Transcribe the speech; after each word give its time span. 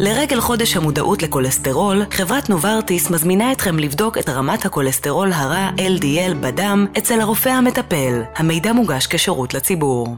לרגל 0.00 0.40
חודש 0.40 0.76
המודעות 0.76 1.22
לכולסטרול, 1.22 2.02
חברת 2.10 2.50
נוברטיס 2.50 3.10
מזמינה 3.10 3.52
אתכם 3.52 3.78
לבדוק 3.78 4.18
את 4.18 4.28
רמת 4.28 4.66
הכולסטרול 4.66 5.32
הרע 5.32 5.70
LDL 5.76 6.34
בדם 6.40 6.86
אצל 6.98 7.20
הרופא 7.20 7.48
המטפל. 7.48 8.22
המידע 8.36 8.72
מוגש 8.72 9.06
כשירות 9.06 9.54
לציבור. 9.54 10.16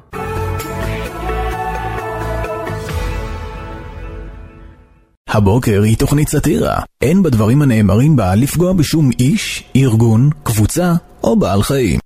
הבוקר 5.28 5.82
היא 5.82 5.96
תוכנית 5.96 6.28
סאטירה. 6.28 6.76
אין 7.02 7.22
בדברים 7.22 7.62
הנאמרים 7.62 8.16
בה 8.16 8.34
לפגוע 8.34 8.72
בשום 8.72 9.10
איש, 9.20 9.64
ארגון, 9.76 10.30
קבוצה 10.42 10.92
או 11.24 11.38
בעל 11.38 11.62
חיים. 11.62 12.05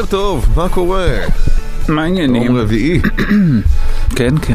בוקר 0.00 0.10
טוב, 0.10 0.46
מה 0.56 0.68
קורה? 0.68 1.06
מה 1.88 2.02
העניינים? 2.02 2.42
יום 2.42 2.56
רביעי, 2.56 3.00
כן, 4.16 4.34
כן. 4.42 4.54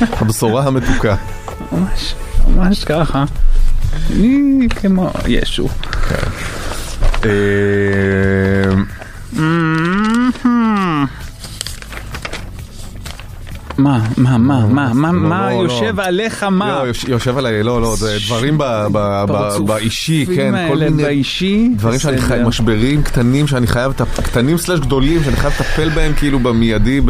הבשורה 0.00 0.66
המתוקה. 0.66 1.16
ממש, 1.72 2.14
ממש 2.48 2.84
ככה. 2.84 3.24
אני 4.10 4.68
כמו 4.80 5.10
ישו. 5.28 5.68
מה, 14.16 14.38
מה, 14.38 14.38
מה, 14.38 14.66
מה, 14.68 14.92
מה, 14.94 15.12
לא, 15.12 15.18
מה 15.28 15.50
לא, 15.50 15.54
יושב 15.54 16.00
לא. 16.00 16.04
עליך, 16.04 16.42
מה? 16.42 16.78
לא, 16.82 16.86
יוש- 16.86 17.04
יושב 17.08 17.38
עליי, 17.38 17.62
לא, 17.62 17.82
לא, 17.82 17.96
זה 17.96 18.16
דברים 18.26 18.58
באישי, 19.66 20.26
כן, 20.36 20.68
כל 20.68 20.76
מיני 20.76 21.02
באישי, 21.02 21.68
דברים 21.76 21.98
שאני 21.98 22.16
בסדר. 22.16 22.26
חי... 22.28 22.38
משברים 22.46 23.02
קטנים 23.02 23.46
שאני 23.46 23.66
חייב, 23.66 23.92
קטנים 24.22 24.58
סלש 24.58 24.80
גדולים, 24.80 25.24
שאני 25.24 25.36
חייב 25.36 25.52
לטפל 25.60 25.88
בהם 25.88 26.12
כאילו 26.12 26.38
במיידי, 26.38 27.00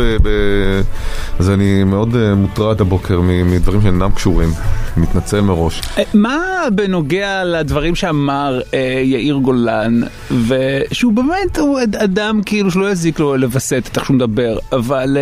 אז 1.39 1.51
אני 1.51 1.85
מאוד 1.85 2.17
אה, 2.17 2.35
מוטרד 2.35 2.81
הבוקר 2.81 3.21
מדברים 3.21 3.83
שאינם 3.83 4.11
קשורים, 4.11 4.49
מתנצל 4.97 5.41
מראש. 5.41 5.81
אה, 5.99 6.03
מה 6.15 6.39
בנוגע 6.75 7.45
לדברים 7.45 7.95
שאמר 7.95 8.61
אה, 8.75 9.01
יאיר 9.05 9.35
גולן, 9.37 10.01
ושהוא 10.49 11.13
באמת, 11.13 11.59
הוא 11.59 11.81
אדם 12.05 12.41
כאילו 12.47 12.71
שלא 12.71 12.91
יזיק 12.91 13.21
לו 13.21 13.37
לווסת 13.37 13.83
את 13.93 13.97
איך 13.97 14.05
שהוא 14.07 14.17
מדבר, 14.17 14.59
אבל... 14.73 15.17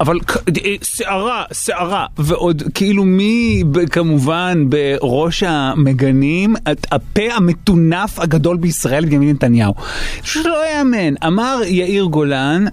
אה, 0.00 0.04
אבל 0.04 0.18
אה, 0.64 0.74
סערה, 0.82 1.44
סערה, 1.52 2.06
ועוד 2.18 2.62
כאילו 2.74 3.04
מי 3.04 3.62
כמובן 3.90 4.64
בראש 4.68 5.42
המגנים, 5.46 6.54
את- 6.72 6.86
הפה 6.92 7.22
המטונף 7.34 8.18
הגדול 8.18 8.56
בישראל, 8.56 9.04
בנימין 9.04 9.28
נתניהו. 9.30 9.74
פשוט 10.22 10.46
לא 10.46 10.58
יאמן. 10.76 11.14
אמר 11.26 11.60
יאיר 11.66 12.04
גולן, 12.04 12.64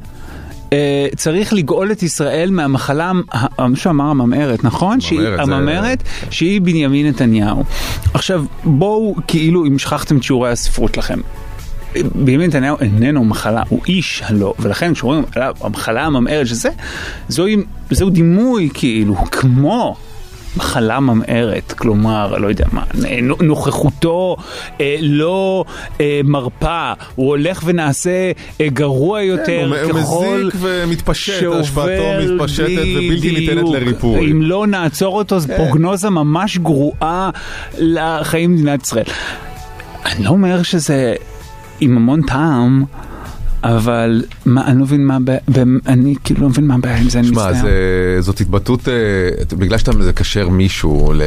אה, 0.73 1.07
צריך 1.15 1.53
לגאול 1.53 1.91
את 1.91 2.03
ישראל 2.03 2.49
מהמחלה, 2.51 3.11
ה- 3.31 3.67
מישהו 3.67 3.89
אמר 3.91 4.05
הממארת, 4.05 4.63
נכון? 4.63 5.01
הממארת, 5.39 5.99
זה- 5.99 6.31
שהיא 6.31 6.61
בנימין 6.61 7.07
נתניהו. 7.07 7.63
עכשיו, 8.13 8.45
בואו, 8.63 9.15
כאילו, 9.27 9.65
אם 9.65 9.79
שכחתם 9.79 10.17
את 10.17 10.23
שיעורי 10.23 10.51
הספרות 10.51 10.95
שלכם. 10.95 11.19
בנימין 12.15 12.49
נתניהו 12.49 12.77
איננו 12.81 13.23
מחלה, 13.23 13.63
הוא 13.69 13.81
איש 13.87 14.23
הלא, 14.25 14.53
ולכן 14.59 14.93
כשרואים 14.93 15.23
עליו 15.35 15.53
המחלה 15.61 16.05
הממארת 16.05 16.47
שזה, 16.47 16.69
זוהי, 17.29 17.57
זהו 17.89 18.09
דימוי 18.09 18.69
כאילו, 18.73 19.15
כמו 19.15 19.95
מחלה 20.57 20.99
ממארת, 20.99 21.71
כלומר, 21.71 22.37
לא 22.37 22.47
יודע 22.47 22.65
מה, 22.71 22.83
נוכחותו 23.41 24.35
אה, 24.81 24.97
לא 25.01 25.65
אה, 26.01 26.21
מרפה, 26.23 26.93
הוא 27.15 27.27
הולך 27.27 27.61
ונעשה 27.65 28.31
אה, 28.61 28.67
גרוע 28.69 29.21
יותר 29.21 29.71
כן, 29.75 29.89
הוא 29.93 30.01
ככל 30.01 30.41
מזיק 30.43 30.61
ומתפשט, 30.61 31.39
שעובר 31.39 31.59
השפעתו 31.59 32.33
מתפשטת 32.33 32.69
ובלתי 32.69 33.31
ניתנת 33.31 33.57
בדיוק. 33.57 33.75
לריפוי. 33.75 34.31
אם 34.31 34.41
לא 34.41 34.67
נעצור 34.67 35.17
אותו, 35.17 35.39
זו 35.39 35.47
כן. 35.47 35.57
פרוגנוזה 35.57 36.09
ממש 36.09 36.57
גרועה 36.57 37.29
לחיים 37.77 38.57
במדינת 38.57 38.83
ישראל. 38.83 39.05
אני 40.05 40.23
לא 40.23 40.29
אומר 40.29 40.63
שזה 40.63 41.15
עם 41.79 41.97
המון 41.97 42.21
טעם, 42.21 42.83
אבל 43.63 44.23
מה, 44.45 44.67
אני 44.67 44.77
לא 44.79 44.83
מבין 44.83 45.05
מה 45.05 45.15
הבעיה, 45.15 45.39
אני 45.87 46.15
כאילו 46.23 46.41
לא 46.41 46.49
מבין 46.49 46.67
מה 46.67 46.75
הבעיה 46.75 46.97
עם 46.97 47.09
זה, 47.09 47.19
אני 47.19 47.27
שמע, 47.27 47.35
מצטער. 47.47 47.61
זה- 47.61 48.17
זאת 48.19 48.41
התבטאות, 48.41 48.87
אה, 48.89 48.93
בגלל 49.57 49.77
שאתה 49.77 49.91
מקשר 49.91 50.49
מישהו 50.49 51.13
ל... 51.15 51.21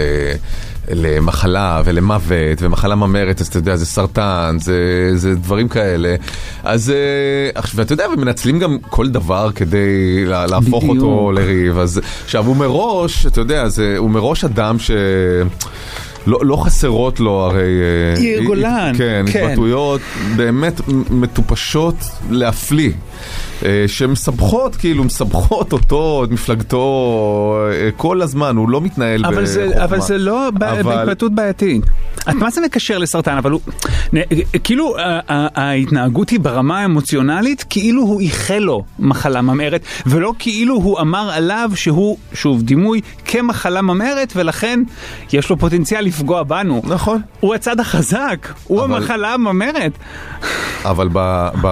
למחלה 0.93 1.83
ולמוות 1.85 2.33
ומחלה 2.63 2.95
ממארת, 2.95 3.41
אז 3.41 3.47
אתה 3.47 3.59
יודע, 3.59 3.77
זה 3.77 3.87
סרטן, 3.87 4.57
זה, 4.61 4.75
זה 5.15 5.35
דברים 5.35 5.69
כאלה. 5.69 6.15
אז, 6.65 6.91
אה, 6.91 6.97
עכשיו, 7.61 7.79
ואתה 7.79 7.93
יודע, 7.93 8.05
ומנצלים 8.17 8.59
גם 8.59 8.77
כל 8.91 9.09
דבר 9.09 9.51
כדי 9.55 9.79
לה- 10.27 10.47
להפוך 10.47 10.85
בדיוק. 10.85 10.97
אותו 10.97 11.33
לריב. 11.35 11.79
אז 11.79 12.01
עכשיו, 12.25 12.47
הוא 12.47 12.57
מראש, 12.57 13.27
אתה 13.27 13.41
יודע, 13.41 13.69
זה, 13.69 13.95
הוא 13.99 14.11
מראש 14.11 14.45
אדם 14.45 14.79
ש... 14.79 14.91
לא, 16.29 16.39
לא 16.43 16.57
חסרות 16.57 17.21
לו 17.21 17.41
הרי... 17.41 17.63
אה, 17.63 18.23
יאיר 18.23 18.41
אה, 18.41 18.47
גולן, 18.47 18.93
כן, 18.99 19.25
כן. 19.33 19.45
התבטאויות 19.45 20.01
באמת 20.37 20.81
מטופשות 21.11 21.95
להפליא. 22.31 22.93
אה, 23.65 23.85
שמסבכות, 23.87 24.77
כאילו, 24.77 25.05
מסבכות 25.05 25.73
אותו, 25.73 26.25
את 26.25 26.31
מפלגתו, 26.31 26.85
אה, 27.73 27.89
כל 27.97 28.23
הזמן, 28.23 28.57
הוא 28.57 28.69
לא 28.69 28.81
מתנהל 28.81 29.25
אבל 29.27 29.47
זה, 29.47 29.65
בחוכמה. 29.67 29.85
אבל 29.85 30.01
זה 30.01 30.19
לא 30.19 30.49
אבל- 30.49 30.83
בהתבטאות 30.83 31.35
בעייתית. 31.35 31.83
את 32.21 32.35
מה 32.35 32.51
זה 32.51 32.61
מקשר 32.61 32.99
לסרטן? 32.99 33.37
אבל 33.37 33.51
הוא... 33.51 33.61
כאילו 34.65 34.95
ההתנהגות 35.29 36.31
היא 36.31 36.41
ברמה 36.41 36.81
האמוציונלית 36.81 37.65
כאילו 37.71 38.03
הוא 38.03 38.21
איחל 38.21 38.59
לו 38.59 38.85
מחלה 38.99 39.43
ממארת, 39.43 39.81
ולא 40.07 40.33
כאילו 40.39 40.75
הוא 40.75 41.01
אמר 41.01 41.31
עליו 41.33 41.71
שהוא, 41.75 42.19
שוב, 42.33 42.63
דימוי 42.63 43.01
כמחלה 43.25 43.83
ממארת, 43.83 44.33
ולכן 44.37 44.81
יש 45.33 45.51
לו 45.51 45.59
פוטנציאל 45.59 46.05
לפגוע 46.05 46.43
בנו. 46.43 46.83
נכון. 46.85 47.21
הוא 47.41 47.55
הצד 47.55 47.81
החזק, 47.81 48.49
הוא 48.65 48.85
אבל- 48.85 48.95
המחלה 48.97 49.35
הממארת. 49.35 49.93
אבל 50.85 51.09
ב, 51.13 51.49
ב, 51.63 51.67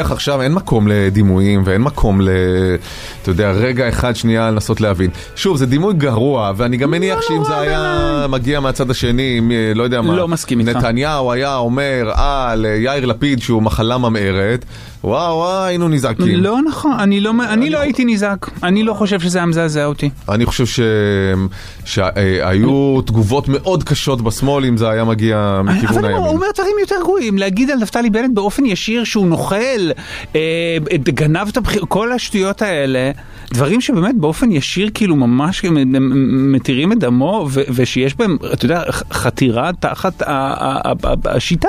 בשיח 0.00 0.12
עכשיו 0.12 0.42
אין 0.42 0.52
מקום 0.52 0.88
לדימויים 0.88 1.62
ואין 1.64 1.82
מקום 1.82 2.20
ל... 2.20 2.28
אתה 3.22 3.30
יודע, 3.30 3.50
רגע 3.50 3.88
אחד 3.88 4.16
שנייה 4.16 4.50
לנסות 4.50 4.80
להבין. 4.80 5.10
שוב, 5.36 5.56
זה 5.56 5.66
דימוי 5.66 5.94
גרוע, 5.94 6.52
ואני 6.56 6.76
גם 6.76 6.90
מניח 6.90 7.18
שאם 7.28 7.36
נורא 7.36 7.48
זה 7.48 7.58
היה 7.60 8.26
מגיע 8.28 8.60
מהצד 8.60 8.90
השני, 8.90 9.40
מ- 9.40 9.50
לא 9.74 9.82
יודע 9.82 10.00
מה, 10.00 10.16
לא 10.16 10.28
מסכים 10.28 10.60
איתך. 10.60 10.76
נתניהו 10.76 11.32
היה 11.32 11.56
אומר 11.56 12.10
על 12.14 12.64
יאיר 12.78 13.06
לפיד 13.06 13.42
שהוא 13.42 13.62
מחלה 13.62 13.98
ממארת, 13.98 14.64
וואו 15.04 15.36
וואו, 15.36 15.64
היינו 15.64 15.88
נזעקים. 15.88 16.36
לא 16.36 16.62
נכון, 16.68 16.92
אני 16.98 17.20
לא, 17.20 17.32
אני 17.48 17.70
לא 17.70 17.78
הייתי 17.80 18.04
נזעק, 18.04 18.50
אני 18.62 18.82
לא 18.82 18.94
חושב 18.94 19.20
שזה 19.20 19.38
היה 19.38 19.46
מזעזע 19.46 19.84
אותי. 19.84 20.10
אני 20.28 20.46
חושב 20.46 20.66
ש... 20.66 20.80
שהיו 21.84 23.00
תגובות 23.06 23.48
מאוד 23.48 23.84
קשות 23.84 24.22
בשמאל 24.22 24.64
אם 24.64 24.76
זה 24.76 24.88
היה 24.90 25.04
מגיע 25.04 25.60
מכיוון 25.64 25.98
אבל 25.98 26.08
הוא 26.08 26.16
הימין. 26.16 26.26
אומר 26.36 26.46
דברים 26.54 26.72
יותר 26.80 26.94
גרועים, 27.02 27.38
להגיד 27.38 27.70
על 27.70 27.78
נפתלי 27.78 28.10
בנט 28.10 28.30
באופן 28.34 28.64
ישיר 28.66 29.04
שהוא 29.04 29.26
נוכל, 29.26 29.90
אה, 30.36 30.76
גנב 31.04 31.48
את 31.48 31.56
הבחירות, 31.56 31.88
כל 31.88 32.12
השטויות 32.12 32.62
האלה, 32.62 33.10
דברים 33.52 33.80
שבאמת 33.80 34.14
באופן 34.18 34.50
ישיר 34.50 34.90
כאילו 34.94 35.16
ממש 35.16 35.64
מתירים 36.52 36.92
את 36.92 36.98
דמו, 36.98 37.48
ו- 37.50 37.60
ושיש 37.74 38.14
בהם, 38.14 38.36
אתה 38.52 38.64
יודע, 38.64 38.82
ח- 38.90 39.02
חתירה 39.12 39.70
תחת 39.80 40.22
השיטה. 41.24 41.68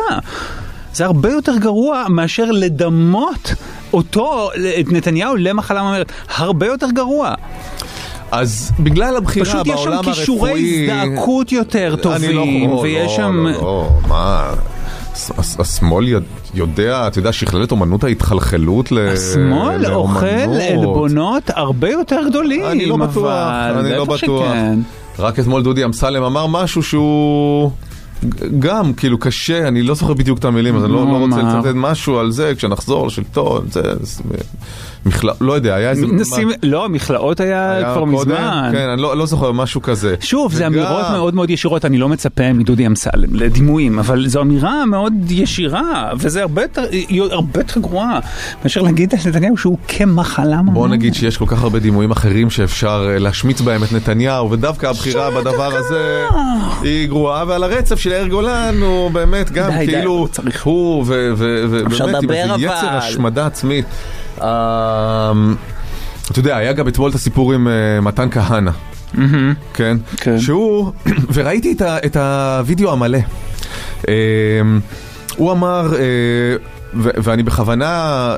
זה 0.94 1.06
הרבה 1.06 1.32
יותר 1.32 1.58
גרוע 1.58 2.06
מאשר 2.10 2.52
לדמות 2.52 3.54
אותו, 3.94 4.50
את 4.80 4.92
נתניהו 4.92 5.36
למחלה 5.36 5.82
ממארת, 5.84 6.12
הרבה 6.36 6.66
יותר 6.68 6.88
גרוע. 6.92 7.34
אז 8.32 8.72
בגלל 8.80 9.18
הבחירה 9.18 9.46
פשוט 9.46 9.68
יש 9.68 9.74
שם 9.74 9.86
בעולם 9.86 9.94
הרפואי... 9.98 10.14
כישורי 10.16 10.88
הזדעקות 10.90 11.52
יותר 11.52 11.94
אני 11.94 12.02
טובים, 12.02 12.70
לא, 12.70 12.76
ויש 12.76 13.12
לא, 13.12 13.16
שם... 13.18 13.46
לא, 13.48 13.52
לא, 13.62 13.90
מה... 14.08 14.54
הס- 15.14 15.32
הס- 15.38 15.60
השמאל 15.60 16.08
יודע- 16.54 17.08
אתה 17.08 17.20
יודע, 17.20 17.32
שכלל 17.32 17.64
את 17.64 17.72
אומנות 17.72 18.04
ההתחלחלות 18.04 18.92
ל- 18.92 19.00
השמאל 19.14 19.86
אוכל 19.94 20.26
לאומנות. 20.26 20.62
עלבונות 20.72 21.44
הרבה 21.56 21.90
יותר 21.90 22.20
גדולים, 22.30 22.66
אני 22.66 22.86
לא 22.86 22.98
בטוח, 22.98 23.42
אני 23.80 23.92
לא 23.98 24.06
בטוח. 24.06 24.54
רק 25.20 25.40
אתמול 25.40 25.64
דודי 25.64 25.86
אמסלם 25.86 26.24
אמר 26.24 26.48
משהו 26.48 26.84
שהוא... 26.84 27.72
גם, 28.60 28.94
כאילו 28.94 29.18
קשה, 29.18 29.68
אני 29.68 29.82
לא 29.82 29.96
זוכר 29.96 30.14
בדיוק 30.14 30.40
את 30.40 30.46
המילים, 30.46 30.76
אז 30.76 30.84
אני 30.84 30.92
לא, 30.94 31.06
לא 31.06 31.18
רוצה 31.18 31.36
מה? 31.44 31.58
לצטט 31.60 31.72
משהו 31.76 32.20
על 32.20 32.32
זה, 32.32 32.54
כשנחזור 32.58 33.08
לשלטון, 33.08 33.66
זה, 33.72 33.82
זה 34.02 34.24
מכלל, 35.06 35.34
לא 35.42 35.54
יודע, 35.54 35.76
היה 35.76 35.90
איזה... 35.90 36.06
נשים, 36.08 36.50
לא, 36.64 36.90
מכלאות 36.90 37.40
היה, 37.40 37.72
היה 37.72 37.84
כבר 37.84 37.94
קודם? 37.94 38.12
מזמן. 38.14 38.70
כן, 38.74 38.90
אני 38.90 39.02
לא, 39.02 39.18
לא 39.18 39.26
זוכר, 39.26 39.52
משהו 39.52 39.82
כזה. 39.82 40.16
שוב, 40.20 40.54
זה 40.54 40.64
וגם- 40.64 40.74
אמירות 40.74 41.06
מאוד 41.12 41.36
מאוד 41.36 41.50
ישירות, 41.50 41.86
אני 41.86 41.98
לא 41.98 42.10
מצפה 42.10 42.54
מדודי 42.54 42.88
אמסלם 42.88 43.36
לדימויים, 43.36 44.00
אבל 44.00 44.28
זו 44.28 44.42
אמירה 44.42 44.86
מאוד 44.86 45.14
ישירה, 45.30 46.10
וזה 46.20 46.42
הרבה 46.42 46.62
יותר, 46.62 46.84
הרבה 47.32 47.60
יותר 47.60 47.80
גרועה, 47.80 48.20
מאשר 48.64 48.82
להגיד 48.82 49.14
על 49.14 49.30
נתניהו 49.32 49.58
שהוא 49.58 49.78
כמחלה 49.88 50.62
ממש. 50.62 50.74
בוא 50.74 50.88
נגיד 50.88 51.14
שיש 51.14 51.38
כל 51.38 51.46
כך 51.48 51.64
הרבה 51.64 51.80
דימויים 51.80 52.12
אחרים 52.12 52.50
שאפשר 52.50 53.08
אה, 53.10 53.20
להשמיץ 53.20 53.62
בהם 53.62 53.84
את 53.84 53.92
נתניהו, 53.94 54.52
ודווקא 54.52 54.86
הבחירה 54.88 55.32
בדבר 55.32 55.76
הזה 55.76 56.26
היא 56.82 57.08
גרועה, 57.08 57.44
ועל 57.48 57.64
הרצף 57.64 58.00
של 58.00 58.11
יאיר 58.12 58.28
גולן 58.28 58.76
הוא 58.82 59.12
באמת 59.12 59.52
גם 59.52 59.72
די, 59.72 59.86
די, 59.86 59.92
כאילו, 59.92 60.22
לא 60.22 60.28
צריך. 60.32 60.64
הוא 60.66 61.06
ובאמת 61.08 62.24
עם 62.24 62.32
איזה 62.32 62.54
יצר. 62.58 62.74
השמדה 62.90 63.46
עצמית. 63.46 63.86
אה, 64.42 65.32
אתה 66.32 66.40
יודע, 66.40 66.58
היה 66.58 66.74
גם 66.74 66.88
אתמול 66.88 67.10
את 67.10 67.16
הסיפור 67.16 67.54
עם 67.54 67.68
אה, 67.68 68.02
מתן 68.02 68.28
כהנא, 68.32 68.72
כן? 69.74 69.98
כן. 70.18 70.40
שהוא, 70.40 70.92
וראיתי 71.34 71.72
את 71.72 71.82
ה- 71.82 71.98
את 72.06 72.16
הוידאו 72.18 72.92
המלא. 72.92 73.18
אה, 74.08 74.14
הוא 75.36 75.52
אמר, 75.52 75.94
אה, 75.96 76.02
ואני 76.94 77.44
בכוונה 77.44 77.86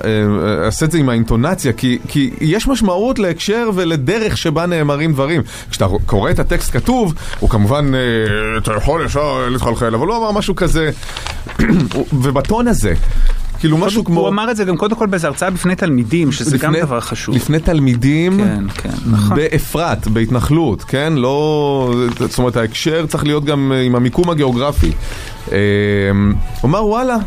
אה, 0.03 0.65
אעשה 0.65 0.85
את 0.85 0.91
זה 0.91 0.97
עם 0.97 1.09
האינטונציה, 1.09 1.73
כי, 1.73 1.97
כי 2.07 2.29
יש 2.41 2.67
משמעות 2.67 3.19
להקשר 3.19 3.69
ולדרך 3.75 4.37
שבה 4.37 4.65
נאמרים 4.65 5.13
דברים. 5.13 5.41
כשאתה 5.69 5.85
קורא 6.05 6.31
את 6.31 6.39
הטקסט 6.39 6.73
כתוב, 6.73 7.13
הוא 7.39 7.49
כמובן, 7.49 7.91
אה, 7.95 7.99
אתה 8.57 8.73
יכול 8.73 9.05
ישר 9.05 9.49
להתחלחל, 9.49 9.95
אבל 9.95 10.07
הוא 10.07 10.17
אמר 10.17 10.31
משהו 10.31 10.55
כזה, 10.55 10.91
ובטון 12.23 12.67
הזה. 12.67 12.93
כאילו 13.59 13.77
משהו 13.77 14.03
כמו... 14.03 14.19
הוא 14.19 14.29
אמר 14.29 14.51
את 14.51 14.55
זה 14.55 14.63
גם 14.63 14.77
קודם 14.77 14.95
כל 14.95 15.07
באיזו 15.07 15.27
הרצאה 15.27 15.49
בפני 15.49 15.75
תלמידים, 15.75 16.31
שזה 16.31 16.57
גם 16.57 16.75
דבר 16.81 16.99
חשוב. 16.99 17.35
לפני 17.35 17.59
תלמידים, 17.59 18.37
כן, 18.37 18.63
כן, 18.69 18.89
נכון. 19.05 19.37
באפרת, 19.37 20.07
בהתנחלות, 20.07 20.83
כן? 20.83 21.13
לא... 21.13 21.93
זאת 22.19 22.37
אומרת, 22.37 22.55
ההקשר 22.55 23.05
צריך 23.05 23.23
להיות 23.23 23.45
גם 23.45 23.71
אה, 23.75 23.81
עם 23.81 23.95
המיקום 23.95 24.29
הגיאוגרפי. 24.29 24.91
אה, 25.51 25.57
הוא 26.61 26.69
אמר, 26.69 26.85
וואלה. 26.85 27.17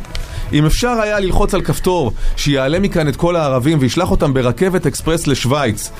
אם 0.53 0.67
אפשר 0.67 0.89
היה 0.89 1.21
ללחוץ 1.21 1.55
על 1.55 1.61
כפתור 1.61 2.13
שיעלה 2.37 2.79
מכאן 2.79 3.09
את 3.09 3.17
כל 3.17 3.37
הערבים 3.37 3.79
וישלח 3.81 4.11
אותם 4.11 4.35
ברכבת 4.35 4.87
אקספרס 4.87 5.27
לשוויץ 5.27 5.91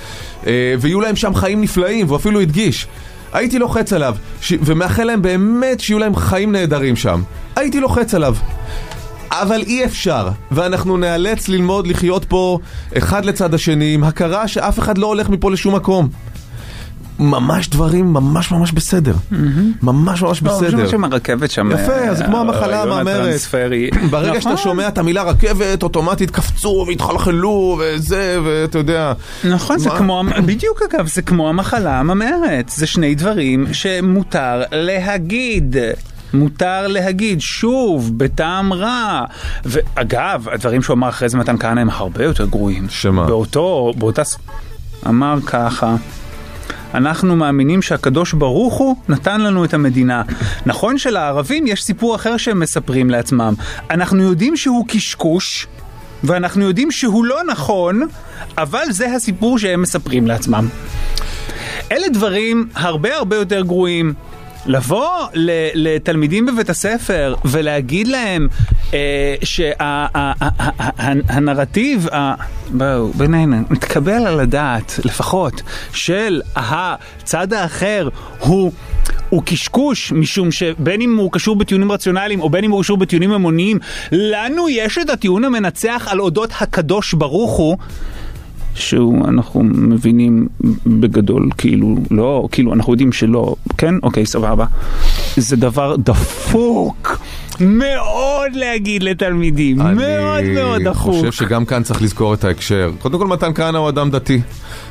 אה, 0.47 0.75
ויהיו 0.81 1.01
להם 1.01 1.17
שם 1.17 1.35
חיים 1.35 1.61
נפלאים, 1.61 2.07
והוא 2.07 2.17
אפילו 2.17 2.41
הדגיש 2.41 2.87
הייתי 3.33 3.59
לוחץ 3.59 3.93
עליו 3.93 4.17
ש... 4.41 4.53
ומאחל 4.61 5.05
להם 5.05 5.23
באמת 5.23 5.81
שיהיו 5.81 5.99
להם 5.99 6.17
חיים 6.17 6.53
נהדרים 6.53 6.97
שם 6.97 7.23
הייתי 7.57 7.81
לוחץ 7.81 8.15
עליו 8.15 8.37
אבל 9.31 9.63
אי 9.63 9.85
אפשר, 9.85 10.29
ואנחנו 10.51 10.97
נאלץ 10.97 11.49
ללמוד 11.49 11.87
לחיות 11.87 12.25
פה 12.25 12.59
אחד 12.99 13.25
לצד 13.25 13.55
השני 13.55 13.95
עם 13.95 14.05
הכרה 14.05 14.49
שאף 14.49 14.79
אחד 14.79 14.99
לא 14.99 15.07
הולך 15.07 15.29
מפה 15.29 15.51
לשום 15.51 15.75
מקום. 15.75 16.09
ממש 17.19 17.69
דברים 17.69 18.13
ממש 18.13 18.51
ממש 18.51 18.73
בסדר. 18.73 19.15
ממש 19.83 20.23
ממש 20.23 20.43
לא, 20.43 20.49
בסדר. 20.51 20.69
אני 20.79 20.85
חושב 20.85 20.99
שהרכבת 21.11 21.51
שם... 21.51 21.71
יפה, 21.71 21.93
אה, 21.93 22.11
אז 22.11 22.23
כמו 22.23 22.41
המחלה. 22.41 22.83
הטרנספרי. 22.83 23.91
ברגע 24.11 24.41
שאתה 24.41 24.53
נכון. 24.53 24.65
שומע 24.65 24.89
את 24.89 24.99
המילה 24.99 25.23
רכבת, 25.23 25.83
אוטומטית 25.83 26.31
קפצו 26.31 26.85
והתחלחלו 26.89 27.81
וזה, 27.81 28.39
ואתה 28.45 28.79
יודע. 28.79 29.13
נכון, 29.45 29.79
זה? 29.79 29.91
כמו, 29.91 30.23
בדיוק 30.47 30.83
אגב, 30.91 31.07
זה 31.07 31.23
כמו 31.23 31.49
המחלה 31.49 32.01
הממארת. 32.01 32.69
זה 32.69 32.87
שני 32.87 33.15
דברים 33.15 33.67
שמותר 33.73 34.63
להגיד. 34.73 35.77
מותר 36.35 36.87
להגיד, 36.87 37.41
שוב, 37.41 38.13
בטעם 38.17 38.73
רע. 38.73 39.25
ואגב, 39.65 40.49
הדברים 40.53 40.83
שהוא 40.83 40.95
אמר 40.95 41.09
אחרי 41.09 41.29
זה 41.29 41.39
מתן 41.39 41.59
כהנא 41.59 41.81
הם 41.81 41.91
הרבה 41.91 42.25
יותר 42.25 42.47
גרועים. 42.47 42.87
שמה? 42.89 43.27
באותו, 43.27 43.93
באותה... 43.99 44.23
אמר 45.07 45.39
ככה. 45.47 45.97
אנחנו 46.97 47.37
מאמינים 47.37 47.83
שהקדוש 47.83 48.33
ברוך 48.33 48.75
הוא 48.75 48.97
נתן 49.09 49.41
לנו 49.41 49.65
את 49.65 49.75
המדינה. 49.75 50.23
נכון 50.67 50.99
שלערבים 50.99 51.67
יש 51.67 51.85
סיפור 51.85 52.15
אחר 52.15 52.37
שהם 52.37 52.61
מספרים 52.61 53.11
לעצמם. 53.11 53.55
אנחנו 53.91 54.23
יודעים 54.23 54.57
שהוא 54.57 54.85
קשקוש, 54.89 55.67
ואנחנו 56.25 56.63
יודעים 56.65 56.91
שהוא 56.91 57.25
לא 57.25 57.41
נכון, 57.47 58.03
אבל 58.59 58.85
זה 58.91 59.15
הסיפור 59.15 59.59
שהם 59.59 59.83
מספרים 59.83 60.27
לעצמם. 60.27 60.69
אלה 61.93 62.09
דברים 62.09 62.69
הרבה 62.75 63.17
הרבה 63.17 63.37
יותר 63.37 63.63
גרועים. 63.63 64.15
לבוא 64.67 65.27
לתלמידים 65.75 66.47
בבית 66.47 66.71
הספר 66.71 67.35
ולהגיד 67.45 68.09
להם 68.09 68.49
אה, 68.95 69.35
שהנרטיב, 71.35 72.09
בואו, 72.71 73.13
בינינו, 73.13 73.57
מתקבל 73.71 74.27
על 74.27 74.41
הדעת 74.41 75.01
לפחות, 75.05 75.63
של 75.93 76.43
הצד 76.57 77.53
האחר 77.53 78.09
הוא... 78.39 78.73
הוא 79.29 79.43
קשקוש, 79.47 80.13
משום 80.13 80.53
שבין 80.53 81.01
אם 81.01 81.17
הוא 81.17 81.33
קשור 81.33 81.57
בטיעונים 81.57 81.93
רציונליים 81.93 82.41
או 82.41 82.51
בין 82.51 82.65
אם 82.65 82.71
הוא 82.71 82.83
קשור 82.83 82.97
בטיעונים 82.97 83.33
המוניים, 83.33 83.79
לנו 84.13 84.69
יש 84.69 84.99
את 84.99 85.11
הטיעון 85.11 85.45
המנצח 85.45 86.09
על 86.11 86.21
אודות 86.21 86.51
הקדוש 86.61 87.15
ברוך 87.15 87.57
הוא, 87.57 87.77
שהוא, 88.77 89.29
אנחנו 89.29 89.63
מבינים 89.63 90.49
בגדול, 90.87 91.49
כאילו, 91.59 91.97
לא, 92.11 92.49
כאילו, 92.53 92.73
אנחנו 92.73 92.93
יודעים 92.93 93.13
שלא, 93.13 93.55
כן? 93.79 93.95
אוקיי, 94.03 94.27
סבבה. 94.27 94.65
זה 95.37 95.57
דבר 95.57 95.97
דפוק. 95.97 97.19
מאוד 97.61 98.53
להגיד 98.55 99.03
לתלמידים, 99.03 99.77
מאוד 99.77 100.45
מאוד 100.55 100.75
אני 100.75 100.85
דחוף. 100.85 101.17
חושב 101.17 101.33
שגם 101.33 101.65
כאן 101.65 101.83
צריך 101.83 102.03
לזכור 102.03 102.35
את 102.35 102.45
ההקשר. 102.45 102.91
קודם 102.99 103.19
כל, 103.19 103.27
מתן 103.27 103.55
כהנא 103.55 103.79
הוא 103.79 103.89
אדם 103.89 104.11
דתי. 104.11 104.41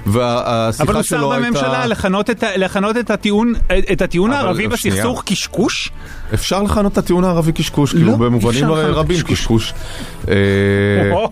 והשיחה 0.05 0.83
אבל 0.83 0.93
הוא 0.93 1.03
שר 1.03 1.17
שלו 1.17 1.33
הייתה... 1.33 1.47
בממשלה, 1.47 1.87
לכנות 1.87 2.29
את 2.29 2.43
לכנות 2.55 2.97
את 2.97 3.11
הטיעון 3.11 3.53
את 3.91 4.01
הטיעון 4.01 4.31
הערבי. 4.31 4.67
בסכסוך 4.67 5.23
קשקוש? 5.25 5.91
אפשר 6.33 6.63
לכנות 6.63 6.93
את 6.93 6.97
הטיעון 6.97 7.23
הערבי 7.23 7.51
קשקוש, 7.51 7.91
כאילו 7.91 8.11
לא, 8.11 8.17
במובנים 8.17 8.63
אפשר 8.63 8.73
לכנות 8.73 8.95
רבים 8.95 9.21
קשקוש. 9.21 9.73
אה, 10.27 10.35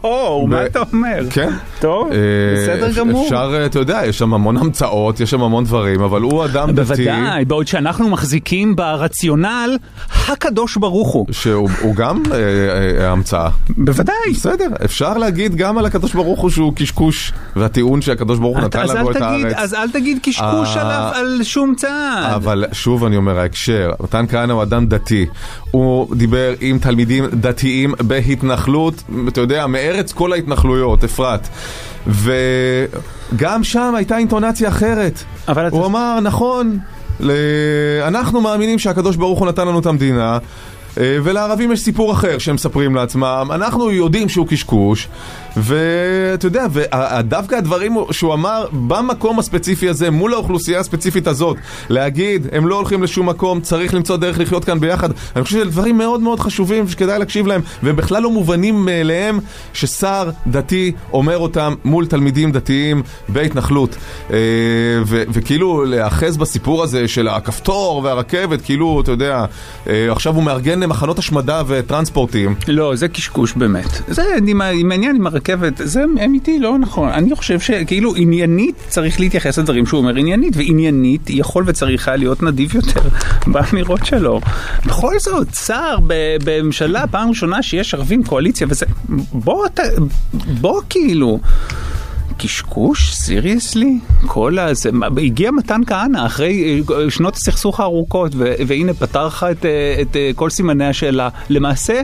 או, 0.04 0.48
מה 0.48 0.66
אתה 0.66 0.80
אומר? 0.94 1.20
כן. 1.30 1.50
טוב, 1.80 2.12
אה, 2.12 2.18
בסדר 2.58 3.00
גמור. 3.00 3.26
אפשר, 3.26 3.54
אה, 3.54 3.66
אתה 3.66 3.80
יודע, 3.80 4.02
יש 4.06 4.18
שם 4.18 4.34
המון 4.34 4.58
המצאות, 4.58 5.20
יש 5.20 5.32
שם 5.32 5.42
המון 5.42 5.64
דברים, 5.64 6.02
אבל 6.02 6.22
הוא 6.22 6.46
אדם 6.46 6.72
דתי. 6.72 6.76
בוודאי, 6.76 7.46
בעוד 7.46 7.68
שאנחנו 7.68 8.10
מחזיקים 8.10 8.76
ברציונל 8.76 9.78
הקדוש 10.28 10.78
ברוך 10.78 11.12
הוא. 11.12 11.23
שהוא 11.32 11.70
הוא 11.82 11.96
גם 11.96 12.24
אה, 12.32 12.38
אה, 13.02 13.12
המצאה. 13.12 13.50
בוודאי. 13.78 14.16
בסדר, 14.34 14.68
אפשר 14.86 15.18
להגיד 15.18 15.56
גם 15.56 15.78
על 15.78 15.86
הקדוש 15.86 16.14
ברוך 16.14 16.40
הוא 16.40 16.50
שהוא 16.50 16.74
קשקוש, 16.76 17.34
והטיעון 17.56 18.02
שהקדוש 18.02 18.40
ברוך 18.40 18.58
הוא 18.58 18.66
נתן 18.66 18.88
לנו 18.88 19.12
את 19.12 19.16
הארץ. 19.16 19.54
אז 19.56 19.74
אל 19.74 19.90
תגיד 19.90 20.20
קשקוש 20.24 20.78
אה, 20.78 21.18
על 21.20 21.40
שום 21.44 21.74
צעד. 21.78 22.34
אבל 22.36 22.66
שוב 22.72 23.06
אני 23.06 23.18
אומר, 23.18 23.40
ההקשר, 23.40 23.92
מתן 24.00 24.26
כהנא 24.28 24.54
הוא 24.54 24.64
אדם 24.64 24.86
דתי. 24.88 25.26
הוא 25.72 26.16
דיבר 26.16 26.54
עם 26.60 26.80
תלמידים 26.80 27.26
דתיים 27.34 27.94
בהתנחלות, 28.02 29.04
אתה 29.28 29.42
יודע, 29.42 29.68
מארץ 29.68 30.12
כל 30.12 30.34
ההתנחלויות, 30.34 31.04
אפרת. 31.04 31.48
וגם 33.34 33.64
שם 33.64 33.94
הייתה 33.96 34.18
אינטונציה 34.18 34.70
אחרת. 34.70 35.24
הוא 35.74 35.86
אמר, 35.86 36.20
נכון, 36.22 36.78
ל- 37.20 37.32
אנחנו 38.08 38.42
מאמינים 38.42 38.80
שהקדוש 38.80 39.16
ברוך 39.16 39.40
הוא 39.40 39.48
נתן 39.48 39.68
לנו 39.68 39.80
את 39.80 39.86
המדינה. 39.86 40.38
אה, 40.98 41.18
ולערבים 41.24 41.72
יש 41.72 41.82
סיפור 41.82 42.12
אחר 42.12 42.38
שהם 42.38 42.56
מספרים 42.56 42.96
לעצמם, 42.96 43.48
אנחנו 43.56 43.92
יודעים 43.92 44.30
שהוא 44.30 44.48
קשקוש, 44.48 45.08
ואתה 45.58 46.48
יודע, 46.48 46.66
ודווקא 46.72 47.56
הדברים 47.56 47.96
שהוא 48.12 48.34
אמר 48.34 48.66
במקום 48.72 49.40
הספציפי 49.40 49.90
הזה, 49.90 50.12
מול 50.12 50.34
האוכלוסייה 50.34 50.80
הספציפית 50.80 51.28
הזאת, 51.28 51.58
להגיד, 51.90 52.48
הם 52.52 52.68
לא 52.68 52.76
הולכים 52.76 53.04
לשום 53.04 53.30
מקום, 53.30 53.62
צריך 53.62 53.94
למצוא 53.94 54.18
דרך 54.18 54.40
לחיות 54.40 54.66
כאן 54.66 54.80
ביחד, 54.80 55.10
אני 55.36 55.44
חושב 55.44 55.56
שאלה 55.58 55.70
דברים 55.72 55.98
מאוד 55.98 56.22
מאוד 56.22 56.40
חשובים 56.40 56.88
שכדאי 56.88 57.20
להקשיב 57.20 57.48
להם, 57.48 57.62
והם 57.84 57.96
בכלל 57.96 58.24
לא 58.24 58.32
מובנים 58.32 58.86
מאליהם 58.86 59.40
ששר 59.74 60.30
דתי 60.48 60.92
אומר 61.14 61.38
אותם 61.38 61.74
מול 61.86 62.06
תלמידים 62.06 62.52
דתיים 62.52 63.04
בהתנחלות. 63.30 63.96
אה, 64.32 64.38
וכאילו 65.06 65.86
להיאחז 65.86 66.38
בסיפור 66.38 66.84
הזה 66.84 67.08
של 67.08 67.28
הכפתור 67.28 68.02
והרכבת, 68.04 68.62
כאילו, 68.62 69.02
אתה 69.04 69.12
יודע, 69.12 69.46
אה, 69.88 70.12
עכשיו 70.12 70.36
הוא 70.36 70.44
מארגן 70.44 70.80
מחנות 70.86 71.20
השמדה 71.20 71.62
וטרנספורטים. 71.68 72.56
לא, 72.68 72.96
זה 72.96 73.08
קשקוש 73.08 73.54
באמת. 73.54 74.02
זה 74.08 74.24
עם 74.48 74.62
ה- 74.62 74.70
עם 74.70 74.92
הרכבת, 75.50 75.74
זה 75.78 76.04
אמיתי, 76.26 76.60
לא 76.60 76.78
נכון. 76.78 77.10
אני 77.10 77.36
חושב 77.36 77.60
שכאילו 77.60 78.16
עניינית 78.16 78.76
צריך 78.88 79.20
להתייחס 79.20 79.58
לדברים 79.60 79.86
שהוא 79.86 79.98
אומר 79.98 80.16
עניינית, 80.16 80.54
ועניינית 80.58 81.30
יכול 81.30 81.64
וצריך 81.68 82.08
היה 82.08 82.18
להיות 82.18 82.44
נדיב 82.44 82.76
יותר 82.76 83.02
באמירות 83.52 84.06
שלו. 84.06 84.42
בכל 84.86 85.20
זאת, 85.20 85.48
שר 85.54 85.98
בממשלה, 86.44 87.08
פעם 87.08 87.30
ראשונה 87.30 87.64
שיש 87.64 87.94
ערבים 87.94 88.24
קואליציה 88.24 88.68
וזה, 88.70 88.86
בוא 89.34 89.66
אתה, 89.66 89.84
בוא 90.62 90.82
כאילו. 90.90 91.40
קשקוש? 92.38 93.14
סיריוסלי? 93.16 94.00
כל 94.26 94.60
הזה, 94.60 94.90
הגיע 95.18 95.52
מתן 95.52 95.82
כהנא 95.88 96.26
אחרי 96.26 96.82
אה, 96.92 97.10
שנות 97.10 97.36
הסכסוך 97.36 97.80
הארוכות 97.80 98.32
והנה 98.68 98.94
פתר 98.94 99.28
לך 99.28 99.46
את, 99.52 99.66
אה, 99.66 99.98
את 100.02 100.16
אה, 100.16 100.32
כל 100.36 100.50
סימני 100.50 100.86
השאלה. 100.86 101.30
למעשה, 101.50 102.02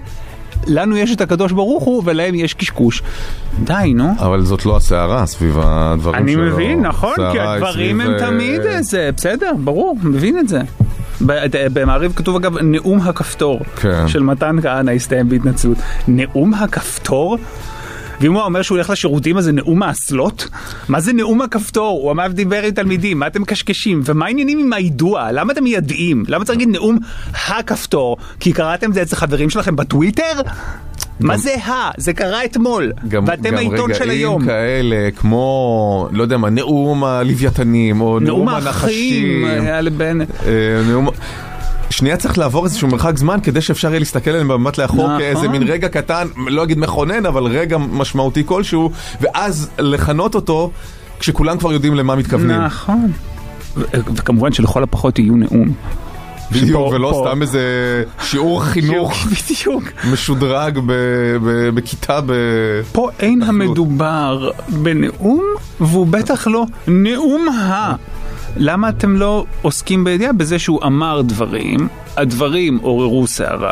לנו 0.68 0.98
יש 0.98 1.12
את 1.12 1.22
הקדוש 1.22 1.52
ברוך 1.52 1.84
הוא 1.84 2.02
ולהם 2.06 2.36
יש 2.36 2.54
קשקוש. 2.54 3.04
די, 3.64 3.94
נו. 3.96 4.10
אבל 4.20 4.42
זאת 4.46 4.66
לא 4.66 4.78
הסערה 4.78 5.26
סביב 5.26 5.58
הדברים 5.62 6.16
אני 6.24 6.34
שלו. 6.34 6.42
מבין, 6.46 6.82
נכון, 6.82 7.16
כי 7.32 7.40
הדברים 7.40 8.02
הם 8.02 8.14
אה, 8.14 8.20
תמיד 8.20 8.62
איזה, 8.62 9.10
בסדר, 9.18 9.52
ברור, 9.64 9.98
מבין 10.04 10.40
את 10.40 10.48
זה. 10.48 10.62
ב- 11.26 11.46
במעריב 11.74 12.14
כתוב 12.16 12.36
אגב 12.36 12.58
נאום 12.58 13.00
הכפתור 13.02 13.60
כן. 13.76 14.08
של 14.08 14.24
מתן 14.24 14.62
כהנא 14.62 14.92
הסתיים 14.92 15.30
בהתנצלות. 15.30 15.78
נאום 16.08 16.54
הכפתור? 16.54 17.38
ואם 18.22 18.34
הוא 18.34 18.42
אומר 18.42 18.62
שהוא 18.62 18.78
הולך 18.78 18.90
לשירותים 18.90 19.38
אז 19.38 19.44
זה 19.44 19.52
נאום 19.52 19.84
האסלות? 19.84 20.48
מה 20.90 21.00
זה 21.00 21.14
נאום 21.14 21.42
הכפתור? 21.42 22.00
הוא 22.04 22.12
אמר 22.12 22.28
דיבר 22.28 22.64
עם 22.64 22.72
תלמידים, 22.72 23.20
מה 23.20 23.28
אתם 23.28 23.42
מקשקשים? 23.42 24.02
ומה 24.06 24.26
העניינים 24.26 24.60
עם 24.60 24.74
היידוע? 24.74 25.32
למה 25.32 25.54
אתם 25.54 25.64
מיידעים? 25.64 26.24
למה 26.28 26.46
צריך 26.46 26.58
להגיד 26.60 26.70
נאום 26.70 27.00
הכפתור? 27.48 28.18
כי 28.40 28.54
קראתם 28.54 28.90
את 28.90 28.94
זה 28.94 29.02
אצל 29.02 29.16
חברים 29.16 29.50
שלכם 29.50 29.76
בטוויטר? 29.76 30.42
מה 31.20 31.38
זה 31.38 31.56
ה? 31.56 31.92
זה 31.98 32.14
קרה 32.14 32.46
אתמול, 32.46 32.92
גם, 33.08 33.24
ואתם 33.28 33.44
גם 33.44 33.56
העיתון 33.56 33.94
של 33.94 34.04
רגעים 34.04 34.20
היום. 34.20 34.46
כאלה, 34.46 35.10
כמו, 35.16 36.08
לא 36.12 36.22
יודע 36.22 36.38
מה, 36.38 36.50
נאום 36.50 37.04
הלוויתנים, 37.04 38.02
או 38.02 38.20
נאום, 38.20 38.24
נאום 38.24 38.50
האחים 38.50 38.68
הנחשים. 38.68 39.46
היה 39.46 39.82
לבן... 39.82 40.22
אה, 40.22 40.28
נאום... 40.90 41.10
שנייה 41.90 42.18
צריך 42.18 42.38
לעבור 42.38 42.66
איזשהו 42.66 42.88
מרחק 42.88 43.18
זמן 43.18 43.38
כדי 43.44 43.62
שאפשר 43.62 43.88
יהיה 43.90 44.00
להסתכל 44.00 44.30
עליהם 44.32 44.48
במבט 44.48 44.78
לאחור 44.78 45.06
נכון. 45.08 45.20
כאיזה 45.20 45.48
מין 45.48 45.64
רגע 45.64 45.88
קטן, 45.90 46.28
לא 46.48 46.64
אגיד 46.64 46.80
מכונן, 46.80 47.26
אבל 47.26 47.44
רגע 47.44 47.78
משמעותי 47.78 48.44
כלשהו, 48.46 48.92
ואז 49.22 49.70
לכנות 49.80 50.36
אותו 50.36 50.72
כשכולם 51.20 51.58
כבר 51.58 51.74
יודעים 51.74 51.96
למה 51.96 52.16
מתכוונים. 52.16 52.62
נכון. 52.62 53.12
וכמובן 53.92 54.52
שלכל 54.54 54.84
הפחות 54.84 55.20
יהיו 55.20 55.36
נאום. 55.36 55.74
בדיוק, 56.52 56.92
ולא 56.92 57.10
פה- 57.12 57.26
סתם 57.28 57.42
איזה 57.42 57.62
שיעור 58.24 58.64
חינוך 58.64 59.14
בדיוק. 59.32 59.84
משודרג 60.12 60.78
ב- 60.86 60.92
ב- 61.44 61.70
בכיתה 61.70 62.20
ב... 62.26 62.32
פה 62.92 63.10
אין. 63.20 63.44
המדובר 63.44 64.50
בנאום, 64.70 65.44
והוא 65.80 66.08
בטח 66.08 66.48
לא 66.48 66.66
נאום 66.88 67.50
ה... 67.50 67.94
למה 68.58 68.90
אתם 68.90 69.16
לא 69.16 69.46
עוסקים 69.62 70.04
בידיעה 70.04 70.34
בזה 70.34 70.60
שהוא 70.60 70.80
אמר 70.84 71.22
דברים, 71.22 71.88
הדברים 72.18 72.78
עוררו 72.82 73.28
סערה, 73.28 73.72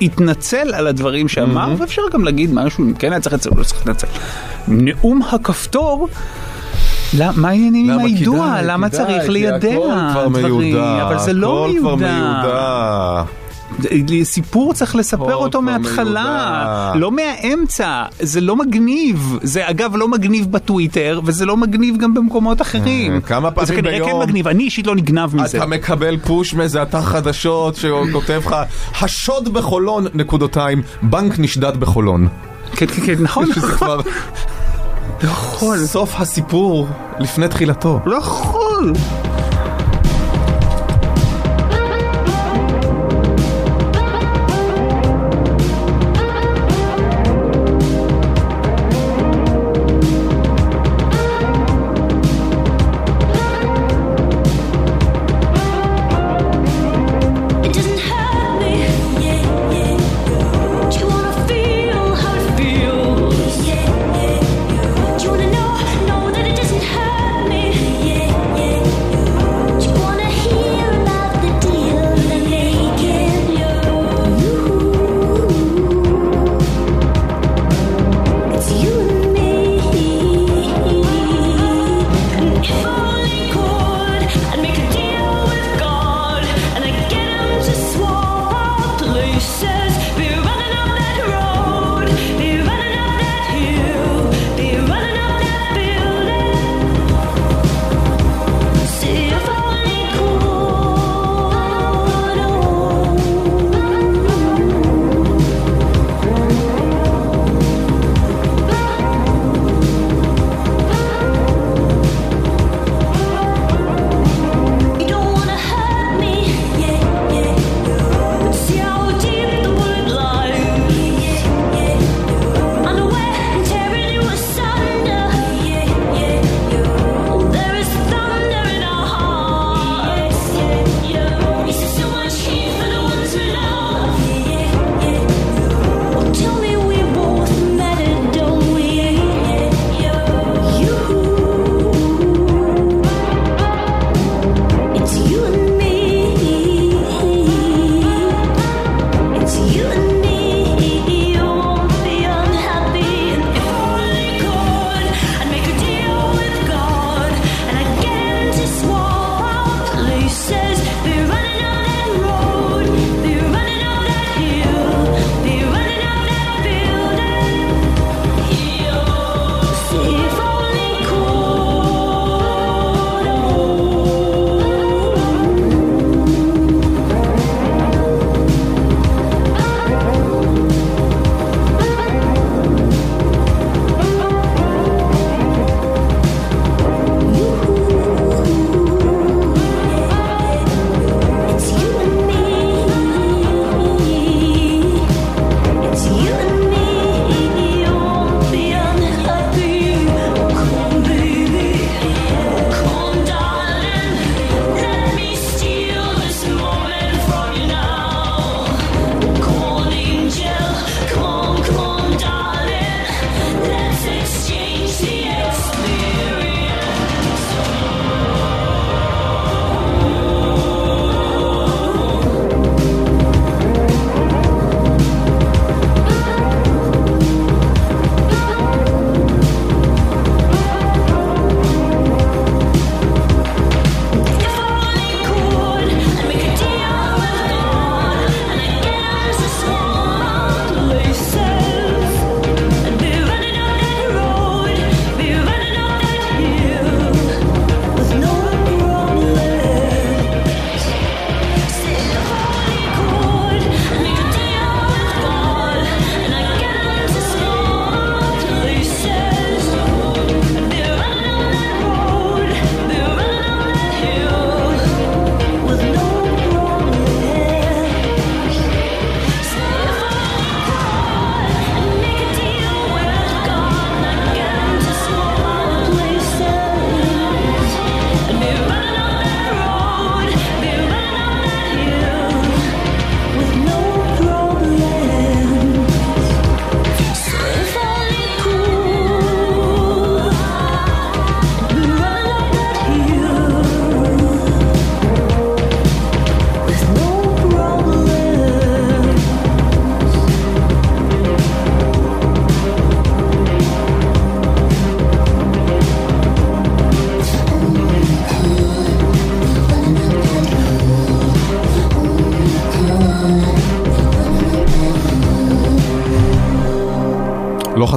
התנצל 0.00 0.74
על 0.74 0.86
הדברים 0.86 1.28
שאמר, 1.28 1.74
ואפשר 1.78 2.02
גם 2.12 2.24
להגיד 2.24 2.50
משהו, 2.54 2.84
אם 2.84 2.94
כן 2.94 3.12
היה 3.12 3.20
צריך 3.20 3.34
לצאת, 3.34 3.52
לא 3.56 3.64
צריך 3.64 3.78
להתנצל. 3.86 4.06
נאום 4.68 5.20
הכפתור, 5.32 6.08
למה- 7.18 7.32
מה 7.36 7.48
העניינים 7.48 7.90
עם 7.90 7.98
היידוע? 8.00 8.48
כדאי, 8.50 8.64
למה 8.66 8.88
צריך 8.88 9.28
ליידע 9.28 9.58
כבר 9.58 10.28
דברים? 10.28 10.56
מיודע, 10.56 11.02
אבל 11.06 11.18
זה 11.18 11.32
לא 11.32 11.66
הכל 11.68 11.78
כבר 11.80 11.94
מיודע. 11.94 13.22
סיפור 14.22 14.74
צריך 14.74 14.96
לספר 14.96 15.34
אותו 15.34 15.62
מההתחלה. 15.62 16.92
לא 16.94 17.10
מהאמצע, 17.10 18.02
זה 18.20 18.40
לא 18.40 18.56
מגניב, 18.56 19.38
זה 19.42 19.70
אגב 19.70 19.96
לא 19.96 20.08
מגניב 20.08 20.52
בטוויטר, 20.52 21.20
וזה 21.24 21.46
לא 21.46 21.56
מגניב 21.56 21.96
גם 21.96 22.14
במקומות 22.14 22.62
אחרים. 22.62 23.14
אה, 23.14 23.20
כמה 23.20 23.50
פעמים 23.50 23.66
זה 23.66 23.76
כנראה 23.76 23.98
כן 23.98 24.04
ביום 24.04 24.22
מגניב, 24.22 24.48
אני 24.48 24.64
אישית 24.64 24.86
לא 24.86 24.96
נגנב 24.96 25.36
מזה. 25.36 25.58
אתה 25.58 25.66
מקבל 25.66 26.16
פוש 26.18 26.54
מאיזה 26.54 26.82
אתר 26.82 27.00
חדשות 27.00 27.76
שכותב 27.76 28.42
לך 28.46 28.56
השוד 29.00 29.52
בחולון, 29.54 30.06
נקודותיים, 30.14 30.82
בנק 31.02 31.38
נשדד 31.38 31.76
בחולון. 31.76 32.28
כן, 32.72 32.86
כן, 32.86 33.02
כן, 33.06 33.22
נכון, 33.22 33.48
לא 35.22 35.28
יכול, 35.28 35.78
סוף 35.78 36.20
הסיפור 36.20 36.88
לפני 37.18 37.48
תחילתו. 37.48 38.00
לא 38.06 38.16
יכול. 38.16 38.92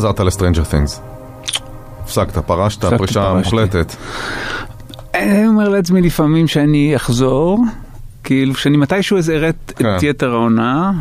חזרת 0.08 0.20
ל 0.20 0.24
Stranger 0.24 0.64
Things. 0.64 1.02
הפסקת, 2.04 2.38
פרשת, 2.38 2.86
פרישה. 2.86 3.34
מוחלטת. 3.34 3.96
אני 5.16 5.48
אומר 5.48 5.70
לעצמי 5.70 6.02
לפעמים 6.02 6.48
שאני 6.48 6.96
אחזור, 6.96 7.64
כאילו 8.24 8.56
שאני 8.56 8.78
מתישהו 8.78 9.18
איזה 9.18 9.34
אראה 9.34 9.50
את 9.50 9.74
כן. 9.76 9.96
את 9.98 10.04
יתר 10.04 10.32
העונה. 10.32 10.92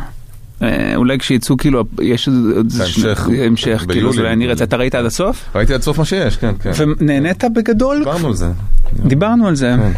אה, 0.63 0.93
אולי 0.97 1.19
כשיצאו 1.19 1.57
כאילו, 1.57 1.85
יש 2.01 2.29
המשך, 2.29 3.27
ביולי, 3.29 3.87
כאילו, 3.89 4.11
אז 4.11 4.19
אולי 4.19 4.33
אני. 4.33 4.45
אראה, 4.45 4.55
אתה 4.63 4.77
ראית 4.77 4.95
עד 4.95 5.05
הסוף? 5.05 5.45
ראיתי 5.55 5.75
עד 5.75 5.83
סוף 5.83 5.99
מה 5.99 6.05
שיש, 6.05 6.37
כן, 6.37 6.55
כן. 6.63 6.71
ונהנית 7.01 7.45
בגדול? 7.55 7.99
דיברנו 7.99 8.27
על 8.29 8.35
זה. 8.35 8.51
דיברנו 8.93 9.47
על 9.47 9.55
זה. 9.55 9.77
כן. 9.79 9.93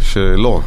שלא, 0.00 0.60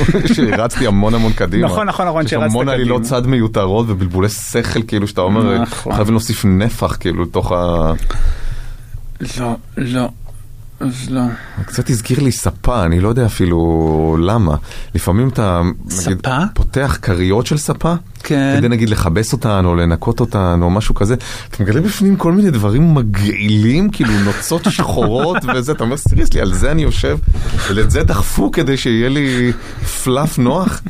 שהרצתי 0.34 0.86
המון 0.86 1.14
המון 1.14 1.32
קדימה. 1.32 1.66
נכון, 1.66 1.86
נכון, 1.86 2.08
נכון, 2.08 2.24
יש 2.24 2.30
שהרצת 2.30 2.46
המון 2.50 2.68
עלילות 2.68 3.02
קדימה. 3.02 3.20
צד 3.20 3.26
מיותרות 3.26 3.86
ובלבולי 3.88 4.28
שכל, 4.28 4.82
כאילו, 4.82 5.08
שאתה 5.08 5.20
אומר, 5.20 5.58
נכון. 5.58 5.94
חייבים 5.94 6.14
להוסיף 6.14 6.44
נפח, 6.44 6.96
כאילו, 7.00 7.22
לתוך 7.22 7.52
ה... 7.52 7.92
לא, 9.40 9.56
לא, 9.76 10.08
אז 10.80 11.10
לא. 11.10 11.22
קצת 11.66 11.90
הזכיר 11.90 12.20
לי 12.20 12.32
ספה, 12.32 12.84
אני 12.84 13.00
לא 13.00 13.08
יודע 13.08 13.26
אפילו 13.26 14.16
למה. 14.20 14.56
לפעמים 14.94 15.28
אתה, 15.28 15.62
נגיד, 15.64 16.18
ספה? 16.18 16.38
פותח 16.54 16.98
כריות 17.02 17.46
של 17.46 17.58
ספה, 17.58 17.94
כן. 18.24 18.54
כדי 18.58 18.68
נגיד 18.68 18.90
לכבס 18.90 19.32
אותן 19.32 19.62
או 19.64 19.74
לנקות 19.74 20.20
אותן 20.20 20.58
או 20.62 20.70
משהו 20.70 20.94
כזה, 20.94 21.14
אתה 21.50 21.62
מגלה 21.62 21.80
בפנים 21.80 22.16
כל 22.16 22.32
מיני 22.32 22.50
דברים 22.50 22.94
מגעילים, 22.94 23.90
כאילו 23.90 24.10
נוצות 24.24 24.64
שחורות 24.70 25.36
וזה, 25.54 25.72
אתה 25.72 25.84
אומר, 25.84 25.96
סיריוסלי, 25.96 26.40
על 26.40 26.52
זה 26.54 26.70
אני 26.70 26.82
יושב, 26.82 27.18
ואת 27.74 27.90
זה 27.90 28.02
דחפו 28.04 28.50
כדי 28.50 28.76
שיהיה 28.76 29.08
לי 29.08 29.52
פלאף 30.04 30.38
נוח. 30.38 30.82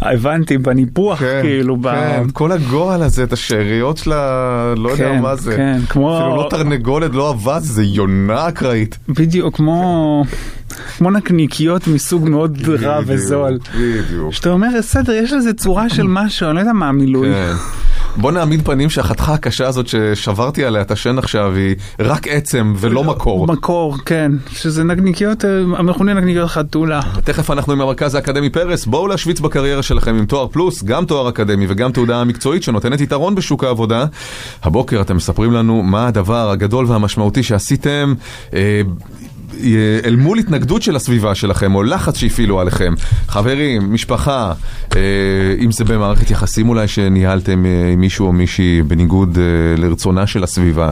הבנתי, 0.00 0.58
בניפוח, 0.58 1.22
כאילו, 1.42 1.76
ב... 1.76 1.90
כן, 1.90 2.22
כל 2.32 2.52
הגועל 2.52 3.02
הזה, 3.02 3.22
את 3.22 3.32
השאריות 3.32 3.96
של 3.96 4.12
ה... 4.12 4.74
לא 4.76 4.88
יודע 4.90 5.12
כן, 5.12 5.20
מה 5.22 5.36
זה. 5.36 5.56
כן, 5.56 5.80
כמו- 5.88 6.18
אפילו 6.18 6.36
לא 6.36 6.46
תרנגולת, 6.50 7.10
לא 7.14 7.30
אבז, 7.30 7.62
זה 7.72 7.82
יונה 7.84 8.48
אקראית. 8.48 8.98
בדיוק, 9.08 9.56
כמו... 9.56 10.24
כמו 10.98 11.10
נקניקיות 11.10 11.86
מסוג 11.86 12.28
מאוד 12.28 12.68
רע 12.82 13.00
וזול. 13.06 13.58
בדיוק. 13.78 14.32
שאתה 14.32 14.50
אומר, 14.50 14.68
בסדר, 14.78 15.12
יש 15.12 15.32
לזה 15.32 15.52
צורה 15.52 15.88
של 15.88 16.06
משהו, 16.06 16.46
אני 16.46 16.54
לא 16.54 16.60
יודע 16.60 16.72
מה 16.72 16.88
המילוי. 16.88 17.28
כן. 17.28 17.52
בוא 18.16 18.32
נעמיד 18.32 18.64
פנים 18.64 18.90
שהחתיכה 18.90 19.34
הקשה 19.34 19.66
הזאת 19.66 19.86
ששברתי 19.88 20.64
עליה 20.64 20.82
את 20.82 20.90
השן 20.90 21.18
עכשיו 21.18 21.54
היא 21.54 21.76
רק 22.00 22.28
עצם 22.28 22.74
ולא 22.76 23.04
מקור. 23.04 23.46
מקור, 23.46 23.96
כן. 24.04 24.32
שזה 24.50 24.84
נקניקיות, 24.84 25.44
אה, 25.44 25.50
המכונה 25.76 26.14
נקניקיות 26.14 26.50
חתולה. 26.50 27.00
תכף 27.24 27.50
אנחנו 27.50 27.72
עם 27.72 27.80
המרכז 27.80 28.14
האקדמי 28.14 28.50
פרס, 28.50 28.86
בואו 28.86 29.06
להשוויץ 29.06 29.40
בקריירה 29.40 29.82
שלכם 29.82 30.14
עם 30.14 30.26
תואר 30.26 30.48
פלוס, 30.48 30.82
גם 30.82 31.04
תואר 31.04 31.28
אקדמי 31.28 31.66
וגם 31.68 31.92
תעודה 31.92 32.24
מקצועית 32.24 32.62
שנותנת 32.62 33.00
יתרון 33.00 33.34
בשוק 33.34 33.64
העבודה. 33.64 34.06
הבוקר 34.62 35.00
אתם 35.00 35.16
מספרים 35.16 35.52
לנו 35.52 35.82
מה 35.82 36.06
הדבר 36.06 36.50
הגדול 36.50 36.86
והמשמעותי 36.86 37.42
שעשיתם. 37.42 38.14
אה, 38.54 38.82
אל 40.04 40.16
מול 40.16 40.38
התנגדות 40.38 40.82
של 40.82 40.96
הסביבה 40.96 41.34
שלכם, 41.34 41.74
או 41.74 41.82
לחץ 41.82 42.16
שהפעילו 42.16 42.60
עליכם, 42.60 42.94
חברים, 43.28 43.94
משפחה, 43.94 44.52
אה, 44.96 45.00
אם 45.58 45.72
זה 45.72 45.84
במערכת 45.84 46.30
יחסים 46.30 46.68
אולי 46.68 46.88
שניהלתם 46.88 47.66
אה, 47.66 47.90
עם 47.92 48.00
מישהו 48.00 48.26
או 48.26 48.32
מישהי 48.32 48.82
בניגוד 48.82 49.38
אה, 49.38 49.82
לרצונה 49.82 50.26
של 50.26 50.44
הסביבה, 50.44 50.90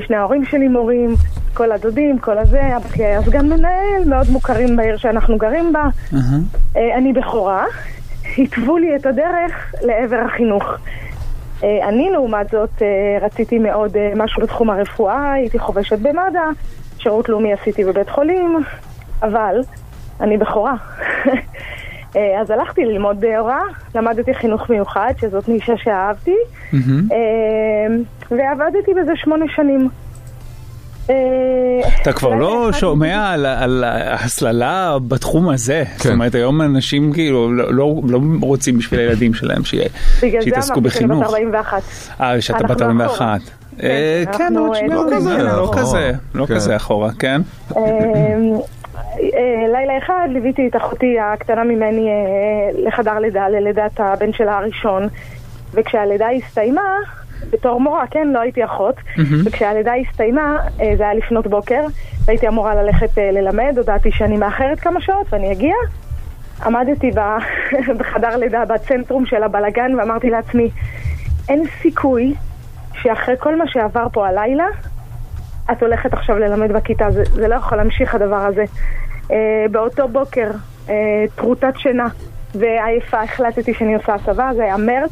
שני 0.08 0.15
ההורים 0.15 0.46
שלי 0.46 0.67
מורים, 0.67 1.15
כל 1.54 1.72
הדודים, 1.72 2.20
כל 2.20 2.38
הזה, 2.38 2.78
אבא 2.78 2.88
שלי 2.96 3.06
היה 3.06 3.22
סגן 3.22 3.50
מנהל, 3.50 4.04
מאוד 4.06 4.30
מוכרים 4.30 4.76
בעיר 4.76 4.98
שאנחנו 4.98 5.38
גרים 5.38 5.74
בה. 5.74 5.88
אה, 6.78 6.98
אני 6.98 7.13
בכורה, 7.13 7.65
התוו 8.38 8.78
לי 8.78 8.96
את 8.96 9.06
הדרך 9.06 9.74
לעבר 9.82 10.24
החינוך. 10.26 10.63
אה, 11.63 11.89
אני 11.89 12.10
לעומת 12.12 12.50
זאת 12.50 12.82
אה, 12.82 13.26
רציתי 13.26 13.60
מאוד 13.60 13.98
אה, 13.98 14.12
משהו 14.15 14.41
בתחום 14.41 14.70
הרפואה, 14.70 15.32
הייתי 15.32 15.60
חובשת 15.60 16.00
במד"א, 16.00 16.39
שירות 16.98 17.30
לאומי 17.30 17.54
עשיתי 17.54 17.84
בבית 17.84 18.10
חולים, 18.10 18.63
אבל 19.22 19.62
אני 20.22 20.38
בכורה. 20.38 20.74
אה, 22.15 22.41
אז 22.41 22.52
הלכתי 22.52 22.82
ללמוד 22.86 23.24
אה, 23.26 23.39
הוראה, 23.39 23.60
למדתי 23.95 24.34
חינוך 24.34 24.69
מיוחד, 24.69 25.13
שזאת 25.21 25.50
נישה 25.50 25.74
שאהבתי, 25.84 26.36
אה, 26.74 26.78
ועבדתי 28.32 28.91
בזה 29.02 29.12
שמונה 29.15 29.45
שנים. 29.56 29.89
אה, 31.10 31.15
אתה 32.02 32.13
כבר 32.13 32.30
לא 32.36 32.69
שומע 32.74 33.30
על, 33.34 33.45
על 33.45 33.84
ההסללה 33.84 34.97
בתחום 35.08 35.50
הזה. 35.50 35.84
זאת 35.97 36.02
כן. 36.08 36.13
אומרת, 36.13 36.36
היום 36.36 36.62
אנשים 36.62 37.13
כאילו 37.13 37.54
לא, 37.54 37.74
לא, 37.74 37.95
לא 38.10 38.19
רוצים 38.41 38.78
בשביל 38.78 39.00
הילדים 39.00 39.34
שלהם 39.34 39.63
שיהיה- 39.63 39.89
בגלל 40.21 40.41
זה 40.41 40.45
שיתעסקו 40.45 40.80
אמרתי 40.80 40.89
שאני 40.89 41.06
בת 41.08 41.12
בחינוך. 41.12 41.24
41. 41.24 41.82
אה, 42.21 42.41
שאתה 42.41 42.63
בת 42.63 42.82
41. 42.82 43.15
אחורה. 43.15 43.38
אה, 43.84 44.24
כן, 44.38 44.43
אנחנו, 44.43 44.60
עוד 44.67 44.76
שנייה, 44.76 44.95
לא 44.95 45.06
לא 45.10 45.45
לא. 45.45 45.71
כזה, 45.78 46.12
לא 46.36 46.45
כן. 46.45 46.56
כזה 46.56 46.76
אחורה, 46.76 47.10
כן? 47.19 47.41
אה, 49.41 49.67
לילה 49.67 49.97
אחד 49.97 50.27
ליוויתי 50.32 50.67
את 50.67 50.75
אחותי 50.75 51.19
הקטנה 51.19 51.63
ממני 51.63 52.10
אה, 52.10 52.84
לחדר 52.88 53.19
לידה, 53.19 53.49
ללידת 53.49 53.99
הבן 53.99 54.34
שלה 54.34 54.58
הראשון, 54.58 55.08
וכשהלידה 55.73 56.30
הסתיימה, 56.30 56.95
בתור 57.49 57.80
מורה, 57.80 58.08
כן, 58.12 58.27
לא 58.27 58.39
הייתי 58.39 58.65
אחות, 58.65 58.95
וכשהלידה 59.45 59.93
הסתיימה, 59.95 60.58
אה, 60.82 60.93
זה 60.97 61.04
היה 61.04 61.13
לפנות 61.13 61.47
בוקר, 61.47 61.86
והייתי 62.25 62.47
אמורה 62.47 62.75
ללכת 62.75 63.17
ללמד, 63.17 63.73
הודעתי 63.77 64.12
שאני 64.12 64.38
מאחרת 64.38 64.80
כמה 64.80 65.01
שעות 65.01 65.34
ואני 65.34 65.51
אגיע. 65.51 65.75
עמדתי 66.65 67.12
בחדר 67.99 68.38
לידה 68.38 68.65
בצנטרום 68.65 69.25
של 69.25 69.43
הבלגן 69.43 69.99
ואמרתי 69.99 70.30
לעצמי, 70.30 70.69
אין 71.49 71.63
סיכוי 71.82 72.34
שאחרי 72.93 73.36
כל 73.39 73.56
מה 73.56 73.67
שעבר 73.67 74.08
פה 74.13 74.27
הלילה, 74.27 74.67
את 75.71 75.84
הולכת 75.84 76.13
עכשיו 76.13 76.38
ללמד 76.38 76.71
בכיתה, 76.71 77.12
זה, 77.12 77.23
זה 77.34 77.47
לא 77.47 77.56
יכול 77.56 77.77
להמשיך 77.77 78.15
הדבר 78.15 78.36
הזה. 78.36 78.63
אה, 79.32 79.38
באותו 79.72 80.08
בוקר, 80.08 80.48
אה, 80.89 80.96
טרוטת 81.36 81.74
שינה, 81.78 82.08
ועייפה 82.56 83.22
החלטתי 83.22 83.74
שאני 83.74 83.96
עושה 83.96 84.13
הסבה, 84.13 84.50
זה 84.56 84.63
היה 84.63 84.78
מרץ. 84.78 85.12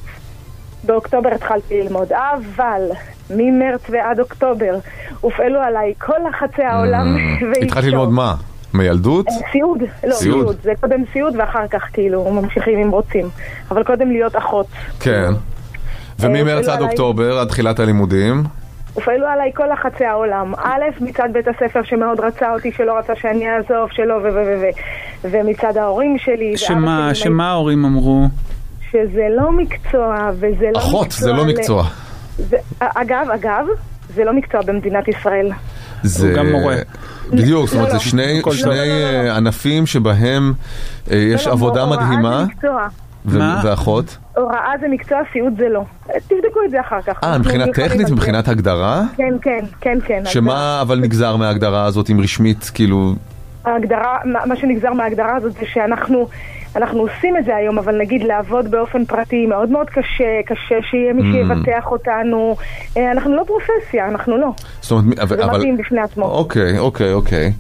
באוקטובר 0.84 1.30
התחלתי 1.36 1.82
ללמוד, 1.82 2.08
אבל 2.14 2.82
ממרץ 3.30 3.82
ועד 3.90 4.20
אוקטובר 4.20 4.76
הופעלו 5.22 5.60
עליי 5.60 5.94
כל 5.98 6.14
לחצי 6.30 6.64
העולם 6.64 7.16
ואי 7.52 7.62
Mm. 7.62 7.66
התחלתי 7.66 7.88
אפשר. 7.88 7.90
ללמוד 7.90 8.10
מה? 8.10 8.36
מילדות? 8.74 9.26
סיעוד, 9.52 9.78
לא, 10.04 10.14
סיעוד. 10.16 10.58
זה 10.64 10.72
קודם 10.82 11.04
סיעוד 11.14 11.36
ואחר 11.38 11.68
כך 11.68 11.84
כאילו 11.94 12.32
ממשיכים 12.32 12.80
אם 12.80 12.90
רוצים. 12.90 13.30
אבל 13.72 13.84
קודם 13.84 14.12
להיות 14.12 14.36
אחות. 14.36 14.66
כן. 15.00 15.32
וממרץ 16.20 16.68
עד 16.68 16.82
אוקטובר, 16.82 17.40
עד 17.40 17.48
תחילת 17.48 17.80
הלימודים. 17.80 18.44
הופעלו 18.94 19.28
עליי 19.28 19.52
כל 19.56 19.64
לחצי 19.74 20.06
העולם. 20.06 20.54
א', 20.56 20.82
מצד 21.02 21.30
בית 21.34 21.48
הספר 21.48 21.80
שמאוד 21.84 22.20
רצה 22.20 22.54
אותי, 22.54 22.72
שלא 22.78 22.98
רצה 22.98 23.14
שאני 23.16 23.46
אעזוב, 23.50 23.90
שלא 23.92 24.14
ו... 24.14 24.24
ו... 24.24 24.34
ו... 24.34 24.62
ו... 24.62 24.68
ומצד 25.32 25.78
ההורים 25.78 26.18
שלי. 26.18 26.58
שמה, 26.58 27.10
שלי, 27.14 27.24
שמה 27.24 27.50
ההורים 27.50 27.86
אמרו? 27.86 28.28
שזה 28.92 29.28
לא 29.38 29.52
מקצוע, 29.52 30.30
וזה 30.34 30.46
לא 30.48 30.70
מקצוע... 30.70 30.82
אחות, 30.82 31.12
זה 31.12 31.32
לא 31.32 31.44
ל- 31.44 31.48
מקצוע. 31.48 31.84
זה, 32.38 32.58
אגב, 32.80 33.28
אגב, 33.34 33.66
זה 34.16 34.24
לא 34.24 34.34
מקצוע 34.34 34.62
במדינת 34.62 35.08
ישראל. 35.08 35.52
זה... 36.04 36.34
גם 36.38 36.52
מורה. 36.52 36.76
בדיוק, 37.32 37.66
זאת 37.66 37.76
אומרת, 37.76 37.88
לא, 37.88 37.92
זה 37.92 38.06
לא. 38.06 38.12
שני. 38.12 38.42
לא, 38.46 38.76
לא, 38.76 39.26
לא, 39.28 39.36
ענפים 39.36 39.86
שבהם 39.86 40.54
אה, 41.12 41.18
יש 41.18 41.42
לא, 41.42 41.48
לא, 41.48 41.54
עבודה 41.54 41.86
מדהימה, 41.86 42.38
זה 42.38 42.46
מקצוע. 42.46 42.88
ו- 42.88 43.09
מה? 43.26 43.62
ואחות. 43.64 44.18
הוראה 44.38 44.72
זה 44.82 44.88
מקצוע, 44.88 45.18
סיעוד 45.34 45.54
זה 45.58 45.70
לא. 45.70 45.82
תבדקו 46.08 46.60
את 46.66 46.72
זה 46.72 46.80
אחר 46.82 47.02
כך. 47.02 47.24
אה, 47.24 47.38
מבחינה 47.38 47.66
טכנית. 47.74 48.10
מבחינת 48.10 48.48
הגדרה? 48.48 49.02
כן, 49.18 49.34
כן, 49.42 49.66
כן, 49.82 49.98
כן. 50.06 50.22
שמה 50.26 50.80
אבל 50.82 51.00
נגזר 51.00 51.36
מההגדרה 51.36 51.86
הזאת, 51.86 52.10
אם 52.10 52.20
רשמית, 52.22 52.72
כאילו... 52.74 53.14
ההגדרה, 53.66 54.18
מה 54.26 54.46
מה 54.46 54.56
שנגזר 54.56 54.94
מההגדרה 54.94 55.36
הזאת 55.36 55.54
זה 55.54 55.66
שאנחנו 55.74 56.28
אנחנו 56.76 57.00
עושים 57.00 57.38
את 57.38 57.46
זה 57.46 57.56
היום, 57.56 57.78
אבל 57.78 57.98
נגיד 57.98 58.24
לעבוד 58.24 58.72
באופן 58.72 59.06
פרטי 59.06 59.46
מאוד 59.46 59.70
מאוד 59.70 59.90
קשה, 59.90 60.00
קשה 60.46 60.76
שיהיה 60.90 61.14
מי 61.14 61.22
Mm. 61.22 61.26
שיבטח 61.34 61.92
אותנו. 61.92 62.56
אה, 62.98 63.12
אנחנו 63.12 63.36
לא 63.36 63.44
פרופסיה, 63.48 64.08
אנחנו 64.08 64.38
לא. 64.38 64.50
זאת 64.82 64.92
אומרת, 64.92 65.20
אבל... 65.20 65.38
זה 65.38 65.44
אבל- 65.46 65.58
מדהים 65.58 65.78
בפני 65.78 66.02
עצמו. 66.02 66.26
אוקיי, 66.26 66.80
אוקיי, 66.80 67.14
אוקיי. 67.14 67.52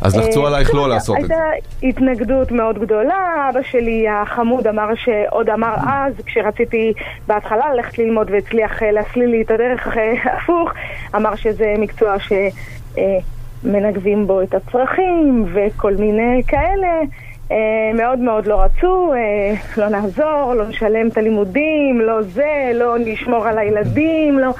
אז 0.00 0.16
לחצו 0.16 0.42
אה, 0.42 0.48
עלייך 0.48 0.74
לא 0.74 0.80
בסדר, 0.80 0.94
לעשות 0.94 1.16
את 1.20 1.26
זה. 1.26 1.34
הייתה 1.34 1.66
התנגדות 1.82 2.52
מאוד 2.52 2.78
גדולה, 2.78 3.48
אבא 3.50 3.62
שלי 3.62 4.08
החמוד 4.08 4.66
אמר 4.66 4.94
שעוד 4.94 5.50
אמר 5.50 5.74
אז, 5.88 6.12
כשרציתי 6.26 6.92
בהתחלה 7.26 7.74
ללכת 7.74 7.98
ללמוד 7.98 8.30
והצליח 8.30 8.82
אה, 8.82 8.90
להסליל 8.90 9.30
לי 9.30 9.42
את 9.42 9.50
הדרך 9.50 9.96
אה, 9.96 10.12
הפוך, 10.36 10.70
אמר 11.16 11.34
שזה 11.34 11.74
מקצוע 11.78 12.16
שמנגבים 13.62 14.26
בו 14.26 14.42
את 14.42 14.54
הצרכים 14.54 15.46
וכל 15.54 15.94
מיני 15.94 16.42
כאלה. 16.46 17.00
מאוד 17.94 18.18
מאוד 18.18 18.46
לא 18.46 18.62
רצו, 18.62 19.12
לא 19.76 19.88
נעזור, 19.88 20.54
לא 20.54 20.68
נשלם 20.68 21.08
את 21.08 21.18
הלימודים, 21.18 22.00
לא 22.00 22.22
זה, 22.22 22.70
לא 22.74 22.96
נשמור 22.98 23.46
על 23.46 23.58
הילדים, 23.58 24.38
לא... 24.38 24.50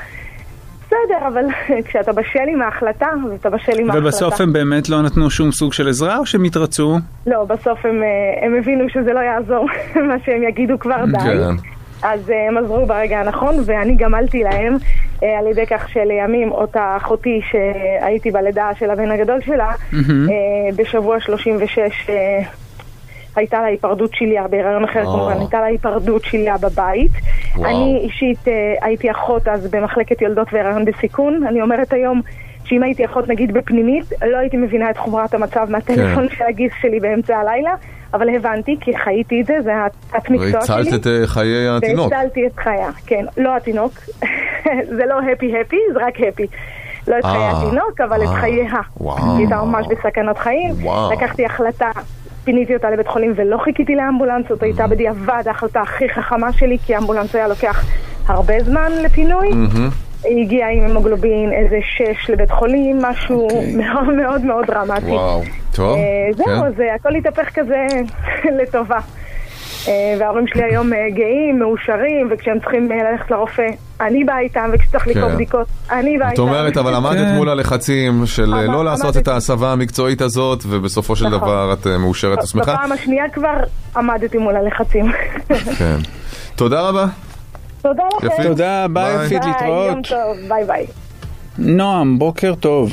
בסדר, 0.87 1.29
אבל 1.29 1.45
כשאתה 1.87 2.13
בשל 2.13 2.49
עם 2.49 2.63
ההחלטה, 2.63 3.07
אז 3.27 3.33
אתה 3.41 3.51
בשל 3.51 3.73
עם 3.79 3.91
ההחלטה. 3.91 4.05
ובסוף 4.07 4.41
הם 4.41 4.53
באמת 4.53 4.89
לא 4.89 5.03
נתנו 5.03 5.31
שום 5.31 5.53
סוג 5.53 5.73
של 5.73 5.89
עזרה, 5.89 6.19
או 6.19 6.27
שהם 6.27 6.45
התרצו? 6.45 6.99
לא, 7.27 7.45
בסוף 7.45 7.87
הם, 7.87 8.03
אה, 8.03 8.47
הם 8.47 8.55
הבינו 8.59 8.89
שזה 8.89 9.13
לא 9.13 9.21
יעזור, 9.21 9.67
מה 10.09 10.15
שהם 10.25 10.43
יגידו 10.43 10.79
כבר 10.79 11.05
די. 11.05 11.19
כן. 11.19 11.77
אז 12.03 12.31
אה, 12.31 12.49
הם 12.49 12.57
עזרו 12.57 12.87
ברגע 12.87 13.21
הנכון, 13.21 13.55
ואני 13.65 13.97
גמלתי 13.97 14.43
להם 14.43 14.77
אה, 15.23 15.39
על 15.39 15.47
ידי 15.47 15.67
כך 15.67 15.89
שלימים 15.89 16.53
אותה 16.53 16.97
אחותי 16.97 17.41
שהייתי 17.51 18.31
בלידה 18.31 18.71
של 18.79 18.91
הבן 18.91 19.11
הגדול 19.11 19.41
שלה, 19.41 19.73
בשבוע 20.77 21.21
36 21.21 21.79
אה, 22.09 22.43
הייתה 23.37 23.61
לה 23.61 23.67
היפרדות 23.67 24.11
שליה, 24.15 24.49
בהיריון 24.49 24.85
אחר 24.85 25.05
או. 25.07 25.13
כמובן, 25.13 25.39
הייתה 25.39 25.61
לה 25.61 25.67
היפרדות 25.67 26.25
שליה 26.25 26.57
בבית. 26.57 27.11
וואו. 27.57 27.71
אני 27.71 28.01
אישית 28.03 28.49
אה, 28.49 28.75
הייתי 28.83 29.11
אחות 29.11 29.49
אז 29.49 29.71
במחלקת 29.71 30.23
יולדות 30.23 30.49
והיריון 30.53 30.85
בסיכון. 30.85 31.47
אני 31.47 31.63
אומרת 31.63 31.93
היום 31.93 32.21
שאם 32.65 32.83
הייתי 32.83 33.05
אחות 33.05 33.29
נגיד 33.29 33.53
בפנימית, 33.53 34.05
לא 34.27 34.37
הייתי 34.37 34.57
מבינה 34.57 34.91
את 34.91 34.99
חומרת 34.99 35.35
המצב 35.35 35.67
מהטלפון 35.71 36.29
של 36.29 36.45
הגיס 36.49 36.73
שלי 36.81 37.01
באמצע 37.01 37.37
הלילה, 37.37 37.75
אבל 38.15 38.29
הבנתי 38.37 38.77
כי 38.81 38.99
חייתי 38.99 39.41
את 39.41 39.47
זה, 39.47 39.55
זה 39.63 39.73
התת 39.85 40.31
מקצוע 40.31 40.67
שלי. 40.67 40.77
והצלת 40.77 41.01
את 41.01 41.07
אה, 41.07 41.27
חיי 41.27 41.69
התינוק. 41.69 42.13
והצלתי 42.13 42.47
את 42.47 42.59
חיה, 42.59 42.91
כן, 43.07 43.25
לא 43.37 43.57
התינוק, 43.57 43.93
זה 44.97 45.07
לא 45.07 45.15
הפי 45.33 45.61
הפי, 45.61 45.77
זה 45.93 45.99
רק 46.07 46.15
הפי. 46.29 46.47
לא 47.09 47.19
את 47.19 47.25
חיי 47.25 47.37
אה, 47.37 47.51
התינוק, 47.51 48.01
אבל 48.01 48.23
את 48.23 48.29
חייה. 48.29 48.81
היא 49.01 49.11
הייתה 49.39 49.57
ממש 49.57 49.87
בסכנת 49.91 50.39
חיים. 50.39 50.75
לקחתי 51.13 51.47
החלטה, 51.47 51.91
פיניתי 52.47 52.75
אותה 52.75 52.91
לבית 52.91 53.09
חולים 53.09 53.33
ולא 53.37 53.59
חיכיתי 53.59 53.95
לאמבולנס, 53.95 54.49
זאת 54.49 54.63
הייתה 54.63 54.87
בדיעבד 54.87 55.43
ההחלטה 55.47 55.81
הכי 55.81 56.09
חכמה 56.09 56.53
שלי, 56.53 56.79
כי 56.87 56.97
אמבולנס 56.97 57.35
היה 57.35 57.49
לוקח 57.49 57.85
הרבה 58.27 58.55
זמן 58.61 58.93
לפינוי. 59.05 59.51
היא 60.25 60.45
הגיעה 60.45 60.71
עם 60.71 60.85
המוגלובין 60.85 61.53
איזה 61.53 61.79
שש 61.83 62.31
לבית 62.31 62.51
חולים, 62.51 62.99
משהו 63.03 63.49
מאוד 63.77 64.15
מאוד 64.15 64.45
מאוד 64.45 64.67
דרמטי. 64.67 64.93
אוקיי. 64.95 65.13
וואו, 65.13 65.43
טוב. 65.75 65.97
אה, 65.97 66.03
כן. 66.37 66.45
זהו, 66.45 66.65
אז 66.65 66.81
אה, 66.81 66.95
הכל 66.95 67.15
התהפך 67.15 67.49
כזה 67.55 67.87
לטובה. 68.59 68.99
אה, 69.89 70.17
וההורים 70.21 70.47
שלי 70.47 70.63
היום 70.65 70.93
אה, 70.93 70.99
גאים, 71.11 71.59
מאושרים, 71.59 72.29
וכשהם 72.31 72.61
צריכים 72.61 72.93
אה, 72.93 72.97
ללכת 73.11 73.31
לרופא, 73.31 73.67
אני 74.01 74.25
באה 74.25 74.41
איתם, 74.41 74.71
וכשצריך 74.73 75.07
לקרוא 75.07 75.29
כן. 75.29 75.35
בדיקות, 75.35 75.67
אני 75.91 76.19
באה 76.19 76.27
את 76.29 76.33
איתם. 76.33 76.43
אומרת, 76.43 76.77
אבל 76.77 76.95
עמדת 76.97 77.19
כן. 77.19 77.35
מול 77.35 77.49
הלחצים 77.49 78.27
של 78.27 78.55
לא 78.67 78.85
לעשות. 78.85 79.17
את 79.17 79.29
ההסבה 79.29 79.73
המקצועית 79.73 80.21
הזאת, 80.21 80.63
ובסופו 80.69 81.17
של 81.17 81.27
נכון. 81.29 81.39
דבר 81.39 81.73
את 81.73 81.87
מאושרת 81.87 82.43
ושמחה. 82.43 82.75
בפעם 82.75 82.93
השנייה 82.93 83.25
כבר 83.29 83.57
עמדתי 83.97 84.39
מול 84.39 84.57
הלחצים. 84.57 85.13
כן. 85.79 85.97
תודה 86.57 86.81
רבה. 86.89 87.07
תודה 87.83 88.03
לכם. 88.23 88.43
תודה, 88.43 88.87
ביי. 88.93 89.27
יפית, 89.27 89.41
ביי, 89.41 89.49
יום 89.49 89.59
להתראות. 89.59 90.07
טוב, 90.09 90.49
ביי 90.49 90.65
ביי. 90.65 90.87
נועם, 91.59 92.19
בוקר 92.19 92.55
טוב. 92.55 92.93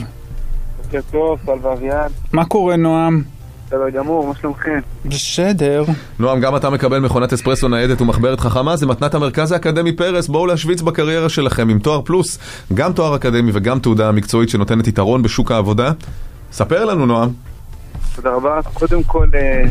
בוקר 0.84 1.00
טוב, 1.12 1.40
טל 1.46 1.68
ואביעד, 1.68 2.12
מה 2.34 2.46
קורה, 2.46 2.76
נועם? 2.76 3.33
בסדר 3.74 3.90
גמור, 3.90 4.28
מה 4.28 4.36
שלומכם? 4.36 4.80
בסדר. 5.06 5.84
נועם, 6.20 6.40
גם 6.40 6.56
אתה 6.56 6.70
מקבל 6.70 7.00
מכונת 7.00 7.34
אספרסו 7.34 7.68
ניידת 7.68 8.02
ומחברת 8.02 8.40
חכמה, 8.40 8.76
זה 8.76 8.88
מתנת 8.88 9.14
המרכז 9.14 9.52
האקדמי 9.52 9.96
פרס, 9.96 10.28
בואו 10.28 10.46
להשוויץ 10.46 10.82
בקריירה 10.82 11.30
שלכם 11.30 11.70
עם 11.70 11.80
תואר 11.80 12.02
פלוס, 12.02 12.40
גם 12.74 12.94
תואר 12.94 13.16
אקדמי 13.16 13.52
וגם 13.54 13.80
תעודה 13.80 14.12
מקצועית 14.12 14.50
שנותנת 14.50 14.88
יתרון 14.88 15.24
בשוק 15.24 15.52
העבודה. 15.52 15.92
ספר 16.52 16.86
לנו, 16.86 17.06
נועם. 17.06 17.30
תודה 18.16 18.34
רבה. 18.34 18.60
קודם 18.74 19.04
כל, 19.04 19.28
אה, 19.36 19.64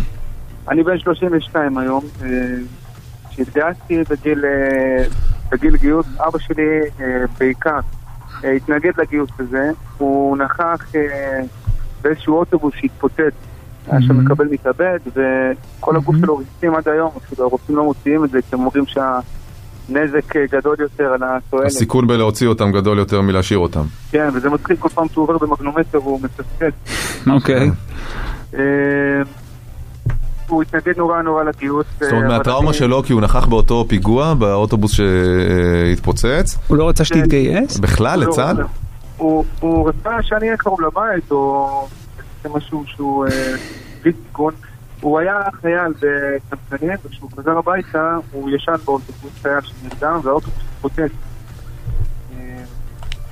אני 0.68 0.82
בן 0.82 0.98
32 0.98 1.78
היום. 1.78 2.04
אה, 2.22 2.28
כשהתגייסתי 3.30 4.02
בגיל, 4.10 4.44
אה, 4.44 5.04
בגיל 5.52 5.76
גיוס, 5.76 6.06
אבא 6.28 6.38
שלי 6.38 6.80
אה, 7.00 7.06
בעיקר 7.38 7.80
אה, 8.44 8.50
התנגד 8.50 8.92
לגיוס 8.98 9.30
הזה. 9.38 9.70
הוא 9.98 10.36
נכח 10.36 10.86
אה, 10.94 11.40
באיזשהו 12.02 12.38
אוטובוס 12.38 12.74
שהתפוצץ. 12.74 13.51
היה 13.86 14.02
שם 14.02 14.24
מקבל 14.24 14.48
מתאבד, 14.50 14.98
וכל 15.06 15.96
הגוף 15.96 16.16
שלו 16.20 16.36
ריצים 16.36 16.74
עד 16.74 16.88
היום, 16.88 17.10
אפילו 17.16 17.44
הרופאים 17.44 17.76
לא 17.76 17.84
מוציאים 17.84 18.24
את 18.24 18.30
זה, 18.30 18.42
כי 18.42 18.54
הם 18.54 18.60
אומרים 18.60 18.84
שהנזק 18.86 20.36
אה, 20.36 20.44
גדול 20.52 20.76
יותר 20.78 21.04
על 21.04 21.20
התועלת. 21.22 21.66
הסיכון 21.66 22.06
בלהוציא 22.06 22.48
אותם 22.48 22.72
גדול 22.72 22.98
יותר 22.98 23.20
מלהשאיר 23.20 23.58
אותם. 23.58 23.84
כן, 24.10 24.28
וזה 24.34 24.50
מצחיק 24.50 24.78
כל 24.78 24.88
פעם 24.88 25.08
שהוא 25.08 25.22
עובר 25.22 25.38
במגנומטר, 25.38 25.98
הוא 25.98 26.20
מצפצף. 26.22 26.72
אוקיי. 27.30 27.70
אה, 28.54 28.62
הוא 30.48 30.62
התנגד 30.62 30.98
נורא 30.98 31.22
נורא 31.22 31.44
לגיוס. 31.44 31.86
זאת 32.00 32.12
אומרת, 32.12 32.24
אה, 32.24 32.28
מהטראומה 32.28 32.72
שלו, 32.72 33.02
כי 33.02 33.12
הוא 33.12 33.20
נכח 33.20 33.46
באותו 33.46 33.84
פיגוע, 33.88 34.34
באוטובוס 34.34 34.92
שהתפוצץ, 34.92 36.58
הוא 36.66 36.76
לא 36.76 36.88
רצה 36.88 37.04
שתתגייס? 37.04 37.78
בכלל 37.78 38.20
לא, 38.20 38.26
לצד? 38.26 38.54
לא. 38.58 38.64
הוא 39.60 39.88
רצה 39.88 40.10
שאני 40.22 40.46
אהיה 40.46 40.56
קרוב 40.56 40.80
לבית, 40.80 41.30
או 41.30 41.88
זה 42.42 42.48
משהו 42.48 42.84
שהוא 42.86 43.26
אה, 43.26 43.54
בלי 44.02 44.12
סיכון. 44.26 44.54
הוא 45.00 45.18
היה 45.18 45.42
חייל 45.60 45.92
בקמצנים, 46.00 46.92
וכשהוא 47.04 47.30
חזר 47.36 47.58
הביתה, 47.58 48.16
הוא 48.32 48.50
ישן 48.50 48.74
באוטובוס 48.84 49.32
חייל 49.42 49.60
שנרדם, 49.60 50.20
והאוטובוס 50.22 50.62
התפוצץ. 50.74 51.12
אה, 52.32 52.64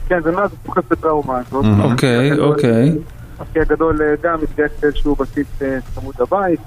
כן, 0.09 0.21
ומאז 0.25 0.51
הוא 0.51 0.59
פוחד 0.63 0.81
בטראומה 0.91 1.39
הזאת. 1.39 1.65
Mhm. 1.65 1.93
אוקיי, 1.93 2.39
אוקיי. 2.39 2.93
אחי 3.39 3.61
הגדול 3.61 4.03
אה, 4.03 4.15
גם 4.23 4.39
התגייס 4.43 4.73
לאיזשהו 4.83 5.15
בסיס 5.15 5.63
אה, 5.63 5.79
צמוד 5.95 6.15
לבית, 6.21 6.61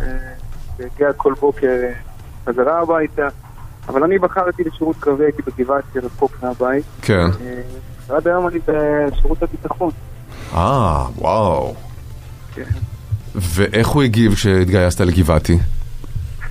אה, 0.00 0.06
והגיע 0.78 1.12
כל 1.12 1.34
בוקר 1.40 1.66
אה, 1.66 1.92
חזרה 2.46 2.80
הביתה, 2.80 3.28
אבל 3.88 4.04
אני 4.04 4.18
בחרתי 4.18 4.62
לשירות 4.64 4.96
קרבי, 5.00 5.24
הייתי 5.24 5.42
בגבעתי 5.42 5.98
רחוק 5.98 6.32
מהבית, 6.42 6.84
כן. 7.02 7.26
אה, 7.40 7.62
ועד 8.06 8.28
היום 8.28 8.48
אני 8.48 8.58
בשירות 8.66 9.42
הביטחון. 9.42 9.90
אה, 10.54 11.06
וואו. 11.16 11.74
כן. 12.54 12.62
ואיך 13.34 13.88
הוא 13.88 14.02
הגיב 14.02 14.34
כשהתגייסת 14.34 15.00
לגבעתי? 15.00 15.58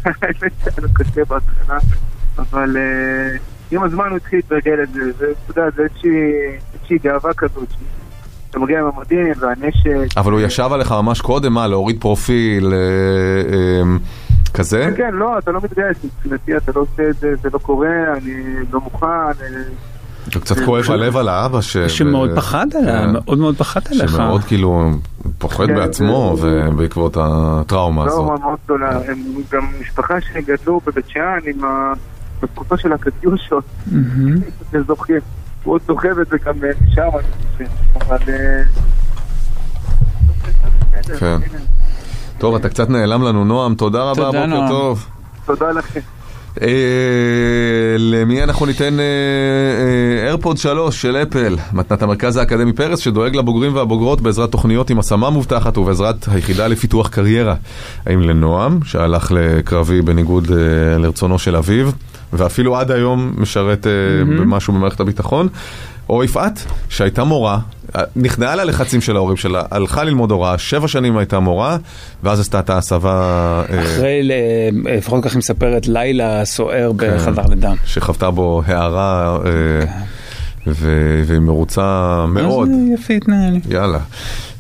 האמת 0.06 0.52
שהיה 0.64 0.76
לו 0.78 0.88
קשה 0.94 1.26
בהתחלה, 1.26 1.78
אבל 2.38 2.78
אה, 2.78 3.38
עם 3.72 3.84
הזמן 3.84 4.10
הוא 4.10 4.18
התחיל 4.18 4.40
להתרגל 4.40 4.84
את 4.84 4.94
זה, 4.94 5.02
ואתה 5.18 5.60
יודע, 5.60 5.70
זה 5.76 5.84
איזושהי 5.84 6.98
גאווה 7.04 7.34
כזאת, 7.34 7.68
שאתה 8.48 8.60
מגיע 8.60 8.80
עם 8.80 8.86
המדים 8.96 9.34
והנשק. 9.40 10.18
אבל 10.18 10.32
הוא 10.32 10.42
ישב 10.42 10.70
עליך 10.72 10.92
ממש 10.92 11.22
קודם, 11.22 11.54
מה, 11.54 11.68
להוריד 11.68 12.02
פרופיל, 12.02 12.74
אה, 12.74 12.78
אה, 13.54 13.98
כזה? 14.54 14.90
כן, 14.98 15.14
לא, 15.14 15.38
אתה 15.38 15.52
לא 15.52 15.60
מתגייס, 15.64 15.98
מבחינתי 16.04 16.58
אתה 16.58 16.72
לא 16.76 16.82
עושה 16.82 17.10
את 17.10 17.16
זה, 17.16 17.36
זה 17.42 17.50
לא 17.54 17.58
קורה, 17.58 18.14
אני 18.18 18.44
לא 18.72 18.82
מוכן. 18.82 19.32
זה 20.34 20.40
קצת 20.40 20.56
כואב 20.66 20.92
הלב 20.92 21.18
על 21.18 21.30
האבא 21.30 21.62
ש... 21.62 21.78
שמאוד 21.78 22.30
פחד 22.36 22.66
עליו, 22.76 22.94
כן. 22.94 23.12
מאוד 23.14 23.38
מאוד 23.38 23.56
פחד 23.58 23.80
עליך. 23.92 24.12
שמאוד 24.12 24.44
כאילו 24.44 24.92
פוחד 25.38 25.66
כן, 25.68 25.76
בעצמו 25.76 26.36
זה- 26.42 26.68
ובעקבות 26.72 27.18
הטראומה 27.20 28.06
הזאת. 28.06 28.40
מאוד 28.40 28.58
גדולה. 28.66 29.00
הם 29.08 29.24
גם 29.52 29.68
משפחה 29.82 30.14
שגדלו 30.22 30.82
בבית 30.88 31.06
שאן 31.10 31.22
עם 31.56 31.64
ה... 31.66 31.94
בתקופה 32.42 32.78
של 32.78 32.94
הקטיושות. 32.94 33.64
זה 34.72 34.82
זוכה. 34.88 35.14
הוא 35.64 35.74
עוד 35.74 35.82
זוכה 35.88 36.08
בזה 36.10 36.38
גם 36.46 36.54
אה, 36.64 36.70
משם, 36.88 37.02
חושב. 37.52 37.66
אבל... 38.02 38.18
אה, 38.30 38.62
כן. 41.20 41.38
טוב, 42.38 42.56
אתה 42.56 42.70
קצת 42.70 42.90
נעלם 42.90 43.22
לנו, 43.24 43.44
נועם, 43.46 43.76
תודה 43.76 44.04
רבה, 44.04 44.26
תודה, 44.26 44.46
בוקר. 44.48 44.68
טוב. 44.70 45.06
תודה 45.46 45.72
לכם. 45.72 46.00
אה, 46.62 46.68
למי 47.98 48.44
אנחנו 48.44 48.66
ניתן 48.66 48.98
איירפוד 50.24 50.58
3 50.58 51.02
של 51.02 51.16
אפל, 51.16 51.56
מתנת 51.74 52.02
המרכז 52.02 52.38
האקדמי 52.38 52.74
פרס 52.74 53.00
שדואג 53.00 53.36
לבוגרים 53.36 53.76
והבוגרות 53.76 54.22
בעזרת 54.22 54.52
תוכניות 54.52 54.90
עם 54.90 55.00
השמה 55.00 55.30
מובטחת 55.30 55.78
ובעזרת 55.78 56.28
היחידה 56.28 56.68
לפיתוח 56.68 57.10
קריירה. 57.10 57.56
האם 58.06 58.22
לנועם, 58.22 58.80
שהלך 58.84 59.32
לקרבי 59.36 60.02
בניגוד 60.02 60.52
אה, 60.52 60.98
לרצונו 60.98 61.40
של 61.40 61.56
אביו, 61.56 61.90
ואפילו 62.34 62.78
עד 62.78 62.92
היום 62.92 63.34
משרת 63.38 63.88
אה, 63.88 63.92
במשהו 64.26 64.74
במערכת 64.74 65.00
הביטחון, 65.00 65.48
או 66.10 66.24
יפעת, 66.24 66.60
שהייתה 66.90 67.24
מורה, 67.24 67.60
אה, 67.96 68.02
נכנעה 68.16 68.56
ללחצים 68.56 69.02
של 69.02 69.16
ההורים 69.16 69.38
שלה, 69.38 69.62
הלכה 69.72 70.04
ללמוד 70.04 70.32
הוראה, 70.32 70.58
שבע 70.58 70.88
שנים 70.88 71.18
הייתה 71.18 71.40
מורה, 71.40 71.78
ואז 72.24 72.40
עשתה 72.40 72.60
את 72.60 72.70
ההסבה 72.70 73.12
אה, 73.70 73.82
אחרי, 73.84 74.24
ל- 74.24 74.32
לפחות 74.98 75.24
כך 75.24 75.32
היא 75.32 75.38
מספרת, 75.38 75.88
לילה 75.88 76.46
סוער 76.46 76.92
כן. 77.00 77.16
בחדר 77.18 77.44
לידה. 77.50 77.74
שחוותה 77.86 78.32
בו 78.32 78.62
הערה, 78.66 79.38
אה, 79.46 79.52
ו- 80.68 81.22
והיא 81.26 81.40
מרוצה 81.40 82.26
מאוד. 82.28 82.70
אז, 82.70 82.76
אה, 82.90 82.94
יפית 82.94 83.28
נראה 83.28 83.50
לי. 83.50 83.60
יאללה. 83.70 84.00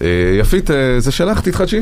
אה, 0.02 0.08
יפית, 0.40 0.72
אה, 0.72 0.76
זה 1.00 1.12
שלך, 1.12 1.42
תתחדשי. 1.42 1.82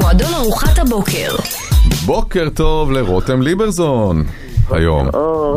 מועדון 0.00 0.34
ארוחת 0.34 0.78
הבוקר. 0.78 1.36
בוקר 2.06 2.48
טוב 2.54 2.92
לרותם 2.92 3.42
ליברזון 3.42 4.24
היום. 4.70 5.08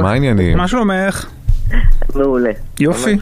מה 0.01 0.11
העניינים? 0.11 0.57
מה 0.57 0.67
שלומך? 0.67 1.25
מעולה. 2.15 2.51
יופי. 2.79 3.17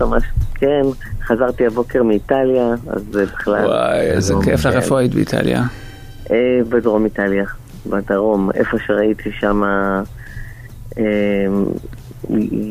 כן, 0.56 0.82
חזרתי 1.24 1.66
הבוקר 1.66 2.04
מאיטליה, 2.04 2.74
אז 2.88 3.02
זה 3.12 3.26
בכלל... 3.26 3.66
וואי, 3.66 4.00
איזה 4.00 4.34
לא, 4.34 4.42
כיף 4.42 4.66
לך. 4.66 4.76
איפה 4.76 5.00
היית 5.00 5.14
באיטליה? 5.14 5.64
אה, 6.32 6.60
בדרום 6.70 7.06
איטליה, 7.06 7.46
בדרום, 7.86 8.50
איפה 8.52 8.78
שראיתי 8.88 9.30
שם 9.40 9.62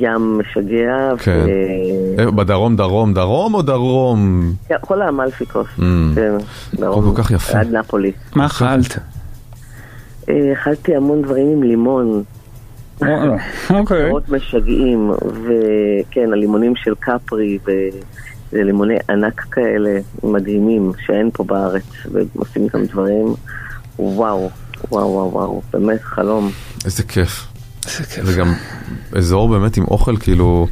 ים 0.01 0.39
משגע. 0.39 1.11
כן. 1.19 1.45
ו- 1.47 2.21
אה, 2.21 2.31
בדרום, 2.31 2.77
דרום, 2.77 3.15
דרום 3.15 3.55
או 3.55 3.63
דרום? 3.63 4.53
כן, 4.69 4.75
כל 4.81 5.03
האמלפיקוס, 5.03 5.67
Mm. 5.79 5.83
כן, 6.15 6.33
דרום, 6.75 7.15
כל 7.15 7.23
כך 7.23 7.31
יפה. 7.31 7.59
עד 7.61 7.77
נפולי. 7.77 8.13
מה 8.37 8.47
אכלת? 8.47 8.99
אה, 10.29 10.53
אכלתי 10.53 10.97
המון 10.97 11.23
דברים 11.23 11.47
עם 11.53 11.63
לימון, 11.63 12.23
אוקיי. 13.71 14.05
פירות 14.07 14.29
משגעים, 14.29 15.11
וכן, 15.11 16.33
הלימונים 16.33 16.73
של 16.77 16.95
קפרי, 17.01 17.59
וזה 17.65 17.83
לימוני 18.65 18.95
ענק 19.11 19.41
כאלה, 19.41 19.91
מדהימים, 20.23 20.93
שאין 21.07 21.31
פה 21.33 21.45
בארץ, 21.45 21.83
ועושים 22.13 22.65
איתם 22.65 22.85
דברים, 22.85 23.27
וואו, 23.99 24.51
וואו, 24.91 25.07
וואו, 25.13 25.31
וואו, 25.33 25.63
באמת 25.73 26.01
חלום. 26.03 26.51
איזה 26.85 27.03
כיף. 27.03 27.48
כיף. 27.88 28.24
וגם 28.27 28.55
אזור 29.12 29.48
באמת 29.48 29.77
עם 29.77 29.85
אוכל 29.85 30.16
כאילו 30.16 30.66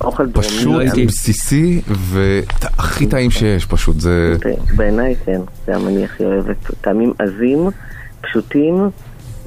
אוכל 0.00 0.26
פשוט 0.32 0.80
הייתי. 0.80 1.06
בסיסי 1.06 1.80
והכי 1.88 3.06
טעים 3.06 3.30
שיש 3.30 3.66
פשוט. 3.66 4.00
זה... 4.00 4.36
בעיניי 4.76 5.14
כן, 5.24 5.40
זה 5.66 5.72
גם 5.72 5.88
אני 5.88 6.04
הכי 6.04 6.24
אוהבת. 6.24 6.70
טעמים 6.80 7.12
עזים, 7.18 7.68
פשוטים, 8.20 8.90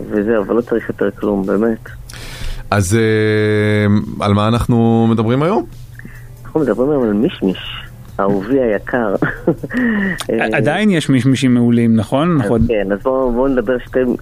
וזהו, 0.09 0.43
אבל 0.43 0.55
לא 0.55 0.61
צריך 0.61 0.89
יותר 0.89 1.11
כלום, 1.11 1.45
באמת. 1.45 1.89
אז 2.71 2.95
אה, 2.95 4.25
על 4.25 4.33
מה 4.33 4.47
אנחנו 4.47 5.07
מדברים 5.11 5.43
היום? 5.43 5.65
אנחנו 6.45 6.59
מדברים 6.59 6.89
היום 6.91 7.03
על 7.03 7.13
מישמיש, 7.13 7.57
אהובי 8.19 8.59
היקר. 8.59 9.15
אה, 10.29 10.57
עדיין 10.57 10.89
יש 10.89 11.09
מישמישים 11.09 11.53
מעולים, 11.53 11.95
נכון? 11.95 12.39
כן, 12.67 12.91
אז 12.91 12.99
בואו 13.03 13.31
בוא 13.31 13.49
נדבר 13.49 13.77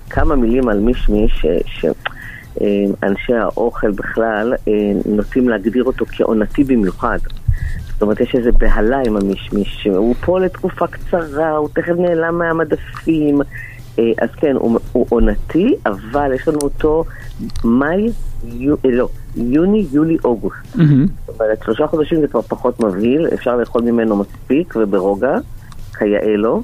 כמה 0.09 0.35
מילים 0.35 0.69
על 0.69 0.79
מישמיש, 0.79 1.45
שאנשי 2.59 3.33
האוכל 3.33 3.91
בכלל 3.91 4.53
אה, 4.67 4.73
נוטים 5.05 5.49
להגדיר 5.49 5.83
אותו 5.83 6.05
כעונתי 6.05 6.63
במיוחד. 6.63 7.17
זאת 7.93 8.01
אומרת, 8.01 8.19
יש 8.19 8.35
איזו 8.35 8.51
בהלה 8.57 8.99
עם 9.05 9.17
המישמיש, 9.17 9.87
הוא 9.87 10.15
פה 10.25 10.39
לתקופה 10.39 10.87
קצרה, 10.87 11.49
הוא 11.49 11.69
תכף 11.73 11.93
נעלם 11.97 12.37
מהמדפים. 12.37 13.41
אה, 13.99 14.11
אז 14.21 14.29
כן, 14.35 14.55
הוא, 14.55 14.79
הוא 14.91 15.05
עונתי, 15.09 15.75
אבל 15.85 16.31
יש 16.35 16.47
לנו 16.47 16.59
אותו 16.63 17.05
מאי, 17.63 18.09
יו, 18.43 18.75
אה, 18.85 18.91
לא, 18.91 19.09
יוני, 19.35 19.87
יולי, 19.91 20.17
אוגוסט. 20.25 20.75
מהמם. 20.75 21.05
זאת 21.27 21.41
אומרת, 21.41 21.63
שלושה 21.63 21.87
חודשים 21.87 22.21
זה 22.21 22.27
כבר 22.27 22.41
פחות 22.41 22.79
מבהיל, 22.79 23.27
אפשר 23.33 23.55
לאכול 23.55 23.81
ממנו 23.81 24.15
מספיק 24.15 24.75
וברוגע, 24.75 25.37
כיאה 25.97 26.35
לו, 26.37 26.61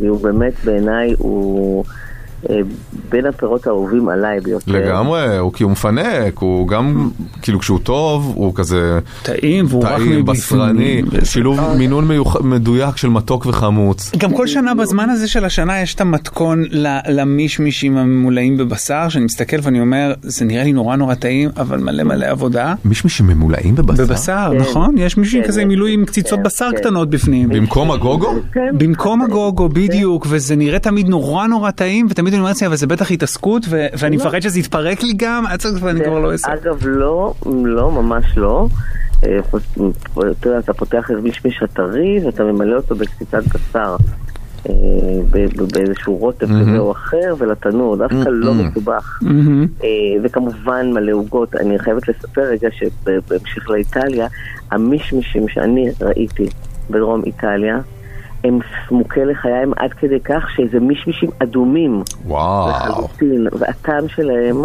והוא 0.00 0.20
באמת 0.20 0.52
בעיניי, 0.64 1.14
הוא 1.18 1.84
אה, 1.84 1.92
בין 3.10 3.26
הפירות 3.26 3.66
האהובים 3.66 4.08
עליי 4.08 4.40
ביותר. 4.40 4.72
לגמרי, 4.72 5.38
הוא 5.38 5.52
כי 5.52 5.62
הוא 5.64 5.72
מפנק, 5.72 6.38
הוא 6.38 6.68
גם, 6.68 7.10
כאילו 7.42 7.58
כשהוא 7.58 7.78
טוב, 7.78 8.32
הוא 8.36 8.54
כזה 8.54 8.98
טעים 9.22 9.64
והוא 9.68 9.84
רך 9.84 9.90
טעים, 9.98 10.24
בשרני, 10.24 11.02
מבפנים. 11.02 11.24
שילוב 11.24 11.60
מינון 11.78 12.08
מיוח- 12.08 12.40
מדויק 12.40 12.96
של 12.96 13.08
מתוק 13.08 13.46
וחמוץ. 13.46 14.10
גם 14.18 14.32
כל 14.36 14.46
שנה 14.46 14.74
בזמן 14.74 15.10
הזה 15.10 15.28
של 15.28 15.44
השנה 15.44 15.80
יש 15.80 15.94
את 15.94 16.00
המתכון 16.00 16.64
למישמישים 17.08 17.96
הממולאים 17.96 18.56
בבשר, 18.56 19.08
שאני 19.08 19.24
מסתכל 19.24 19.56
ואני 19.62 19.80
אומר, 19.80 20.12
זה 20.22 20.44
נראה 20.44 20.64
לי 20.64 20.72
נורא 20.72 20.96
נורא 20.96 21.14
טעים, 21.14 21.50
אבל 21.56 21.78
מלא 21.78 22.02
מלא 22.02 22.26
עבודה. 22.26 22.74
מישמישים 22.84 23.26
ממולאים 23.26 23.74
בבשר? 23.74 24.04
בבשר, 24.04 24.48
כן. 24.52 24.58
נכון? 24.58 24.98
יש 24.98 25.16
מישהו 25.16 25.42
כן, 25.42 25.48
כזה. 25.48 25.62
עם 25.62 25.68
מילוי 25.68 25.92
עם 25.92 26.04
קציצות 26.04 26.38
כן, 26.38 26.44
בשר 26.44 26.68
כן. 26.72 26.76
קטנות 26.76 27.10
בפנים. 27.10 27.48
במקום 27.48 27.90
הגוגו? 27.90 28.28
כן. 28.52 28.60
במקום 28.78 29.22
הגוגו, 29.22 29.68
בדיוק, 29.68 30.26
וזה 30.28 30.56
נראה 30.56 30.78
תמיד 30.78 31.08
נורא 31.08 31.46
נורא 31.46 31.70
טעים, 31.70 32.06
ותמיד 32.10 32.29
אני 32.34 32.38
אומר 32.38 32.48
לעצמי, 32.48 32.68
אבל 32.68 32.76
זה 32.76 32.86
בטח 32.86 33.10
התעסקות, 33.10 33.62
ו- 33.68 33.86
ואני 33.98 34.16
לא. 34.16 34.22
מפחד 34.24 34.40
שזה 34.40 34.58
יתפרק 34.58 35.02
לי 35.02 35.12
גם, 35.16 35.46
עד 35.46 35.60
סוף 35.60 35.82
ואני 35.82 36.04
כבר 36.04 36.18
לא 36.18 36.32
אעשה. 36.32 36.54
אגב, 36.54 36.86
לא, 36.86 37.34
לא, 37.64 37.92
ממש 37.92 38.24
לא. 38.36 38.66
אה, 39.26 39.38
אתה 40.32 40.48
יודע, 40.48 40.58
אתה 40.58 40.72
פותח 40.72 41.10
איזה 41.10 41.22
מישמיש 41.22 41.62
הטרי 41.62 42.26
ואתה 42.26 42.44
ממלא 42.44 42.76
אותו 42.76 42.94
בקציצת 42.94 43.42
בשר. 43.54 43.96
אה, 44.68 44.74
באיזשהו 45.72 46.16
רוטב 46.16 46.46
כזה 46.46 46.78
או 46.78 46.92
אחר 46.92 47.34
ולתנור, 47.38 47.96
דווקא 47.96 48.28
לא 48.28 48.54
מסובך. 48.54 49.20
אה, 49.84 49.88
וכמובן 50.22 50.92
מלא 50.92 51.12
עוגות. 51.12 51.56
אני 51.56 51.78
חייבת 51.78 52.08
לספר 52.08 52.40
רגע 52.40 52.68
שבהמשך 52.70 53.70
לאיטליה, 53.70 54.26
המישמישים 54.70 55.48
שאני 55.48 55.90
ראיתי 56.00 56.48
בדרום 56.90 57.22
איטליה, 57.26 57.78
הם 58.44 58.58
סמוכי 58.88 59.20
לחיים 59.24 59.72
עד 59.76 59.92
כדי 59.92 60.20
כך 60.20 60.46
שזה 60.56 60.80
מישמישים 60.80 61.30
אדומים 61.38 62.02
וואו. 62.24 62.70
לחלוטין, 62.70 63.46
והטעם 63.58 64.08
שלהם 64.08 64.56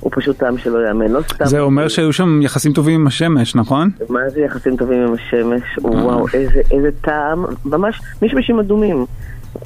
הוא 0.00 0.12
פשוט 0.14 0.38
טעם 0.38 0.58
שלא 0.58 0.78
ייאמן. 0.78 1.08
לא 1.10 1.20
סתם... 1.22 1.44
זה 1.44 1.60
אומר 1.60 1.88
שהיו 1.88 2.12
שם 2.12 2.42
יחסים 2.42 2.72
טובים 2.72 3.00
עם 3.00 3.06
השמש, 3.06 3.54
נכון? 3.54 3.90
מה 4.08 4.20
זה 4.28 4.40
יחסים 4.40 4.76
טובים 4.76 5.06
עם 5.06 5.14
השמש? 5.14 5.62
וואו, 5.78 6.26
איזה, 6.34 6.60
איזה 6.70 6.88
טעם, 7.00 7.44
ממש 7.64 8.00
מישמישים 8.22 8.58
אדומים. 8.58 9.06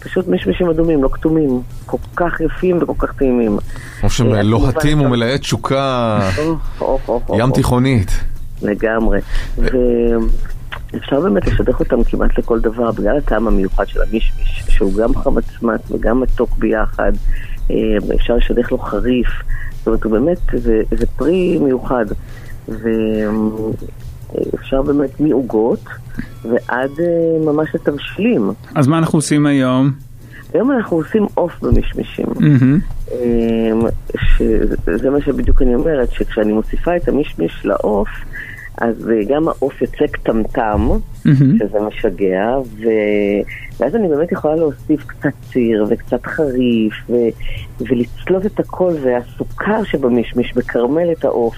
פשוט 0.01 0.29
מישמישים 0.29 0.71
אדומים, 0.71 1.03
לא 1.03 1.09
כתומים. 1.13 1.63
כל 1.87 1.97
כך 2.17 2.41
יפים 2.41 2.79
וכל 2.83 3.07
כך 3.07 3.13
טעימים. 3.13 3.59
כמו 4.01 4.11
שהם 4.11 4.35
אה, 4.35 4.43
לוהטים 4.43 4.93
כמובן, 4.93 5.07
ומלאי 5.07 5.39
תשוקה 5.39 6.19
ים. 7.39 7.53
תיכונית. 7.53 8.11
לגמרי. 8.63 9.19
ואפשר 10.93 11.21
באמת 11.21 11.47
לשדך 11.47 11.81
אותם 11.81 12.05
כמעט 12.05 12.39
לכל 12.39 12.61
דבר, 12.61 12.93
בגלל 12.93 13.17
הטעם 13.17 13.49
המיוחד 13.49 13.89
של 13.89 14.03
המישמיש, 14.03 14.65
שהוא 14.69 14.95
גם 14.95 15.15
חמצמץ 15.15 15.81
וגם 15.91 16.21
מתוק 16.21 16.51
ביחד. 16.59 17.13
אה, 17.71 17.77
אפשר 18.15 18.37
לשדך 18.37 18.73
לו 18.73 18.79
חריף. 18.79 19.29
זאת 19.79 19.87
אומרת, 19.87 20.05
הוא 20.05 20.13
באמת, 20.13 20.39
זה, 20.53 20.83
זה 20.91 21.07
פרי 21.07 21.59
מיוחד. 21.59 22.05
ואפשר 22.69 24.83
באמת 24.83 25.21
מעוגות 25.21 25.85
ועד 26.45 26.91
אה, 27.01 27.45
ממש 27.45 27.75
לתבשילים. 27.75 28.51
אז 28.75 28.87
מה 28.87 28.99
אנחנו 28.99 29.19
עושים 29.19 29.47
היום? 29.47 29.93
היום 30.55 30.71
אנחנו 30.71 30.97
עושים 30.97 31.27
עוף 31.35 31.63
במישמישים. 31.63 32.27
מהמם. 32.41 32.79
אמ, 33.13 33.81
שזה 34.17 35.11
מה 35.11 35.21
שבדיוק 35.21 35.63
אני 35.63 35.75
אומרת, 35.75 36.11
שכשאני 36.11 36.53
מוסיפה 36.53 36.97
את 36.97 37.09
המישמיש 37.09 37.61
לעוף, 37.65 38.09
אז 38.81 39.11
אה, 39.11 39.25
גם 39.29 39.49
העוף 39.49 39.83
יוצא 39.83 40.07
קטמטם. 40.07 40.89
שזה 41.35 41.79
משגע, 41.81 42.59
ו... 42.65 42.89
ואז 43.81 43.95
אני 43.95 44.09
באמת 44.09 44.33
יכולה 44.33 44.57
להוסיף 44.57 45.07
קצת 45.07 45.29
ציר 45.53 45.87
וקצת 45.91 46.27
חריף, 46.27 46.95
ו... 47.11 47.15
ולצלוט 47.81 48.47
את 48.47 48.61
הכל, 48.61 48.93
והסוכר 49.03 49.85
שבמישמיש 49.85 50.57
מקרמל 50.57 51.13
את 51.13 51.25
העוף, 51.25 51.55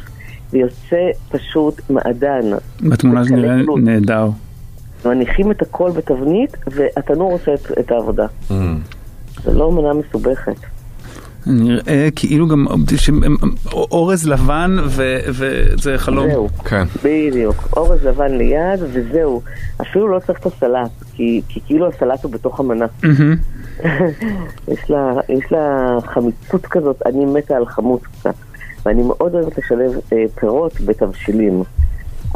ויוצא 0.53 1.09
פשוט 1.31 1.81
מעדן. 1.91 2.41
בתמונה 2.83 3.25
זה 3.25 3.35
נראה 3.35 3.49
בקלי-קלות. 3.49 3.81
נהדר. 3.83 4.29
מניחים 5.05 5.51
את 5.51 5.63
הכל 5.63 5.91
בתבנית, 5.91 6.57
והתנור 6.67 7.33
עושה 7.33 7.55
את, 7.55 7.79
את 7.79 7.91
העבודה. 7.91 8.27
Mm. 8.51 8.55
זה 9.45 9.55
לא 9.55 9.73
מנה 9.73 9.93
מסובכת. 9.93 10.57
נראה 11.47 12.09
כאילו 12.17 12.49
גם 12.49 12.67
אורז 13.73 14.29
לבן 14.29 14.77
ו- 14.87 15.19
וזה 15.29 15.99
חלום. 15.99 16.31
זהו, 16.31 16.49
כן. 16.49 16.85
בדיוק. 17.05 17.57
אורז 17.77 18.05
לבן 18.05 18.35
ליד, 18.35 18.81
וזהו. 18.93 19.43
אפילו 19.81 20.09
לא 20.09 20.19
צריך 20.27 20.39
את 20.41 20.47
הסלט, 20.47 20.91
כי, 21.13 21.43
כי 21.49 21.61
כאילו 21.67 21.89
הסלט 21.89 22.25
הוא 22.25 22.33
בתוך 22.33 22.61
המנה. 22.61 22.87
יש 24.73 24.91
לה, 24.91 25.13
יש 25.29 25.53
לה 25.53 25.97
חמיצות 26.07 26.67
כזאת, 26.67 27.03
אני 27.07 27.25
מתה 27.25 27.57
על 27.57 27.67
חמוץ 27.67 28.03
קצת. 28.03 28.35
ואני 28.87 29.03
מאוד 29.03 29.35
אוהבת 29.35 29.59
לשלב 29.59 29.93
אה, 30.13 30.25
פירות 30.35 30.81
בתבשילים. 30.81 31.63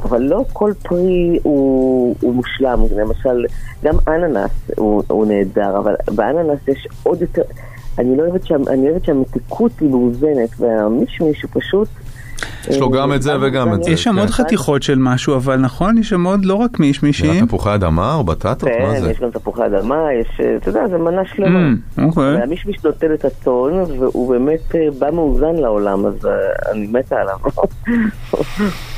אבל 0.03 0.23
לא 0.23 0.45
כל 0.53 0.73
פרי 0.83 1.39
הוא, 1.43 2.17
הוא 2.21 2.35
מושלם, 2.35 2.81
למשל, 2.97 3.45
גם 3.85 3.95
אננס 4.09 4.51
הוא, 4.77 5.03
הוא 5.09 5.27
נהדר, 5.27 5.79
אבל 5.79 5.95
באננס 6.15 6.69
יש 6.69 6.89
עוד 7.03 7.21
יותר, 7.21 7.43
אני 7.99 8.17
לא 8.17 8.23
אוהבת, 8.23 8.45
שהמתיקות 9.05 9.73
היא 9.81 9.91
מאוזנת, 9.91 10.51
והמישמיש 10.59 11.43
הוא 11.43 11.51
פשוט... 11.53 11.89
יש 12.69 12.79
לו 12.79 12.95
אה, 12.95 13.01
גם 13.01 13.13
את 13.13 13.23
זה 13.23 13.33
וגם 13.41 13.75
את 13.75 13.85
זה. 13.85 13.91
יש 13.91 14.03
שם 14.03 14.19
עוד 14.19 14.29
כן. 14.29 14.33
חתיכות 14.33 14.83
של 14.83 14.99
משהו, 14.99 15.37
אבל 15.37 15.57
נכון, 15.57 15.99
יש 15.99 16.09
שם 16.09 16.27
עוד 16.27 16.45
לא 16.45 16.55
רק 16.55 16.81
נראה 16.81 16.85
מישמישים. 16.87 17.47
תפוחי 17.47 17.75
אדמה 17.75 18.15
או 18.15 18.25
בטטות? 18.25 18.69
מה 18.69 18.95
כן, 18.95 19.01
זה? 19.01 19.11
יש 19.11 19.21
גם 19.21 19.31
תפוחי 19.31 19.67
אדמה, 19.67 19.97
יש, 20.21 20.41
אה, 20.41 20.57
אתה 20.57 20.69
יודע, 20.69 20.89
זה 20.89 20.99
מנה 20.99 21.23
שלמה. 21.35 21.69
Mm, 21.99 22.03
אוקיי. 22.03 22.35
והמישמיש 22.37 22.85
נותן 22.85 23.15
את 23.15 23.25
הטון, 23.25 23.73
והוא 23.99 24.31
באמת 24.31 24.75
אה, 24.75 24.89
בא 24.99 25.11
מאוזן 25.11 25.55
לעולם, 25.57 26.07
אז 26.07 26.27
אה, 26.27 26.31
אני 26.73 26.87
מתה 26.87 27.17
עליו. 27.17 27.37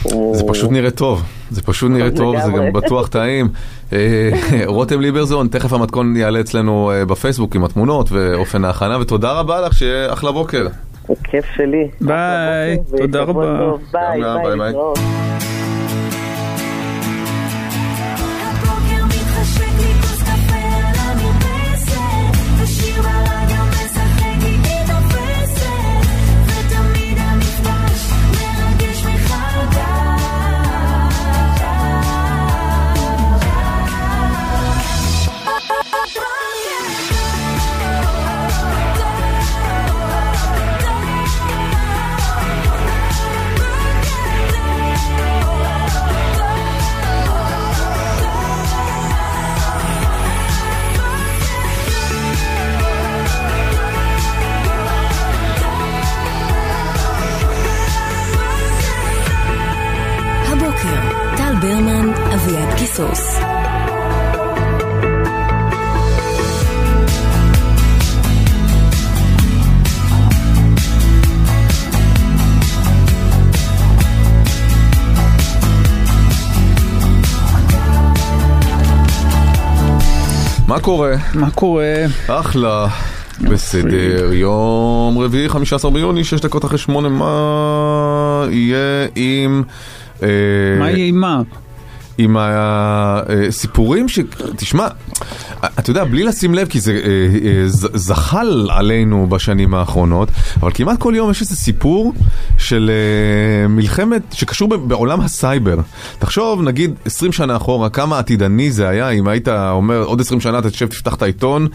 זה 0.33 0.43
פשוט 0.49 0.71
נראה 0.71 0.91
טוב, 0.91 1.23
זה 1.51 1.63
פשוט 1.63 1.91
נראה 1.91 2.11
טוב, 2.11 2.41
זה. 2.41 2.53
גם 2.53 2.73
בטוח 2.73 3.09
טעים. 3.09 3.49
אה, 3.93 4.31
רותם 4.67 5.01
ליברזון, 5.01 5.49
תכף 5.49 5.73
המתכון 5.73 6.17
יעלה 6.17 6.41
אצלנו 6.41 6.93
אה, 6.95 7.05
בפייסבוק 7.05 7.55
עם 7.55 7.65
התמונות 7.65 8.13
ואופן 8.13 8.65
ההכנה, 8.65 8.99
ותודה 9.01 9.33
רבה 9.33 9.61
לך, 9.61 9.75
שיהיה 9.75 10.13
אחלה 10.13 10.33
בוקר. 10.33 10.67
כיף 11.25 11.45
שלי. 11.57 11.89
ביי, 12.01 12.79
תודה 12.99 13.23
רבה. 13.23 13.73
ביי, 13.93 14.21
ביי, 14.21 14.43
ביי, 14.45 14.59
ביי. 14.59 14.73
קיסוס. 62.97 63.39
מה 80.69 80.81
קורה? 80.81 81.15
מה 81.35 81.51
קורה? 81.51 81.85
אחלה. 82.27 82.89
בסדר, 83.41 84.33
יום 84.33 85.19
רביעי, 85.19 85.49
15 85.49 85.91
ביוני, 85.91 86.25
6 86.25 86.41
דקות 86.41 86.65
אחרי 86.65 86.79
8, 86.79 87.09
מה 87.09 88.47
יהיה 88.51 89.07
עם... 89.15 89.63
אה, 90.23 90.29
מה 90.79 90.91
יהיה 90.91 91.07
עם 91.07 91.21
מה? 91.21 91.43
עם 92.19 92.37
הסיפורים 92.41 94.09
ש... 94.09 94.19
תשמע, 94.57 94.89
אתה 95.65 95.91
יודע, 95.91 96.05
בלי 96.05 96.25
לשים 96.25 96.55
לב, 96.55 96.69
כי 96.69 96.81
זה 96.81 96.93
אה, 96.93 96.99
אה, 97.49 97.65
זחל 97.95 98.69
עלינו 98.71 99.27
בשנים 99.29 99.75
האחרונות, 99.75 100.29
אבל 100.61 100.71
כמעט 100.75 100.99
כל 100.99 101.13
יום 101.17 101.31
יש 101.31 101.41
איזה 101.41 101.57
סיפור 101.57 102.13
של 102.59 102.91
אה, 102.91 103.69
מלחמת, 103.69 104.23
שקשור 104.33 104.77
בעולם 104.77 105.21
הסייבר. 105.21 105.77
תחשוב, 106.19 106.63
נגיד 106.63 106.95
20 107.05 107.33
שנה 107.33 107.57
אחורה, 107.57 107.91
כמה 107.91 108.19
עתידני 108.19 108.71
זה 108.71 108.89
היה, 108.89 109.11
אם 109.11 109.29
היית 109.29 109.49
אומר, 109.49 110.03
עוד 110.03 110.21
20 110.21 110.41
שנה 110.41 110.59
אתה 110.59 110.71
תשב, 110.71 110.87
תפתח 110.87 111.15
את 111.15 111.23
העיתון, 111.23 111.69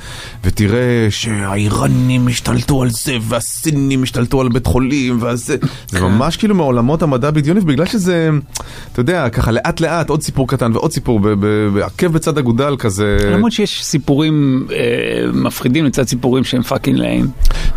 ותראה 0.44 1.08
שהאיראנים 1.10 2.28
השתלטו 2.28 2.82
על 2.82 2.90
זה, 2.90 3.18
והסינים 3.22 4.04
השתלטו 4.04 4.42
על 4.42 4.50
בית 4.50 4.66
חולים, 4.66 5.24
וזה... 5.24 5.56
זה 5.88 6.02
ממש 6.02 6.38
כאילו 6.38 6.56
מעולמות 6.56 7.04
המדע 7.04 7.32
בדיוני, 7.32 7.60
ובגלל 7.60 7.86
שזה, 7.86 8.30
אתה 8.92 9.00
יודע, 9.00 9.30
ככה 9.30 9.52
לאט 9.52 9.82
לאט, 9.82 10.10
עוד 10.10 10.22
סיפור 10.22 10.31
קטן 10.48 10.72
ועוד 10.74 10.92
סיפור, 10.92 11.20
ב- 11.20 11.28
ב- 11.28 11.68
בעקב 11.74 12.08
בצד 12.08 12.38
אגודל 12.38 12.76
כזה. 12.80 13.18
למרות 13.32 13.52
שיש 13.52 13.84
סיפורים 13.84 14.68
אה, 14.72 14.78
מפחידים 15.34 15.86
לצד 15.86 16.08
סיפורים 16.08 16.44
שהם 16.44 16.62
fucking 16.62 16.98
lame. 16.98 17.28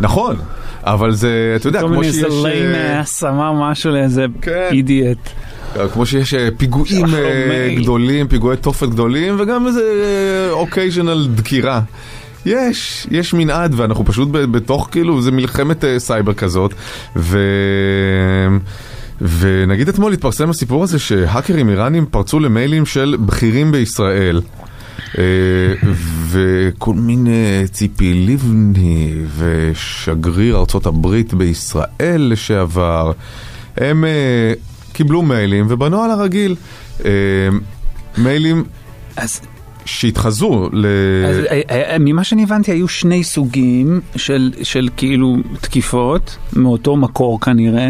נכון, 0.01 0.35
אבל 0.83 1.11
זה, 1.11 1.53
אתה 1.55 1.67
יודע, 1.67 1.81
כל 1.81 1.87
כמו 1.87 1.99
מיני 1.99 2.13
שיש... 2.13 2.23
איזה 2.23 2.47
lame 2.47 2.75
אה, 2.75 3.01
ass 3.01 3.23
אמר 3.23 3.53
משהו 3.71 3.91
לאיזה 3.91 4.25
כן. 4.41 4.69
אידיאט. 4.71 5.29
כמו 5.93 6.05
שיש 6.05 6.33
אה, 6.33 6.49
פיגועים 6.57 7.05
אה. 7.05 7.75
גדולים, 7.77 8.27
פיגועי 8.27 8.57
תופת 8.57 8.89
גדולים, 8.89 9.35
וגם 9.39 9.67
איזה 9.67 9.83
occasional 10.51 11.27
דקירה. 11.35 11.81
יש, 12.45 13.07
יש 13.11 13.33
מנעד, 13.33 13.73
ואנחנו 13.77 14.05
פשוט 14.05 14.29
בתוך 14.31 14.89
כאילו, 14.91 15.21
זה 15.21 15.31
מלחמת 15.31 15.85
אה, 15.85 15.99
סייבר 15.99 16.33
כזאת, 16.33 16.73
ו... 17.15 17.39
ונגיד 19.21 19.89
אתמול 19.89 20.13
התפרסם 20.13 20.49
הסיפור 20.49 20.83
הזה 20.83 20.99
שהאקרים 20.99 21.69
איראנים 21.69 22.05
פרצו 22.05 22.39
למיילים 22.39 22.85
של 22.85 23.17
בכירים 23.25 23.71
בישראל. 23.71 24.41
אה, 25.17 25.23
וכל 26.27 26.93
מיני 26.93 27.63
ציפי 27.71 28.13
לבני 28.27 29.13
ושגריר 29.37 30.57
ארצות 30.57 30.85
הברית 30.85 31.33
בישראל 31.33 32.27
לשעבר, 32.31 33.11
הם 33.77 34.05
אה, 34.05 34.53
קיבלו 34.93 35.21
מיילים 35.21 35.65
ובנוהל 35.69 36.11
הרגיל, 36.11 36.55
אה, 37.05 37.11
מיילים 38.17 38.63
אז 39.17 39.41
שהתחזו 39.85 40.69
ל... 40.73 40.85
אז, 41.29 41.37
אה, 41.51 41.61
אה, 41.71 41.97
ממה 41.99 42.23
שאני 42.23 42.43
הבנתי 42.43 42.71
היו 42.71 42.87
שני 42.87 43.23
סוגים 43.23 44.01
של, 44.15 44.53
של 44.63 44.89
כאילו 44.97 45.37
תקיפות 45.61 46.37
מאותו 46.53 46.97
מקור 46.97 47.41
כנראה. 47.41 47.89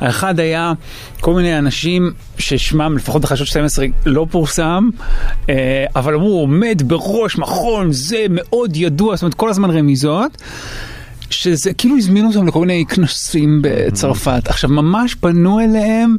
האחד 0.00 0.40
היה 0.40 0.72
כל 1.20 1.34
מיני 1.34 1.58
אנשים 1.58 2.12
ששמם 2.38 2.96
לפחות 2.96 3.22
בחדשות 3.22 3.46
12 3.46 3.86
לא 4.06 4.26
פורסם, 4.30 4.88
אה, 5.48 5.84
אבל 5.96 6.14
אמרו 6.14 6.28
הוא 6.28 6.42
עומד 6.42 6.82
בראש 6.86 7.38
מכון 7.38 7.92
זה 7.92 8.26
מאוד 8.30 8.76
ידוע, 8.76 9.16
זאת 9.16 9.22
אומרת 9.22 9.34
כל 9.34 9.50
הזמן 9.50 9.70
רמיזות. 9.70 10.42
שזה 11.30 11.72
כאילו 11.72 11.96
הזמינו 11.96 12.28
אותם 12.28 12.46
לכל 12.46 12.60
מיני 12.60 12.84
כנסים 12.88 13.58
בצרפת. 13.62 14.42
עכשיו 14.48 14.70
ממש 14.70 15.14
פנו 15.14 15.60
אליהם 15.60 16.16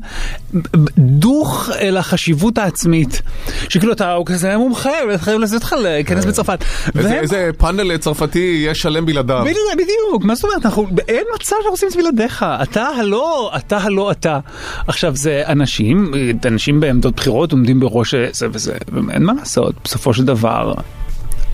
דוך 0.98 1.70
אל 1.80 1.98
החשיבות 1.98 2.58
העצמית. 2.58 3.22
שכאילו 3.70 3.94
אתה 3.94 4.18
כזה 4.26 4.58
מומחה 4.58 4.90
וחייב 5.14 5.40
לעשות 5.40 5.56
אותך 5.62 5.74
להיכנס 5.74 6.26
בצרפת. 6.26 6.64
איזה, 6.96 7.10
והם- 7.10 7.20
איזה 7.22 7.50
פאנל 7.58 7.98
צרפתי 7.98 8.64
יש 8.68 8.82
שלם 8.82 9.06
בלעדיו. 9.06 9.42
בדיוק, 9.42 9.58
בדיוק, 9.74 10.24
מה 10.24 10.36
זאת 10.36 10.44
אומרת, 10.44 10.66
אנחנו, 10.66 10.88
אין 11.08 11.24
מצב 11.36 11.46
שאנחנו 11.50 11.70
עושים 11.70 11.88
את 11.88 11.94
זה 11.94 12.00
בלעדיך, 12.00 12.46
אתה 12.64 12.84
הלא, 12.84 13.52
אתה 13.58 13.78
הלא 13.78 14.12
אתה. 14.12 14.40
עכשיו 14.88 15.16
זה 15.16 15.44
אנשים, 15.48 16.12
אנשים 16.46 16.80
בעמדות 16.80 17.16
בחירות 17.16 17.52
עומדים 17.52 17.80
בראש 17.80 18.16
זה 18.32 18.48
וזה, 18.52 18.74
ואין 19.08 19.24
מה 19.24 19.34
לעשות, 19.34 19.74
בסופו 19.84 20.14
של 20.14 20.26
דבר, 20.26 20.74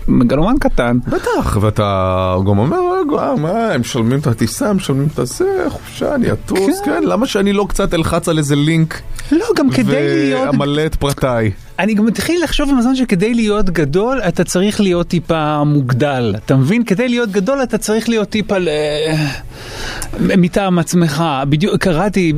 מגלומן 0.08 0.54
קטן. 0.60 0.98
בטח, 1.08 1.56
ואתה 1.60 2.36
גם 2.46 2.58
אומר, 2.58 2.80
מה, 3.36 3.72
הם 3.72 3.80
משלמים 3.80 4.18
את 4.18 4.26
הטיסה, 4.26 4.70
הם 4.70 4.76
משלמים 4.76 5.08
את 5.14 5.18
הזה, 5.18 5.64
חופשה, 5.68 6.14
אני 6.14 6.32
אטוס, 6.32 6.80
כן, 6.84 7.02
למה 7.02 7.26
שאני 7.26 7.52
לא 7.52 7.66
קצת 7.68 7.94
אלחץ 7.94 8.28
על 8.28 8.38
איזה 8.38 8.56
לינק 8.56 9.00
לא, 9.32 9.46
גם 9.56 9.70
כדי 9.70 10.26
להיות... 10.28 10.46
ואמלא 10.46 10.86
את 10.86 10.94
פרטיי? 10.94 11.50
אני 11.78 11.94
גם 11.94 12.06
מתחיל 12.06 12.44
לחשוב 12.44 12.70
עם 12.70 12.78
הזמן 12.78 12.94
שכדי 12.94 13.34
להיות 13.34 13.70
גדול 13.70 14.20
אתה 14.28 14.44
צריך 14.44 14.80
להיות 14.80 15.06
טיפה 15.06 15.64
מוגדל, 15.64 16.34
אתה 16.44 16.56
מבין? 16.56 16.84
כדי 16.84 17.08
להיות 17.08 17.30
גדול 17.30 17.62
אתה 17.62 17.78
צריך 17.78 18.08
להיות 18.08 18.28
טיפה 18.28 18.58
ל... 18.58 18.68
מטעם 20.20 20.78
עצמך. 20.78 21.24
בדיוק 21.48 21.76
קראתי 21.76 22.32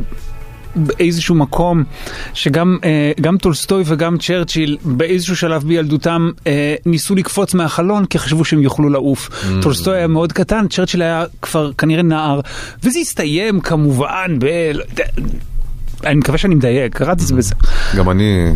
באיזשהו 0.77 1.35
מקום 1.35 1.85
שגם 2.35 2.79
אה, 2.85 3.13
גם 3.21 3.39
טולסטוי 3.39 3.83
וגם 3.87 4.19
צ'רצ'יל 4.19 4.77
באיזשהו 4.85 5.37
שלב 5.37 5.63
בילדותם 5.63 6.31
אה, 6.47 6.75
ניסו 6.87 7.15
לקפוץ 7.15 7.55
מהחלון 7.55 8.05
כי 8.05 8.19
חשבו 8.19 8.45
שהם 8.45 8.63
יוכלו 8.63 8.89
לעוף. 8.89 9.29
Mm. 9.29 9.63
טולסטוי 9.63 9.97
היה 9.97 10.07
מאוד 10.07 10.33
קטן, 10.33 10.69
צ'רצ'יל 10.69 11.03
היה 11.03 11.25
כבר 11.43 11.73
כנראה 11.73 12.03
נער, 12.03 12.41
וזה 12.83 12.99
הסתיים 12.99 13.61
כמובן 13.61 14.37
ב... 14.39 14.47
אני 16.05 16.15
מקווה 16.15 16.39
שאני 16.39 16.55
מדייק, 16.55 16.97
קראתי 16.97 17.23
את 17.23 17.27
זה 17.27 17.35
בזה. 17.35 17.55
גם 17.97 18.11
אני 18.11 18.53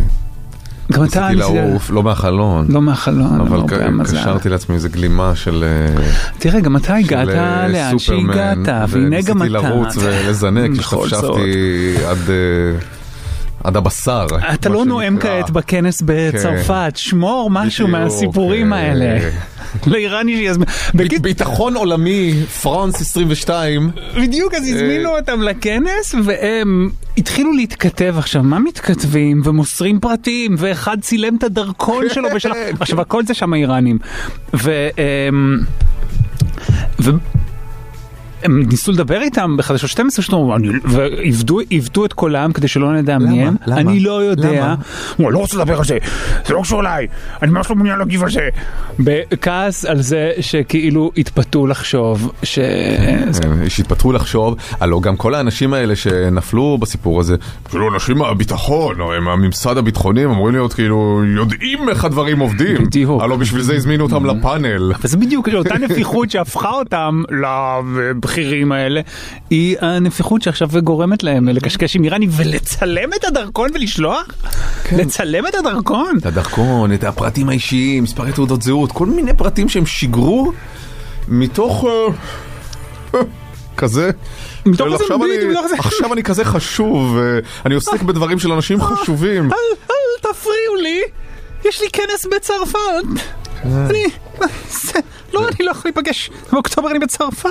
גם 0.91 1.03
אתה 1.03 1.29
ניסיתי 1.29 1.35
לעוף, 1.35 1.89
לא 1.89 2.03
מהחלון, 2.03 2.65
לא 2.69 2.81
מהחלון, 2.81 3.41
אבל 3.41 3.57
לא. 3.57 4.03
קשרתי 4.03 4.49
לעצמי 4.49 4.75
איזה 4.75 4.89
גלימה 4.89 5.35
של... 5.35 5.63
אה, 5.63 6.03
תראה, 6.37 6.59
גם 6.59 6.75
אתה 6.75 6.95
הגעת 6.95 7.27
אה, 7.29 7.67
לאן 7.67 7.99
שהגעת, 7.99 8.57
והנה 8.89 9.21
גם 9.21 9.37
אתה. 9.37 9.45
וניסיתי 9.45 9.49
לרוץ 9.49 9.97
ולזנק. 9.97 10.71
כששפשפתי 10.79 11.95
עד... 12.07 12.17
אה, 13.65 13.67
עד 13.67 13.77
הבשר. 13.77 14.27
אתה 14.53 14.69
לא 14.69 14.85
נואם. 14.85 15.19
כעת 15.19 15.49
בכנס 15.49 16.01
בצרפת, 16.05 16.93
שמור 16.95 17.49
משהו 17.51 17.87
מהסיפורים 17.87 18.73
אה, 18.73 18.79
האלה. 18.79 19.29
לאיראני 19.87 20.37
שיזמין. 20.37 20.67
ביטחון 21.21 21.75
עולמי, 21.75 22.33
פרנס 22.61 23.01
22. 23.01 23.91
בדיוק, 24.15 24.53
אז 24.53 24.63
הזמינו 24.67 25.17
אותם 25.17 25.41
לכנס, 25.41 26.15
והם 26.23 26.89
התחילו 27.17 27.53
להתכתב 27.53 28.15
עכשיו, 28.17 28.43
מה 28.43 28.59
מתכתבים? 28.59 29.41
ומוסרים 29.43 29.99
פרטים, 29.99 30.55
ואחד 30.57 30.97
צילם 31.01 31.35
את 31.35 31.43
הדרכון 31.43 32.05
שלו 32.09 32.29
בשלב... 32.35 32.55
עכשיו, 32.79 33.01
הכל 33.01 33.25
זה 33.25 33.33
שם 33.33 33.53
האיראנים. 33.53 33.97
ו... 34.53 34.71
הם 38.43 38.63
ניסו 38.69 38.91
לדבר 38.91 39.21
איתם 39.21 39.57
בחדשות 39.57 39.89
12 39.89 40.25
שלנו, 40.25 40.53
ועיוותו 40.83 41.59
עיוותו 41.59 42.05
את 42.05 42.13
קולם 42.13 42.51
כדי 42.51 42.67
שלא 42.67 42.93
נדע 42.93 43.17
מי 43.17 43.43
הם. 43.43 43.55
אני 43.67 43.99
לא 43.99 44.23
יודע. 44.23 44.51
למה? 44.51 44.75
הוא 45.17 45.31
לא 45.31 45.37
רוצה 45.37 45.57
לדבר 45.57 45.77
על 45.77 45.85
זה, 45.85 45.97
זה 46.45 46.53
לא 46.53 46.61
קשור 46.61 46.81
אליי, 46.81 47.07
אני 47.41 47.51
ממש 47.51 47.69
לא 47.69 47.75
מעוניין 47.75 47.99
להגיב 47.99 48.23
על 48.23 48.31
זה. 48.31 48.49
בכעס 48.99 49.85
על 49.85 50.01
זה 50.01 50.31
שכאילו 50.39 51.11
התפתו 51.17 51.67
לחשוב 51.67 52.31
ש... 52.43 52.59
כן, 52.97 53.29
שהתפתחו 53.67 54.11
לחשוב, 54.11 54.55
הלוא 54.79 55.01
גם 55.01 55.15
כל 55.15 55.35
האנשים 55.35 55.73
האלה 55.73 55.95
שנפלו 55.95 56.77
בסיפור 56.77 57.19
הזה, 57.19 57.35
כאילו 57.69 57.93
אנשים 57.93 58.17
מהביטחון, 58.17 58.95
הם 59.17 59.23
מהממסד 59.23 59.77
הביטחוני, 59.77 60.23
הם 60.23 60.31
אמורים 60.31 60.55
להיות 60.55 60.73
כאילו 60.73 61.21
יודעים 61.35 61.89
איך 61.89 62.05
הדברים 62.05 62.39
עובדים. 62.39 62.83
בדיוק. 62.83 63.21
הלוא 63.21 63.37
בשביל 63.37 63.61
זה 63.61 63.75
הזמינו 63.75 64.03
אותם 64.03 64.25
לפאנל. 64.25 64.91
וזה 65.03 65.17
בדיוק 65.17 65.49
אותה 65.49 65.77
נפיחות 65.77 66.31
שהפכה 66.31 66.69
אותם 66.69 67.23
לבכירים 68.29 68.71
האלה, 68.71 69.01
היא 69.49 69.75
הנפיחות 69.81 70.41
שעכשיו 70.41 70.69
גורמת 70.83 71.23
להם 71.23 71.49
לקשקש 71.49 71.95
עם 71.95 72.03
איראני 72.03 72.27
ולצלם 72.31 73.09
את 73.19 73.23
הדרכון 73.25 73.69
ולשלוח? 73.73 74.25
לצלם 74.91 75.47
את 75.47 75.55
הדרכון? 75.55 76.17
את 76.21 76.25
הדרכון, 76.25 76.93
את 76.93 77.03
הפרטים 77.03 77.49
האישיים, 77.49 78.03
מספרי 78.03 78.31
תעודות 78.31 78.61
זהות, 78.61 78.91
כל 78.91 79.05
מיני 79.05 79.33
פרטים 79.33 79.69
שהם 79.69 79.85
שיגרו 79.85 80.51
מתוך... 81.27 81.85
אה, 83.13 83.19
כזה. 83.77 84.11
מתוך 84.65 84.87
איזה 84.87 84.95
עכשיו 85.03 85.19
ביט, 85.19 85.39
אני- 85.39 85.51
מתוך 85.51 85.63
איזה- 85.63 85.75
עכשיו 85.79 86.13
אני 86.13 86.23
כזה 86.23 86.45
חשוב, 86.45 87.17
אה, 87.17 87.39
אני 87.65 87.75
עוסק 87.75 88.01
בדברים 88.01 88.39
של 88.39 88.51
אנשים 88.51 88.81
חשובים. 88.81 89.43
אל, 89.51 89.57
אל 89.91 90.31
תפריעו 90.33 90.75
לי, 90.81 91.01
יש 91.65 91.81
לי 91.81 91.87
כנס 91.93 92.25
בצרפת. 92.35 93.23
אני... 93.65 94.03
זה- 94.69 94.99
לא, 95.33 95.47
אני 95.47 95.65
לא 95.65 95.71
יכול 95.71 95.91
להיפגש. 95.95 96.29
באוקטובר 96.51 96.91
אני 96.91 96.99
בצרפת, 96.99 97.49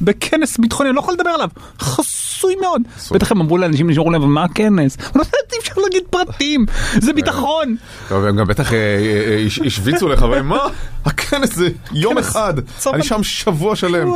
בכנס 0.00 0.58
ביטחוני, 0.58 0.88
אני 0.88 0.96
לא 0.96 1.00
יכול 1.00 1.14
לדבר 1.14 1.30
עליו. 1.30 1.48
חסוי 1.80 2.54
מאוד. 2.60 2.82
בטח 3.10 3.32
הם 3.32 3.40
אמרו 3.40 3.58
לאנשים, 3.58 3.90
נשארו 3.90 4.10
להם, 4.10 4.34
מה 4.34 4.44
הכנס? 4.44 4.96
לא 5.14 5.22
אי 5.52 5.58
אפשר 5.60 5.72
להגיד 5.82 6.02
פרטים, 6.10 6.66
זה 6.98 7.12
ביטחון. 7.12 7.76
טוב, 8.08 8.24
הם 8.24 8.36
גם 8.36 8.46
בטח 8.46 8.72
אה, 8.72 8.78
אה, 8.78 9.36
אה, 9.38 9.46
הש- 9.46 9.58
השוויצו 9.66 10.08
לך, 10.08 10.22
מה? 10.44 10.58
הכנס 11.04 11.54
זה 11.54 11.68
יום 11.92 12.18
אחד. 12.18 12.54
אני 12.94 13.02
שם 13.02 13.22
שבוע 13.22 13.76
שלם, 13.76 14.08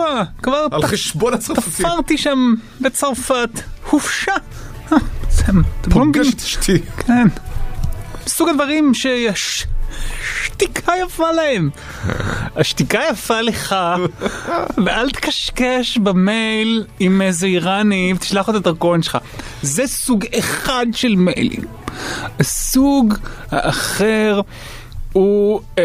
כבר 0.43 0.66
על 0.72 0.82
חשבון 0.87 1.35
הצרפתים. 1.35 1.87
תפרתי 1.87 2.18
שם 2.18 2.55
בצרפת, 2.80 3.49
אתם 5.41 5.59
לא. 6.01 6.05
פוגש 6.05 6.28
את 6.35 6.39
אשתי. 6.41 6.78
כן. 7.07 7.26
סוג 8.26 8.49
הדברים 8.49 8.95
שיש 8.95 9.66
שתיקה 10.45 10.92
יפה 11.07 11.32
להם. 11.32 11.70
השתיקה 12.57 13.01
יפה 13.11 13.40
לך, 13.40 13.76
ואל 14.84 15.11
תקשקש 15.11 15.99
במייל 15.99 16.84
עם 17.01 17.22
איזה 17.22 17.47
איראני 17.47 18.12
ותשלח 18.16 18.49
את 18.49 18.55
הדרכון 18.55 19.03
שלך. 19.03 19.18
זה 19.62 19.86
סוג 19.86 20.24
אחד 20.38 20.86
של 20.92 21.14
מיילים. 21.16 21.64
הסוג 22.40 23.14
האחר 23.51 24.40
הוא 25.15 25.61
אה, 25.79 25.83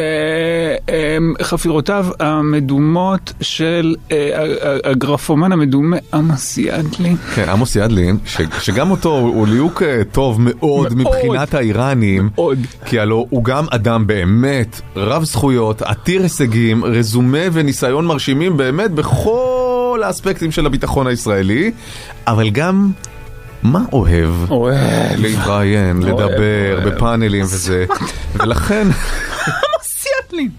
אה, 0.90 1.18
חפירותיו 1.42 2.06
המדומות 2.20 3.34
של 3.42 3.96
אה, 4.12 4.46
הגרפומן 4.84 5.52
המדומה 5.52 5.98
עמוס 6.14 6.58
ידלי. 6.58 7.16
כן, 7.36 7.50
עמוס 7.50 7.76
ידלין, 7.76 8.18
ש- 8.26 8.38
שגם 8.60 8.92
אותו 8.92 9.10
הוא 9.18 9.48
ליהוק 9.48 9.84
אה, 9.84 10.02
טוב 10.12 10.38
מאוד. 10.42 10.94
מבחינת 10.96 11.54
האיראנים, 11.54 12.30
מאוד. 12.36 12.60
כי 12.86 13.00
הלוא 13.00 13.26
הוא 13.30 13.44
גם 13.44 13.66
אדם 13.72 14.08
באמת 14.08 14.82
רב 14.96 15.24
זכויות, 15.24 15.82
עתיר 15.82 16.22
הישגים, 16.22 16.86
רזומה 16.86 17.38
וניסיון 17.54 18.06
מרשימים 18.06 18.58
באמת 18.58 18.92
בכל 18.92 20.02
האספקטים 20.04 20.52
של 20.52 20.66
הביטחון 20.66 21.08
הישראלי, 21.08 21.72
אבל 22.28 22.50
גם 22.50 22.90
מה 23.64 23.86
אוהב? 23.94 24.52
אוהב. 24.52 25.20
להתראיין, 25.20 26.02
לדבר. 26.02 26.80
בפאנלים 26.86 27.46
וזה, 27.46 27.86
ולכן, 28.36 28.88
עמוס 29.48 30.06
ידלין. 30.26 30.50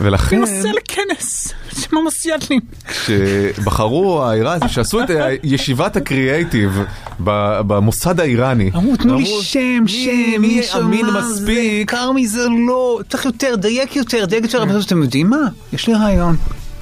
ולכן, 0.00 0.42
אני 0.42 0.56
נוסע 0.56 0.68
לכנס. 0.72 1.52
שם 1.80 1.96
עמוס 1.96 2.26
ידלין. 2.26 2.60
כשבחרו 2.88 4.22
האיראנים, 4.24 4.68
שעשו 4.68 5.00
את 5.02 5.10
ישיבת 5.42 5.96
הקריאייטיב 5.96 6.82
במוסד 7.18 8.20
האיראני, 8.20 8.70
אמרו, 8.76 8.96
תנו 8.96 9.18
לי 9.18 9.26
שם, 9.26 9.84
שם, 9.86 10.40
מי 10.40 10.60
אמין 10.76 11.06
מספיק? 11.06 11.90
כרמי 11.90 12.26
זה 12.26 12.46
לא, 12.68 13.00
צריך 13.08 13.24
יותר, 13.24 13.54
דייק 13.56 13.96
יותר, 13.96 14.24
דייק 14.24 14.44
יותר, 14.44 14.62
אבל 14.62 14.80
אתם 14.86 15.02
יודעים 15.02 15.30
מה? 15.30 15.46
יש 15.72 15.86
לי 15.86 15.94
רעיון. 15.94 16.36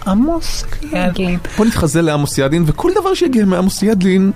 עמוס 0.07 0.64
ידלין. 0.92 1.38
בוא 1.57 1.66
נתחזה 1.66 2.03
לעמוס 2.03 2.38
ידלין, 2.38 2.64
וכל 2.66 2.90
דבר 3.00 3.14
שיגיע 3.14 3.44
מעמוס 3.44 3.82
ידלין 3.82 4.32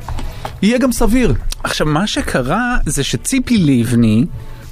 יהיה 0.62 0.78
גם 0.78 0.92
סביר. 0.92 1.34
עכשיו, 1.64 1.86
מה 1.86 2.06
שקרה 2.06 2.76
זה 2.86 3.04
שציפי 3.04 3.58
לבני, 3.58 4.24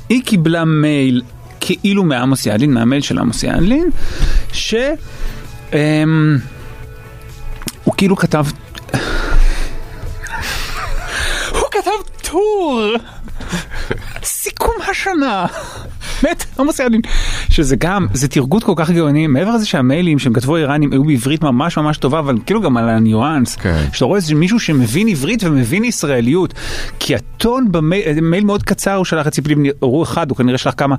היא 0.09 0.22
קיבלה 0.24 0.64
מייל 0.64 1.22
כאילו 1.61 2.05
מעמוס 2.05 2.47
ידלין, 2.47 2.72
מהמייל 2.74 3.03
של 3.03 3.18
עמוס 3.18 3.42
ידלין, 3.42 3.90
ש... 4.53 4.74
אמ, 5.72 6.38
הוא 7.84 7.95
כאילו 7.97 8.16
כתב... 8.16 8.47
הוא 11.51 11.68
כתב 11.70 11.90
טור! 12.22 12.82
סיכום 14.24 14.74
השנה! 14.90 15.47
באמת, 16.25 16.45
עמוס 16.59 16.79
ידלין. 16.79 17.01
שזה 17.51 17.77
גם, 17.77 18.07
זה 18.12 18.29
תרגות 18.29 18.64
כל 18.64 18.72
כך 18.77 18.91
גאוני, 18.91 19.27
מעבר 19.27 19.51
לזה 19.55 19.66
שהמיילים 19.66 20.18
שהם 20.18 20.33
כתבו 20.33 20.57
איראנים 20.57 20.93
היו 20.93 21.05
בעברית 21.05 21.43
ממש 21.43 21.79
ממש 21.79 21.97
טובה, 21.97 22.18
אבל 22.18 22.39
כאילו 22.47 22.61
גם 22.61 22.77
על 22.77 22.89
הניואנס. 22.89 23.57
כן. 23.57 23.85
שאתה 23.93 24.05
רואה 24.05 24.16
איזה 24.16 24.35
מישהו 24.35 24.61
שמבין 24.61 25.09
עברית 25.09 25.45
ומבין 25.45 25.85
ישראליות. 25.85 26.55
כי 26.99 27.14
הטון 27.14 27.72
במייל, 27.72 28.20
מייל 28.20 28.45
מאוד 28.45 28.62
קצר 28.62 28.95
הוא 28.95 29.05
שלח 29.05 29.27
את 29.27 29.33
ציפי 29.33 29.51
לבני, 29.51 29.68
הוא 29.81 30.03
אחד, 30.03 30.31
הוא 30.31 30.37
כנראה 30.37 30.59
שלח 30.59 30.75
כמה. 30.77 30.97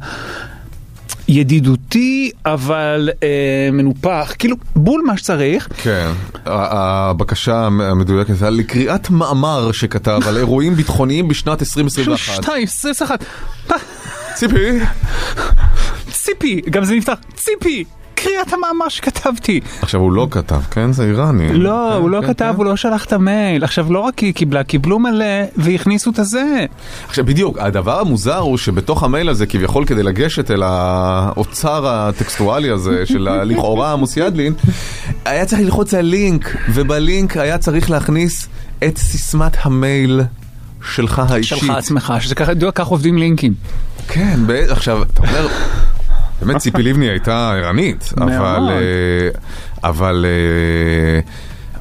ידידותי 1.28 2.32
אבל 2.46 3.10
אה, 3.24 3.70
מנופח, 3.72 4.34
כאילו 4.40 4.56
בול 4.76 5.02
מה 5.06 5.18
שצריך. 5.18 5.68
כן, 5.84 6.12
הבקשה 6.46 7.66
המדויקת 7.66 8.30
הייתה 8.30 8.50
לקריאת 8.50 9.10
מאמר 9.10 9.72
שכתב 9.72 10.20
על 10.28 10.38
אירועים 10.38 10.76
ביטחוניים 10.76 11.28
בשנת 11.28 11.62
2021. 11.62 12.44
שתיים, 12.44 12.64
עשרים 12.64 12.94
ואחת. 13.02 13.26
ציפי, 14.36 14.80
ציפי, 16.12 16.62
גם 16.70 16.84
זה 16.84 16.96
נפתח, 16.96 17.14
ציפי, 17.36 17.84
מקריאה 18.26 18.42
את 18.42 18.54
המאמר 18.54 18.90
שכתבתי. 18.90 19.60
עכשיו 19.82 20.02
הוא 20.02 20.12
לא 20.12 20.28
כתב, 20.32 20.62
כן? 20.72 20.92
זה 20.92 21.04
איראני. 21.04 21.54
לא, 21.54 21.90
כן, 21.92 22.02
הוא 22.02 22.10
לא 22.10 22.22
כן, 22.22 22.28
כתב, 22.28 22.52
כן. 22.52 22.56
הוא 22.58 22.66
לא 22.66 22.76
שלח 22.76 23.06
את 23.06 23.14
המייל. 23.14 23.64
עכשיו, 23.64 23.94
לא 23.94 24.00
רק 24.00 24.20
היא 24.20 24.34
קיבלה, 24.34 24.64
קיבלו 24.64 25.00
מלא 25.00 25.26
והכניסו 25.58 26.12
את 26.12 26.20
הזה. 26.20 26.66
עכשיו 27.08 27.26
בדיוק, 27.26 27.58
הדבר 27.60 28.00
המוזר 28.00 28.38
הוא 28.38 28.58
שבתוך 28.58 29.04
המייל 29.04 29.30
הזה, 29.30 29.46
כביכול 29.46 29.86
כדי 29.86 30.04
לגשת 30.04 30.52
אל 30.52 30.64
האוצר 30.64 31.88
הטקסטואלי 31.88 32.70
הזה 32.70 33.06
של 33.12 33.30
לכאורה 33.44 33.92
עמוס 33.92 34.18
ידלין, 34.18 34.54
היה 35.26 35.46
צריך 35.46 35.62
ללחוץ 35.62 35.94
על 35.94 36.06
לינק, 36.06 36.56
ובלינק 36.74 37.38
היה 37.38 37.58
צריך 37.58 37.90
להכניס 37.90 38.48
את 38.84 38.98
סיסמת 38.98 39.58
המייל 39.62 40.22
שלך 40.94 41.20
האישית. 41.30 41.58
שלך 41.58 41.70
עצמך, 41.70 42.14
שזה 42.20 42.36
ככה, 42.36 42.52
כך 42.76 42.88
עובדים 42.88 43.18
לינקים. 43.18 43.54
כן, 44.08 44.40
עכשיו, 44.70 45.04
אתה 45.04 45.22
אומר, 45.22 45.48
באמת 46.42 46.58
ציפי 46.58 46.84
לבני 46.84 47.10
הייתה 47.10 47.52
ערנית, 47.52 48.14
אבל... 48.18 48.70
אה, 48.70 49.30
אבל... 49.84 50.26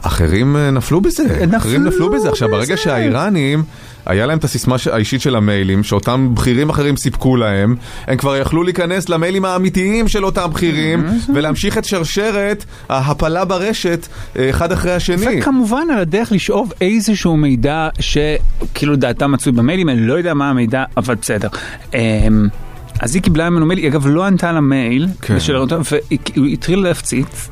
אה, 0.05 0.09
אחרים 0.09 0.57
אה, 0.57 0.71
נפלו 0.71 1.01
בזה, 1.01 1.47
נפלו 1.47 1.59
אחרים 1.59 1.85
נפלו 1.85 2.11
בזה. 2.11 2.29
עכשיו, 2.29 2.49
ברגע 2.49 2.75
בזה. 2.75 2.83
שהאיראנים, 2.83 3.63
היה 4.07 4.27
להם 4.27 4.39
את 4.39 4.45
הסיסמה 4.45 4.77
האישית 4.93 5.21
של 5.21 5.37
המיילים, 5.37 5.83
שאותם 5.83 6.35
בכירים 6.35 6.71
אחרים 6.71 6.97
סיפקו 6.97 7.37
להם, 7.37 7.77
הם 8.07 8.17
כבר 8.17 8.37
יכלו 8.37 8.63
להיכנס 8.63 9.09
למיילים 9.09 9.45
האמיתיים 9.45 10.09
של 10.09 10.25
אותם 10.25 10.51
בכירים, 10.53 11.07
ולהמשיך 11.35 11.79
את 11.79 11.85
שרשרת 11.85 12.65
ההפלה 12.89 13.45
ברשת, 13.45 14.07
אה, 14.39 14.51
אחד 14.51 14.73
אחרי 14.73 14.93
השני. 14.93 15.27
וכמובן 15.39 15.87
על 15.93 15.99
הדרך 15.99 16.33
לשאוב 16.33 16.73
איזשהו 16.81 17.37
מידע 17.37 17.89
שכאילו 18.01 18.97
דעתה 18.97 19.27
מצוי 19.27 19.53
במיילים, 19.53 19.89
אני 19.89 20.01
לא 20.01 20.15
יודע 20.15 20.35
מה 20.35 20.51
המידע, 20.51 20.85
אבל 20.97 21.15
בסדר. 21.15 21.49
אמ, 21.95 21.99
אז 23.01 23.15
היא 23.15 23.23
קיבלה 23.23 23.51
ממנו 23.51 23.67
מייל, 23.67 23.79
היא 23.79 23.89
אגב 23.89 24.07
לא 24.07 24.25
ענתה 24.25 24.53
למייל, 24.53 25.09
כן. 25.23 25.37
ושאלה 25.37 25.59
אותו, 25.59 25.77
והוא 25.85 26.47
התחיל 26.47 26.79
להפציץ. 26.79 27.49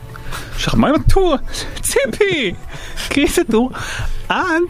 עכשיו, 0.54 0.74
מה 0.76 0.88
עם 0.88 0.94
הטור? 0.94 1.36
ציפי! 1.80 2.54
קריא 3.08 3.26
את 3.34 3.38
הטור. 3.38 3.70
עד, 4.28 4.62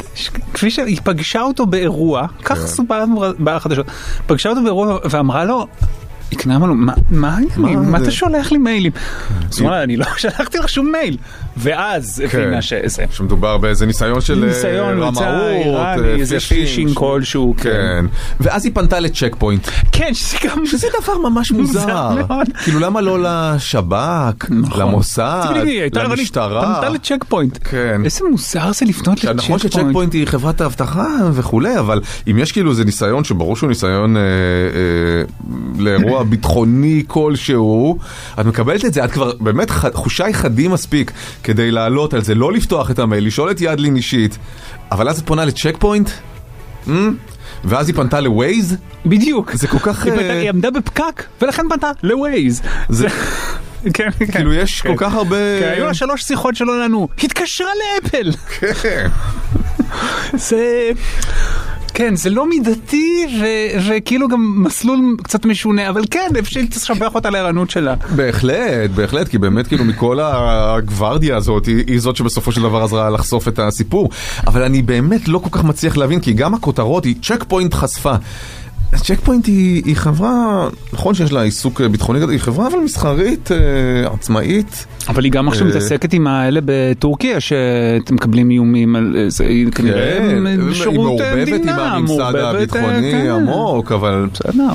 כפי 0.54 0.70
שהיא 0.70 0.98
פגשה 1.04 1.40
אותו 1.40 1.66
באירוע, 1.66 2.26
כך 2.44 2.58
כן. 2.58 2.66
סופר 2.66 3.04
בחדשות, 3.44 3.86
פגשה 4.26 4.48
אותו 4.48 4.62
באירוע 4.62 4.98
ואמרה 5.10 5.44
לו, 5.44 5.66
היא 6.30 6.38
קנה 6.38 6.58
לו, 6.58 6.74
מה, 6.74 6.94
מה 7.10 7.34
העניינים? 7.34 7.90
מה 7.90 7.98
זה?" 7.98 8.04
אתה 8.04 8.10
שולח 8.10 8.52
לי 8.52 8.58
מיילים? 8.58 8.92
אז 9.50 9.60
הוא 9.60 9.68
אמר 9.68 9.82
אני 9.82 9.96
לא 9.96 10.06
שלחתי 10.16 10.58
לך 10.58 10.68
שום 10.68 10.92
מייל. 10.92 11.16
ואז 11.56 12.22
כן. 12.30 12.40
הבינה 12.40 12.62
שזה. 12.62 13.04
שמדובר 13.10 13.58
באיזה 13.58 13.86
ניסיון 13.86 14.20
של 14.20 14.42
אה, 14.42 14.48
ניסיון 14.48 15.02
רמאות, 15.02 15.22
אה, 15.22 15.50
איראני, 15.50 16.08
איזה 16.20 16.40
phishing 16.40 16.90
כלשהו, 16.94 17.54
כן. 17.58 17.70
כן. 17.70 18.04
ואז 18.40 18.64
היא 18.64 18.72
פנתה 18.74 19.00
לצ'ק 19.00 19.36
פוינט. 19.38 19.68
כן, 19.92 20.14
שזה 20.14 20.36
גם... 20.48 20.66
שזה 20.66 20.86
דבר 21.02 21.18
ממש 21.18 21.52
מוזר. 21.52 22.08
כאילו 22.64 22.80
למה 22.80 23.00
לא 23.00 23.18
לשב"כ, 23.22 24.50
נכון. 24.50 24.80
למוסד, 24.80 25.44
למשטרה? 25.94 26.74
פנתה 26.74 26.88
לצ'ק 26.88 27.24
פוינט. 27.28 27.58
כן. 27.64 28.00
איזה 28.04 28.20
מוזר 28.30 28.72
זה 28.72 28.86
לפנות 28.86 29.16
עכשיו, 29.18 29.32
לצ'ק 29.34 29.44
נכון 29.44 29.58
פוינט. 29.58 29.72
שצ'ק 29.74 29.84
פוינט 29.92 30.12
היא 30.14 30.26
חברת 30.26 30.60
האבטחה 30.60 31.06
וכולי, 31.32 31.78
אבל 31.78 32.00
אם 32.30 32.38
יש 32.38 32.52
כאילו 32.52 32.70
איזה 32.70 32.84
ניסיון 32.84 33.24
שברור 33.24 33.56
שהוא 33.56 33.68
ניסיון 33.68 34.16
אה, 34.16 34.20
אה, 34.22 34.26
לאירוע 35.78 36.22
ביטחוני 36.24 37.02
כלשהו, 37.06 37.98
את 38.40 38.46
מקבלת 38.46 38.84
את 38.84 38.94
זה, 38.94 39.04
את 39.04 39.10
כבר 39.12 39.32
באמת 39.40 39.70
ח- 39.70 39.94
חושיי 39.94 40.34
חדים 40.34 40.70
מספיק 40.70 41.12
כדי 41.42 41.70
לעלות 41.70 42.14
על 42.14 42.22
זה, 42.22 42.34
לא 42.34 42.52
לפתוח 42.52 42.90
את 42.90 42.98
המייל, 42.98 43.26
לשאול 43.26 43.50
את 43.50 43.60
ידלין 43.60 43.96
אישית, 43.96 44.38
אבל 44.92 45.08
אז 45.08 45.18
את 45.20 45.26
פונה 45.26 45.44
לצ'ק 45.44 45.74
פוינט? 45.78 46.10
Mm? 46.86 46.90
ואז 47.64 47.88
היא 47.88 47.96
פנתה 47.96 48.20
לווייז? 48.20 48.76
בדיוק. 49.06 49.52
זה 49.54 49.68
כל 49.68 49.78
כך... 49.78 50.04
היא 50.04 50.12
אה, 50.12 50.18
פנתה- 50.18 50.32
היא 50.32 50.48
עמדה 50.48 50.70
בפקק, 50.70 51.24
ולכן 51.42 51.62
פנתה 51.70 51.90
לווייז. 52.02 52.62
זה- 52.88 53.08
כן, 53.94 54.08
כן. 54.18 54.26
כאילו 54.32 54.52
יש 54.54 54.82
כל 54.82 54.94
כך 54.96 55.14
הרבה... 55.14 55.36
כן, 55.60 55.68
היו 55.76 55.86
לה 55.86 55.94
שלוש 55.94 56.22
שיחות 56.22 56.56
שלא 56.56 56.84
ענו. 56.84 57.08
התקשרה 57.22 57.68
לאפל. 58.02 58.30
כן. 58.82 59.08
זה... 60.48 60.90
כן, 61.94 62.16
זה 62.16 62.30
לא 62.30 62.48
מידתי 62.48 63.26
ו- 63.40 63.88
וכאילו 63.88 64.28
גם 64.28 64.62
מסלול 64.64 65.16
קצת 65.22 65.44
משונה, 65.44 65.88
אבל 65.88 66.02
כן, 66.10 66.28
אפשר 66.38 66.60
לשבח 66.76 67.14
אותה 67.14 67.30
לערנות 67.30 67.70
שלה. 67.70 67.94
בהחלט, 68.16 68.90
בהחלט, 68.94 69.28
כי 69.28 69.38
באמת 69.38 69.66
כאילו 69.66 69.84
מכל 69.84 70.18
הגוורדיה 70.22 71.36
הזאת 71.36 71.66
היא, 71.66 71.84
היא 71.86 72.00
זאת 72.00 72.16
שבסופו 72.16 72.52
של 72.52 72.62
דבר 72.62 72.82
עזרה 72.82 73.10
לחשוף 73.10 73.48
את 73.48 73.58
הסיפור. 73.58 74.08
אבל 74.46 74.62
אני 74.62 74.82
באמת 74.82 75.28
לא 75.28 75.38
כל 75.38 75.48
כך 75.58 75.64
מצליח 75.64 75.96
להבין, 75.96 76.20
כי 76.20 76.32
גם 76.32 76.54
הכותרות 76.54 77.04
היא 77.04 77.14
צ'ק 77.22 77.44
פוינט 77.48 77.74
חשפה. 77.74 78.14
צ'ק 78.96 79.20
פוינט 79.24 79.46
היא, 79.46 79.82
היא 79.84 79.96
חברה, 79.96 80.68
נכון 80.92 81.14
שיש 81.14 81.32
לה 81.32 81.42
עיסוק 81.42 81.80
אה, 81.80 81.88
ביטחוני 81.88 82.18
היא 82.30 82.38
חברה 82.38 82.66
אבל 82.66 82.78
מסחרית, 82.78 83.52
אה, 83.52 84.12
עצמאית. 84.14 84.86
אבל 85.08 85.24
היא 85.24 85.32
גם 85.32 85.48
עכשיו 85.48 85.66
אה, 85.66 85.70
מתעסקת 85.70 86.12
עם 86.12 86.26
האלה 86.26 86.60
בטורקיה, 86.64 87.40
שאתם 87.40 88.14
מקבלים 88.14 88.50
איומים 88.50 88.96
על 88.96 89.24
זה, 89.28 89.44
היא 89.44 89.70
כנראה 89.72 90.18
כן, 90.18 90.74
שירות 90.74 90.86
היא 90.92 90.98
מעורבבת 90.98 91.48
עם 91.48 91.54
מדינה, 91.54 91.94
הממסד 91.94 92.12
מעורבבת, 92.12 92.36
אה, 92.36 92.50
הביטחוני 92.50 93.12
כן. 93.12 93.30
עמוק, 93.30 93.92
אבל... 93.92 94.26
בסדר. 94.32 94.68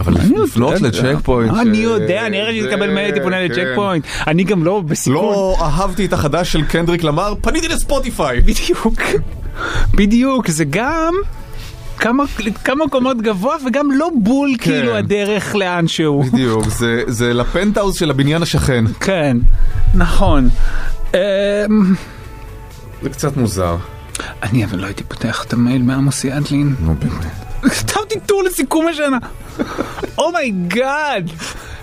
אבל 0.00 0.14
לפנות. 0.44 0.80
לצ'ק 0.80 1.16
פוינט... 1.22 1.52
אני 1.60 1.78
יודע, 1.78 2.26
אני 2.26 2.40
הרגע 2.40 2.60
שתקבל 2.62 2.86
מייל 2.86 2.98
הייתי 2.98 3.20
פונה 3.20 3.44
לצ'ק 3.44 3.56
כן. 3.56 3.74
פוינט. 3.74 4.04
אני 4.26 4.44
גם 4.44 4.64
לא 4.64 4.80
בסיכון. 4.80 5.14
לא 5.14 5.56
אהבתי 5.60 6.04
את 6.04 6.12
החדש 6.12 6.52
של 6.52 6.62
קנדריק 6.62 7.04
למר, 7.04 7.34
פניתי 7.40 7.68
לספוטיפיי. 7.68 8.40
בדיוק. 8.40 9.00
בדיוק, 9.94 10.48
זה 10.48 10.64
גם 10.70 11.14
כמה 11.98 12.24
כמה 12.64 12.84
קומות 12.90 13.22
גבוה 13.22 13.56
וגם 13.66 13.90
לא 13.92 14.10
בול 14.22 14.50
כאילו 14.60 14.96
הדרך 14.96 15.54
לאן 15.54 15.88
שהוא. 15.88 16.24
בדיוק, 16.24 16.68
זה- 16.68 17.02
זה 17.06 17.32
לפנטהאוז 17.34 17.94
של 17.96 18.10
הבניין 18.10 18.42
השכן. 18.42 18.84
כן, 19.00 19.36
נכון. 19.94 20.48
אמ, 21.14 21.18
זה 23.02 23.08
קצת 23.10 23.36
מוזר. 23.36 23.76
אני 24.42 24.64
אבל 24.64 24.78
לא 24.78 24.86
הייתי 24.86 25.04
פותח 25.04 25.44
את 25.44 25.52
המייל 25.52 25.82
מעמוס 25.82 26.24
ידלין. 26.24 26.74
נו 26.80 26.94
באמת. 26.94 27.72
כתבתי 27.78 28.20
טור 28.26 28.42
לסיכום 28.42 28.86
השנה. 28.88 29.18
Oh 30.18 30.46
my 30.46 30.74
God. 30.74 31.30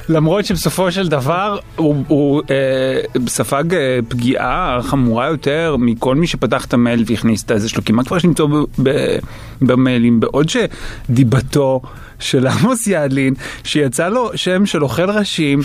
למרות 0.09 0.45
שבסופו 0.45 0.91
של 0.91 1.07
דבר 1.07 1.57
הוא, 1.75 1.95
הוא 2.07 2.41
אה, 2.49 3.25
ספג 3.27 3.73
אה, 3.73 3.99
פגיעה 4.07 4.79
חמורה 4.81 5.27
יותר 5.27 5.75
מכל 5.79 6.15
מי 6.15 6.27
שפתח 6.27 6.65
את 6.65 6.73
המייל 6.73 7.03
והכניס 7.05 7.43
את 7.43 7.51
הזה 7.51 7.69
שלו, 7.69 7.83
כי 7.85 7.91
מה 7.91 8.03
כבר 8.03 8.17
יש 8.17 8.25
למצוא 8.25 8.49
במיילים, 9.61 10.19
בעוד 10.19 10.47
שדיבתו 10.49 11.81
של 12.19 12.47
עמוס 12.47 12.87
ידלין, 12.87 13.33
שיצא 13.63 14.09
לו 14.09 14.31
שם 14.35 14.65
של 14.65 14.83
אוכל 14.83 15.09
ראשים, 15.09 15.59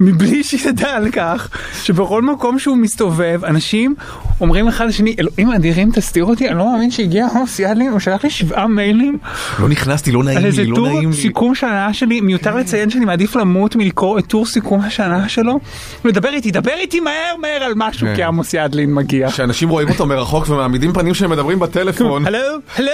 מבלי 0.00 0.44
שידע 0.44 0.90
על 0.90 1.10
כך 1.10 1.48
שבכל 1.82 2.22
מקום 2.22 2.58
שהוא 2.58 2.76
מסתובב, 2.76 3.40
אנשים 3.44 3.94
אומרים 4.40 4.68
אחד 4.68 4.86
לשני, 4.86 5.16
אלוהים 5.18 5.50
אדירים 5.50 5.90
תסתיר 5.94 6.24
אותי, 6.24 6.48
אני 6.48 6.58
לא 6.58 6.72
מאמין 6.72 6.90
שהגיע 6.90 7.26
עמוס 7.34 7.58
ידלין, 7.58 7.90
הוא 7.90 8.00
שלח 8.00 8.24
לי 8.24 8.30
שבעה 8.30 8.66
מיילים 8.66 9.18
לא 9.58 9.68
נכנסתי, 9.68 10.12
לא 10.12 10.24
נעים 10.24 10.38
על 10.38 10.46
איזה 10.46 10.62
לי, 10.62 10.68
לא 10.68 10.76
טור 10.76 10.88
נעים 10.88 11.10
לי. 11.10 11.16
סיכום 11.16 11.54
שנה 11.54 11.92
שלי, 11.92 12.20
מיותר 12.20 12.56
לציין 12.56 12.90
שאני 12.90 13.04
מעדיף 13.04 13.36
למות 13.36 13.76
מלקרוא 13.76 14.18
את 14.18 14.26
טור 14.26 14.46
סיכום 14.46 14.80
השנה 14.80 15.28
שלו. 15.28 15.60
מדבר 16.04 16.28
איתי, 16.28 16.50
דבר 16.50 16.74
איתי 16.74 17.00
מהר 17.00 17.36
מהר 17.40 17.62
על 17.62 17.72
משהו, 17.76 18.06
כן. 18.06 18.16
כי 18.16 18.22
עמוס 18.22 18.54
ידלין 18.54 18.94
מגיע. 18.94 19.30
שאנשים 19.30 19.68
רואים 19.68 19.88
אותו 19.88 20.06
מרחוק 20.06 20.48
ומעמידים 20.48 20.92
פנים 20.92 21.14
שהם 21.14 21.30
מדברים 21.30 21.58
בטלפון. 21.58 22.26
הלו? 22.26 22.38
הלו? 22.76 22.90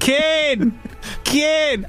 כן! 0.00 0.68
כן! 1.24 1.80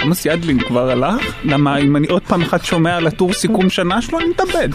עמוס 0.00 0.26
ידלין 0.26 0.58
כבר 0.58 0.90
הלך? 0.90 1.34
למה 1.44 1.78
אם 1.78 1.96
אני 1.96 2.06
עוד 2.06 2.22
פעם 2.22 2.42
אחת 2.42 2.64
שומע 2.64 2.96
על 2.96 3.06
הטור 3.06 3.32
סיכום 3.32 3.70
שנה 3.70 4.02
שלו, 4.02 4.18
אני 4.18 4.28
מתאבד. 4.28 4.68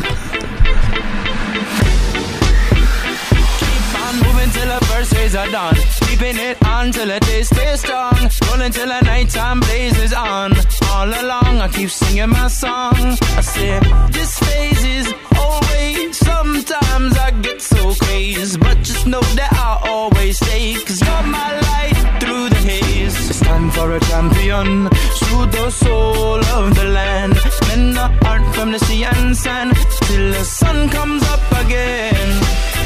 verses 4.98 5.36
are 5.36 5.52
done. 5.52 5.97
Keeping 6.08 6.38
it 6.38 6.58
on 6.66 6.92
till 6.92 7.08
the 7.08 7.20
day 7.20 7.44
stays 7.44 7.82
strong. 7.82 8.18
Rolling 8.48 8.72
till 8.72 8.88
the 8.88 9.02
nighttime 9.02 9.60
blazes 9.60 10.14
on. 10.14 10.54
All 10.92 11.08
along, 11.08 11.60
I 11.60 11.68
keep 11.68 11.90
singing 11.90 12.30
my 12.30 12.48
song. 12.48 12.96
I 13.40 13.42
say, 13.42 13.80
this 14.12 14.40
phase 14.40 14.84
is 14.86 15.14
always. 15.36 16.18
Sometimes 16.18 17.18
I 17.18 17.32
get 17.42 17.62
so 17.62 17.94
crazed. 17.96 18.60
But 18.60 18.78
just 18.84 19.06
know 19.06 19.22
that 19.40 19.52
I'll 19.54 19.82
always 19.94 20.38
stay. 20.38 20.76
Cause 20.86 21.02
you're 21.02 21.28
my 21.40 21.50
light 21.70 21.98
through 22.22 22.50
the 22.50 22.62
haze. 22.70 23.30
It's 23.30 23.42
time 23.42 23.70
for 23.72 23.92
a 23.92 24.00
champion. 24.00 24.90
Through 25.20 25.46
the 25.58 25.70
soul 25.70 26.40
of 26.58 26.74
the 26.74 26.86
land. 26.86 27.34
Men 27.68 27.92
the 27.94 28.08
art 28.26 28.56
from 28.56 28.72
the 28.72 28.80
sea 28.80 29.04
and 29.04 29.36
sand. 29.36 29.76
Till 30.08 30.32
the 30.32 30.44
sun 30.46 30.90
comes 30.90 31.24
up 31.24 31.44
again. 31.66 32.77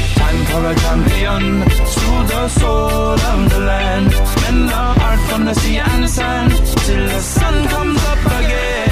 For 0.52 0.66
a 0.66 0.74
champion 0.74 1.62
through 1.92 2.22
the 2.32 2.48
soul 2.48 3.18
of 3.32 3.50
the 3.50 3.60
land. 3.60 4.10
Men 4.42 4.66
the 4.66 4.82
art 5.08 5.20
from 5.30 5.46
the 5.46 5.54
sea 5.54 5.78
and 5.78 6.06
sand 6.08 6.52
till 6.84 7.06
the 7.08 7.20
sun 7.20 7.66
comes 7.68 8.04
up 8.04 8.18
again. 8.38 8.91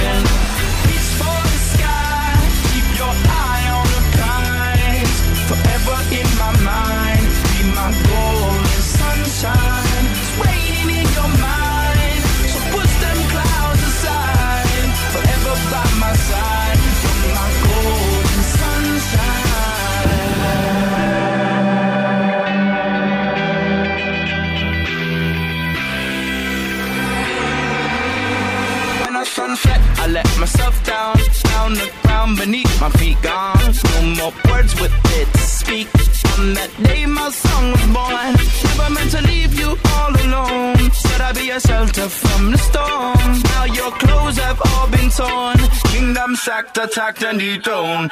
Attacked, 46.81 47.23
and 47.23 47.39
dethroned. 47.39 48.11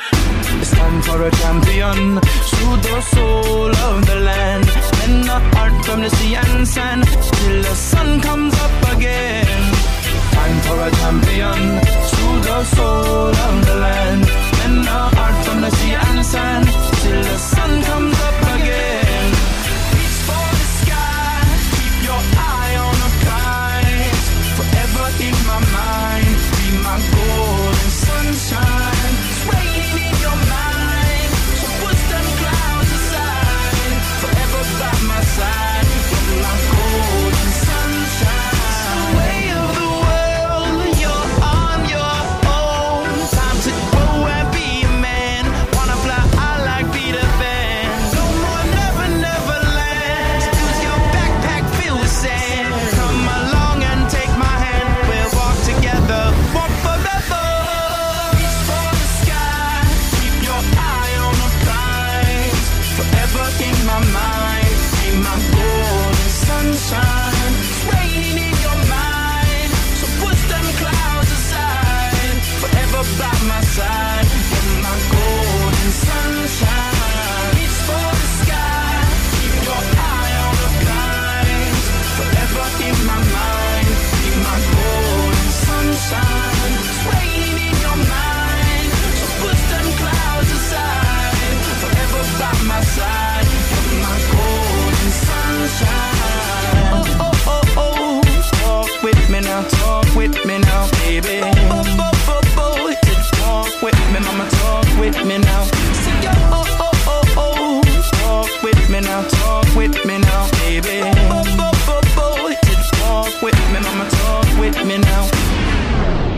It's 0.61 0.71
time 0.73 1.01
for 1.03 1.23
a 1.23 1.31
champion. 1.31 2.21
Soothe 2.51 2.83
the 2.83 3.01
soul 3.01 3.71
of 3.89 4.07
the 4.07 4.17
land. 4.17 4.69
And 5.05 5.25
the 5.25 5.39
heart 5.57 5.85
from 5.85 6.01
the 6.03 6.11
sea 6.11 6.35
and 6.35 6.67
sand. 6.69 7.05
Till 7.07 7.63
the 7.63 7.75
sun 7.75 8.21
comes 8.21 8.55
up 8.67 8.97
again. 8.97 9.63
Time 10.37 10.59
for 10.67 10.79
a 10.89 10.91
champion. 11.01 11.61
Soothe 12.11 12.45
the 12.45 12.65
soul 12.77 13.33
of 13.49 13.57
the 13.69 13.77
land. 13.87 14.25
And 14.65 14.85
the 14.85 15.03
heart 15.17 15.39
from 15.45 15.61
the 15.63 15.71
sea 15.71 15.95
and 15.95 16.25
sand. 16.25 16.67
Till 17.03 17.23
the 17.23 17.39
sun 17.39 17.83
comes 17.83 18.19
up 18.29 18.41
again. 18.57 19.29
Reach 19.95 20.19
for 20.29 20.49
the 20.61 20.69
sky. 20.81 21.41
Keep 21.77 21.97
your 22.09 22.23
eye 22.53 22.75
on 22.87 22.95
the 23.05 23.11
prize. 23.25 24.27
Forever 24.57 25.07
in 25.27 25.37
my 25.49 25.59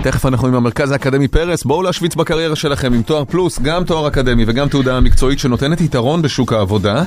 תכף 0.02 0.26
אנחנו 0.26 0.48
עם 0.48 0.54
המרכז 0.54 0.90
האקדמי 0.90 1.28
פרס, 1.28 1.64
בואו 1.64 1.82
להשוויץ 1.82 2.14
בקריירה 2.14 2.56
שלכם 2.56 2.92
עם 2.92 3.02
תואר 3.02 3.24
פלוס, 3.24 3.60
גם 3.60 3.84
תואר 3.84 4.08
אקדמי 4.08 4.44
וגם 4.46 4.68
תעודה 4.68 5.00
מקצועית 5.00 5.38
שנותנת 5.38 5.80
יתרון 5.80 6.22
בשוק 6.22 6.52
העבודה. 6.52 7.02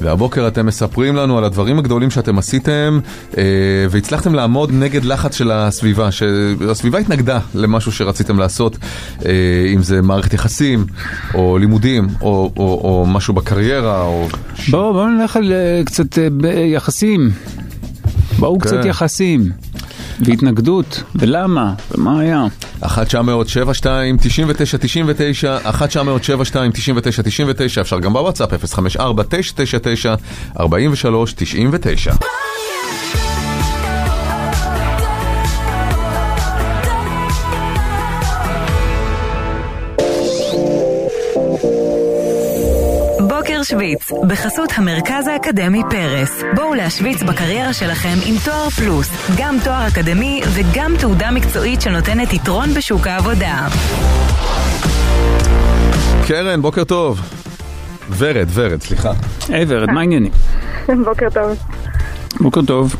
והבוקר 0.00 0.48
אתם 0.48 0.66
מספרים 0.66 1.16
לנו 1.16 1.38
על 1.38 1.44
הדברים 1.44 1.78
הגדולים 1.78 2.10
שאתם 2.10 2.38
עשיתם 2.38 3.00
אה, 3.38 3.42
והצלחתם 3.90 4.34
לעמוד 4.34 4.70
נגד 4.72 5.04
לחץ 5.04 5.34
של 5.36 5.50
הסביבה, 5.50 6.10
שהסביבה 6.10 6.98
התנגדה 6.98 7.40
למשהו 7.54 7.92
שרציתם 7.92 8.38
לעשות, 8.38 8.78
אה, 9.26 9.30
אם 9.74 9.82
זה 9.82 10.02
מערכת 10.02 10.34
יחסים, 10.34 10.84
או 11.34 11.58
לימודים, 11.58 12.06
או, 12.20 12.50
או, 12.56 12.80
או 12.84 13.06
משהו 13.06 13.34
בקריירה, 13.34 14.02
או... 14.02 14.28
בואו 14.70 14.92
בוא 14.92 15.06
נלך 15.08 15.36
על 15.36 15.52
אה, 15.52 15.82
קצת 15.84 16.18
אה, 16.18 16.50
יחסים. 16.50 17.30
בואו 18.38 18.58
כן. 18.58 18.66
קצת 18.66 18.84
יחסים. 18.84 19.50
והתנגדות, 20.20 21.02
ולמה, 21.14 21.74
ומה 21.92 22.20
היה. 22.20 22.46
1 22.80 23.06
900 23.06 23.48
72 23.48 24.16
99 24.20 24.78
99 24.78 25.58
1 25.64 25.88
900 25.88 26.24
72 26.24 26.72
99 26.72 27.22
99 27.22 27.80
אפשר 27.80 28.00
גם 28.00 28.12
בוואטסאפ 28.12 28.64
054 28.74 29.22
999 43.68 43.74
43 43.74 43.74
99 43.74 43.74
בוקר 43.74 44.08
שוויץ, 44.08 44.12
בחסות 44.28 44.70
המרכז 44.76 45.26
האקדמי 45.26 45.82
פרס. 45.90 46.42
בואו 46.54 46.74
להשוויץ 46.74 47.22
בקריירה 47.22 47.72
שלכם 47.72 48.14
עם 48.26 48.34
תואר 48.44 48.70
פלוס, 48.70 49.08
גם 49.38 49.56
תואר 49.64 49.88
אקדמי 49.88 50.40
וגם 50.54 50.94
תעודה 51.00 51.30
מקצועית 51.30 51.80
שנותנת 51.80 52.32
יתרון 52.32 52.68
בשוק 52.74 53.06
העבודה. 53.06 53.68
קרן, 56.28 56.62
בוקר 56.62 56.84
טוב. 56.84 57.20
ורד, 58.18 58.48
ורד, 58.54 58.82
סליחה. 58.82 59.12
היי 59.48 59.64
ורד, 59.68 59.90
מה 59.90 60.00
העניינים? 60.00 60.32
בוקר 61.04 61.30
טוב. 61.34 61.58
בוקר 62.40 62.60
טוב. 62.62 62.96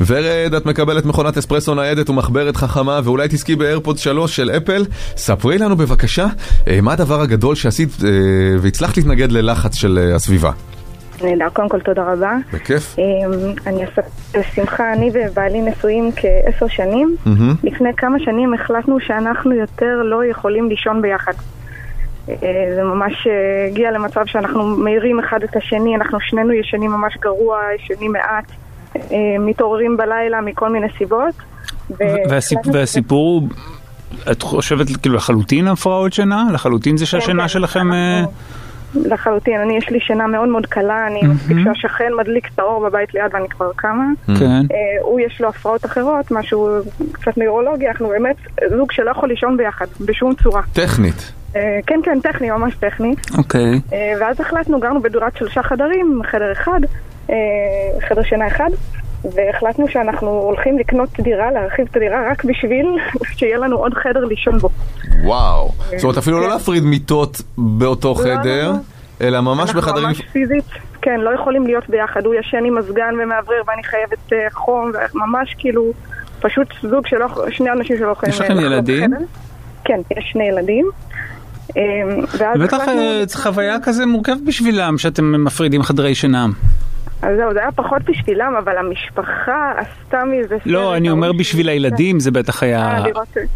ורד, 0.00 0.54
את 0.54 0.66
מקבלת 0.66 1.04
מכונת 1.04 1.36
אספרסו 1.36 1.74
ניידת 1.74 2.10
ומחברת 2.10 2.56
חכמה 2.56 3.00
ואולי 3.04 3.28
תזכי 3.28 3.56
באיירפוד 3.56 3.98
3 3.98 4.36
של 4.36 4.50
אפל. 4.50 4.84
ספרי 5.16 5.58
לנו 5.58 5.76
בבקשה 5.76 6.26
אה, 6.68 6.80
מה 6.82 6.92
הדבר 6.92 7.20
הגדול 7.20 7.54
שעשית 7.54 7.88
אה, 8.04 8.08
והצלחת 8.60 8.96
להתנגד 8.96 9.32
ללחץ 9.32 9.74
של 9.74 9.98
אה, 9.98 10.14
הסביבה. 10.14 10.50
נהדר, 11.22 11.48
קודם 11.52 11.68
כל 11.68 11.80
תודה 11.80 12.12
רבה. 12.12 12.36
בכיף. 12.52 12.96
אני 13.66 13.84
אעשה 13.84 14.02
בשמחה, 14.34 14.92
אני 14.92 15.10
ובעלי 15.14 15.60
נשואים 15.60 16.10
כעשר 16.16 16.68
שנים. 16.68 17.16
לפני 17.64 17.90
כמה 17.96 18.18
שנים 18.20 18.54
החלטנו 18.54 19.00
שאנחנו 19.00 19.52
יותר 19.52 20.02
לא 20.04 20.24
יכולים 20.24 20.68
לישון 20.68 21.02
ביחד. 21.02 21.32
זה 22.74 22.82
ממש 22.82 23.26
הגיע 23.68 23.90
למצב 23.90 24.22
שאנחנו 24.26 24.66
מאירים 24.76 25.18
אחד 25.18 25.42
את 25.42 25.56
השני, 25.56 25.96
אנחנו 25.96 26.18
שנינו 26.20 26.52
ישנים 26.52 26.90
ממש 26.90 27.16
גרוע, 27.20 27.58
ישנים 27.78 28.12
מעט, 28.12 28.44
מתעוררים 29.38 29.96
בלילה 29.96 30.40
מכל 30.40 30.68
מיני 30.68 30.86
סיבות. 30.98 31.34
ו- 31.90 31.94
והסיפ- 32.30 32.70
והסיפור 32.72 33.40
הוא, 33.40 33.48
את 34.32 34.42
חושבת 34.42 34.86
כאילו 35.02 35.16
לחלוטין 35.16 35.68
הפרעות 35.68 36.12
שינה? 36.12 36.44
לחלוטין 36.52 36.96
זה 36.96 37.06
שהשינה 37.06 37.42
כן, 37.42 37.48
שלכם... 37.48 37.92
אה, 37.92 38.24
לחלוטין, 39.04 39.60
אני 39.60 39.76
יש 39.76 39.90
לי 39.90 40.00
שינה 40.00 40.26
מאוד 40.26 40.48
מאוד 40.48 40.66
קלה, 40.66 41.06
אני 41.06 41.20
מספיק 41.22 41.56
שהשכן 41.64 42.12
מדליק 42.18 42.48
את 42.54 42.58
האור 42.58 42.88
בבית 42.88 43.14
ליד 43.14 43.34
ואני 43.34 43.48
כבר 43.48 43.70
קמה. 43.76 44.04
כן. 44.26 44.34
אה, 44.44 44.66
הוא 45.00 45.20
יש 45.20 45.40
לו 45.40 45.48
הפרעות 45.48 45.84
אחרות, 45.84 46.30
משהו 46.30 46.68
קצת 47.12 47.38
נוירולוגי, 47.38 47.88
אנחנו 47.88 48.08
באמת 48.08 48.36
זוג 48.76 48.92
שלא 48.92 49.10
יכול 49.10 49.28
לישון 49.28 49.56
ביחד, 49.56 49.86
בשום 50.00 50.34
צורה. 50.42 50.62
טכנית. 50.72 51.32
אה, 51.56 51.78
כן, 51.86 52.00
כן, 52.04 52.20
טכני, 52.20 52.50
ממש 52.50 52.74
טכני. 52.74 53.14
אוקיי. 53.38 53.80
אה, 53.92 54.12
ואז 54.20 54.40
החלטנו, 54.40 54.80
גרנו 54.80 55.02
בדירת 55.02 55.36
שלושה 55.36 55.62
חדרים, 55.62 56.20
חדר 56.30 56.52
אחד, 56.52 56.80
אה, 56.84 56.88
חדר 58.08 58.22
שינה 58.22 58.46
אחד, 58.46 58.70
והחלטנו 59.24 59.88
שאנחנו 59.88 60.28
הולכים 60.28 60.78
לקנות 60.78 61.08
דירה, 61.20 61.50
להרחיב 61.50 61.86
את 61.90 61.96
הדירה 61.96 62.30
רק 62.30 62.44
בשביל 62.44 62.86
שיהיה 63.36 63.58
לנו 63.58 63.76
עוד 63.76 63.94
חדר 63.94 64.24
לישון 64.24 64.58
בו. 64.58 64.68
וואו. 65.24 65.70
זאת 65.96 66.02
אומרת 66.04 66.18
אפילו 66.18 66.40
לא 66.40 66.48
להפריד 66.48 66.82
מיטות 66.82 67.40
באותו 67.58 68.14
כן. 68.14 68.28
לא, 68.28 68.40
חדר, 68.40 68.72
לא. 68.72 68.76
אלא 69.20 69.40
ממש 69.40 69.70
אנחנו 69.70 69.80
בחדרים... 69.80 70.06
ממש 70.06 70.20
פיזית, 70.32 70.64
כן, 71.02 71.20
לא 71.20 71.34
יכולים 71.34 71.66
להיות 71.66 71.88
ביחד. 71.88 72.26
הוא 72.26 72.34
ישן 72.34 72.64
עם 72.64 72.78
מזגן 72.78 73.14
ומאוורר 73.22 73.62
ואני 73.66 73.84
חייבת 73.84 74.32
אה, 74.32 74.38
חום, 74.52 74.92
וממש 75.14 75.54
כאילו, 75.58 75.92
פשוט 76.40 76.68
זוג 76.82 77.06
שלא, 77.06 77.26
שני 77.50 77.70
אנשים 77.70 77.98
שלא 77.98 78.08
יכולים... 78.10 78.34
יש 78.34 78.40
אה, 78.40 78.46
לכם 78.46 78.60
ילדים? 78.60 79.10
כן, 79.84 80.00
יש 80.16 80.24
שני 80.32 80.48
ילדים. 80.48 80.90
אה, 81.76 81.82
בטח 82.60 82.88
אה, 82.88 83.22
חוויה 83.34 83.76
כזה 83.82 84.06
מורכבת 84.06 84.40
בשבילם 84.46 84.98
שאתם 84.98 85.44
מפרידים 85.44 85.82
חדרי 85.82 86.14
שינה. 86.14 86.46
אז 87.22 87.36
זהו, 87.36 87.52
זה 87.52 87.60
היה 87.60 87.72
פחות 87.72 88.02
בשבילם, 88.04 88.54
אבל 88.58 88.78
המשפחה 88.78 89.72
עשתה 89.76 90.24
מזה... 90.24 90.56
לא, 90.66 90.96
אני 90.96 91.10
אומר 91.10 91.32
בשביל 91.32 91.68
הילדים 91.68 92.20
זה 92.20 92.30
בטח 92.30 92.62
היה... 92.62 92.98
אה. 92.98 93.04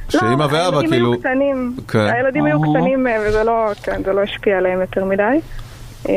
שאמא 0.09 0.43
לא, 0.43 0.45
ואבא, 0.45 0.59
הילדים 0.59 0.91
כאילו- 0.91 1.13
היו 1.13 1.21
קטנים, 1.21 1.77
כן. 1.89 1.99
הילדים 1.99 2.45
היו 2.45 2.63
אה. 2.63 2.71
קטנים 2.71 3.07
אה, 3.07 3.17
וזה 3.29 3.45
לא, 3.45 3.71
כן, 3.83 4.03
זה 4.05 4.13
לא 4.13 4.21
השפיע 4.21 4.59
עליהם 4.59 4.81
יותר 4.81 5.05
מדי. 5.05 5.41
אה, 6.09 6.15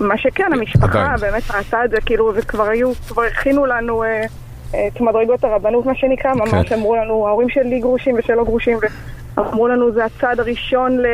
מה 0.00 0.18
שכן, 0.18 0.52
המשפחה 0.52 1.02
עדיין. 1.14 1.32
באמת 1.32 1.50
ראתה 1.50 1.84
את 1.84 1.90
זה, 1.90 1.96
כאילו, 2.06 2.32
וכבר 2.34 2.68
היו, 2.68 2.92
כבר 3.08 3.22
הכינו 3.22 3.66
לנו 3.66 4.02
אה, 4.02 4.24
אה, 4.74 4.88
את 4.88 5.00
מדרגות 5.00 5.44
הרבנות, 5.44 5.86
מה 5.86 5.94
שנקרא, 5.94 6.34
ממש 6.34 6.68
כן. 6.68 6.74
אמרו 6.74 6.96
לנו, 6.96 7.26
ההורים 7.28 7.48
שלי 7.48 7.80
גרושים 7.80 8.14
ושלא 8.18 8.44
גרושים, 8.44 8.78
ואמרו 9.36 9.68
לנו, 9.68 9.92
זה 9.94 10.04
הצעד 10.04 10.40
הראשון 10.40 10.98
ל- 10.98 11.06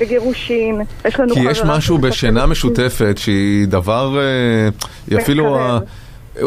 לגירושין. 0.00 0.80
יש 1.04 1.20
לנו 1.20 1.34
כי 1.34 1.40
יש 1.40 1.62
משהו 1.62 1.98
בשינה. 1.98 2.46
משותפת 2.46 3.14
שהיא 3.18 3.66
דבר, 3.68 4.18
אה, 4.18 4.68
היא 5.10 5.18
אפילו. 5.18 5.58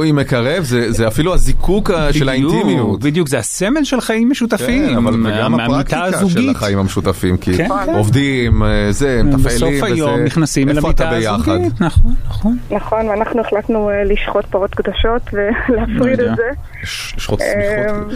היא 0.01 0.13
מקרב, 0.13 0.63
זה 0.63 0.91
זה 0.91 1.07
אפילו 1.07 1.33
הזיקוק 1.33 1.89
ה- 1.91 2.13
של 2.13 2.29
בדיוק, 2.29 2.53
האינטימיות. 2.53 2.99
בדיוק, 3.03 3.27
זה 3.27 3.37
הסמל 3.39 3.83
של 3.83 4.01
חיים 4.01 4.29
משותפים. 4.29 4.89
כן, 4.89 4.95
אבל 4.95 5.11
מהמיטה 5.15 5.63
הפרקטיקה 5.65 6.07
של 6.09 6.15
הזוגית. 6.15 6.55
החיים 6.55 6.77
המשותפים, 6.79 7.37
כי 7.37 7.57
כן, 7.57 7.67
כן. 7.85 7.95
עובדים, 7.95 8.63
אה, 8.63 8.87
זה, 8.91 9.21
מתפעלים, 9.23 9.45
בסוף 9.45 9.69
וזה- 9.75 9.85
היום 9.85 10.19
נכנסים 10.23 10.69
אל 10.69 10.75
איפה 10.75 10.87
המיטה 10.87 11.07
אתה 11.09 11.15
ביחד? 11.15 11.37
הזוגית, 11.51 11.81
נכון, 11.81 12.13
נכון. 12.29 12.57
נכון, 12.71 13.09
ואנחנו 13.09 13.41
החלטנו 13.41 13.89
אה, 13.89 14.03
לשחוט 14.03 14.45
פרות 14.45 14.75
קדושות 14.75 15.21
ולהפריד. 15.33 16.19
את 16.19 16.35
זה. 16.35 16.43
ש- 16.83 17.13
שחוט 17.17 17.41
אה, 17.41 17.47
שמיכות. 17.87 18.13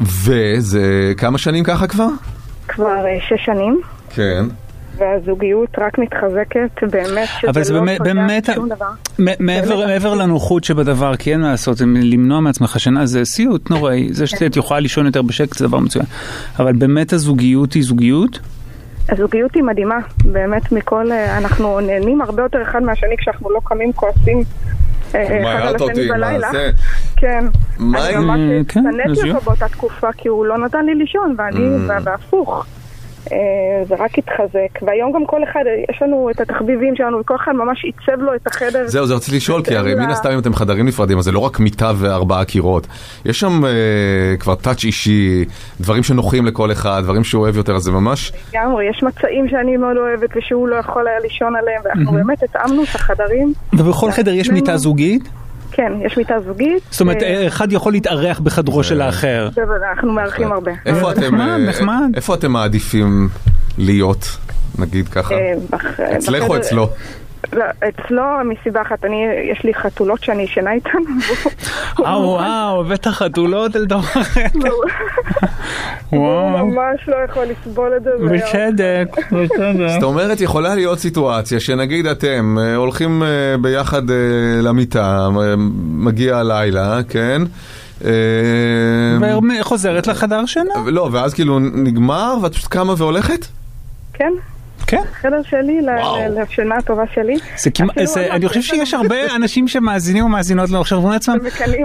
וזה 0.00 1.12
כמה 1.16 1.38
שנים 1.38 1.64
ככה 1.64 1.86
כבר? 1.86 2.08
כבר 2.68 3.06
אה, 3.06 3.18
שש 3.28 3.44
שנים. 3.44 3.80
כן. 4.14 4.44
והזוגיות 4.96 5.68
רק 5.78 5.98
מתחזקת, 5.98 6.90
באמת 6.92 7.28
שזה 7.40 7.50
אבל 7.50 7.62
זה 7.62 7.72
לא 7.72 7.80
באמת, 7.80 7.98
פוגע 7.98 8.14
באמת, 8.14 8.50
בשום 8.50 8.68
דבר. 8.68 8.86
מעבר, 9.18 9.76
באמת. 9.76 9.88
מעבר 9.88 10.14
לנוחות 10.14 10.64
שבדבר, 10.64 11.16
כי 11.16 11.32
אין 11.32 11.40
מה 11.40 11.50
לעשות, 11.50 11.80
למנוע 11.80 12.40
מעצמך 12.40 12.80
שינה 12.80 13.06
זה 13.06 13.24
סיוט 13.24 13.70
נוראי, 13.70 14.08
זה 14.12 14.26
שאת 14.26 14.56
יכולה 14.56 14.80
לישון 14.80 15.06
יותר 15.06 15.22
בשקט 15.22 15.58
זה 15.58 15.66
דבר 15.66 15.78
מצוין, 15.78 16.06
אבל 16.58 16.72
באמת 16.72 17.12
הזוגיות 17.12 17.72
היא 17.72 17.82
זוגיות, 17.82 18.38
הזוגיות 19.08 19.54
היא 19.54 19.62
מדהימה, 19.62 19.98
באמת 20.24 20.72
מכל, 20.72 21.12
אה, 21.12 21.38
אנחנו 21.38 21.80
נהנים 21.80 22.20
הרבה 22.20 22.42
יותר 22.42 22.62
אחד 22.62 22.82
מהשני 22.82 23.16
כשאנחנו 23.18 23.50
לא 23.50 23.60
קמים 23.64 23.92
כועסים 23.92 24.42
אחד 25.10 25.34
מעט 25.42 25.62
על 25.64 25.74
אותי, 25.80 25.92
השני 25.92 26.08
מה 26.08 26.14
בלילה. 26.14 26.48
זה? 26.52 26.70
כן. 27.16 27.44
מה 27.78 28.08
אני 28.08 28.16
ממש 28.16 28.40
אה, 28.50 28.60
כן, 28.68 28.80
אז 29.10 29.18
אותו 29.24 29.44
באותה 29.44 29.68
תקופה 29.68 30.08
כי 30.16 30.28
הוא 30.28 30.46
לא 30.46 30.58
נתן 30.58 30.84
לי 30.86 30.94
לישון, 30.94 31.34
ואני, 31.38 31.58
Mm. 31.88 31.92
והפוך. 32.04 32.66
אה, 33.32 33.84
זה 33.88 33.94
רק 33.98 34.18
התחזק, 34.18 34.82
והיום 34.82 35.12
גם 35.12 35.26
כל 35.26 35.44
אחד, 35.44 35.60
יש 35.90 36.02
לנו 36.02 36.30
את 36.30 36.40
התחביבים 36.40 36.96
שלנו, 36.96 37.20
וכל 37.20 37.34
אחד 37.36 37.52
ממש 37.52 37.84
עיצב 37.84 38.22
לו 38.22 38.34
את 38.34 38.46
החדר. 38.46 38.86
זהו, 38.86 39.06
זה 39.06 39.14
רציתי 39.14 39.36
לשאול, 39.36 39.62
כי 39.64 39.76
הרי 39.76 39.94
מן 39.94 40.10
הסתם 40.10 40.30
אם 40.30 40.38
אתם 40.38 40.54
חדרים 40.54 40.86
נפרדים, 40.86 41.18
אז 41.18 41.24
זה 41.24 41.32
לא 41.32 41.38
רק 41.38 41.60
מיטה 41.60 41.92
וארבעה 41.96 42.44
קירות. 42.44 42.86
יש 43.24 43.40
שם 43.40 43.64
אה, 43.64 43.70
כבר 44.38 44.54
טאץ' 44.54 44.84
אישי, 44.84 45.44
דברים 45.80 46.02
שנוחים 46.02 46.46
לכל 46.46 46.72
אחד, 46.72 47.00
דברים 47.04 47.24
שהוא 47.24 47.42
אוהב 47.42 47.56
יותר, 47.56 47.76
אז 47.76 47.82
זה 47.82 47.90
ממש... 47.90 48.32
לגמרי, 48.52 48.84
יש 48.90 49.02
מצעים 49.02 49.48
שאני 49.48 49.76
מאוד 49.76 49.96
אוהבת 49.96 50.36
ושהוא 50.36 50.68
לא 50.68 50.76
יכול 50.76 51.08
היה 51.08 51.18
לישון 51.20 51.56
עליהם, 51.56 51.80
ואנחנו 51.84 52.12
באמת 52.12 52.42
התאמנו 52.42 52.82
את 52.82 52.94
החדרים. 52.94 53.52
ובכל 53.72 54.10
חדר 54.10 54.32
יש 54.32 54.50
מיטה 54.50 54.76
זוגית, 54.76 55.28
כן, 55.72 55.92
יש 56.06 56.16
מיטה 56.16 56.34
זוגית. 56.46 56.82
זאת 56.90 57.00
אומרת 57.00 57.22
אה, 57.22 57.46
אחד 57.46 57.72
יכול 57.72 57.92
להתארח 57.92 58.40
בחדרו 58.40 58.82
של 58.82 59.00
האחר. 59.00 59.48
אנחנו 59.90 60.12
מארחים 60.12 60.52
הרבה. 60.52 60.72
איפה 60.86 61.12
אתם, 61.12 61.36
נחמד, 61.68 62.10
אה. 62.14 62.16
איפה 62.16 62.34
אתם 62.34 62.52
מעדיפים 62.52 63.28
להיות, 63.78 64.36
נגיד 64.78 65.08
ככה? 65.08 65.34
אה, 65.34 65.52
אצלך 66.16 66.48
או 66.48 66.56
אצלו? 66.56 66.88
לא, 67.52 67.64
אצלו 67.88 68.22
מסיבה 68.44 68.82
אחת, 68.82 69.04
אני, 69.04 69.24
יש 69.52 69.64
לי 69.64 69.74
חתולות 69.74 70.24
שאני 70.24 70.42
ישנה 70.42 70.72
איתן. 70.72 70.98
אה 72.06 72.26
וואו, 72.26 72.80
הבאת 72.80 73.06
חתולות 73.06 73.76
אל 73.76 73.86
תוך 73.86 74.16
החדר. 74.16 74.70
הוא 76.10 76.50
ממש 76.50 77.08
לא 77.08 77.16
יכול 77.30 77.44
לסבול 77.44 77.92
את 77.96 78.02
זה. 78.02 78.10
בצדק, 78.30 79.06
בצדק. 79.32 79.88
זאת 79.94 80.02
אומרת, 80.02 80.40
יכולה 80.40 80.74
להיות 80.74 80.98
סיטואציה 80.98 81.60
שנגיד 81.60 82.06
אתם 82.06 82.56
אה, 82.60 82.76
הולכים 82.76 83.22
אה, 83.22 83.28
ביחד 83.60 84.10
אה, 84.10 84.16
למיטה, 84.62 85.28
מגיע 85.76 86.38
הלילה, 86.38 87.00
כן? 87.08 87.42
וחוזרת 89.60 90.06
לחדר 90.06 90.46
שינה. 90.46 90.74
לא, 90.86 91.08
ואז 91.12 91.34
כאילו 91.34 91.58
נגמר 91.58 92.34
ואת 92.42 92.54
פשוט 92.54 92.66
קמה 92.66 92.94
והולכת? 92.96 93.46
כן, 94.12 94.32
כן. 94.90 95.02
חדר 95.22 95.42
שלי, 95.50 95.80
לשינה 96.36 96.74
הטובה 96.76 97.02
שלי. 97.14 97.36
זה 97.58 97.70
כמעט, 97.70 97.98
אני 98.16 98.44
לא, 98.44 98.48
חושב 98.48 98.62
שיש 98.62 98.94
הרבה 98.94 99.16
אנשים 99.36 99.68
שמאזינים 99.68 100.24
ומאזינות 100.24 100.70
לנו 100.70 100.80
עכשיו 100.80 100.98
ואומרים 100.98 101.12
לעצמם, 101.12 101.36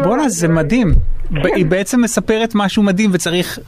בואנה 0.04 0.30
זה 0.30 0.48
מדהים, 0.48 0.94
היא 1.44 1.66
בעצם 1.66 2.02
מספרת 2.02 2.52
משהו 2.56 2.84
מדהים 2.84 3.10
וצריך 3.14 3.60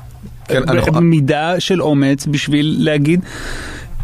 כן, 0.47 0.61
אני- 0.69 0.81
ב- 0.81 0.99
מידה 0.99 1.59
של 1.59 1.81
אומץ 1.81 2.25
בשביל 2.25 2.75
להגיד. 2.79 3.19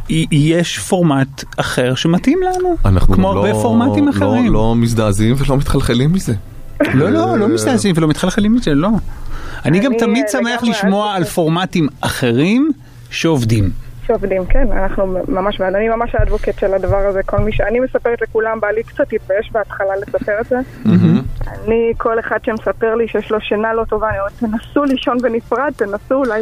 "י- 0.10 0.26
יש 0.32 0.80
פורמט 0.80 1.44
אחר 1.58 1.96
שמתאים 1.96 2.40
לנו, 2.44 2.76
אנחנו 2.86 3.16
כמו 3.16 3.34
לא- 3.34 3.40
הרבה 3.48 3.54
פורמטים 3.62 4.06
לא- 4.06 4.12
אחרים. 4.12 4.54
לא 4.54 4.76
מזדעזעים 4.76 5.36
ולא 5.38 5.58
מתחלחלים 5.58 6.14
מזה. 6.14 6.34
לא, 6.94 7.10
לא, 7.10 7.38
לא 7.38 7.48
מזדעזעים 7.48 7.96
ולא 7.98 8.08
מתחלחלים 8.08 8.56
מזה, 8.56 8.72
לא. 8.74 8.90
אני 9.66 9.80
גם 9.80 9.92
אני, 9.92 10.00
תמיד 10.00 10.24
אה, 10.26 10.32
שמח 10.32 10.64
לשמוע 10.64 11.14
על. 11.14 11.24
פורמטים 11.24 11.88
אחרים 12.02 12.72
שעובדים. 13.10 13.70
שעובדים, 14.08 14.46
כן, 14.46 14.68
אנחנו 14.72 15.18
ממש 15.28 15.60
בעד, 15.60 15.76
אני 15.76 15.90
ממש 15.90 16.16
האדבוקט 16.16 16.60
של 16.60 16.74
הדבר 16.74 16.98
הזה, 16.98 17.24
כל 17.26 17.38
מי 17.40 17.52
שאני 17.52 17.80
מספרת 17.80 18.22
לכולם, 18.22 18.60
בעלי 18.60 18.84
קצת 18.84 19.14
התבייש 19.14 19.52
בהתחלה 19.52 19.96
לספר 20.02 20.42
את 20.42 20.46
זה. 20.46 20.56
אני, 21.66 21.94
כל 21.98 22.20
אחד 22.20 22.38
שמספר 22.46 22.96
לי 22.96 23.08
שיש 23.08 23.32
לו 23.32 23.42
שינה 23.42 23.74
לא 23.74 23.84
טובה, 23.84 24.10
אני 24.10 24.18
אומרת, 24.20 24.34
תנסו 24.40 24.84
לישון 24.84 25.18
בנפרד, 25.22 25.74
תנסו 25.76 26.16
אולי. 26.16 26.42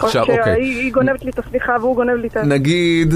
או 0.00 0.06
עכשיו, 0.06 0.22
אוקיי. 0.22 0.44
שהיא 0.44 0.80
היא 0.80 0.92
גונבת 0.92 1.24
לי 1.24 1.30
את 1.30 1.38
הסליחה 1.38 1.72
והוא 1.80 1.96
גונב 1.96 2.14
לי 2.14 2.28
את 2.28 2.36
ה... 2.36 2.42
נגיד, 2.42 3.14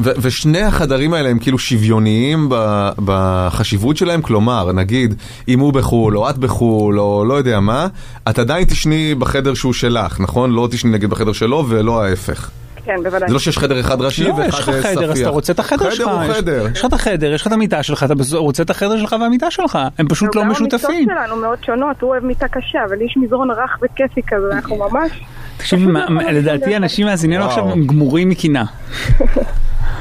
ו- 0.00 0.12
ושני 0.22 0.62
החדרים 0.62 1.14
האלה 1.14 1.28
הם 1.28 1.38
כאילו 1.38 1.58
שוויוניים 1.58 2.48
ב- 2.50 2.90
בחשיבות 3.04 3.96
שלהם, 3.96 4.22
כלומר, 4.22 4.72
נגיד, 4.72 5.14
אם 5.48 5.60
הוא 5.60 5.72
בחו"ל 5.72 6.18
או 6.18 6.30
את 6.30 6.38
בחו"ל 6.38 7.00
או 7.00 7.24
לא 7.24 7.34
יודע 7.34 7.60
מה, 7.60 7.86
את 8.30 8.38
עדיין 8.38 8.64
תשני 8.64 9.14
בחדר 9.14 9.54
שהוא 9.54 9.72
שלך, 9.72 10.20
נכון? 10.20 10.52
לא 10.52 10.68
תשני 10.70 10.90
נגיד 10.90 11.10
בחדר 11.10 11.32
שלו 11.32 11.64
ולא 11.68 12.04
ההפך. 12.04 12.50
כן, 12.96 13.02
בוודאי. 13.02 13.28
זה 13.28 13.32
לא 13.34 13.38
שיש 13.38 13.58
חדר 13.58 13.80
אחד 13.80 14.00
ראשי 14.00 14.24
לא, 14.24 14.28
ואחד 14.34 14.48
יש 14.48 14.58
לך 14.60 14.68
אה, 14.68 14.82
חדר, 14.82 15.04
אז 15.10 15.16
ספיח. 15.16 15.22
אתה 15.22 15.30
רוצה 15.30 15.52
את 15.52 15.58
החדר 15.58 15.90
שלך. 15.90 16.08
חדר 16.08 16.12
הוא 16.16 16.30
יש- 16.30 16.36
חדר. 16.36 16.66
יש 16.72 16.80
לך 16.80 16.84
את 16.86 16.92
החדר, 16.92 17.32
יש 17.32 17.40
לך 17.40 17.46
את 17.46 17.52
המיטה 17.52 17.82
שלך, 17.82 18.04
אתה 18.04 18.14
רוצה 18.36 18.62
את 18.62 18.70
החדר 18.70 18.98
שלך 18.98 19.16
והמיטה 19.20 19.50
שלך. 19.50 19.78
הם 19.98 20.08
פשוט 20.08 20.34
לא 20.36 20.42
גם 20.42 20.48
משותפים. 20.50 20.88
המיטות 21.10 21.26
שלנו 21.26 21.36
מאוד 21.36 21.58
שונות, 21.66 21.96
הוא 22.00 22.10
אוהב 22.10 22.24
מיטה 22.24 22.48
קשה, 22.48 22.78
אבל 22.88 23.02
יש 23.02 23.16
מזרון 23.16 23.50
רך 23.50 23.78
וכיפי 23.82 24.20
כזה, 24.28 24.46
אנחנו 24.52 24.76
ממש... 24.90 25.10
תקשיבי, 25.56 25.86
מה- 25.86 26.32
לדעתי 26.32 26.76
אנשים 26.76 27.06
מאזינים 27.06 27.40
וואו. 27.40 27.50
עכשיו 27.50 27.86
גמורים 27.86 28.28
מקינה. 28.28 28.64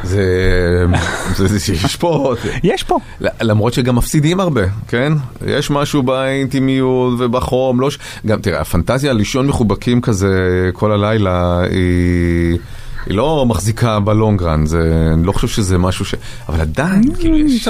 זה... 0.04 0.24
זה- 1.36 1.48
זה- 1.48 1.74
יש 1.74 1.96
פה... 1.96 2.36
יש 2.64 2.84
פה. 2.84 3.00
למרות 3.42 3.74
שגם 3.74 3.96
מפסידים 3.96 4.40
הרבה, 4.40 4.62
כן? 4.88 5.14
יש 5.48 5.72
משהו 5.72 6.04
באינטימיות 6.04 7.14
ובחום, 7.20 7.82
לא 7.82 7.92
ש... 7.92 7.98
גם 8.26 8.40
תראה, 8.42 8.62
הפנטזיה 8.62 9.14
לישון 9.14 9.48
מחובקים 9.48 10.02
כזה 10.02 10.30
כל 10.74 10.92
הלילה 10.92 11.62
היא... 11.72 12.58
היא 13.06 13.16
לא 13.16 13.45
מחזיקה 13.45 14.00
בלונגרן, 14.00 14.66
זה... 14.66 15.10
אני 15.14 15.26
לא 15.26 15.32
חושב 15.32 15.47
שזה 15.47 15.78
משהו 15.78 16.06
ש... 16.06 16.16
אבל 16.50 16.62
עדיין, 16.62 17.16
כאילו 17.16 17.38
יש... 17.38 17.70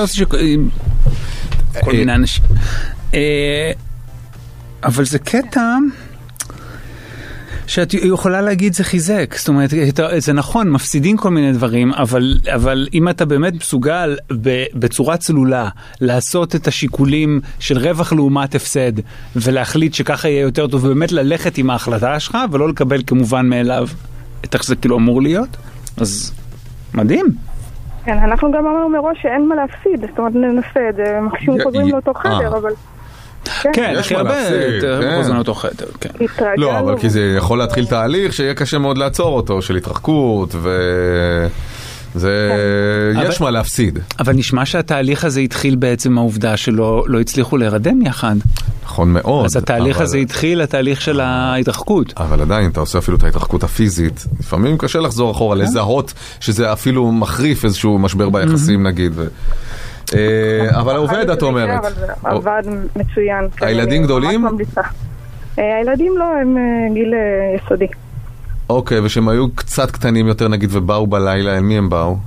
כל 1.84 1.92
אה, 1.92 1.98
מיני 1.98 2.16
אנשים. 2.16 2.44
אה, 3.14 3.72
אבל 4.84 5.06
זה 5.06 5.20
קטע 5.20 5.78
שאת 7.68 7.94
יכולה 7.94 8.42
להגיד 8.42 8.74
זה 8.74 8.84
חיזק, 8.84 9.36
זאת 9.38 9.48
אומרת, 9.48 9.70
זה 10.18 10.34
נכון, 10.34 10.70
מפסידים 10.70 11.18
כל 11.18 11.30
מיני 11.30 11.54
דברים, 11.54 11.94
אבל, 11.94 12.38
אבל 12.56 12.88
אם 12.94 13.10
אתה 13.10 13.26
באמת 13.26 13.54
מסוגל 13.54 14.18
ב- 14.42 14.66
בצורה 14.74 15.18
צלולה 15.18 15.70
לעשות 16.02 16.56
את 16.56 16.68
השיקולים 16.68 17.42
של 17.60 17.78
רווח 17.78 18.14
לעומת 18.14 18.56
הפסד, 18.56 18.92
ולהחליט 19.36 19.94
שככה 19.94 20.30
יהיה 20.30 20.42
יותר 20.42 20.68
טוב, 20.68 20.84
ובאמת 20.84 21.12
ללכת 21.12 21.58
עם 21.58 21.70
ההחלטה 21.70 22.20
שלך, 22.20 22.38
ולא 22.52 22.70
לקבל 22.70 23.02
כמובן 23.08 23.50
מאליו 23.50 23.88
את 24.46 24.54
איך 24.54 24.64
שזה 24.64 24.76
כאילו 24.76 24.98
אמור 24.98 25.22
להיות, 25.22 25.50
אז 25.98 26.34
מדהים. 26.94 27.26
כן, 28.06 28.18
אנחנו 28.18 28.52
גם 28.52 28.66
אמרנו 28.68 28.90
מראש 28.90 29.18
שאין 29.22 29.48
מה 29.48 29.56
להפסיד, 29.56 30.10
זאת 30.10 30.20
אומרת 30.20 30.34
ננסה 30.36 30.90
את 30.90 30.96
זה, 30.96 31.20
מקסימום 31.22 31.60
י- 31.60 31.64
חוזרים 31.64 31.88
לאותו 31.88 32.14
חדר, 32.14 32.54
אה. 32.54 32.58
אבל... 32.58 32.72
כן, 33.74 33.94
יש 33.98 34.06
הכי 34.06 34.14
מה 34.14 34.20
הרבה 34.20 34.36
כן. 34.82 35.16
חוזרים 35.18 35.36
לאותו 35.36 35.54
חדר, 35.54 35.86
כן. 36.02 36.10
לא, 36.58 36.80
אבל 36.80 37.00
כי 37.00 37.10
זה 37.10 37.34
יכול 37.38 37.58
להתחיל 37.58 37.86
תהליך 37.86 38.34
שיהיה 38.34 38.54
קשה 38.54 38.78
מאוד 38.78 38.98
לעצור 38.98 39.36
אותו, 39.36 39.62
של 39.62 39.76
התרחקות, 39.76 40.50
ו... 40.56 40.70
זה... 42.16 42.52
יש 43.22 43.36
אבל- 43.36 43.46
מה 43.46 43.52
להפסיד. 43.52 44.00
אבל 44.20 44.34
נשמע 44.34 44.66
שהתהליך 44.66 45.24
הזה 45.26 45.40
התחיל 45.40 45.76
בעצם 45.76 46.12
מהעובדה 46.14 46.58
שלא 46.58 47.04
לא 47.08 47.20
הצליחו 47.20 47.58
להירדם 47.58 48.02
יחד. 48.02 48.36
נכון 48.84 49.14
מאוד. 49.14 49.46
אז 49.46 49.56
התהליך 49.56 49.96
אבל- 49.96 50.06
הזה 50.06 50.18
התחיל, 50.18 50.62
התהליך 50.62 51.02
של 51.02 51.20
ההתרחקות. 51.20 52.14
אבל 52.18 52.42
עדיין, 52.42 52.70
אתה 52.72 52.80
עושה 52.80 52.98
אפילו 53.00 53.18
את 53.18 53.24
ההתרחקות 53.24 53.64
הפיזית. 53.64 54.26
לפעמים 54.40 54.78
קשה 54.78 55.00
לחזור 55.00 55.32
אחורה, 55.32 55.56
כן. 55.56 55.62
לזהות 55.62 56.14
שזה 56.40 56.74
אפילו 56.74 57.12
מחריף 57.12 57.66
איזשהו 57.66 58.00
משבר 58.00 58.30
ביחסים 58.30 58.88
נגיד. 58.88 59.12
ו- 59.16 59.28
אה, 60.16 60.80
אבל 60.80 60.96
עובד, 60.96 61.30
את 61.30 61.42
אומרת. 61.42 61.80
עבד 62.24 62.64
מצוין. 62.96 63.48
כן, 63.58 63.66
הילדים 63.66 63.98
אני 63.98 64.04
גדולים? 64.04 64.46
אה, 65.60 65.78
הילדים 65.78 66.18
לא, 66.18 66.26
הם 66.42 66.58
אה, 66.58 66.94
גיל 66.94 67.14
יסודי. 67.66 67.88
אוקיי, 68.70 69.00
ושהם 69.00 69.30
היו 69.30 69.52
קצת 69.56 69.92
קטנים 69.92 70.28
יותר 70.28 70.48
נגיד 70.48 70.70
ובאו 70.74 71.08
בלילה, 71.08 71.56
אל 71.56 71.60
מי 71.60 71.78
הם 71.78 71.90
באו? 71.90 72.18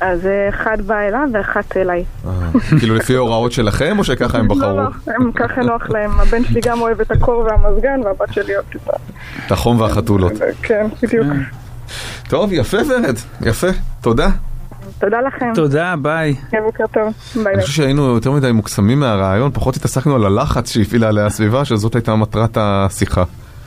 אז 0.00 0.26
אה, 0.26 0.48
אחד 0.48 0.80
בא 0.86 0.98
אליו 0.98 1.28
ואחת 1.32 1.76
אליי. 1.76 2.04
אה, 2.26 2.30
כאילו 2.78 2.94
לפי 2.94 3.14
הוראות 3.14 3.52
שלכם, 3.52 3.98
או 3.98 4.04
שככה 4.04 4.38
הם 4.38 4.48
בחרו? 4.48 4.60
לא, 4.60 4.76
לא, 4.76 4.88
הם 5.06 5.32
ככה 5.32 5.60
נוח 5.60 5.90
להם. 5.90 6.10
הבן 6.20 6.44
שלי 6.44 6.60
גם 6.60 6.80
אוהב 6.80 7.00
את 7.00 7.10
הקור 7.10 7.46
והמזגן, 7.46 8.00
והבת 8.04 8.32
שלי 8.32 8.54
אוהבת 8.54 8.76
את 8.76 8.88
ה... 8.88 8.92
את 9.46 9.52
החום 9.52 9.80
והחתולות. 9.80 10.32
כן, 10.62 10.86
בדיוק. 11.02 11.26
טוב, 12.28 12.52
יפה 12.52 12.76
ורד, 12.88 13.16
יפה, 13.40 13.66
תודה. 14.00 14.28
תודה 14.98 15.20
לכם. 15.20 15.52
תודה, 15.54 15.94
ביי. 16.02 16.34
בוקר 16.64 16.84
טוב. 16.92 17.12
ביי 17.44 17.54
אני. 17.54 17.62
חושב 17.62 17.72
שהיינו 17.72 18.14
יותר 18.14 18.32
מדי 18.32 18.52
מוקסמים 18.52 19.00
מהרעיון, 19.00 19.50
פחות 19.54 19.76
התעסקנו 19.76 20.14
על 20.14 20.24
הלחץ 20.26 20.70
שהפעילה 20.70 21.08
עליה 21.08 21.26
הסביבה, 21.26 21.64
שזאת 21.64 21.94
הייתה 21.94 22.14
מטרת 22.16 22.56
השיחה. 22.60 23.24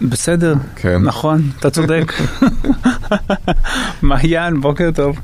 בסדר, 0.10 0.54
כן. 0.76 1.02
נכון, 1.02 1.42
אתה 1.60 1.70
צודק. 1.70 2.14
מעיין, 4.02 4.62
בוקר 4.62 4.90
טוב. 4.96 5.20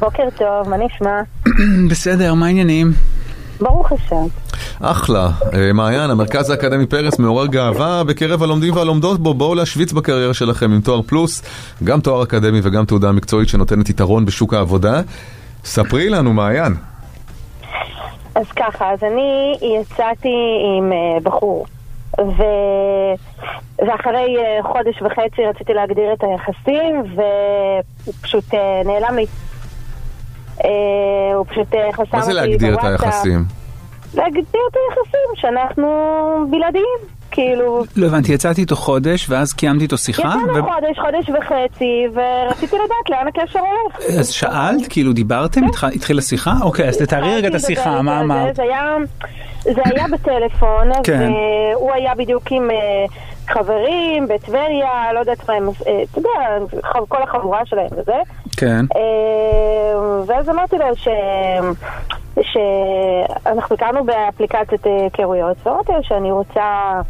בוקר 0.00 0.22
טוב, 0.38 0.68
מה 0.68 0.76
נשמע? 0.76 1.20
בסדר, 1.90 2.34
מה 2.34 2.46
העניינים? 2.46 2.92
ברוך 3.60 3.92
השם. 3.92 4.26
אחלה. 4.80 5.30
אה, 5.54 5.72
מעיין, 5.72 6.10
המרכז 6.10 6.50
האקדמי 6.50 6.86
פרס 6.86 7.18
מעורר 7.18 7.46
גאווה 7.46 8.04
בקרב 8.04 8.42
הלומדים 8.42 8.76
והלומדות 8.76 9.20
בו. 9.20 9.34
בואו 9.34 9.54
להשוויץ 9.54 9.92
בקריירה 9.92 10.34
שלכם 10.34 10.72
עם 10.72 10.80
תואר 10.80 11.02
פלוס, 11.02 11.42
גם 11.84 12.00
תואר 12.00 12.22
אקדמי 12.22 12.60
וגם 12.62 12.84
תעודה 12.84 13.12
מקצועית 13.12 13.48
שנותנת 13.48 13.88
יתרון 13.88 14.24
בשוק 14.24 14.54
העבודה. 14.54 15.00
ספרי 15.64 16.08
לנו, 16.08 16.32
מעיין. 16.32 16.74
אז 18.34 18.46
ככה, 18.56 18.92
אז 18.92 18.98
אני 19.02 19.54
יצאתי 19.80 20.36
עם 20.78 20.92
אה, 20.92 21.20
בחור, 21.22 21.66
ו... 22.28 22.42
ואחרי 23.78 24.36
אה, 24.38 24.62
חודש 24.62 25.02
וחצי 25.02 25.42
רציתי 25.46 25.74
להגדיר 25.74 26.12
את 26.12 26.24
היחסים, 26.24 27.02
והוא 27.16 28.14
פשוט 28.22 28.54
אה, 28.54 28.82
נעלם 28.84 29.16
לי. 29.16 29.26
אה, 30.64 31.34
הוא 31.34 31.46
פשוט 31.46 31.68
חסם 31.92 32.02
אותי 32.02 32.16
מה 32.16 32.22
זה 32.22 32.32
להגדיר 32.32 32.74
את 32.74 32.80
בוואטסאפ. 32.80 33.04
היחסים? 33.04 33.44
להגדיר 34.14 34.60
את 34.70 34.76
היחסים, 34.76 35.28
שאנחנו 35.34 35.86
בלעדיים. 36.50 37.21
כאילו, 37.32 37.84
לא 37.96 38.06
הבנתי, 38.06 38.32
יצאתי 38.32 38.60
איתו 38.60 38.76
חודש, 38.76 39.26
ואז 39.30 39.52
קיימתי 39.52 39.82
איתו 39.84 39.98
שיחה? 39.98 40.22
יצאנו 40.22 40.54
ו- 40.54 40.62
חודש, 40.72 40.98
חודש 40.98 41.28
וחצי, 41.40 42.04
ורציתי 42.14 42.76
לדעת 42.76 43.10
לאן 43.10 43.28
הקשר 43.28 43.58
הולך. 43.58 44.18
אז 44.18 44.28
שאלת? 44.30 44.86
כאילו 44.88 45.12
דיברתם? 45.12 45.60
התח- 45.64 45.84
התחילה 45.94 46.22
שיחה? 46.22 46.52
אוקיי, 46.62 46.88
אז 46.88 46.96
תתארי 46.96 47.36
רגע 47.36 47.48
את 47.48 47.54
השיחה, 47.54 48.02
מה 48.02 48.20
אמרת? 48.20 48.56
זה, 48.56 48.62
זה 48.62 48.62
היה, 48.62 48.96
זה 49.62 49.80
היה 49.84 50.06
בטלפון, 50.12 50.90
כן. 51.04 51.30
והוא 51.74 51.92
היה 51.92 52.14
בדיוק 52.14 52.42
עם 52.50 52.70
אה, 52.70 52.76
חברים 53.48 54.28
בטבריה, 54.28 54.88
לא 55.14 55.18
יודעת 55.20 55.48
מה 55.48 55.54
הם, 55.54 55.68
אה, 55.86 56.02
אתה 56.12 56.18
יודע, 56.18 56.30
כל 57.08 57.22
החבורה 57.22 57.60
שלהם 57.66 57.88
וזה. 57.92 58.16
כן. 58.56 58.84
אה, 58.96 59.00
ואז 60.26 60.48
אמרתי 60.48 60.76
לו 60.78 60.96
ש... 60.96 61.08
שאנחנו 62.42 63.74
הכרנו 63.76 64.04
באפליקציית 64.04 64.86
אה, 64.86 65.02
היכרויות, 65.02 65.56
ואמרתי 65.66 65.92
לו 65.92 65.98
שאני 66.02 66.30
רוצה 66.32 66.60
אה, 66.60 67.00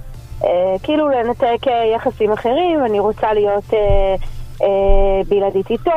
כאילו 0.82 1.08
לנתק 1.08 1.68
אה, 1.68 1.94
יחסים 1.96 2.32
אחרים, 2.32 2.84
אני 2.86 2.98
רוצה 2.98 3.32
להיות 3.32 3.74
אה, 3.74 3.78
אה, 4.62 4.68
בלעדית 5.28 5.70
איתו, 5.70 5.90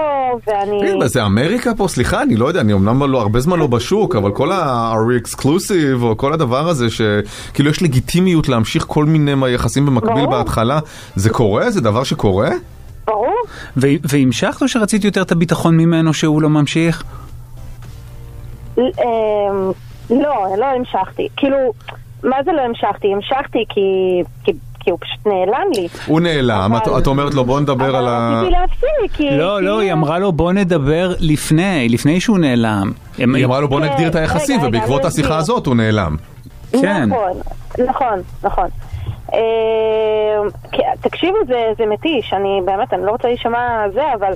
ואני... 0.47 0.79
תגיד, 0.79 0.95
מה, 0.95 1.07
זה 1.07 1.25
אמריקה 1.25 1.75
פה? 1.77 1.87
סליחה, 1.87 2.21
אני 2.21 2.35
לא 2.35 2.45
יודע, 2.45 2.61
אני 2.61 2.73
אמנם 2.73 3.11
לא 3.11 3.21
הרבה 3.21 3.39
זמן 3.39 3.59
לא 3.59 3.67
בשוק, 3.67 4.15
אבל 4.15 4.31
כל 4.31 4.51
ה-are 4.51 5.23
exclusive, 5.23 6.01
או 6.01 6.17
כל 6.17 6.33
הדבר 6.33 6.69
הזה, 6.69 6.87
שכאילו 6.89 7.69
יש 7.69 7.81
לגיטימיות 7.81 8.49
להמשיך 8.49 8.85
כל 8.87 9.05
מיני 9.05 9.35
מהיחסים 9.35 9.85
במקביל 9.85 10.25
ברור. 10.25 10.37
בהתחלה, 10.37 10.79
זה 11.15 11.29
קורה? 11.29 11.71
זה 11.71 11.81
דבר 11.81 12.03
שקורה? 12.03 12.49
ברור. 13.07 13.35
והמשכת 13.77 14.61
או 14.61 14.67
שרצית 14.67 15.03
יותר 15.03 15.21
את 15.21 15.31
הביטחון 15.31 15.77
ממנו 15.77 16.13
שהוא 16.13 16.41
לא 16.41 16.49
ממשיך? 16.49 17.03
לא, 20.09 20.45
לא 20.57 20.65
המשכתי. 20.65 21.27
כאילו, 21.37 21.57
מה 22.29 22.43
זה 22.45 22.51
לא 22.51 22.61
המשכתי? 22.61 23.07
המשכתי 23.13 23.65
כי, 23.69 23.81
כי, 24.43 24.51
כי 24.79 24.91
הוא 24.91 24.99
פשוט 25.01 25.27
נעלם 25.27 25.67
לי. 25.75 25.87
הוא 26.07 26.21
נעלם, 26.21 26.71
את 26.77 26.87
את 27.01 27.07
אומרת 27.07 27.33
לו 27.33 27.45
בוא 27.45 27.59
נדבר 27.59 27.95
על 27.95 28.07
ה... 28.07 28.39
רציתי 28.41 28.51
להפסיק, 28.51 29.17
כי... 29.17 29.37
לא, 29.37 29.61
לא, 29.61 29.79
היא 29.79 29.93
אמרה 29.93 30.19
לו 30.19 30.31
בוא 30.31 30.51
נדבר 30.53 31.13
לפני, 31.19 31.87
לפני 31.89 32.19
שהוא 32.19 32.37
נעלם. 32.37 32.91
היא 33.17 33.45
אמרה 33.45 33.59
לו 33.59 33.67
בוא 33.67 33.79
כן, 33.79 33.85
נגדיר 33.85 34.07
את 34.09 34.15
היחסים, 34.15 34.59
ובעקבות 34.63 35.05
השיחה. 35.05 35.37
הזאת 35.37 35.65
הוא 35.65 35.75
נעלם. 35.75 36.15
כן. 36.71 37.09
נכון, 37.09 37.31
נכון, 37.87 38.19
נכון. 38.43 38.67
אמ, 39.33 39.39
כי- 40.71 40.81
תקשיבו, 41.01 41.37
זה, 41.47 41.55
זה 41.77 41.83
מתיש, 41.85 42.33
אני 42.33 42.61
באמת, 42.65 42.93
אני 42.93 43.05
לא 43.05 43.11
רוצה 43.11 43.27
להישמע 43.27 43.59
זה, 43.93 44.01
אבל 44.19 44.33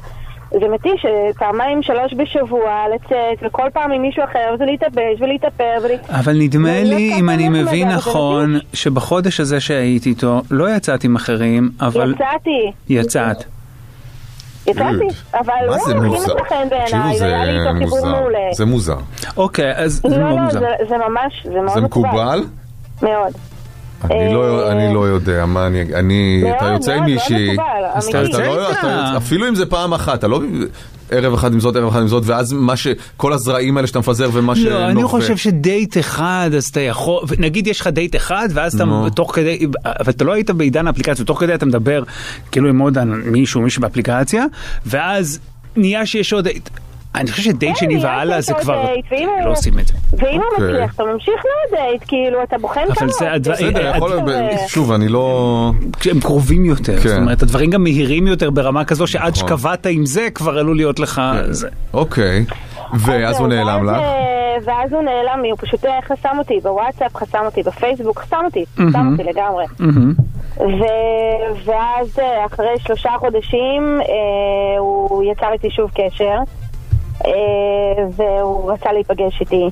זה 0.52 0.68
מתיש 0.74 1.06
פעמיים, 1.40 1.84
שלוש 1.84 2.14
בשבוע 2.18 2.62
לצאת, 2.96 3.48
וכל 3.48 3.68
פעם 3.74 3.92
עם 3.92 4.02
מישהו 4.02 4.24
אחר, 4.24 4.54
וזה 4.56 4.66
להתאבש 4.66 5.20
ולהתאפר 5.22 5.78
ול... 5.84 5.92
אבל 6.10 6.34
נדמה 6.40 6.84
לי, 6.84 7.10
ככה 7.12 7.20
אם 7.20 7.30
אני 7.30 7.50
מבין 7.50 7.88
נכון, 7.88 8.60
שבחודש 8.74 9.40
הזה 9.40 9.60
שהייתי 9.60 10.10
איתו, 10.10 10.42
לא 10.52 10.76
יצאת 10.76 11.04
עם 11.04 11.16
אחרים, 11.16 11.70
אבל... 11.82 12.14
יצאתי, 12.14 12.72
יצאת. 12.90 13.38
יצאתי, 14.68 15.08
אבל 15.34 15.54
מה 15.70 15.76
לא, 15.78 15.86
זה 15.86 15.96
מוזר? 15.96 16.34
תקשיבו, 16.80 17.14
זה 17.18 17.28
לי 17.46 17.74
מוזר. 17.80 18.14
זה 18.52 18.66
מוזר. 18.66 18.98
אוקיי, 19.38 19.76
אז 19.76 20.02
זה 20.08 20.18
לא, 20.18 20.24
מאוד 20.24 20.38
לא, 20.38 20.44
מוזר. 20.44 20.60
זה- 20.60 20.86
זה 20.90 20.96
ממש, 21.10 21.34
זה 21.44 21.60
מאוד 21.62 21.70
זה 21.74 21.82
מקובל? 21.82 22.44
מאוד. 23.02 23.34
אני 24.04 24.34
לא- 24.34 24.72
אני 24.72 24.94
לא 24.94 25.08
יודע, 25.08 25.46
מה 25.46 25.68
אני... 25.68 25.82
אני... 25.94 26.44
אתה 26.58 26.66
יוצא 26.66 26.94
עם 26.94 27.06
מישהי... 27.06 27.56
לא- 28.84 29.18
אפילו 29.18 29.48
אם 29.48 29.56
זה 29.56 29.66
פעם 29.66 29.94
אחת, 29.94 30.20
אתה 30.20 30.28
לא... 30.28 30.42
ערב 31.12 31.34
אחד 31.34 31.54
עם 31.54 31.60
זאת, 31.60 31.76
ערב 31.76 31.88
אחד 31.88 32.02
עם 32.02 32.08
זאת, 32.08 32.24
ואז 32.26 32.54
מה 32.54 32.76
ש... 32.78 32.88
כל 33.18 33.34
הזרעים 33.34 33.78
האלה 33.78 33.88
שאתה 33.88 34.00
מפזר 34.00 34.30
ומה 34.34 34.56
ש... 34.56 34.60
לא, 34.60 34.86
אני 34.86 35.04
חושב 35.04 35.38
שדייט 35.38 35.98
אחד, 35.98 36.50
אז 36.58 36.66
אתה 36.66 36.80
יכול, 36.80 37.24
נגיד 37.38 37.68
יש 37.68 37.82
לך 37.82 37.88
דייט 37.88 38.16
אחד, 38.16 38.50
ואז 38.54 38.76
אתה. 38.76 38.84
תוך 39.16 39.36
כדי, 39.36 39.66
אבל 39.86 40.12
אתה 40.12 40.24
לא 40.24 40.34
היית 40.34 40.50
בעידן 40.52 40.88
האפליקציה, 40.88 41.26
תוך 41.26 41.40
כדי 41.40 41.54
אתה 41.54 41.66
מדבר 41.66 42.04
כאילו 42.52 42.70
עם 42.70 42.80
עוד 42.80 42.98
מישהו, 43.04 43.62
מישהו 43.62 43.82
באפליקציה, 43.82 44.46
ואז 44.86 45.40
נהיה 45.76 46.06
שיש 46.06 46.34
עוד 46.34 46.44
דייט. 46.44 46.70
אני 47.16 47.32
חושב 47.32 47.44
שדייט 47.44 47.78
כן, 47.80 47.88
והלאה 48.02 48.42
שיש 48.42 48.46
זה 48.46 48.54
כבר, 48.62 48.86
לא 49.46 49.52
עושים 49.52 49.80
את 49.80 49.88
זה. 49.88 49.94
ואם 50.14 50.36
הוא 50.36 50.44
אוקיי. 50.52 50.68
מצליח, 50.68 50.96
אתה 50.96 51.04
ממשיך 51.04 51.34
לעוד 51.36 51.82
דייט, 51.82 52.04
כאילו, 52.08 52.44
אתה 52.44 52.58
בוחן 52.58 52.82
אבל 52.88 52.96
כמה. 52.96 53.10
זה 53.10 53.52
בסדר, 53.52 53.96
יכול 53.96 54.10
להיות... 54.10 54.30
אה, 54.30 54.58
שוב, 54.68 54.92
אני 54.92 55.08
לא... 55.08 55.72
כשהם 56.00 56.20
קרובים 56.20 56.66
יותר, 56.66 57.00
כן. 57.00 57.10
זאת 57.10 57.18
אומרת 57.18 57.42
הדברים 57.42 57.70
גם 57.70 57.84
מהירים 57.84 58.28
יותר 58.28 58.50
ברמה 58.50 58.86
כזו 58.86 59.08
שעד 59.08 59.34
נכון. 59.38 59.48
שקבעת 59.48 59.86
עם 59.86 60.06
זה 60.06 60.28
כבר 60.34 60.58
עלול 60.60 60.76
להיות 60.76 61.00
לך 61.00 61.22
זה. 61.50 61.70
אוקיי. 61.94 62.46
ואז 62.94 63.40
הוא 63.40 63.48
נעלם 63.48 63.86
לך? 63.86 63.98
אה, 63.98 64.56
ואז 64.66 64.94
הוא 64.94 65.02
נעלם 65.02 65.42
לי, 65.42 65.50
הוא 65.50 65.58
פשוט 65.62 65.86
אה, 65.86 66.00
חסם 66.08 66.36
אותי 66.38 66.60
בוואטסאפ, 66.64 67.16
חסם 67.16 67.40
אותי 67.46 67.64
בפייסבוק, 67.64 68.20
חסם 68.20 68.42
אותי, 68.46 68.66
חסם 68.76 69.12
אותי 69.12 69.24
לגמרי. 69.24 69.66
ו- 70.60 71.66
ואז 71.66 72.20
אה, 72.20 72.46
אחרי 72.46 72.80
שלושה 72.80 73.10
חודשים 73.20 74.00
אה, 74.02 74.80
הוא 74.80 75.24
יצר 75.32 75.54
איתי 75.54 75.70
שוב 75.70 75.90
קשר, 75.90 76.24
אה, 76.24 76.44
והוא 78.16 78.72
רצה 78.74 78.92
להיפגש 78.92 79.42
איתי. 79.42 79.70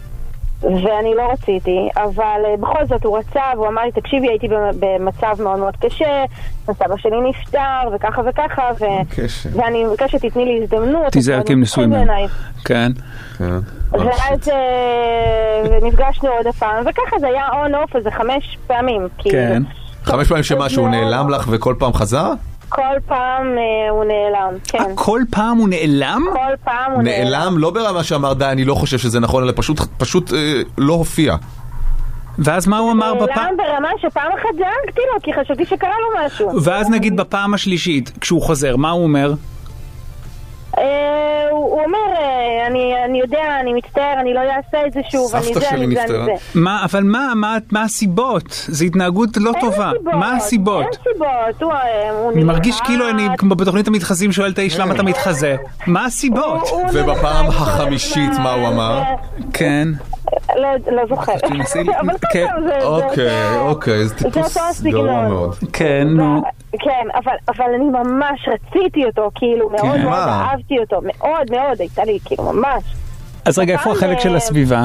ואני 0.61 1.15
לא 1.15 1.31
רציתי, 1.31 1.89
אבל 1.95 2.21
אה, 2.45 2.55
בכל 2.59 2.85
זאת 2.85 3.03
הוא 3.05 3.17
רצה, 3.17 3.41
והוא 3.55 3.67
אמר 3.67 3.81
לי, 3.81 3.91
תקשיבי, 3.91 4.27
הייתי 4.27 4.47
במ- 4.47 4.55
במצב 4.79 5.41
מאוד 5.43 5.59
מאוד 5.59 5.75
קשה, 5.77 6.23
הסבא 6.67 6.97
שלי 6.97 7.29
נפטר, 7.29 7.59
וככה 7.95 8.21
וככה, 8.29 8.61
ו-. 8.79 8.85
ואני 9.57 9.83
מבקשת 9.83 10.19
שתתני 10.19 10.45
לי 10.45 10.59
הזדמנות. 10.63 11.11
תיזהר 11.11 11.43
כי 11.43 11.53
הם 11.53 11.59
מאוד 11.59 11.63
נשואים 11.67 11.89
מוצאת 11.89 12.07
מהם. 12.07 12.07
בעיניי. 12.07 12.27
כן. 12.65 12.91
כן. 13.37 13.53
ואז 13.91 14.49
אה, 14.49 15.77
נפגשנו 15.81 16.29
עוד 16.29 16.47
הפעם, 16.47 16.83
וככה 16.89 17.19
זה 17.19 17.27
היה 17.27 17.47
און 17.53 17.75
אוף 17.75 17.95
איזה 17.95 18.11
חמש 18.11 18.57
פעמים. 18.67 19.07
כאילו. 19.17 19.35
כן. 19.35 19.63
חמש 20.03 20.27
פעמים 20.27 20.43
שמה, 20.43 20.69
שהוא 20.69 20.89
נעלם 20.89 21.29
לך 21.29 21.47
וכל 21.51 21.75
פעם 21.79 21.93
חזר? 21.93 22.31
כל 22.69 22.81
פעם 23.07 23.45
אה, 23.57 23.89
הוא 23.89 24.03
נעלם, 24.03 24.57
כן. 24.63 24.83
כל 24.95 25.21
פעם 25.29 25.57
הוא 25.57 25.69
נעלם? 25.69 26.23
כל 26.33 26.55
פעם 26.63 26.91
הוא 26.91 27.03
נעלם. 27.03 27.29
נעלם 27.29 27.57
לא 27.57 27.69
ברמה 27.71 28.03
שאמר 28.03 28.33
די, 28.33 28.45
אני 28.45 28.65
לא 28.65 28.75
חושב 28.75 28.97
שזה 28.97 29.19
נכון, 29.19 29.43
אלא 29.43 29.53
פשוט- 29.55 29.79
פשוט 29.97 30.33
אה, 30.33 30.37
לא 30.77 30.93
הופיע. 30.93 31.35
ואז 32.39 32.67
מה 32.67 32.77
הוא 32.77 32.91
אמר 32.91 33.13
בפעם? 33.13 33.27
נעלם 33.43 33.57
ברמה 33.57 33.89
שפעם 34.01 34.31
אחת 34.31 34.49
דאגתי 34.57 35.01
לו, 35.13 35.21
כי 35.23 35.31
חשבתי 35.33 35.65
שקרה 35.65 35.89
לו 35.89 36.25
משהו. 36.25 36.63
ואז 36.63 36.89
נגיד 36.89 37.17
בפעם 37.17 37.53
השלישית, 37.53 38.11
כשהוא 38.21 38.41
חוזר, 38.41 38.75
מה 38.75 38.89
הוא 38.89 39.03
אומר? 39.03 39.33
אה, 40.77 40.83
הוא 41.51 41.81
אומר, 41.83 41.97
אה, 42.19 42.67
אני 42.67 42.93
אני 43.05 43.19
יודע, 43.19 43.39
אני 43.61 43.73
מצטער, 43.73 44.13
אני 44.19 44.33
לא 44.33 44.39
אעשה 44.39 44.87
את 44.87 44.93
זה 44.93 44.99
שוב, 45.11 45.35
אני 45.35 45.43
זה, 45.53 45.69
אני 45.69 45.95
זה. 45.95 46.01
אני 46.03 46.15
זה. 46.25 46.31
מה, 46.59 46.83
אבל 46.85 47.03
מה, 47.03 47.33
מה, 47.35 47.57
מה 47.71 47.83
הסיבות? 47.83 48.43
זו 48.67 48.85
התנהגות 48.85 49.29
לא 49.37 49.51
אין 49.51 49.61
טובה. 49.61 49.91
סיבות, 49.97 50.13
מה 50.13 50.35
הסיבות? 50.35 50.83
אין 50.85 51.13
סיבות, 51.13 51.61
הוא 51.63 51.73
אה, 51.73 52.11
הוא 52.11 52.31
אני 52.31 52.43
מרגיש. 52.43 52.81
כאילו 52.81 53.09
אני 53.09 53.27
כמו 53.37 53.55
בתוכנית 53.55 53.87
המתחזים 53.87 54.31
שואל 54.31 54.51
את 54.51 54.57
האיש 54.57 54.79
למה 54.79 54.93
אתה 54.95 55.03
מתחזה. 55.03 55.55
מה 55.87 56.05
הסיבות? 56.05 56.67
הוא- 56.69 56.79
הוא 56.81 56.89
ובפעם 56.93 57.47
החמישית 57.47 58.31
מה 58.43 58.51
הוא 58.51 58.67
אמר? 58.67 59.01
כן. 59.53 59.87
לא- 60.55 60.91
לא 60.95 61.05
זוכרת. 61.09 61.43
אבל 61.43 61.53
כן. 62.31 62.47
כן, 62.47 62.47
זה- 62.63 62.79
זה- 62.79 62.85
אוקיי, 62.85 63.57
אוקיי, 63.59 64.05
זה 64.05 64.15
טיפוס 64.15 64.81
גרוע. 64.81 65.27
מאוד. 65.27 65.55
כן, 65.73 66.07
נו. 66.09 66.41
כן, 66.79 67.07
אבל, 67.15 67.33
אבל 67.57 67.65
אני 67.75 67.85
ממש 67.85 68.47
רציתי 68.47 69.05
אותו, 69.05 69.29
כאילו, 69.35 69.69
מאוד 69.69 69.81
כן. 69.81 69.87
מאוד 70.01 70.09
מה? 70.09 70.47
אהבתי 70.51 70.79
אותו, 70.79 70.99
מאוד 71.03 71.51
מאוד, 71.51 71.79
הייתה 71.81 72.03
לי, 72.03 72.19
כאילו, 72.25 72.43
ממש. 72.43 72.83
אז 73.45 73.59
רגע, 73.59 73.73
איפה 73.73 73.91
החלק 73.91 74.19
של 74.19 74.31
אה, 74.31 74.35
הסביבה? 74.35 74.81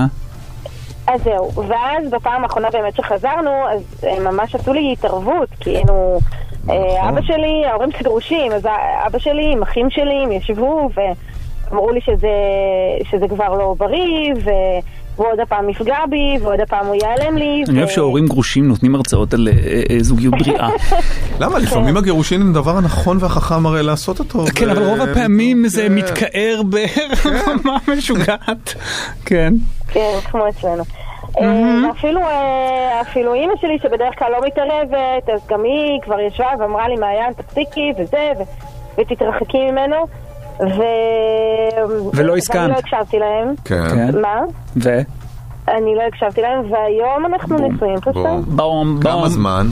אז 1.07 1.23
זהו, 1.23 1.53
ואז 1.69 2.11
בפעם 2.11 2.43
האחרונה 2.43 2.71
באמת 2.71 2.95
שחזרנו, 2.97 3.51
אז 3.69 3.81
הם 4.03 4.25
ממש 4.25 4.55
עשו 4.55 4.73
לי 4.73 4.93
התערבות, 4.93 5.49
כאילו, 5.61 6.19
נכון. 6.65 6.77
אה, 6.77 7.09
אבא 7.09 7.23
שלי, 7.23 7.63
ההורים 7.67 7.91
שלי 7.93 8.03
גרושים, 8.03 8.53
אז 8.53 8.67
אבא 9.07 9.19
שלי 9.19 9.53
עם 9.53 9.63
אחים 9.63 9.91
שלי, 9.91 10.23
הם 10.25 10.33
ישבו 10.33 10.91
ואמרו 10.95 11.91
לי 11.91 12.01
שזה, 12.01 12.29
שזה 13.11 13.29
כבר 13.29 13.55
לא 13.55 13.75
בריא, 13.79 14.33
ו... 15.17 15.23
והוא 15.23 15.33
עוד 15.33 15.41
הפעם 15.41 15.69
יפגע 15.69 15.97
בי, 16.11 16.39
ועוד 16.43 16.61
הפעם 16.61 16.87
הוא 16.87 16.95
ייעלם 16.95 17.37
לי. 17.37 17.65
אני 17.69 17.79
אוהב 17.79 17.89
שהורים 17.89 18.27
גרושים 18.27 18.69
נותנים 18.69 18.95
הרצאות 18.95 19.35
על 19.35 19.49
אה, 19.49 19.83
אה, 19.91 19.97
זוגיות 20.01 20.35
בריאה. 20.39 20.69
למה? 21.41 21.59
לפעמים 21.59 21.97
הגירושין 21.97 22.41
הם 22.41 22.51
הדבר 22.51 22.77
הנכון 22.77 23.17
והחכם 23.21 23.67
הרי 23.67 23.83
לעשות 23.83 24.19
אותו. 24.19 24.45
כן, 24.55 24.71
אבל 24.71 24.83
רוב 24.83 25.01
הפעמים 25.01 25.69
זה 25.69 25.83
כן. 25.83 25.95
מתקער 25.95 26.63
ברמה 26.63 27.79
משוגעת. 27.97 28.75
כן. 29.25 29.55
כן, 29.89 30.19
כמו 30.31 30.49
אצלנו. 30.49 30.83
אה, 31.41 31.89
ואפילו 31.89 32.21
אה, 32.21 33.01
אפילו 33.01 33.35
אימא 33.35 33.53
שלי, 33.61 33.79
שבדרך 33.83 34.19
כלל 34.19 34.33
לא 34.33 34.39
מתערבת, 34.47 35.29
אז 35.35 35.41
גם 35.49 35.65
היא 35.65 36.01
כבר 36.03 36.21
ישבה 36.21 36.49
ואמרה 36.59 36.89
לי, 36.89 36.97
מעיין, 36.97 37.33
תפסיקי, 37.33 37.93
וזה, 37.99 38.33
ותתרחקי 38.99 39.71
ממנו. 39.71 39.97
ו... 40.63 40.83
ולא 42.15 42.31
ואני 42.31 42.39
הסכמת. 42.39 42.71
לא 42.71 42.75
הקשבתי 42.75 43.19
להם. 43.19 43.55
כן. 43.65 43.89
כן. 43.91 44.21
מה? 44.21 44.41
ו? 44.77 45.01
אני 45.69 45.95
לא 45.95 46.03
הקשבתי 46.09 46.41
להם, 46.41 46.73
והיום 46.73 47.27
אנחנו 47.27 47.57
נשואים 47.57 48.01
פשוט. 48.01 48.15
בום. 48.15 48.45
בום, 48.47 48.99
כמה 49.03 49.13
בום. 49.17 49.29
זמן? 49.29 49.67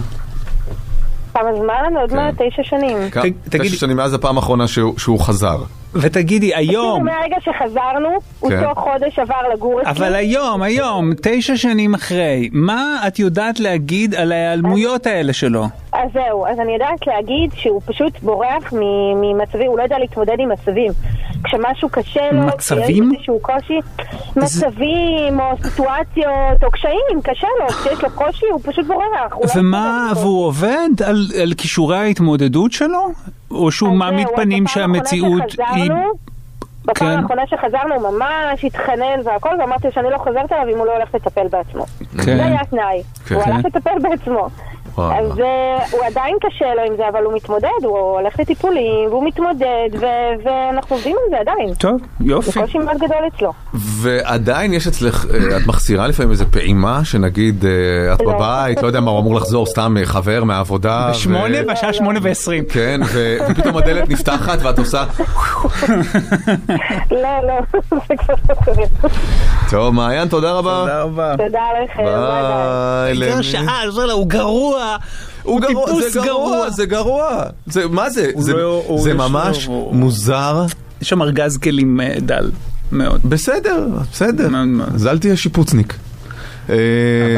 כמה 1.35 1.55
זמן? 1.55 1.97
עוד 2.01 2.15
מעט 2.15 2.35
תשע 2.35 2.63
שנים. 2.63 2.99
תשע 3.51 3.77
שנים 3.77 3.97
מאז 3.97 4.15
הפעם 4.15 4.37
האחרונה 4.37 4.69
שהוא 4.69 4.99
שהוא 4.99 5.21
חזר. 5.21 5.57
ותגידי, 5.95 6.55
היום, 6.55 7.05
מהרגע 7.05 7.37
שחזרנו, 7.41 8.09
הוא 8.41 8.51
כן. 8.51 8.63
תוך 8.65 8.79
חודש 8.79 9.19
עבר 9.19 9.49
לגור 9.55 9.81
אצלי. 9.81 9.91
אבל 9.91 10.15
היום, 10.15 10.63
היום, 10.63 11.11
תשע 11.23 11.57
שנים 11.57 11.95
אחרי, 11.95 12.49
מה 12.53 13.01
את 13.07 13.19
יודעת 13.19 13.61
להגיד 13.61 14.15
על 14.15 14.33
ההיעלמויות 14.33 15.07
האלה 15.07 15.33
שלו? 15.33 15.65
אז 15.93 16.09
זהו, 16.15 16.47
אז 16.47 16.59
אני 16.61 16.73
יודעת 16.73 17.07
להגיד 17.07 17.51
שהוא 17.55 17.81
פשוט 17.85 18.19
בורח 18.23 18.73
ממצבים, 19.21 19.67
הוא 19.67 19.79
לא 19.79 19.83
יודע 19.83 19.99
להתמודד 19.99 20.37
עם 20.39 20.49
מצבים. 20.49 20.93
כשמשהו 21.45 21.89
קשה 21.89 22.31
לו, 22.33 22.43
מצבים? 22.43 22.85
כשיש 22.87 23.17
איזשהו 23.17 23.39
קושי, 23.43 23.79
מצבים 24.37 25.41
או 25.41 25.57
סיטואציות 25.63 26.65
או 26.65 26.71
קשיים, 26.71 27.23
קשה 27.23 27.47
לו, 27.61 27.69
כשיש 27.69 28.05
לו 28.05 28.11
קושי 28.15 28.47
הוא 28.53 28.61
פשוט 28.65 28.87
בורח. 28.87 29.33
לא 29.33 29.61
ומה. 29.61 30.13
והוא 30.17 30.47
עובד 30.47 30.89
על, 31.07 31.27
על 31.43 31.53
כישורי 31.57 31.97
ההתמודדות 31.97 32.73
שלו? 32.73 33.09
או 33.51 33.71
שהוא 33.71 33.97
מעמיד 33.97 34.29
פנים 34.37 34.67
שהמציאות 34.67 35.43
האחרונה 35.43 35.75
היא... 35.75 35.85
שחזרנו, 35.85 36.13
בפעם 36.85 36.95
כן. 36.95 37.23
האחרונה 37.23 37.43
שחזרנו 37.47 37.95
הוא 37.95 38.13
ממש 38.13 38.65
התחנן 38.65 39.21
והכל, 39.25 39.57
ואמרתי 39.61 39.89
שאני 39.95 40.11
לא 40.11 40.19
חוזרת 40.19 40.53
אליו 40.53 40.75
אם 40.75 40.79
הוא 40.79 40.87
לא 40.87 40.97
הולך 40.97 41.15
לטפל 41.15 41.49
בעצמו. 41.49 41.85
כן. 42.17 42.37
זה 42.37 42.45
היה 42.45 42.61
התנאי, 42.61 43.03
כן. 43.27 43.35
הוא 43.35 43.43
הלך 43.43 43.65
לטפל 43.65 43.99
בעצמו. 44.03 44.49
אז 44.99 45.41
אה, 45.41 45.85
הוא 45.91 46.01
עדיין 46.07 46.37
קשה 46.41 46.75
לו 46.75 46.83
עם 46.87 46.97
זה, 46.97 47.09
אבל 47.09 47.25
הוא 47.25 47.35
מתמודד, 47.35 47.69
הוא 47.83 47.99
הולך 47.99 48.41
לטיפולים, 48.41 49.09
והוא 49.09 49.27
מתמודד, 49.27 49.89
ואנחנו 50.45 50.97
עובדים 50.97 51.17
על 51.25 51.31
זה 51.31 51.37
עדיין. 51.41 51.75
טוב, 51.75 52.01
זה 52.21 52.27
יופי. 52.27 52.61
קושי 52.61 52.79
מאוד 52.79 52.97
גדול 52.97 53.19
אצלו. 53.37 53.53
ועדיין 53.75 54.73
יש 54.73 54.87
אצלך, 54.87 55.27
אה, 55.35 55.57
את 55.57 55.67
מחסירה 55.67 56.09
לפעמים 56.09 56.31
איזה 56.31 56.45
פעימה 56.47 57.05
שנגיד 57.05 57.65
אה, 57.65 58.15
את 58.15 58.21
לא. 58.21 58.33
בבית, 58.33 58.83
לא 58.83 58.87
יודע 58.87 59.01
מה, 59.01 59.11
הוא 59.11 59.21
אמור 59.21 59.35
לחזור 59.35 59.67
סתם 59.67 59.95
חבר 60.05 60.45
מהעבודה. 60.45 61.09
בשמונה 61.11 61.59
והשעה 61.69 61.93
שמונה 61.93 62.19
ועשרים. 62.23 62.65
כן, 62.65 63.01
ופתאום 63.49 63.77
הדלת 63.77 64.09
נפתחת 64.09 64.59
ואת 64.63 64.79
עושה, 64.79 65.05
לא, 67.11 67.19
לא, 67.47 67.55
זה 68.09 68.15
כבר 68.17 68.35
לא 68.49 68.55
קורה. 68.55 68.87
טוב, 69.71 69.95
מעיין, 69.95 70.29
תודה 70.29 70.53
רבה. 70.53 70.81
תודה 70.81 71.03
רבה. 71.03 71.35
תודה 71.37 71.63
לכם, 71.85 72.05
ביי 72.05 73.19
ביי. 73.19 73.43
שעה, 73.43 73.91
זה 73.91 74.07
לא, 74.07 74.13
הוא 74.13 74.27
גרוע. 74.27 74.80
הוא 75.43 75.61
גרוע, 75.61 76.01
זה 76.11 76.21
גרוע, 76.25 76.71
זה 76.71 76.87
גרוע. 76.87 77.43
זה, 77.67 77.89
מה 77.89 78.11
זה? 78.11 78.31
זה- 78.37 78.53
לא- 78.53 78.99
זה 79.03 79.15
ממש 79.15 79.67
לו- 79.67 79.91
מוזר. 79.93 80.67
יש 81.03 81.09
שם 81.09 81.23
ארגז 81.23 81.59
כלים 81.59 82.01
אה, 82.01 82.15
דל 82.21 82.51
מאוד. 82.93 83.21
בסדר, 83.25 83.87
בסדר. 84.13 84.49
מאוד 84.49 84.67
מאוד. 84.67 84.95
אז 84.95 85.07
אל 85.07 85.19
תהיה 85.19 85.37
שיפוצניק. 85.37 85.95
אה, 86.71 86.75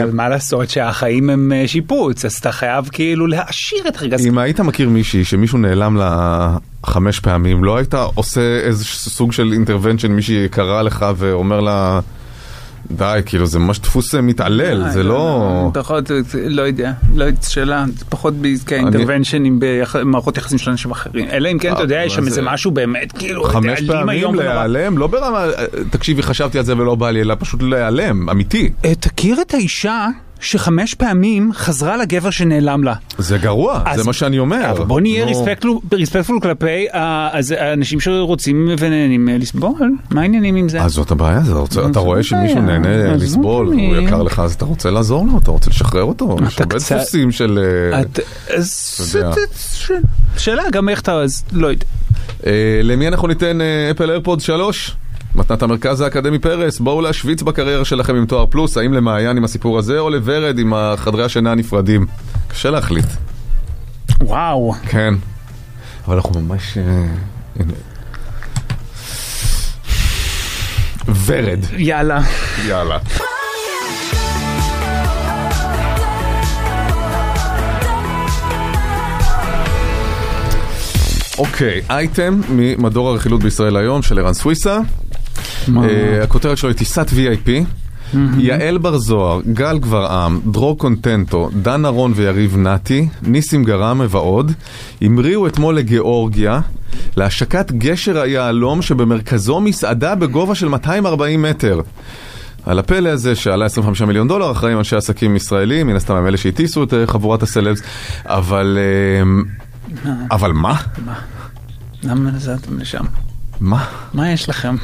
אבל 0.02 0.10
מה 0.12 0.28
לעשות 0.28 0.70
שהחיים 0.70 1.30
הם 1.30 1.52
אה, 1.52 1.68
שיפוץ, 1.68 2.24
אז 2.24 2.34
אתה 2.34 2.52
חייב 2.52 2.88
כאילו 2.92 3.26
להעשיר 3.26 3.88
את 3.88 4.02
ארגז 4.02 4.26
אם 4.26 4.38
היית 4.38 4.60
מכיר 4.60 4.88
מישהי 4.88 5.24
שמישהו 5.24 5.58
נעלם 5.58 5.96
לה 5.96 6.56
חמש 6.86 7.20
פעמים, 7.20 7.64
לא 7.64 7.76
היית 7.76 7.94
עושה 8.14 8.40
איזה 8.64 8.84
סוג 8.84 9.32
של 9.32 9.52
אינטרוונשן, 9.52 10.12
מישהי 10.12 10.48
קרא 10.48 10.82
לך 10.82 11.06
ואומר 11.16 11.60
לה, 11.60 12.00
די, 12.90 13.20
כאילו 13.26 13.46
זה 13.46 13.58
ממש 13.58 13.78
דפוס 13.78 14.14
אה, 14.14 14.20
מתעלל, 14.20 14.90
זה 14.90 15.02
לא... 15.02 15.70
פחות, 15.74 16.10
לא 16.48 16.62
יודע, 16.62 16.92
לא 17.14 17.24
יודעת, 17.24 17.44
שאלה, 17.48 17.84
זה 17.98 18.04
פחות 18.04 18.34
כאינטרוונשנים 18.66 19.58
במערכות 19.60 20.36
יחסים 20.38 20.58
של 20.58 20.70
אנשים 20.70 20.90
אחרים. 20.90 21.26
אלא 21.30 21.48
אם 21.52 21.58
כן, 21.58 21.72
אתה 21.72 21.82
יודע, 21.82 22.02
יש 22.06 22.14
שם 22.14 22.24
איזה 22.24 22.34
זה- 22.34 22.42
משהו 22.42 22.70
באמת, 22.70 23.12
כאילו, 23.12 23.44
חמש 23.44 23.80
פעמים. 23.86 24.34
להיעלם, 24.34 24.98
לא 24.98 25.06
ברמה, 25.06 25.46
תקשיבי, 25.90 26.22
חשבתי 26.22 26.58
על 26.58 26.64
זה 26.64 26.76
ולא 26.76 26.94
בא 26.94 27.10
לי, 27.10 27.20
אלא 27.22 27.36
פשוט 27.38 27.62
להיעלם, 27.62 28.30
אמיתי. 28.30 28.72
אה, 28.84 28.94
תכיר 28.94 29.40
את 29.40 29.54
האישה 29.54 30.06
שחמש 30.42 30.94
פעמים 30.94 31.50
חזרה 31.54 31.96
לגבר 31.96 32.30
שנעלם 32.30 32.84
לה. 32.84 32.94
זה 33.18 33.38
גרוע, 33.38 33.82
אז- 33.84 34.00
זה 34.00 34.06
מה 34.06 34.12
שאני 34.12 34.38
אומר. 34.38 34.70
אבל 34.70 34.84
בוא 34.84 35.00
נהיה 35.00 35.24
נו. 35.24 35.44
ריספקטפול 35.92 36.40
כלפי 36.40 36.86
האנשים 36.92 38.00
שרוצים 38.00 38.68
ונהנים 38.78 39.28
אה, 39.28 39.38
לסבול, 39.38 39.92
מה 40.10 40.20
העניינים 40.20 40.56
עם 40.56 40.68
זה? 40.68 40.82
אז 40.82 40.92
זאת 40.92 41.10
הבעיה, 41.10 41.40
זה 41.40 41.52
רוצה- 41.52 41.80
אתה 41.90 41.98
רואה 41.98 42.22
שמישהו. 42.22 42.62
נהנה 42.62 43.14
לסבול, 43.14 43.68
והוא 43.68 43.74
אני- 43.96 44.04
יקר 44.06 44.22
לך, 44.22 44.38
אז 44.38 44.54
אתה 44.54 44.64
רוצה 44.64 44.90
לעזור 44.90 45.26
לו, 45.26 45.38
אתה 45.38 45.50
רוצה 45.50 45.70
לשחרר 45.70 46.02
אותו, 46.02 46.36
יש 46.46 46.60
הרבה 46.60 46.76
דפוסים 46.78 47.32
של... 47.32 47.58
אה, 47.92 48.00
את- 48.00 48.20
שאלה 50.36 50.62
גם 50.72 50.88
איך 50.88 51.00
אתה, 51.00 51.12
אז 51.14 51.44
לא 51.52 51.66
יודע. 51.66 51.84
אה, 52.46 52.52
למי 52.82 53.08
אנחנו 53.08 53.28
ניתן 53.28 53.58
אפל 53.90 54.10
איירפוד 54.10 54.40
3? 54.40 54.96
מתנת 55.34 55.62
המרכז 55.62 56.00
האקדמי 56.00 56.38
פרס, 56.38 56.78
בואו 56.78 57.00
להשוויץ 57.00 57.42
בקריירה 57.42 57.84
שלכם 57.84 58.16
עם 58.16 58.26
תואר 58.26 58.46
פלוס, 58.46 58.76
האם 58.76 58.92
למעיין 58.92 59.36
עם 59.36 59.44
הסיפור 59.44 59.78
הזה 59.78 59.98
או 59.98 60.10
לוורד 60.10 60.58
עם 60.58 60.74
החדרי 60.74 61.24
השינה 61.24 61.52
הנפרדים? 61.52 62.06
קשה 62.48 62.70
להחליט. 62.70 63.06
וואו. 64.20 64.74
כן. 64.88 65.14
אבל 66.06 66.16
אנחנו 66.16 66.40
ממש... 66.40 66.78
אה. 66.78 67.64
ורד. 71.26 71.58
יאללה. 71.76 72.20
יאללה. 72.66 72.98
אוקיי, 81.38 81.82
אייטם 81.90 82.40
ממדור 82.48 83.08
הרכילות 83.08 83.42
בישראל 83.42 83.76
היום 83.76 84.02
של 84.02 84.18
ערן 84.18 84.34
סוויסה. 84.34 84.78
אה, 85.82 86.22
הכותרת 86.22 86.58
שלו 86.58 86.68
היא 86.68 86.76
טיסת 86.76 87.06
VIP. 87.08 87.50
יעל 88.38 88.78
בר 88.78 88.98
זוהר, 88.98 89.40
גל 89.52 89.78
גברעם, 89.78 90.40
דרור 90.46 90.78
קונטנטו, 90.78 91.50
דן 91.62 91.84
ארון 91.84 92.12
ויריב 92.16 92.56
נתי, 92.56 93.08
ניסים 93.22 93.64
גרמה 93.64 94.06
ועוד, 94.10 94.52
המריאו 95.00 95.46
אתמול 95.46 95.76
לגיאורגיה 95.76 96.60
להשקת 97.16 97.72
גשר 97.72 98.18
היהלום 98.18 98.82
שבמרכזו 98.82 99.60
מסעדה 99.60 100.14
בגובה 100.14 100.54
של 100.54 100.68
240 100.68 101.42
מטר. 101.42 101.80
על 102.66 102.78
הפלא 102.78 103.08
הזה 103.08 103.34
שעלה 103.34 103.64
25 103.64 104.02
מיליון 104.02 104.28
דולר, 104.28 104.50
אחראים 104.52 104.78
אנשי 104.78 104.96
עסקים 104.96 105.36
ישראלים, 105.36 105.86
מן 105.86 105.96
הסתם 105.96 106.14
הם 106.14 106.26
אלה 106.26 106.36
שהטיסו 106.36 106.84
את 106.84 106.94
אה, 106.94 107.06
חבורת 107.06 107.42
הסלבס, 107.42 107.82
אבל... 108.24 108.78
אה, 110.04 110.12
אבל 110.30 110.52
מה? 110.52 110.76
למה 112.02 112.30
נסעתם 112.30 112.78
לשם? 112.78 113.04
מה? 113.62 113.88
מה 114.14 114.30
יש 114.30 114.48
לכם? 114.48 114.76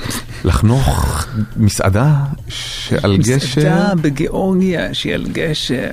לחנוך 0.45 1.27
מסעדה 1.57 2.15
שעל 2.49 3.17
גשר? 3.17 3.35
מסעדה 3.37 3.95
בגיאורגיה 3.95 4.95
שהיא 4.95 5.15
על 5.15 5.27
גשר. 5.33 5.91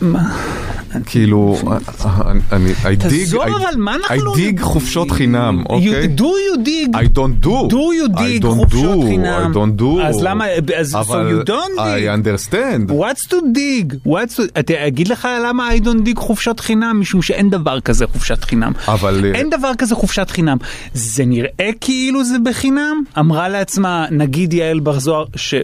מה? 0.00 0.36
כאילו, 1.06 1.56
אני, 2.52 2.72
I 2.72 3.02
dig, 3.02 3.08
תעזוב, 3.08 3.42
I- 3.42 3.46
אבל 3.46 3.76
מה 3.76 3.94
אנחנו 3.94 4.34
I 4.34 4.38
dig 4.38 4.62
חופשות 4.62 5.10
חינם, 5.10 5.64
אוקיי? 5.68 6.08
Do 6.16 6.20
you 6.20 6.66
dig? 6.66 6.96
I 6.96 7.16
don't 7.18 7.44
do. 7.46 7.70
Do 7.70 7.74
you 7.74 8.18
dig 8.18 8.44
I 8.44 8.46
חופשות. 8.46 9.04
חינם? 9.04 9.52
I 9.52 9.56
don't 9.56 9.80
do. 9.80 10.02
אז 10.02 10.22
למה, 10.22 10.44
אז 10.76 10.94
so 10.94 10.98
you 10.98 11.48
don't 11.48 11.78
I 11.78 11.80
dig? 11.80 12.08
understand. 12.08 12.90
What's 12.90 13.28
to 13.30 13.36
dig? 13.54 14.08
What's 14.08 14.36
to... 14.36 14.72
אגיד 14.86 15.08
לך 15.08 15.28
למה 15.44 15.70
I 15.74 15.80
don't 15.80 16.08
dig 16.08 16.20
חופשות 16.20 16.60
חינם? 16.60 17.00
משום 17.00 17.22
שאין 17.22 17.50
דבר 17.50 17.80
כזה 17.80 18.06
חופשת 18.06 18.44
חינם. 18.44 18.72
אבל... 18.88 19.24
אה, 19.24 19.32
אין 19.34 19.50
דבר 19.50 19.70
כזה 19.78 19.94
חופשת 19.94 20.30
חינם. 20.30 20.56
זה 20.94 21.24
נראה 21.24 21.70
כאילו 21.80 22.24
זה 22.24 22.36
בחינם? 22.44 23.02
אמרה 23.18 23.48
לעצמה, 23.48 24.06
נגיד 24.10 24.52
יעל 24.52 24.80
בר 24.80 24.98
זוהר, 24.98 25.24
ש... 25.36 25.54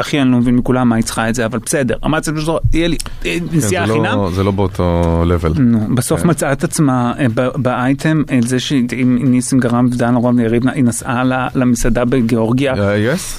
אחי, 0.00 0.22
אני 0.22 0.30
לא 0.30 0.36
מבין 0.38 0.56
מכולם 0.56 0.88
מה 0.88 0.96
היא 0.96 1.04
צריכה 1.04 1.28
את 1.28 1.34
זה, 1.34 1.46
אבל 1.46 1.58
בסדר. 1.66 1.96
אמרת, 2.04 2.28
יהיה 2.72 2.88
לי 2.88 2.96
אה, 3.26 3.36
כן, 3.40 3.56
נסיעה 3.56 3.86
לא- 3.86 3.92
חינם. 3.92 4.18
זה 4.34 4.42
לא 4.44 4.50
באותו. 4.50 5.22
נו, 5.58 5.94
בסוף 5.94 6.20
כן. 6.22 6.28
מצאה 6.28 6.52
את 6.52 6.64
עצמה 6.64 7.12
אה, 7.18 7.26
באייטם, 7.56 8.22
אה, 8.30 8.38
זה 8.46 8.60
שאם 8.60 9.18
ניסים 9.20 9.60
גרם 9.60 9.86
ודן 9.92 10.14
רון 10.14 10.38
יריב, 10.38 10.68
היא 10.68 10.84
נסעה 10.84 11.22
למסעדה 11.54 12.04
בגיאורגיה? 12.04 12.74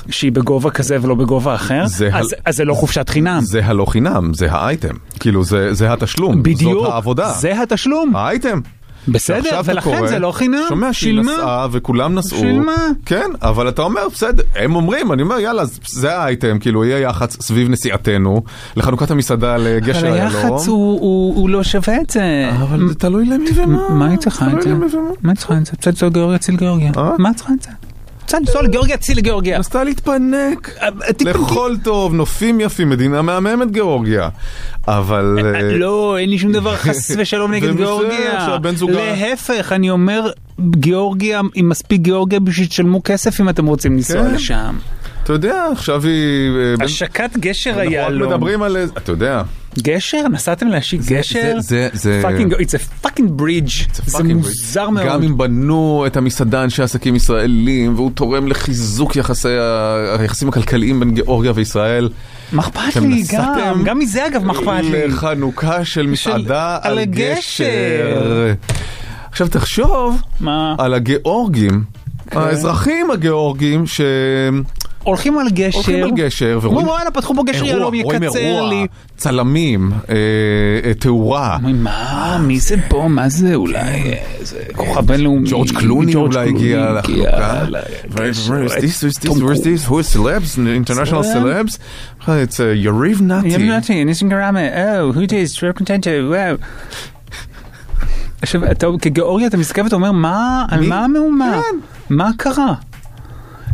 שהיא 0.10 0.32
בגובה 0.32 0.70
כזה 0.70 0.98
ולא 1.02 1.16
בגובה 1.16 1.56
אחר, 1.56 1.84
אז- 2.14 2.34
זה 2.50 2.66
לא 2.66 2.74
חופשת 2.74 3.10
חינם. 3.10 3.40
זה 3.42 3.66
הלא 3.66 3.86
חינם, 3.86 4.34
זה 4.34 4.52
האייטם. 4.52 4.96
כאילו, 5.20 5.44
זה 5.44 5.74
זה 5.74 5.94
התשלום. 5.94 6.44
בדיוק, 6.44 6.74
זאת 6.84 6.92
העבודה. 6.94 7.32
זה 7.32 7.62
התשלום. 7.62 8.16
האייטם. 8.16 8.60
בסדר, 9.08 9.62
ולכן 9.66 9.82
קורא, 9.98 10.08
זה 10.08 10.20
לא 10.20 10.32
חינם. 10.32 10.58
שומע 10.70 10.94
שהיא. 10.94 11.20
נסעה 11.20 11.68
וכולם 11.72 12.16
נסעו. 12.16 12.40
שילמה. 12.40 12.76
כן, 13.06 13.30
אבל 13.42 13.70
אתה 13.70 13.82
אומר, 13.82 14.02
בסדר, 14.14 14.44
הם 14.56 14.76
אומרים, 14.76 15.12
אני 15.14 15.22
אומר, 15.22 15.40
יאללה, 15.40 15.64
זה 15.90 16.18
האייטם, 16.18 16.58
כאילו, 16.60 16.86
יהיה 16.86 17.00
יח"צ 17.00 17.38
סביב 17.42 17.70
נסיעתנו, 17.70 18.44
לחנוכת 18.76 19.12
המסעדה 19.12 19.58
לגשר 19.58 20.00
אבל 20.00 20.08
איילון. 20.18 20.36
היח"צ 20.36 20.68
הוא- 20.68 21.00
הוא 21.02 21.36
הוא 21.36 21.50
לא 21.50 21.64
שווה 21.64 22.02
את 22.02 22.10
זה. 22.10 22.50
אבל 22.62 22.88
זה 22.88 22.96
תלוי 22.96 23.26
למי 23.26 23.50
ומה. 23.56 23.90
מה 23.90 24.08
היא 24.10 24.18
צריכה 24.18 24.48
את 24.58 24.62
זה? 24.62 24.76
ומה. 24.76 24.86
מה 25.22 25.32
היא 25.32 25.38
צריכה 25.38 25.58
את 25.58 25.66
זה? 25.66 25.72
לנסוע 25.88 26.10
לגיאורגיה, 26.10 26.38
ציל 26.38 26.56
גיאורגיה. 26.56 26.92
אה? 26.98 27.12
מה 27.18 27.34
צריכה 27.34 27.54
את 27.54 27.64
זה? 27.64 27.70
רוצה 28.32 28.40
לנסוע 28.50 28.62
לגיאורגיה, 28.62 28.98
ציל 28.98 29.18
לגיאורגיה. 29.18 29.60
נסתה 29.60 29.84
להתפנק. 29.84 30.78
אה. 30.82 30.88
לאכול 31.26 31.78
טוב, 31.84 32.14
נופים 32.14 32.60
יפים, 32.60 32.90
מדינה 32.90 33.22
מהממת 33.22 33.72
גיאורגיה. 33.72 34.30
אבל... 34.88 35.38
אה, 35.44 35.62
לא, 35.62 36.18
אין 36.18 36.30
לי 36.30 36.38
שום 36.38 36.52
דבר 36.52 36.76
חס 36.76 37.12
ושלום 37.18 37.54
נגד 37.54 37.76
גיאורגיה. 37.76 38.58
להפך, 38.90 39.72
אני 39.72 39.90
אומר, 39.90 40.32
גיאורגיה, 40.70 41.42
עם 41.56 41.70
מספיק 41.70 42.02
גיאורגיה 42.02 42.40
בשביל 42.40 42.66
שתשלמו 42.66 43.02
כסף 43.04 43.42
אם 43.42 43.50
אתם 43.50 43.66
רוצים 43.66 43.96
לנסוע 43.96 44.22
כן. 44.24 44.34
לשם. 44.34 44.78
אתה 45.36 45.48
יודע, 45.48 45.66
עכשיו 45.72 46.06
היא... 46.06 46.50
אה, 46.80 46.86
השקת 46.86 47.38
גשר 47.38 47.70
אנחנו 47.70 47.82
רק 47.82 47.88
איילון. 47.94 48.30
מדברים 48.34 48.62
על... 48.62 48.78
איזה- 48.78 48.94
אתה 48.98 49.12
יודע. 49.12 49.42
גשר? 49.80 50.28
נסעתם 50.32 50.68
להשיק 50.68 51.02
גשר? 51.06 51.54
זה- 51.60 51.90
זה- 51.94 52.20
פאקינג, 52.24 52.54
it's 52.54 52.58
a 53.04 53.06
fucking 53.08 53.42
bridge. 53.42 54.02
זה 54.06 54.24
מוזר 54.24 54.90
מאוד. 54.90 55.06
גם 55.08 55.24
אם 55.24 55.38
בנו 55.38 56.04
את 56.08 56.18
המסעדה 56.18 56.64
אנשי 56.64 56.84
עסקים 56.84 57.16
ישראלים, 57.16 57.96
והוא 57.96 58.12
תורם 58.12 58.48
לחיזוק 58.48 59.16
יחסי 59.16 59.48
היחסים 60.20 60.50
הכלכליים 60.50 61.00
בין 61.00 61.14
גיאורגיה 61.14 61.52
וישראל. 61.56 62.10
מה 62.52 62.62
אכפת 62.62 62.96
לי 63.02 63.24
גם? 63.34 63.82
גם 63.86 64.00
מזה 64.00 64.28
אגב, 64.28 64.44
מה 64.46 64.54
אכפת 64.54 64.84
לי? 64.92 65.08
לחנוכה 65.08 65.86
של 65.86 66.08
מסעדה 66.08 66.78
על. 66.82 67.04
גשר. 67.06 67.66
עכשיו 69.32 69.48
תחשוב 69.48 70.22
מה? 70.40 70.76
על 70.78 70.94
הגיאורגים, 70.94 71.84
כן. 72.32 72.40
האזרחים 72.40 73.12
הגיאורגים 73.12 73.88
ש... 73.88 74.02
הולכים 75.04 75.38
על 75.38 75.50
גשר. 75.50 75.78
הולכים 75.78 76.04
על 76.04 76.12
גשר 76.12 76.46
ורואים 76.62 76.66
אומרים 76.78 76.88
וואלה 76.88 77.12
פתחו 77.12 77.36
פה 77.36 77.44
גשר 77.48 77.66
יהלום 77.66 77.94
יקצר 77.94 78.38
אירוע, 78.38 78.70
לי. 78.70 78.88
צלמים, 79.18 79.92
אה, 80.10 80.16
אה, 80.86 80.94
תאורה. 80.94 81.58
מה? 81.62 82.38
מי 82.48 82.60
זה 82.60 82.76
פה? 82.90 83.08
מה 83.10 83.30
זה? 83.30 83.56
אולי 83.56 83.80
אה, 83.80 84.14
זה 84.42 84.60
כוכב 84.76 85.06
בינלאומי. 85.06 85.50
ג'ורג' 85.50 85.72
קלוני 85.78 86.16
אולי 86.16 86.50
הגיע 86.50 86.92
לחנוכה. 86.92 87.64
ל- 87.70 87.76
Where 88.10 88.20
is 89.54 89.64
this? 89.64 89.86
Who 89.90 90.00
is 90.00 90.16
celebs? 90.16 90.58
International 90.58 91.24
Celeb? 91.24 91.68
celebs? 91.68 91.78
It's 92.28 92.58
uh, 92.60 92.64
יריב 92.76 93.22
נתי. 93.22 93.48
ים 93.48 93.70
נתי, 93.70 94.06
ניסים 94.06 94.30
גרמה, 94.30 94.60
או, 95.00 95.12
who 95.14 95.18
is, 95.18 95.60
טרפ 95.60 95.78
קונטנטו, 95.78 96.10
וואו. 96.28 96.56
עכשיו, 98.42 98.62
כגיאורגיה 99.02 99.48
אתה 99.48 99.58
מסתכל 99.58 99.82
ואתה 99.82 99.96
אומר, 99.96 100.12
מה, 100.12 100.66
על? 100.70 100.88
מה 100.88 101.04
המהומה? 101.06 101.62
כן. 101.72 101.78
מה 102.10 102.30
קרה? 102.38 102.74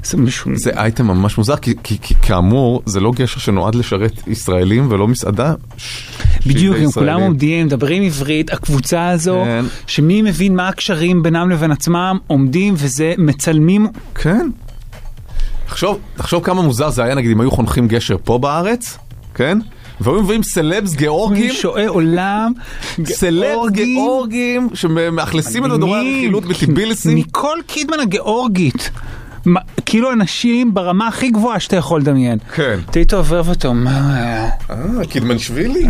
זה 0.07 0.17
מישהו... 0.17 0.51
זה 0.55 0.69
אייטם 0.69 1.07
ממש 1.07 1.37
מוזר, 1.37 1.55
כי, 1.55 1.73
כי, 1.83 1.97
כי 2.01 2.15
כאמור, 2.21 2.81
זה 2.85 2.99
לא 2.99 3.11
גשר 3.15 3.39
שנועד 3.39 3.75
לשרת 3.75 4.27
ישראלים 4.27 4.91
ולא 4.91 5.07
מסעדה. 5.07 5.53
בדיוק, 6.47 6.77
הם 6.77 6.91
כולם. 6.91 7.21
עומדים, 7.21 7.65
מדברים 7.65 8.03
עברית, 8.03 8.53
הקבוצה 8.53 9.09
הזו, 9.09 9.41
כן. 9.45 9.65
שמי 9.87 10.21
מבין 10.21 10.55
מה 10.55 10.67
הקשרים 10.67 11.23
בינם 11.23 11.49
לבין 11.49 11.71
עצמם, 11.71 12.17
עומדים 12.27 12.73
וזה, 12.77 13.13
מצלמים. 13.17 13.87
כן. 14.15 14.49
תחשוב, 15.65 15.99
תחשוב 16.17 16.43
כמה 16.43 16.61
מוזר 16.61 16.89
זה 16.89 17.03
היה, 17.03 17.15
נגיד, 17.15 17.31
אם 17.31 17.41
היו 17.41 17.51
חונכים 17.51 17.87
גשר 17.87 18.15
פה 18.23 18.37
בארץ, 18.37 18.97
כן? 19.33 19.59
והיו 20.01 20.23
מביאים 20.23 20.43
סלבס 20.43 20.93
גיאורגים, 20.93 21.51
שועי 21.53 21.85
עולם, 21.85 22.51
סלבס 23.05 23.69
גיאורגים. 23.71 24.69
שמאכלסים 24.73 25.65
את 25.65 25.71
הדורי. 25.71 25.99
הרכילות 25.99 26.45
בטיביליסי. 26.45 27.13
ניקול 27.13 27.61
קידמן 27.67 27.99
הגיאורגית. 27.99 28.89
כאילו 29.89 30.11
אנשים 30.13 30.73
ברמה 30.73 31.07
הכי 31.07 31.29
גבוהה 31.29 31.59
שאתה 31.59 31.75
יכול 31.75 32.01
לדמיין. 32.01 32.39
כן. 32.55 32.79
היית 32.95 33.13
עובר 33.13 33.41
ואתה 33.45 33.67
אומר, 33.67 33.91
"מה, 33.91 34.49
אה, 34.69 35.05
קידמנשווילי. 35.09 35.87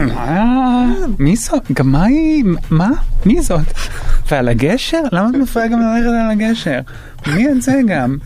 מי 1.20 1.36
זאת? 1.36 1.72
גם 1.74 1.92
מה 1.92 2.04
היא? 2.04 2.44
מה? 2.70 2.90
מי 3.26 3.42
זאת? 3.42 3.60
ועל 4.32 4.48
הגשר? 4.48 5.02
למה 5.12 5.30
את 5.30 5.36
מפריעה 5.36 5.68
גם 5.68 5.80
ללכת 5.80 6.08
על 6.08 6.32
הגשר? 6.32 6.80
מי 7.28 7.50
את 7.50 7.62
זה 7.62 7.80
גם? 7.88 8.18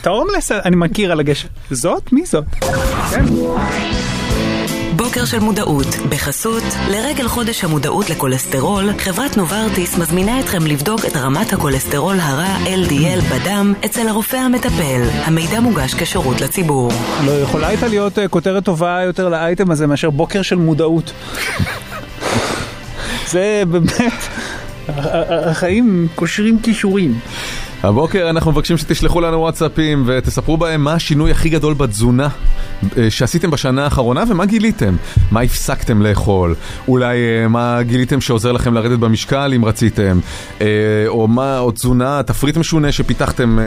את 0.00 0.06
ההומלס 0.06 0.52
אני 0.52 0.76
מכיר 0.76 1.12
על 1.12 1.20
הגשר. 1.20 1.48
זאת? 1.70 2.12
מי 2.12 2.26
זאת? 2.26 2.44
כן. 3.10 3.24
בוקר 5.16 5.26
של 5.26 5.38
מודעות, 5.38 5.86
בחסות, 6.08 6.62
לרגל 6.90 7.28
חודש 7.28 7.64
המודעות 7.64 8.10
לכולסטרול, 8.10 8.90
חברת 8.98 9.36
נוברטיס 9.36 9.98
מזמינה 9.98 10.40
אתכם 10.40 10.66
לבדוק 10.66 11.04
את 11.04 11.16
רמת 11.16 11.52
הכולסטרול 11.52 12.16
הרע 12.20 12.56
LDL 12.64 13.34
בדם 13.34 13.74
אצל 13.84 14.08
הרופא 14.08 14.36
המטפל. 14.36 15.02
המידע 15.24 15.60
מוגש 15.60 15.94
כשירות 15.94 16.40
לציבור. 16.40 16.92
לא 17.24 17.30
יכולה 17.30 17.68
הייתה 17.68 17.88
להיות 17.88 18.18
אה, 18.18 18.28
כותרת 18.28 18.64
טובה 18.64 19.00
יותר 19.04 19.28
לאייטם 19.28 19.70
הזה 19.70 19.86
מאשר 19.86 20.10
בוקר 20.10 20.42
של 20.42 20.56
מודעות. 20.56 21.12
זה 23.32 23.62
באמת, 23.68 24.12
החיים 24.88 26.08
קושרים 26.14 26.58
כישורים. 26.62 27.18
הבוקר 27.82 28.30
אנחנו 28.30 28.52
מבקשים 28.52 28.76
שתשלחו 28.76 29.20
לנו 29.20 29.40
וואטסאפים 29.40 30.04
ותספרו 30.06 30.56
בהם 30.56 30.84
מה 30.84 30.92
השינוי 30.92 31.30
הכי 31.30 31.48
גדול 31.48 31.74
בתזונה 31.74 32.28
אה, 32.98 33.10
שעשיתם 33.10 33.50
בשנה 33.50 33.84
האחרונה 33.84 34.24
ומה 34.28 34.46
גיליתם. 34.46 34.96
מה 35.30 35.40
הפסקתם 35.40 36.02
לאכול, 36.02 36.54
אולי 36.88 37.16
אה, 37.16 37.48
מה 37.48 37.82
גיליתם 37.82 38.20
שעוזר 38.20 38.52
לכם 38.52 38.74
לרדת 38.74 38.98
במשקל 38.98 39.52
אם 39.56 39.64
רציתם, 39.64 40.18
אה, 40.60 40.66
או 41.08 41.28
מה, 41.28 41.58
או 41.58 41.70
תזונה, 41.70 42.22
תפריט 42.22 42.56
משונה 42.56 42.92
שפיתחתם 42.92 43.58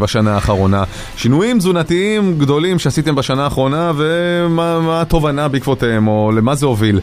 בשנה 0.00 0.34
האחרונה. 0.34 0.84
שינויים 1.16 1.58
תזונתיים 1.58 2.38
גדולים 2.38 2.78
שעשיתם 2.78 3.14
בשנה 3.14 3.44
האחרונה 3.44 3.92
ומה 3.96 4.80
מה 4.80 5.00
התובנה 5.00 5.48
בעקבותיהם, 5.48 6.08
או 6.08 6.32
למה 6.36 6.54
זה 6.54 6.66
הוביל. 6.66 7.00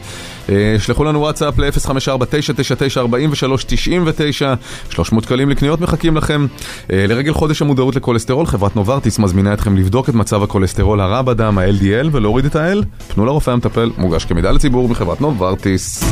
שלחו 0.78 1.04
לנו 1.04 1.20
וואטסאפ 1.20 1.58
ל-0549994399, 1.58 4.44
300 4.90 5.24
שקלים 5.24 5.50
לקניות 5.50 5.80
מחכים 5.80 6.16
לכם. 6.16 6.33
אה, 6.92 7.06
לרגל 7.08 7.32
חודש 7.32 7.62
המודעות 7.62 7.96
לכולסטרול, 7.96 8.46
חברת 8.46 8.76
נוברטיס 8.76 9.18
מזמינה 9.18 9.54
אתכם 9.54 9.76
לבדוק 9.76 10.08
את 10.08 10.14
מצב 10.14 10.42
הכולסטרול 10.42 11.00
הרע 11.00 11.22
בדם, 11.22 11.58
ה-LDL, 11.58 12.08
ולהוריד 12.12 12.44
את 12.44 12.56
ה-L. 12.56 12.84
פנו 13.14 13.26
לרופא 13.26 13.50
המטפל, 13.50 13.90
מוגש 13.98 14.24
כמידע 14.24 14.52
לציבור 14.52 14.88
מחברת 14.88 15.20
נוברטיס. 15.20 16.04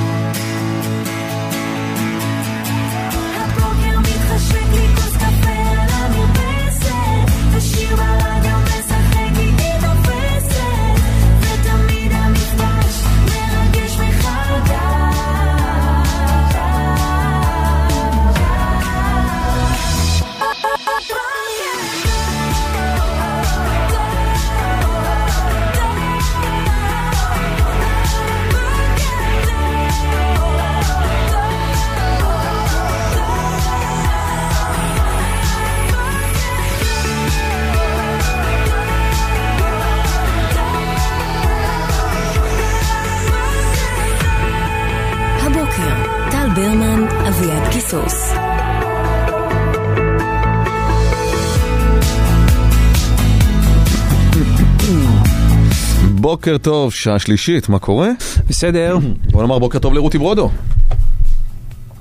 בוקר 56.43 56.59
טוב, 56.59 56.93
שעה 56.93 57.19
שלישית, 57.19 57.69
מה 57.69 57.78
קורה? 57.78 58.09
בסדר, 58.48 58.98
בוא 59.31 59.43
נאמר 59.43 59.59
בוקר 59.59 59.78
טוב 59.78 59.94
לרותי 59.94 60.19
ברודו. 60.19 60.51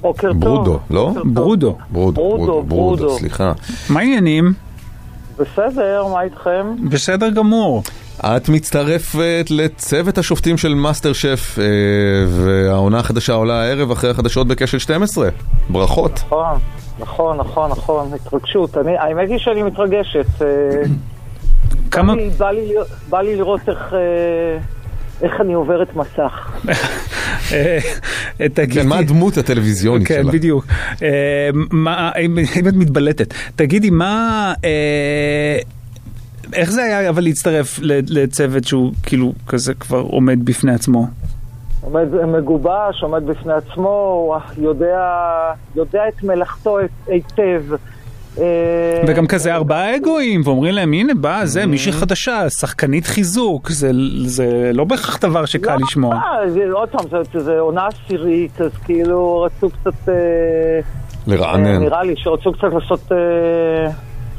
בוקר 0.02 0.32
טוב. 0.32 0.40
ברודו, 0.42 0.80
לא? 0.90 1.12
ברודו. 1.26 1.78
ברודו, 1.90 2.22
ברודו, 2.22 2.64
ברודו. 2.64 3.18
סליחה. 3.18 3.54
מה 3.90 4.00
העניינים? 4.00 4.54
בסדר, 5.38 6.08
מה 6.14 6.22
איתכם? 6.22 6.90
בסדר 6.90 7.30
גמור. 7.30 7.84
את 8.20 8.50
מצטרפת 8.50 9.46
לצוות 9.50 10.18
השופטים 10.18 10.58
של 10.58 10.74
מאסטר 10.74 11.14
שף, 11.14 11.56
אה, 11.60 11.66
והעונה 12.28 13.00
החדשה 13.00 13.34
עולה 13.34 13.62
הערב 13.62 13.92
אחרי 13.92 14.10
החדשות 14.10 14.48
בקשת 14.48 14.80
12. 14.80 15.30
ברכות. 15.70 16.12
נכון, 16.26 16.58
נכון, 17.00 17.38
נכון, 17.38 17.72
נכון, 17.72 18.14
התרגשות. 18.14 18.78
אני, 18.78 18.98
האמת 18.98 19.30
היא 19.30 19.38
שאני 19.38 19.64
מתרגשת. 19.64 20.26
כמה... 21.92 22.16
בא 22.16 22.22
לי, 22.22 22.30
בא, 22.30 22.52
לי, 22.52 22.74
בא 23.10 23.22
לי 23.22 23.36
לראות 23.36 23.70
איך, 23.70 23.94
אה, 23.94 24.58
איך 25.22 25.42
אני 25.42 25.54
עוברת 25.54 25.96
מסך. 25.96 26.52
אה, 27.54 27.78
תגידי... 28.54 28.74
כן, 28.82 28.88
מה 28.88 28.98
הדמות 28.98 29.38
הטלוויזיונית 29.38 30.08
כן, 30.08 30.22
שלה? 30.24 30.32
בדיוק. 30.32 30.66
אה, 31.04 31.50
מה- 31.72 32.12
אם 32.22 32.38
את 32.68 32.74
מתבלטת, 32.74 33.34
תגידי, 33.56 33.90
מה... 33.90 34.54
אה, 34.66 35.58
איך 36.54 36.72
זה 36.72 36.84
היה 36.84 37.10
אבל 37.10 37.24
להצטרף 37.24 37.80
ל- 37.82 38.20
לצוות 38.20 38.64
שהוא 38.64 38.92
כאילו 39.04 39.34
כזה 39.48 39.74
כבר 39.74 40.00
עומד 40.00 40.46
בפני 40.46 40.74
עצמו? 40.74 41.08
עומד 41.82 42.08
מגובש, 42.26 43.02
עומד 43.04 43.26
בפני 43.26 43.54
עצמו, 43.54 44.28
יודע 45.76 46.02
את 46.08 46.24
מלאכתו 46.24 46.78
היטב. 47.08 47.64
אה, 48.40 48.44
וגם 49.08 49.28
כזה 49.28 49.56
ארבעה 49.56 49.96
אגואים, 49.96 50.42
ואומרים 50.46 50.74
להם, 50.74 50.94
הנה 50.94 51.14
באה 51.14 51.46
זה, 51.46 51.66
מישהי 51.66 51.92
חדשה, 51.92 52.50
שחקנית 52.50 53.06
חיזוק, 53.06 53.70
זה, 53.70 53.92
זה 54.26 54.72
לא 54.74 54.84
בהכרח 54.84 55.20
דבר 55.20 55.46
שקל 55.46 55.76
לשמוע. 55.76 56.16
אה, 56.16 56.50
זה, 56.50 56.60
עוד 56.74 56.90
פעם, 56.90 57.06
זה, 57.34 57.40
זה 57.40 57.60
עונה 57.60 57.88
עשירית, 57.88 58.62
אז 58.62 58.72
כאילו 58.86 59.42
רצו 59.42 59.70
קצת... 59.70 60.10
אה, 60.10 60.14
לרענן, 61.28 61.80
נראה 61.84 62.04
לי 62.04 62.14
שרצו 62.18 62.52
קצת 62.52 62.74
לעשות... 62.74 63.12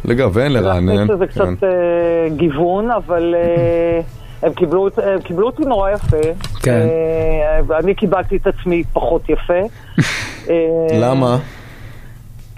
לגוון, 0.05 0.53
לרענן. 0.53 0.87
להכניס 0.87 1.11
לזה 1.11 1.27
קצת 1.27 1.45
כן. 1.61 1.67
אה, 1.67 2.29
גיוון, 2.37 2.91
אבל 2.91 3.35
אה, 3.35 4.01
הם 4.43 4.53
קיבלו, 4.55 4.89
הם 5.03 5.21
קיבלו 5.21 5.47
אותי 5.47 5.63
נורא 5.63 5.91
יפה. 5.91 6.17
כן. 6.63 6.87
ואני 7.67 7.95
קיבלתי 7.95 8.37
את 8.37 8.47
עצמי 8.47 8.83
פחות 8.93 9.23
יפה. 9.29 9.61
למה? 11.03 11.39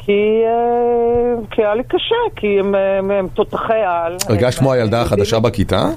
כי, 0.04 0.12
אה, 0.46 1.46
כי 1.50 1.62
היה 1.62 1.74
לי 1.74 1.82
קשה, 1.84 2.14
כי 2.36 2.60
הם, 2.60 2.74
הם, 2.74 3.10
הם 3.10 3.28
תותחי 3.28 3.72
על. 3.86 4.16
הרגשת 4.28 4.58
כמו 4.58 4.72
הילדה 4.72 5.02
החדשה 5.02 5.40
בכיתה? 5.40 5.88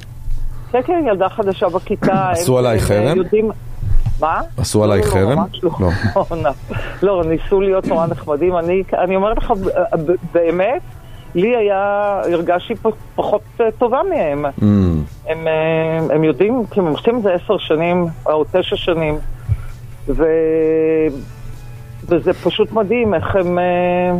כן, 0.71 0.81
כן, 0.85 1.03
ילדה 1.07 1.29
חדשה 1.29 1.69
בכיתה. 1.69 2.29
עשו 2.31 2.59
הם, 2.59 2.65
אה, 2.65 2.79
חרם? 2.79 3.17
יודעים... 3.17 3.51
מה? 4.19 4.41
עשו 4.57 4.79
לא, 4.79 4.83
עלייך 4.83 5.05
לא, 5.05 5.11
חרם? 5.11 5.39
ממש 5.39 5.63
לא. 5.63 5.71
לא. 5.79 5.89
לא, 6.43 6.51
לא, 7.03 7.23
ניסו 7.29 7.61
להיות 7.61 7.87
נורא 7.87 8.07
נחמדים. 8.07 8.57
אני, 8.57 8.83
אני 8.93 9.15
אומרת 9.15 9.37
לך, 9.37 9.51
ב- 9.51 10.11
באמת, 10.33 10.81
לי 11.35 11.55
היה, 11.55 12.21
הרגשתי 12.33 12.73
פחות 13.15 13.41
אה, 13.61 13.71
טובה 13.77 14.01
מהם. 14.09 14.45
Mm. 14.45 14.61
הם, 15.27 15.47
אה, 15.47 16.15
הם 16.15 16.23
יודעים, 16.23 16.63
כי 16.71 16.79
הם 16.79 16.85
עושים 16.85 17.17
את 17.17 17.23
זה 17.23 17.33
עשר 17.33 17.57
שנים, 17.57 18.05
או 18.25 18.43
תשע 18.51 18.75
שנים, 18.75 19.17
ו... 20.07 20.25
וזה 22.03 22.33
פשוט 22.33 22.71
מדהים 22.71 23.13
איך 23.13 23.35
הם 23.35 23.59
אה, 23.59 24.19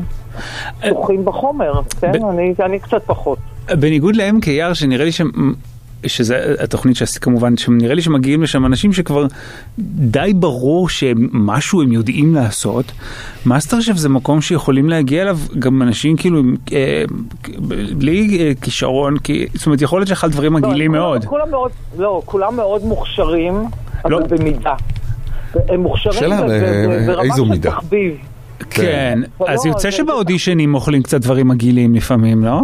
שוחים 0.89 1.25
בחומר, 1.25 1.81
כן? 2.01 2.11
אני, 2.29 2.53
אני 2.65 2.79
קצת 2.79 3.01
פחות. 3.05 3.37
בניגוד 3.79 4.15
ל-MKR, 4.15 4.73
שנראה 4.73 5.05
לי 5.05 5.11
שם... 5.11 5.29
שזה 6.05 6.55
התוכנית 6.59 6.95
שעשית 6.95 7.23
כמובן, 7.23 7.57
שנראה 7.57 7.95
לי 7.95 8.01
שמגיעים 8.01 8.43
לשם 8.43 8.65
אנשים 8.65 8.93
שכבר 8.93 9.25
די 9.79 10.31
ברור 10.35 10.89
שמשהו 10.89 11.81
הם 11.81 11.91
יודעים 11.91 12.35
לעשות. 12.35 12.85
מאסטר 13.45 13.79
שף 13.81 13.95
זה 13.95 14.09
מקום 14.09 14.41
שיכולים 14.41 14.89
להגיע 14.89 15.21
אליו 15.21 15.37
גם 15.59 15.81
אנשים 15.81 16.17
כאילו 16.17 16.41
אה, 16.73 17.03
בלי 17.97 18.37
אה, 18.39 18.51
כישרון, 18.61 19.17
כי, 19.19 19.47
זאת 19.53 19.65
אומרת 19.65 19.81
יכול 19.81 19.99
להיות 19.99 20.07
שאחד 20.07 20.27
הדברים 20.27 20.53
מגעילים 20.53 20.91
כולם- 20.91 21.01
מאוד. 21.01 21.25
כולם 21.25 21.49
מאוד, 21.51 21.71
לא, 21.97 22.21
כולם 22.25 22.55
מאוד 22.55 22.85
מוכשרים, 22.85 23.53
אבל 24.05 24.23
במידה. 24.29 24.73
הם 25.69 25.79
מוכשרים 25.79 26.31
אה, 26.33 26.37
ברמה 27.07 27.23
איזו 27.23 27.45
של 27.45 27.51
מידה? 27.51 27.69
תחביב. 27.71 28.17
כן, 28.69 29.19
אבל 29.39 29.49
אז 29.49 29.65
לא, 29.65 29.69
יוצא 29.71 29.81
זה- 29.81 29.91
שבאודישנים 29.91 30.75
אוכלים 30.75 31.03
קצת 31.03 31.21
דברים 31.21 31.47
מגעילים 31.47 31.95
לפעמים, 31.95 32.43
לא? 32.45 32.59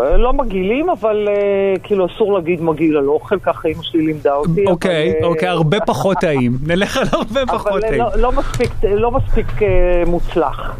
אה, 0.00 0.16
לא 0.16 0.32
מגעילים, 0.32 0.90
אבל 0.90 1.28
אה, 1.28 1.34
כאילו 1.82 2.06
אסור 2.06 2.32
להגיד 2.34 2.62
מגעיל 2.62 2.96
על 2.96 3.08
אוכל, 3.08 3.38
ככה 3.38 3.68
אמא 3.68 3.82
שלי 3.82 4.06
לימדה 4.06 4.34
אותי. 4.34 4.64
אוקיי, 4.66 5.12
אבל, 5.20 5.26
אוקיי, 5.28 5.48
הרבה 5.48 5.80
פחות 5.80 6.16
טעים. 6.20 6.58
נלך 6.66 6.96
על 6.96 7.06
הרבה 7.12 7.40
פחות 7.46 7.66
אבל 7.72 7.84
אה, 7.84 7.88
טעים. 7.88 8.00
לא, 8.02 8.08
לא 8.16 8.32
מספיק, 8.32 8.70
לא 8.84 9.10
מספיק 9.10 9.62
אה, 9.62 9.68
מוצלח. 10.06 10.76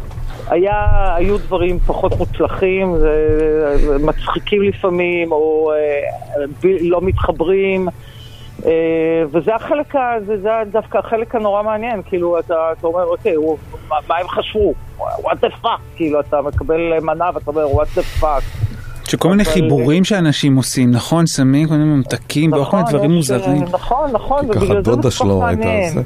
היה, 0.47 0.73
היו 1.15 1.37
דברים 1.37 1.79
פחות 1.79 2.17
מוצלחים, 2.17 2.95
מצחיקים 3.99 4.61
לפעמים, 4.61 5.31
או 5.31 5.71
ב- 6.63 6.77
לא 6.81 7.01
מתחברים. 7.01 7.87
אה, 8.65 9.23
וזה 9.31 9.55
החלק, 9.55 9.93
זה, 10.25 10.41
זה 10.41 10.49
דווקא 10.71 10.97
החלק 10.97 11.35
הנורא 11.35 11.63
מעניין, 11.63 12.01
כאילו 12.05 12.39
אתה, 12.39 12.53
אתה 12.79 12.87
אומר, 12.87 13.03
אוקיי, 13.03 13.33
הוא, 13.33 13.57
מה, 13.89 13.95
מה 14.07 14.15
הם 14.17 14.27
חשבו? 14.27 14.73
what 14.99 15.35
the 15.41 15.63
fuck, 15.63 15.79
כאילו 15.95 16.19
אתה 16.19 16.41
מקבל 16.41 16.99
מנה 17.01 17.29
ואתה 17.33 17.51
אומר, 17.51 17.65
what 17.65 17.97
the 17.97 18.21
fuck. 18.21 18.69
שכל 19.09 19.29
מיני 19.29 19.45
חיבורים 19.45 20.03
שאנשים 20.03 20.55
עושים, 20.55 20.91
נכון? 20.91 21.27
שמים 21.27 21.67
כל 21.67 21.73
מיני 21.73 21.85
ממתקים 21.85 22.53
וכל 22.53 22.77
מיני 22.77 22.89
דברים 22.89 23.11
יש, 23.11 23.15
מוזרים. 23.15 23.63
אה, 23.63 23.69
נכון, 23.71 24.11
נכון, 24.11 24.45
ובגלל 24.45 24.67
זה 24.67 24.73
זה 24.73 24.81
דודה 24.81 25.01
כל 25.01 25.09
שלו 25.09 25.39
כך 25.41 25.47
הייתה 25.47 25.65
מעניין. 25.65 26.03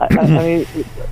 אני, 0.00 0.62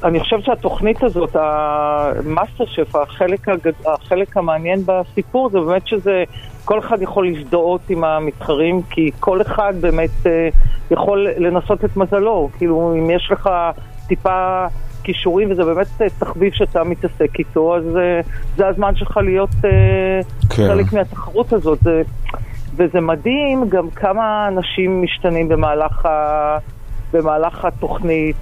אני 0.05 0.20
חושבת 0.20 0.44
שהתוכנית 0.44 1.02
הזאת, 1.02 1.36
המאסטר 1.36 2.65
שף, 2.66 2.97
החלק, 2.97 3.48
הגד... 3.48 3.73
החלק 3.86 4.36
המעניין 4.36 4.82
בסיפור 4.86 5.51
זה 5.51 5.61
באמת 5.61 5.86
שזה, 5.86 6.24
כל 6.65 6.78
אחד 6.78 7.02
יכול 7.02 7.27
להזדהות 7.27 7.90
עם 7.90 8.05
המתחרים, 8.05 8.82
כי 8.90 9.11
כל 9.20 9.43
אחד 9.43 9.74
באמת 9.81 10.27
אה, 10.27 10.48
יכול 10.90 11.28
לנסות 11.36 11.85
את 11.85 11.97
מזלו. 11.97 12.48
כאילו, 12.59 12.94
אם 12.98 13.11
יש 13.11 13.28
לך 13.32 13.51
טיפה 14.07 14.66
כישורים 15.02 15.51
וזה 15.51 15.65
באמת 15.65 15.86
אה, 16.02 16.07
תחביב 16.19 16.52
שאתה 16.52 16.85
מתעסק 16.85 17.39
איתו, 17.39 17.77
אז 17.77 17.97
אה, 17.97 18.20
זה 18.57 18.66
הזמן 18.66 18.94
שלך 18.97 19.16
להיות 19.16 19.55
אה, 19.65 19.70
כן. 20.48 20.69
חלק 20.69 20.93
מהתחרות 20.93 21.52
הזאת. 21.52 21.78
זה, 21.82 22.02
וזה 22.77 23.01
מדהים 23.01 23.69
גם 23.69 23.90
כמה 23.90 24.48
אנשים 24.48 25.02
משתנים 25.02 25.48
במהלך, 25.48 26.07
ה, 26.07 26.57
במהלך 27.12 27.65
התוכנית. 27.65 28.36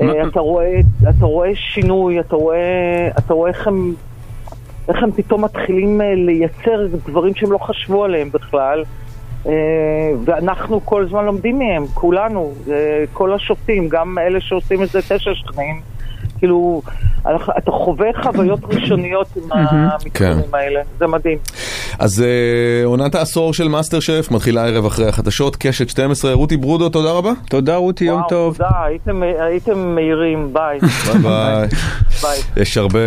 אה, 0.00 0.28
אתה 0.28 0.40
רואה, 0.40 0.80
אתה 1.02 1.26
רואה 1.26 1.50
שינוי, 1.54 2.20
אתה 2.20 2.36
רואה, 2.36 3.08
אתה 3.18 3.34
רואה 3.34 3.50
איך 3.50 3.66
הם, 3.66 3.94
איך 4.88 5.02
הם 5.02 5.12
פתאום 5.12 5.44
מתחילים 5.44 6.00
אה, 6.00 6.14
לייצר 6.14 6.86
דברים 7.06 7.34
שהם 7.34 7.52
לא 7.52 7.58
חשבו 7.58 8.04
עליהם 8.04 8.30
בכלל. 8.32 8.84
אה, 9.46 9.52
ואנחנו 10.24 10.80
כל 10.84 11.02
הזמן 11.02 11.24
לומדים 11.24 11.58
מהם, 11.58 11.86
כולנו, 11.94 12.52
כל 13.12 13.32
השופטים, 13.32 13.88
גם 13.88 14.18
אלה 14.18 14.40
שעושים 14.40 14.82
את 14.82 14.88
זה 14.88 15.00
תשע 15.02 15.34
שנים. 15.34 15.93
כאילו, 16.44 16.82
אתה 17.58 17.70
חווה 17.70 18.06
חוויות 18.22 18.60
ראשוניות 18.64 19.26
עם 19.36 19.52
המתחרים 19.52 20.10
כן. 20.14 20.38
האלה, 20.52 20.80
זה 20.98 21.06
מדהים. 21.06 21.38
אז 21.98 22.22
אה, 22.22 22.84
עונת 22.84 23.14
העשור 23.14 23.54
של 23.54 23.68
מאסטר 23.68 24.00
שף 24.00 24.28
מתחילה 24.30 24.62
הערב 24.64 24.86
אחרי 24.86 25.08
החדשות, 25.08 25.56
קשת 25.56 25.88
12, 25.88 26.32
רותי 26.32 26.56
ברודו, 26.56 26.88
תודה 26.88 27.10
רבה. 27.10 27.32
תודה 27.48 27.76
רותי, 27.76 28.04
יום 28.04 28.22
טוב. 28.28 28.56
תודה, 28.56 28.68
הייתם, 29.40 29.94
מהירים, 29.94 30.52
ביי. 30.52 30.78
ביי 31.22 31.68
ביי. 32.22 32.38
יש 32.56 32.76
הרבה, 32.78 32.98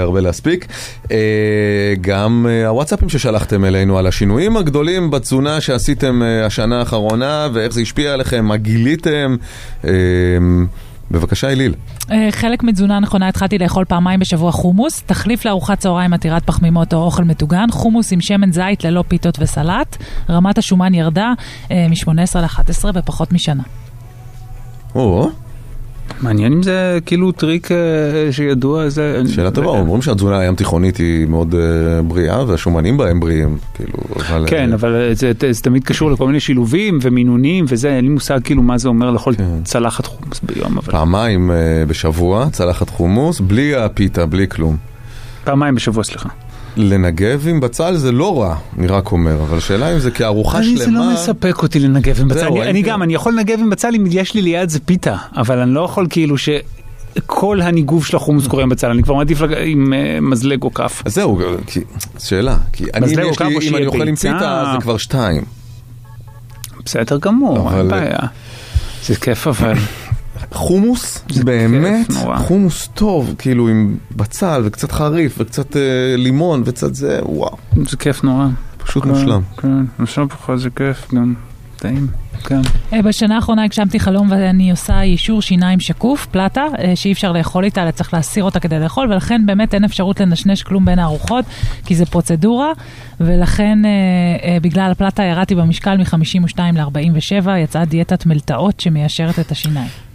הרבה 0.00 0.20
להספיק. 0.20 0.66
אה, 1.10 1.94
גם 2.00 2.46
אה, 2.48 2.68
הוואטסאפים 2.68 3.08
ששלחתם 3.08 3.64
אלינו 3.64 3.98
על 3.98 4.06
השינויים 4.06 4.56
הגדולים 4.56 5.10
בתזונה 5.10 5.60
שעשיתם 5.60 6.22
השנה 6.44 6.78
האחרונה 6.78 7.48
ואיך 7.52 7.72
זה 7.72 7.80
השפיע 7.80 8.12
עליכם, 8.12 8.44
מה 8.44 8.56
גיליתם. 8.56 9.36
אה, 11.14 11.18
בבקשה, 11.18 11.48
אליל. 11.48 11.74
אה, 12.10 12.28
חלק 12.30 12.62
מתזונה 12.62 13.00
נכונה 13.00 13.28
התחלתי 13.28 13.58
לאכול 13.58 13.84
פעמיים 13.84 14.20
בשבוע 14.20 14.52
חומוס, 14.52 15.02
תחליף 15.06 15.44
לארוחת 15.44 15.78
צהריים 15.78 16.12
עתירת 16.12 16.44
פחמימות 16.44 16.94
או 16.94 16.98
אוכל 16.98 17.24
מטוגן, 17.24 17.66
חומוס 17.70 18.12
עם 18.12 18.20
שמן 18.20 18.52
זית 18.52 18.84
ללא 18.84 19.04
פיתות 19.08 19.38
וסלט, 19.40 19.96
רמת 20.30 20.58
השומן 20.58 20.94
ירדה 20.94 21.32
מ-18 21.70 22.38
ל-11 22.38 22.92
בפחות 22.92 23.32
משנה. 23.32 23.62
או, 24.94 25.30
מעניין 26.22 26.52
אם 26.52 26.62
זה 26.62 26.98
כאילו 27.06 27.32
טריק 27.32 27.72
אה, 27.72 27.76
שידוע, 28.30 28.88
זה... 28.88 29.22
שאלה 29.28 29.50
טובה, 29.50 29.68
אומרים 29.68 30.02
שהתזונה 30.02 30.38
הים 30.38 30.54
תיכונית 30.54 30.96
היא 30.96 31.26
מאוד 31.26 31.54
אה, 31.54 32.02
בריאה 32.02 32.44
והשומנים 32.44 32.96
בהם 32.96 33.20
בריאים, 33.20 33.58
כאילו, 33.74 33.92
אבל... 34.16 34.44
כן, 34.46 34.72
אבל 34.72 35.10
זה, 35.12 35.32
זה, 35.40 35.52
זה 35.52 35.62
תמיד 35.62 35.84
קשור 35.84 36.10
לכל 36.10 36.26
מיני 36.26 36.40
שילובים 36.40 36.98
ומינונים 37.02 37.64
וזה, 37.68 37.88
אין 37.88 38.04
לי 38.04 38.10
מושג 38.10 38.40
כאילו 38.44 38.62
מה 38.62 38.78
זה 38.78 38.88
אומר 38.88 39.10
לאכול 39.10 39.34
צלחת 39.64 40.06
חומוס 40.06 40.40
ביום, 40.42 40.78
אבל 40.78 40.92
פעמיים 40.92 41.50
אה, 41.50 41.56
בשבוע, 41.88 42.50
צלחת 42.52 42.90
חומוס, 42.90 43.40
בלי 43.40 43.74
הפיתה, 43.76 44.26
בלי 44.26 44.48
כלום. 44.48 44.76
פעמיים 45.44 45.74
בשבוע, 45.74 46.04
סליחה. 46.04 46.28
לנגב 46.78 47.48
עם 47.48 47.60
בצל 47.60 47.96
זה 47.96 48.12
לא 48.12 48.42
רע, 48.42 48.56
אני 48.78 48.86
רק 48.86 49.12
אומר, 49.12 49.42
אבל 49.42 49.58
השאלה 49.58 49.92
אם 49.94 49.98
זה 49.98 50.10
כארוחה 50.10 50.62
שלמה... 50.62 50.76
זה 50.78 50.90
לא 50.90 51.12
מספק 51.12 51.62
אותי 51.62 51.78
לנגב 51.80 52.20
עם 52.20 52.28
בצל, 52.28 52.46
אני, 52.46 52.82
גם, 52.82 53.02
אני 53.02 53.14
יכול 53.14 53.32
לנגב 53.32 53.58
עם 53.60 53.70
בצל 53.70 53.94
אם 53.96 54.04
יש 54.10 54.34
לי 54.34 54.42
ליד 54.42 54.68
זה 54.68 54.80
פיתה, 54.80 55.16
אבל 55.36 55.58
אני 55.58 55.74
לא 55.74 55.80
יכול 55.80 56.06
כאילו 56.10 56.38
ש... 56.38 56.48
כל 57.26 57.60
הניגוב 57.62 58.04
של 58.06 58.16
החומוס 58.16 58.46
קורה 58.46 58.62
עם 58.62 58.68
בצל, 58.68 58.90
אני 58.90 59.02
כבר 59.02 59.14
מעדיף 59.14 59.40
לג- 59.40 59.56
עם 59.64 59.92
אה, 59.92 60.18
מזלג 60.20 60.62
או 60.62 60.74
כף. 60.74 61.02
אז 61.04 61.14
זהו, 61.14 61.40
כי, 61.66 61.80
שאלה, 62.18 62.56
כי 62.72 62.84
אני, 62.94 63.06
אם, 63.06 63.10
מזלג 63.12 63.24
או 63.24 63.30
יש 63.30 63.40
לי, 63.40 63.68
אם 63.68 63.76
אני 63.76 63.86
אוכל 63.86 64.08
עם? 64.08 64.14
פיתה, 64.16 64.72
זה 64.74 64.82
כבר 64.82 64.96
שתיים. 64.96 65.42
בסדר 66.84 67.18
גמור, 67.18 67.78
אין 67.78 67.88
בעיה. 67.88 68.18
זה 69.06 69.16
כיף 69.16 69.46
אבל. 69.46 69.74
חומוס, 70.52 71.24
באמת. 71.44 72.12
חומוס 72.36 72.88
טוב, 72.94 73.34
כאילו 73.38 73.68
עם 73.68 73.96
בצל 74.16 74.62
וקצת 74.64 74.92
חריף 74.92 75.34
וקצת 75.38 75.76
אה, 75.76 75.82
לימון 76.16 76.62
וקצת 76.64 76.94
זה, 76.94 77.20
וואו. 77.22 77.56
זה 77.88 77.96
כיף 77.96 78.24
נורא. 78.24 78.46
פשוט 78.78 79.02
כן, 79.02 79.08
מושלם. 79.08 79.40
כן, 79.56 79.84
עכשיו 79.98 80.26
בכלל 80.26 80.58
זה 80.58 80.70
כיף 80.70 81.14
גם. 81.14 81.34
טעים. 81.78 82.06
כן. 82.44 82.60
אה, 82.92 83.02
בשנה 83.02 83.36
האחרונה 83.36 83.64
הגשמתי 83.64 84.00
חלום 84.00 84.30
ואני 84.30 84.70
עושה 84.70 84.94
יישור 85.04 85.42
שיניים 85.42 85.80
שקוף, 85.80 86.26
פלטה, 86.26 86.66
אה, 86.78 86.96
שאי 86.96 87.12
אפשר 87.12 87.32
לאכול 87.32 87.64
איתה, 87.64 87.82
אלא 87.82 87.90
צריך 87.90 88.14
להסיר 88.14 88.44
אותה 88.44 88.60
כדי 88.60 88.80
לאכול, 88.80 89.12
ולכן 89.12 89.46
באמת 89.46 89.74
אין 89.74 89.84
אפשרות 89.84 90.20
לנשנש 90.20 90.62
כלום 90.62 90.84
בין 90.84 90.98
הארוחות, 90.98 91.44
כי 91.84 91.94
זה 91.94 92.06
פרוצדורה, 92.06 92.72
ולכן 93.20 93.78
אה, 93.84 93.90
אה, 94.48 94.60
בגלל 94.60 94.90
הפלטה 94.90 95.22
ירדתי 95.22 95.54
במשקל 95.54 95.96
מ-52 95.96 96.58
ל-47, 96.74 97.50
יצאה 97.50 97.84
דיאטת 97.84 98.26
מלטעות 98.26 98.80
שמיישרת 98.80 99.38
את 99.38 99.50
השיניים. 99.50 100.07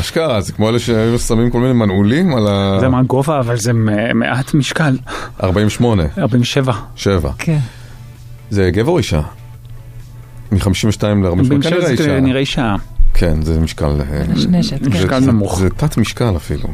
אשכרה, 0.00 0.40
זה 0.40 0.52
כמו 0.52 0.68
אלה 0.68 0.78
שהיו 0.78 1.18
שמים 1.18 1.50
כל 1.50 1.60
מיני 1.60 1.72
מנעולים 1.72 2.34
על 2.36 2.46
ה... 2.48 2.76
זה 2.80 2.88
מה 2.88 3.02
גובה, 3.02 3.38
אבל 3.40 3.56
זה 3.56 3.72
מ- 3.72 4.18
מעט 4.18 4.54
משקל. 4.54 4.96
48. 5.42 6.02
47. 6.18 6.72
7. 6.96 7.30
כן. 7.38 7.58
זה 8.50 8.70
גבר 8.72 8.90
או 8.92 8.98
אישה? 8.98 9.20
מ-52 10.52 10.62
ל-48, 11.04 11.48
בן 11.48 11.62
כנראה 11.62 11.96
שבע 11.96 11.96
זה. 11.96 12.20
נראה 12.20 12.40
אישה. 12.40 12.74
כן, 13.14 13.42
זה 13.42 13.60
משקל... 13.60 13.84
אה, 14.12 14.22
נשנשת, 14.28 14.84
זה- 14.84 14.90
כן. 14.90 14.96
משקל 14.96 15.18
נמוך. 15.18 15.58
זה 15.58 15.70
תת 15.70 15.96
משקל 15.96 16.36
אפילו. 16.36 16.68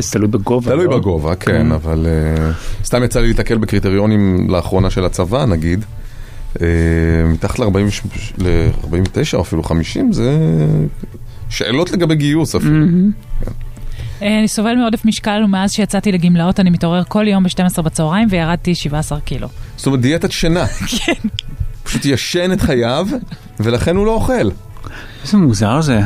זה 0.00 0.10
תלוי 0.12 0.28
בגובה. 0.28 0.70
תלוי 0.70 0.86
לא? 0.86 0.98
בגובה, 0.98 1.34
כן, 1.34 1.52
כן. 1.52 1.72
אבל 1.72 2.06
אה, 2.06 2.50
סתם 2.84 3.04
יצא 3.04 3.20
לי 3.20 3.28
להתקל 3.28 3.58
בקריטריונים 3.58 4.50
לאחרונה 4.50 4.90
של 4.90 5.04
הצבא, 5.04 5.44
נגיד. 5.44 5.84
אה, 6.62 6.66
מתחת 7.26 7.58
ל-49 7.58 7.66
או 9.34 9.40
אפילו 9.40 9.62
50, 9.62 10.12
זה 10.12 10.38
שאלות 11.50 11.90
לגבי 11.90 12.14
גיוס 12.14 12.54
אפילו. 12.54 12.86
אה, 14.22 14.38
אני 14.38 14.48
סובל 14.48 14.74
מעודף 14.74 15.04
משקל, 15.04 15.42
ומאז 15.44 15.72
שיצאתי 15.72 16.12
לגמלאות 16.12 16.60
אני 16.60 16.70
מתעורר 16.70 17.02
כל 17.08 17.28
יום 17.28 17.42
ב-12 17.44 17.82
בצהריים 17.82 18.28
וירדתי 18.30 18.74
17 18.74 19.20
קילו. 19.20 19.48
זאת 19.76 19.86
אומרת, 19.86 20.00
דיאטת 20.00 20.32
שינה. 20.32 20.66
כן. 21.06 21.28
פשוט 21.82 22.04
ישן 22.04 22.52
את 22.52 22.60
חייו, 22.60 23.06
ולכן 23.60 23.96
הוא 23.96 24.06
לא 24.06 24.14
אוכל. 24.14 24.48
איזה 25.24 25.36
מוזר 25.36 25.80
זה. 25.80 26.00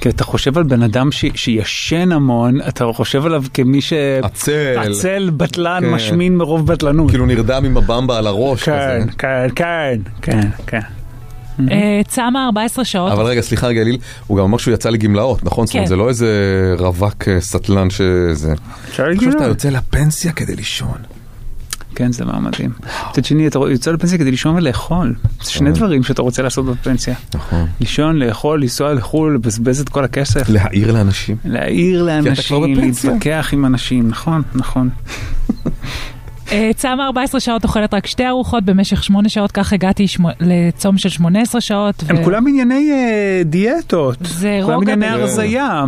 כי 0.00 0.08
אתה 0.08 0.24
חושב 0.24 0.58
על 0.58 0.64
בן 0.64 0.82
אדם 0.82 1.12
ש- 1.12 1.24
שישן 1.34 2.12
המון, 2.12 2.58
אתה 2.68 2.84
חושב 2.94 3.26
עליו 3.26 3.44
כמי 3.54 3.80
ש... 3.80 3.92
עצל. 4.22 4.74
עצל, 4.78 5.30
בטלן, 5.36 5.80
כן. 5.82 5.90
משמין 5.90 6.36
מרוב 6.36 6.66
בטלנות. 6.72 7.10
כאילו 7.10 7.26
נרדם 7.26 7.64
עם 7.64 7.76
הבמבה 7.76 8.18
על 8.18 8.26
הראש 8.26 8.62
כן, 8.62 8.72
כזה. 9.00 9.12
כן, 9.18 9.46
כן, 9.54 9.98
כן, 10.22 10.40
כן. 10.66 10.80
אה, 11.70 12.00
צמה 12.08 12.44
14 12.44 12.84
שעות. 12.84 13.12
אבל 13.12 13.24
רגע, 13.24 13.40
סליחה 13.40 13.66
רגע, 13.66 13.80
אליל, 13.80 13.98
הוא 14.26 14.38
גם 14.38 14.44
אמר 14.44 14.58
שהוא 14.58 14.74
יצא 14.74 14.90
לגמלאות, 14.90 15.44
נכון? 15.44 15.66
זאת 15.66 15.74
אומרת, 15.74 15.86
כן. 15.86 15.88
זה 15.88 15.96
לא 15.96 16.08
איזה 16.08 16.28
רווק 16.78 17.28
אה, 17.28 17.40
סטלן 17.40 17.90
שזה... 17.90 18.54
חושב 19.16 19.32
שאתה 19.32 19.44
יוצא 19.44 19.68
לפנסיה 19.68 20.32
כדי 20.32 20.56
לישון. 20.56 20.98
כן, 21.94 22.12
זה 22.12 22.24
דבר 22.24 22.38
מדהים. 22.38 22.70
מצד 23.10 23.24
שני, 23.24 23.46
אתה 23.46 23.58
יוצא 23.58 23.90
לפנסיה 23.90 24.18
כדי 24.18 24.30
לישון 24.30 24.56
ולאכול. 24.56 25.14
זה 25.42 25.50
שני 25.50 25.72
דברים 25.72 26.02
שאתה 26.02 26.22
רוצה 26.22 26.42
לעשות 26.42 26.66
בפנסיה. 26.66 27.14
נכון. 27.34 27.66
לישון, 27.80 28.16
לאכול, 28.16 28.62
לנסוע 28.62 28.94
לחו"ל, 28.94 29.34
לבזבז 29.34 29.80
את 29.80 29.88
כל 29.88 30.04
הכסף. 30.04 30.48
להעיר 30.48 30.92
לאנשים. 30.92 31.36
להעיר 31.44 32.02
לאנשים. 32.02 32.76
להתווכח 32.76 33.50
עם 33.52 33.66
אנשים, 33.66 34.08
נכון, 34.08 34.42
נכון. 34.54 34.88
אה, 36.52 36.70
צמה 36.76 37.06
14 37.06 37.40
שעות, 37.40 37.64
אוכלת 37.64 37.94
רק 37.94 38.06
שתי 38.06 38.26
ארוחות 38.26 38.64
במשך 38.64 39.04
8 39.04 39.28
שעות, 39.28 39.52
כך 39.52 39.72
הגעתי 39.72 40.08
שמו- 40.08 40.28
לצום 40.40 40.98
של 40.98 41.08
18 41.08 41.60
שעות. 41.60 42.04
הם 42.08 42.16
ו- 42.20 42.24
כולם 42.24 42.46
ענייני 42.48 42.90
אה, 42.92 43.42
דיאטות. 43.44 44.16
זה 44.20 44.60
כולם 44.64 44.74
רוגע 44.76 44.92
ענייני 44.92 45.16
ב- 45.16 45.20
הרזייה. 45.20 45.84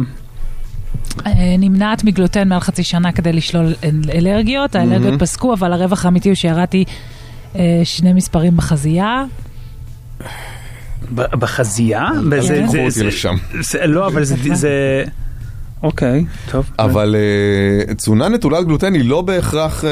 אה, 1.26 1.32
נמנעת 1.58 2.04
מגלוטן 2.04 2.48
מעל 2.48 2.60
חצי 2.60 2.82
שנה 2.82 3.12
כדי 3.12 3.32
לשלול 3.32 3.72
אל- 3.84 4.10
אלרגיות, 4.14 4.74
האלרגיות 4.74 5.02
מהמם. 5.04 5.18
פסקו, 5.18 5.52
אבל 5.54 5.72
הרווח 5.72 6.04
האמיתי 6.04 6.28
הוא 6.28 6.34
שירדתי 6.36 6.84
אה, 7.56 7.60
שני 7.84 8.12
מספרים 8.12 8.56
בחזייה. 8.56 9.24
בחזייה? 11.14 12.08
זה- 12.40 12.62
זה-. 12.90 13.08
זה- 13.60 13.86
לא, 13.86 14.06
אבל 14.06 14.24
זה... 14.24 15.04
אוקיי, 15.86 16.24
טוב. 16.50 16.70
אבל 16.78 17.16
אה, 17.88 17.94
תזונה 17.94 18.28
נטולת 18.28 18.64
גלוטן 18.64 18.94
היא 18.94 19.04
לא 19.04 19.22
בהכרח 19.22 19.84
אה, 19.84 19.90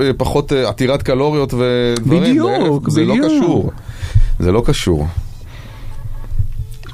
אה, 0.00 0.10
פחות 0.16 0.52
עתירת 0.52 1.02
קלוריות 1.02 1.54
ודברים. 1.54 2.22
בדיוק, 2.22 2.82
להפך, 2.82 2.90
זה 2.90 3.04
לא 3.04 3.14
בדיוק. 3.14 3.32
קשור. 3.42 3.72
זה 4.38 4.52
לא 4.52 4.62
קשור. 4.66 5.06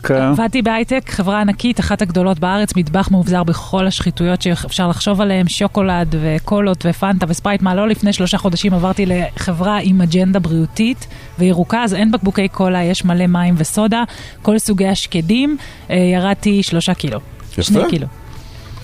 כן. 0.03 0.23
עבדתי 0.23 0.63
בהייטק, 0.63 1.11
חברה 1.11 1.41
ענקית, 1.41 1.81
אחת 1.81 2.03
הגדולות 2.03 2.39
בארץ, 2.39 2.77
מטבח 2.77 3.09
מאובזר 3.11 3.43
בכל 3.43 3.87
השחיתויות 3.87 4.43
שאפשר 4.43 4.89
לחשוב 4.89 5.21
עליהן, 5.21 5.49
שוקולד 5.49 6.15
וקולות 6.21 6.87
ופנטה 6.89 7.27
וספרייט. 7.29 7.63
מה 7.63 7.75
לא 7.75 7.89
לפני 7.89 8.13
שלושה 8.13 8.39
חודשים 8.39 8.75
עברתי 8.75 9.07
לחברה 9.07 9.79
עם 9.83 10.01
אג'נדה 10.01 10.39
בריאותית 10.39 11.07
וירוקה, 11.39 11.83
אז 11.85 11.95
אין 11.95 12.13
בקבוקי 12.13 12.49
קולה, 12.49 12.83
יש 12.83 13.05
מלא 13.05 13.27
מים 13.27 13.55
וסודה, 13.59 14.05
כל 14.43 14.59
סוגי 14.59 14.89
השקדים, 14.89 15.57
ירדתי 15.91 16.63
שלושה 16.63 16.95
קילו. 16.95 17.21
יפה. 17.53 17.63
שני 17.63 17.81
קילו. 17.91 18.07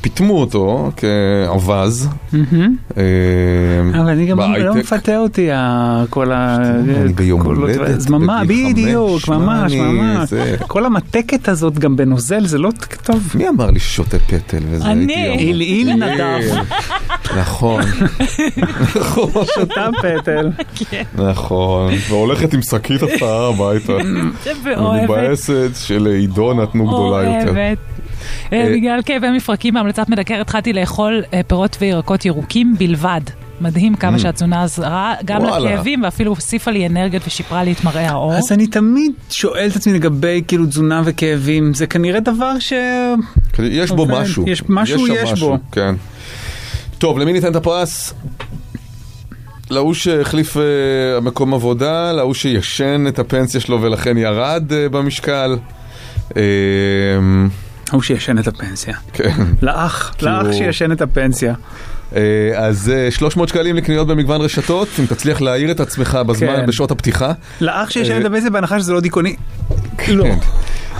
פיטמו 0.00 0.40
אותו 0.40 0.90
כאווז. 0.96 2.08
אה, 2.96 3.02
אבל 4.00 4.08
אני 4.08 4.26
גם 4.26 4.40
לא 4.40 4.46
בהייטק. 4.48 4.76
מפתה 4.92 5.18
אותי 5.18 5.48
כל 6.10 6.32
ה... 6.32 6.56
אני 7.02 7.12
ביום 7.12 7.42
הולדת, 7.42 8.10
ממש, 8.10 8.46
בגיל 8.46 8.72
בדיוק, 8.72 9.20
חמש, 9.20 9.36
ממש, 9.38 9.72
אני- 9.72 9.80
ממש. 9.82 10.30
זה- 10.30 10.56
כל 10.66 10.86
המתקת 10.86 11.48
הזאת 11.48 11.78
גם 11.78 11.96
בנוזל, 11.96 12.46
זה 12.46 12.58
לא 12.58 12.70
טוב. 13.02 13.32
מי 13.34 13.48
אמר 13.48 13.70
לי 13.70 13.80
ששותה 13.80 14.18
פטל 14.18 14.58
וזה? 14.70 14.84
אני. 14.84 15.00
הייתי 15.14 15.26
יום- 15.28 15.38
עילעיל 15.38 15.92
נדב. 15.94 16.56
נכון. 17.40 17.82
נכון. 18.96 19.42
שותה 19.54 19.88
פטל. 20.02 20.50
נכון. 21.14 21.92
והולכת 22.08 22.54
עם 22.54 22.62
שקית 22.62 23.02
הפעה 23.02 23.48
הביתה. 23.48 23.92
מבאסת 25.04 25.70
שלעידו 25.74 26.52
נתנו 26.54 26.86
גדולה 26.86 27.22
יותר. 27.24 27.50
אוהבת. 27.50 27.78
אה, 28.52 28.58
אה, 28.58 28.72
בגלל 28.72 29.00
כאבי 29.06 29.30
מפרקים 29.30 29.74
והמלצת 29.74 30.08
מדקר 30.08 30.40
התחלתי 30.40 30.72
לאכול 30.72 31.22
אה, 31.34 31.40
פירות 31.46 31.76
וירקות 31.80 32.24
ירוקים 32.24 32.74
בלבד. 32.78 33.20
מדהים 33.60 33.94
כמה 33.94 34.16
Mm. 34.16 34.20
שהתזונה 34.20 34.62
עזרה 34.62 35.14
גם 35.24 35.42
וואלה. 35.42 35.70
לכאבים 35.72 36.02
ואפילו 36.02 36.30
הוסיפה 36.30 36.70
לי 36.70 36.86
אנרגיות 36.86 37.22
ושיפרה 37.26 37.64
לי 37.64 37.72
את 37.72 37.84
מראה 37.84 38.08
העור. 38.08 38.34
אז 38.34 38.52
אני 38.52 38.66
תמיד 38.66 39.12
שואל 39.30 39.68
את 39.70 39.76
עצמי 39.76 39.92
לגבי 39.92 40.42
כאילו 40.48 40.66
תזונה 40.66 41.02
וכאבים, 41.04 41.74
זה 41.74 41.86
כנראה 41.86 42.20
דבר 42.20 42.58
ש... 42.58 42.72
יש 43.58 43.90
בו 43.90 44.02
עובד. 44.02 44.14
משהו. 44.20 44.44
יש 44.48 44.62
משהו, 44.68 45.06
יש 45.08 45.32
משהו, 45.32 45.48
בו. 45.48 45.56
כן. 45.72 45.94
טוב, 46.98 47.18
למי 47.18 47.32
ניתן 47.32 47.50
את 47.50 47.56
הפרס? 47.56 48.14
להוא 49.70 49.94
שהחליף 49.94 50.56
אה, 50.56 50.62
מקום 51.22 51.54
עבודה, 51.54 52.12
להוא 52.12 52.34
שישן 52.34 53.04
את 53.08 53.18
הפנסיה 53.18 53.60
שלו 53.60 53.82
ולכן 53.82 54.16
ירד 54.18 54.72
אה, 54.72 54.88
במשקל. 54.88 55.56
אה, 56.36 56.42
ההוא 57.90 58.02
שישן 58.02 58.38
את 58.38 58.46
הפנסיה. 58.46 58.94
כן. 59.12 59.44
לאח, 59.62 60.14
לאח 60.22 60.52
שישן 60.52 60.92
את 60.92 61.02
הפנסיה. 61.02 61.54
אה, 62.16 62.20
אז 62.56 62.92
אה, 62.94 63.10
300 63.10 63.48
שקלים 63.48 63.76
לקניות 63.76 64.06
במגוון 64.06 64.40
רשתות, 64.40 64.88
אם 64.98 65.06
תצליח 65.06 65.40
להעיר 65.40 65.70
את 65.70 65.80
עצמך 65.80 66.18
בזמן, 66.26 66.56
כן. 66.56 66.66
בשעות 66.66 66.90
הפתיחה. 66.90 67.32
לאח 67.60 67.90
שישן 67.90 68.12
אה, 68.12 68.20
את 68.20 68.24
הפנסיה 68.24 68.50
בהנחה 68.50 68.80
שזה 68.80 68.92
לא 68.92 69.00
דיכאוני. 69.00 69.36
לא. 70.08 70.24
כן. 70.24 70.38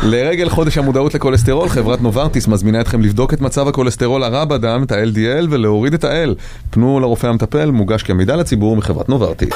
לרגל 0.03 0.49
חודש 0.49 0.79
המודעות 0.79 1.15
לכולסטרול, 1.15 1.69
חברת 1.69 2.01
נוברטיס 2.01 2.49
מזמינה 2.49 2.81
אתכם 2.81 3.01
לבדוק 3.01 3.35
את 3.35 3.41
מצב 3.41 3.69
הכולסטרול 3.69 4.25
הרע 4.25 4.45
בדם, 4.45 4.83
את 4.83 4.93
ה-LDL, 4.93 5.47
ולהוריד 5.51 5.95
את 5.95 6.05
ה-L. 6.05 6.35
פנו 6.71 7.01
לרופא 7.01 7.27
המטפל, 7.27 7.71
מוגש 7.71 8.03
כמידע 8.03 8.37
לציבור 8.37 8.77
מחברת 8.77 9.09
נוברטיס. 9.09 9.49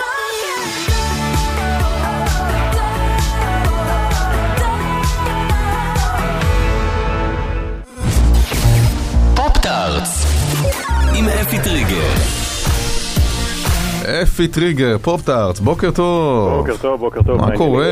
אפי 14.07 14.49
טריגר, 14.49 14.99
פופ-טארטס, 14.99 15.61
בוקר 15.61 15.91
טוב. 15.91 16.57
בוקר 16.57 16.77
טוב, 16.77 17.01
בוקר 17.01 17.23
טוב. 17.23 17.41
מה 17.41 17.57
קורה? 17.57 17.87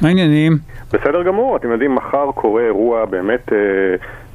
מה 0.00 0.08
העניינים? 0.08 0.58
בסדר 0.92 1.22
גמור, 1.22 1.56
אתם 1.56 1.70
יודעים, 1.72 1.94
מחר 1.94 2.30
קורה 2.34 2.62
אירוע 2.62 3.04
באמת 3.04 3.52
אה, 3.52 3.58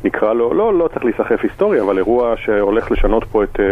נקרא 0.03 0.33
לו, 0.33 0.53
לא, 0.53 0.73
לא 0.79 0.87
צריך 0.93 1.05
להיסחף 1.05 1.43
היסטורי, 1.43 1.81
אבל 1.81 1.97
אירוע 1.97 2.33
שהולך 2.45 2.91
לשנות 2.91 3.23
פה 3.31 3.43
את, 3.43 3.59
אה, 3.59 3.65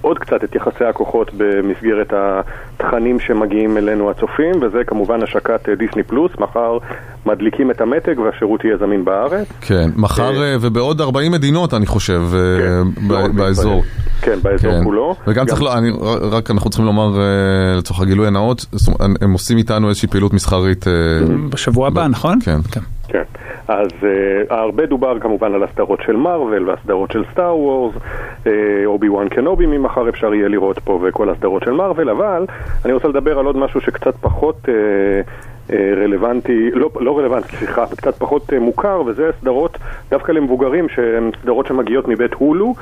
עוד 0.00 0.18
קצת 0.18 0.44
את 0.44 0.54
יחסי 0.54 0.84
הכוחות 0.84 1.30
במסגרת 1.36 2.12
התכנים 2.12 3.20
שמגיעים 3.20 3.76
אלינו 3.76 4.10
הצופים, 4.10 4.54
וזה 4.62 4.84
כמובן 4.86 5.22
השקת 5.22 5.68
אה, 5.68 5.74
דיסני 5.74 6.02
פלוס, 6.02 6.32
מחר 6.38 6.78
מדליקים 7.26 7.70
את 7.70 7.80
המתג 7.80 8.18
והשירות 8.18 8.64
יהיה 8.64 8.76
זמין 8.76 9.04
בארץ. 9.04 9.46
כן, 9.60 9.90
מחר 9.96 10.42
אה, 10.42 10.56
ובעוד 10.60 11.00
40 11.00 11.32
מדינות 11.32 11.74
אני 11.74 11.86
חושב 11.86 12.22
אה, 12.34 12.82
ב- 13.08 13.36
באזור. 13.36 13.82
כן, 14.22 14.38
באזור 14.42 14.72
כולו. 14.84 15.14
וגם 15.26 15.34
גם- 15.34 15.46
צריך, 15.46 15.62
ל- 15.62 15.68
אני- 15.68 15.90
רק 16.30 16.50
אנחנו 16.50 16.70
צריכים 16.70 16.86
לומר 16.86 17.20
אה, 17.20 17.24
לצורך 17.78 18.00
הגילוי 18.00 18.26
הנאות, 18.26 18.66
הם 19.20 19.32
עושים 19.32 19.58
איתנו 19.58 19.88
איזושהי 19.88 20.08
פעילות 20.08 20.32
מסחרית. 20.32 20.86
אה, 20.88 20.92
בשבוע 21.50 21.86
הבא, 21.86 22.06
נכון? 22.06 22.38
כן. 22.44 22.58
כן, 23.08 23.22
אז 23.68 23.88
uh, 24.00 24.54
הרבה 24.54 24.86
דובר 24.86 25.18
כמובן 25.18 25.54
על 25.54 25.62
הסדרות 25.62 26.00
של 26.06 26.16
מארוול 26.16 26.68
והסדרות 26.68 27.10
של 27.10 27.24
סטאר 27.32 27.56
וורס, 27.58 27.94
אובי 28.86 29.08
וואן 29.08 29.28
קנובי 29.28 29.66
ממחר 29.66 30.08
אפשר 30.08 30.34
יהיה 30.34 30.48
לראות 30.48 30.78
פה 30.78 30.98
וכל 31.02 31.30
הסדרות 31.30 31.62
של 31.62 31.70
מארוול, 31.70 32.10
אבל 32.10 32.46
אני 32.84 32.92
רוצה 32.92 33.08
לדבר 33.08 33.38
על 33.38 33.46
עוד 33.46 33.56
משהו 33.56 33.80
שקצת 33.80 34.14
פחות 34.20 34.56
uh, 34.64 34.68
רלוונטי, 35.72 36.70
לא, 36.70 36.90
לא 37.00 37.18
רלוונטי, 37.18 37.56
סליחה, 37.56 37.86
קצת 37.96 38.14
פחות 38.14 38.52
uh, 38.52 38.58
מוכר, 38.58 39.02
וזה 39.06 39.30
סדרות 39.40 39.78
דווקא 40.10 40.32
למבוגרים, 40.32 40.88
שהן 40.88 41.30
סדרות 41.42 41.66
שמגיעות 41.66 42.08
מבית 42.08 42.34
הולו. 42.34 42.74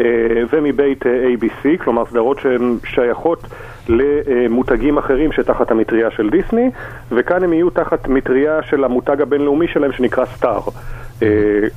אה, 0.00 0.04
ומבית 0.52 1.06
אה, 1.06 1.24
ABC, 1.34 1.84
כלומר 1.84 2.06
סדרות 2.06 2.38
שהן 2.38 2.78
שייכות 2.84 3.42
למותגים 3.88 4.98
אחרים 4.98 5.32
שתחת 5.32 5.70
המטריה 5.70 6.10
של 6.10 6.30
דיסני, 6.30 6.70
וכאן 7.10 7.44
הם 7.44 7.52
יהיו 7.52 7.70
תחת 7.70 8.08
מטריה 8.08 8.62
של 8.62 8.84
המותג 8.84 9.20
הבינלאומי 9.20 9.68
שלהם 9.68 9.92
שנקרא 9.92 10.24
סטאר. 10.24 10.60
אה, 11.22 11.28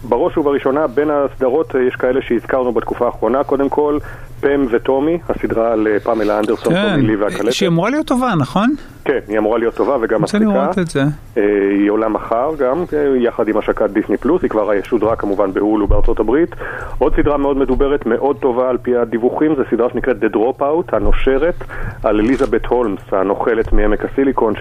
בראש 0.03 0.38
ובראשונה 0.38 0.88
בין 0.88 1.09
הסדרות 1.09 1.75
אה, 1.75 1.81
יש 1.81 1.95
כאלה 1.95 2.21
שהזכרנו 2.21 2.71
בתקופה 2.71 3.05
האחרונה, 3.05 3.43
קודם 3.43 3.69
כל 3.69 3.97
פם 4.41 4.65
וטומי, 4.72 5.18
הסדרה 5.30 5.73
על 5.73 5.88
אה, 5.88 5.99
פמלה 5.99 6.39
אנדרסון, 6.39 6.73
כן, 6.73 6.89
טומי 6.95 7.07
לי 7.07 7.15
והקלטת. 7.15 7.53
שהיא 7.53 7.69
אמורה 7.69 7.89
להיות 7.89 8.07
טובה, 8.07 8.34
נכון? 8.39 8.76
כן, 9.05 9.19
היא 9.27 9.38
אמורה 9.38 9.57
להיות 9.57 9.76
טובה 9.76 9.97
וגם 10.01 10.22
רוצה 10.22 10.38
מצחיקה. 10.38 10.59
לראות 10.59 10.80
את 10.80 10.88
זה. 10.88 11.03
אה, 11.38 11.43
היא 11.80 11.91
עולה 11.91 12.07
מחר 12.07 12.51
גם, 12.59 12.84
אה, 12.93 13.18
יחד 13.18 13.47
עם 13.47 13.57
השקת 13.57 13.89
דיסני 13.89 14.18
פלוס, 14.18 14.41
היא 14.41 14.49
כבר 14.49 14.69
שודרה 14.84 15.15
כמובן 15.15 15.53
בהולו 15.53 15.88
בארצות 15.88 16.19
הברית. 16.19 16.55
עוד 16.97 17.15
סדרה 17.15 17.38
מאוד 17.38 17.57
מדוברת, 17.57 18.05
מאוד 18.05 18.38
טובה 18.38 18.69
על 18.69 18.77
פי 18.77 18.97
הדיווחים, 18.97 19.55
זו 19.55 19.61
סדרה 19.72 19.89
שנקראת 19.89 20.18
The 20.23 20.35
Dropout, 20.35 20.95
הנושרת, 20.95 21.55
על 22.03 22.19
אליזבת 22.19 22.65
הולמס, 22.65 22.99
הנוכלת 23.11 23.73
מעמק 23.73 24.05
הסיליקון, 24.05 24.53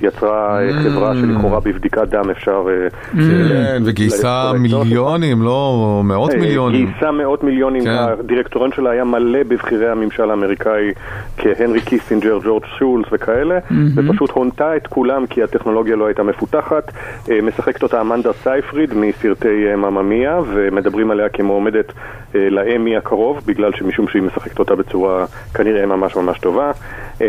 שיצרה 0.00 0.62
אה, 0.62 0.72
חברה 0.72 1.14
שלכאורה 1.14 1.60
בבדיקת 1.60 2.08
דם 2.08 2.30
אפשר... 2.30 2.64
אה, 2.68 2.88
כן, 3.48 3.82
וגייסה 3.84 4.52
מיליונים, 4.58 5.42
לא 5.42 6.00
מאות 6.04 6.34
מיליונים. 6.34 6.86
גייסה 6.86 7.10
מאות 7.10 7.44
מיליונים, 7.44 7.84
כן. 7.84 7.90
הדירקטוריון 7.90 8.72
שלה 8.72 8.90
היה 8.90 9.04
מלא 9.10 9.42
בבכירי 9.42 9.88
הממשל 9.88 10.30
האמריקאי 10.30 10.92
כהנרי 11.36 11.80
קיסינג'ר, 11.80 12.38
ג'ורג' 12.44 12.64
שולס 12.78 13.06
וכאלה, 13.12 13.58
מהמם. 13.70 14.10
ופשוט 14.10 14.30
הונתה 14.30 14.76
את 14.76 14.86
כולם 14.86 15.26
כי 15.26 15.42
הטכנולוגיה 15.42 15.96
לא 15.96 16.06
הייתה 16.06 16.22
מפותחת. 16.22 16.92
אה, 17.30 17.40
משחקת 17.42 17.82
אותה 17.82 18.00
אמנדה 18.00 18.32
סייפריד 18.32 18.94
מסרטי 18.94 19.76
מאמא 19.76 20.08
מיה, 20.08 20.40
ומדברים 20.46 21.10
עליה 21.10 21.28
כמועמדת 21.28 21.92
אה, 22.34 22.50
לאמי 22.50 22.96
הקרוב, 22.96 23.40
בגלל 23.46 23.72
שמשום 23.72 24.08
שהיא 24.08 24.22
משחקת 24.22 24.58
אותה 24.58 24.74
בצורה 24.74 25.24
כנראה 25.54 25.86
ממש 25.86 26.16
ממש 26.16 26.38
טובה. 26.38 26.72
אה, 27.22 27.26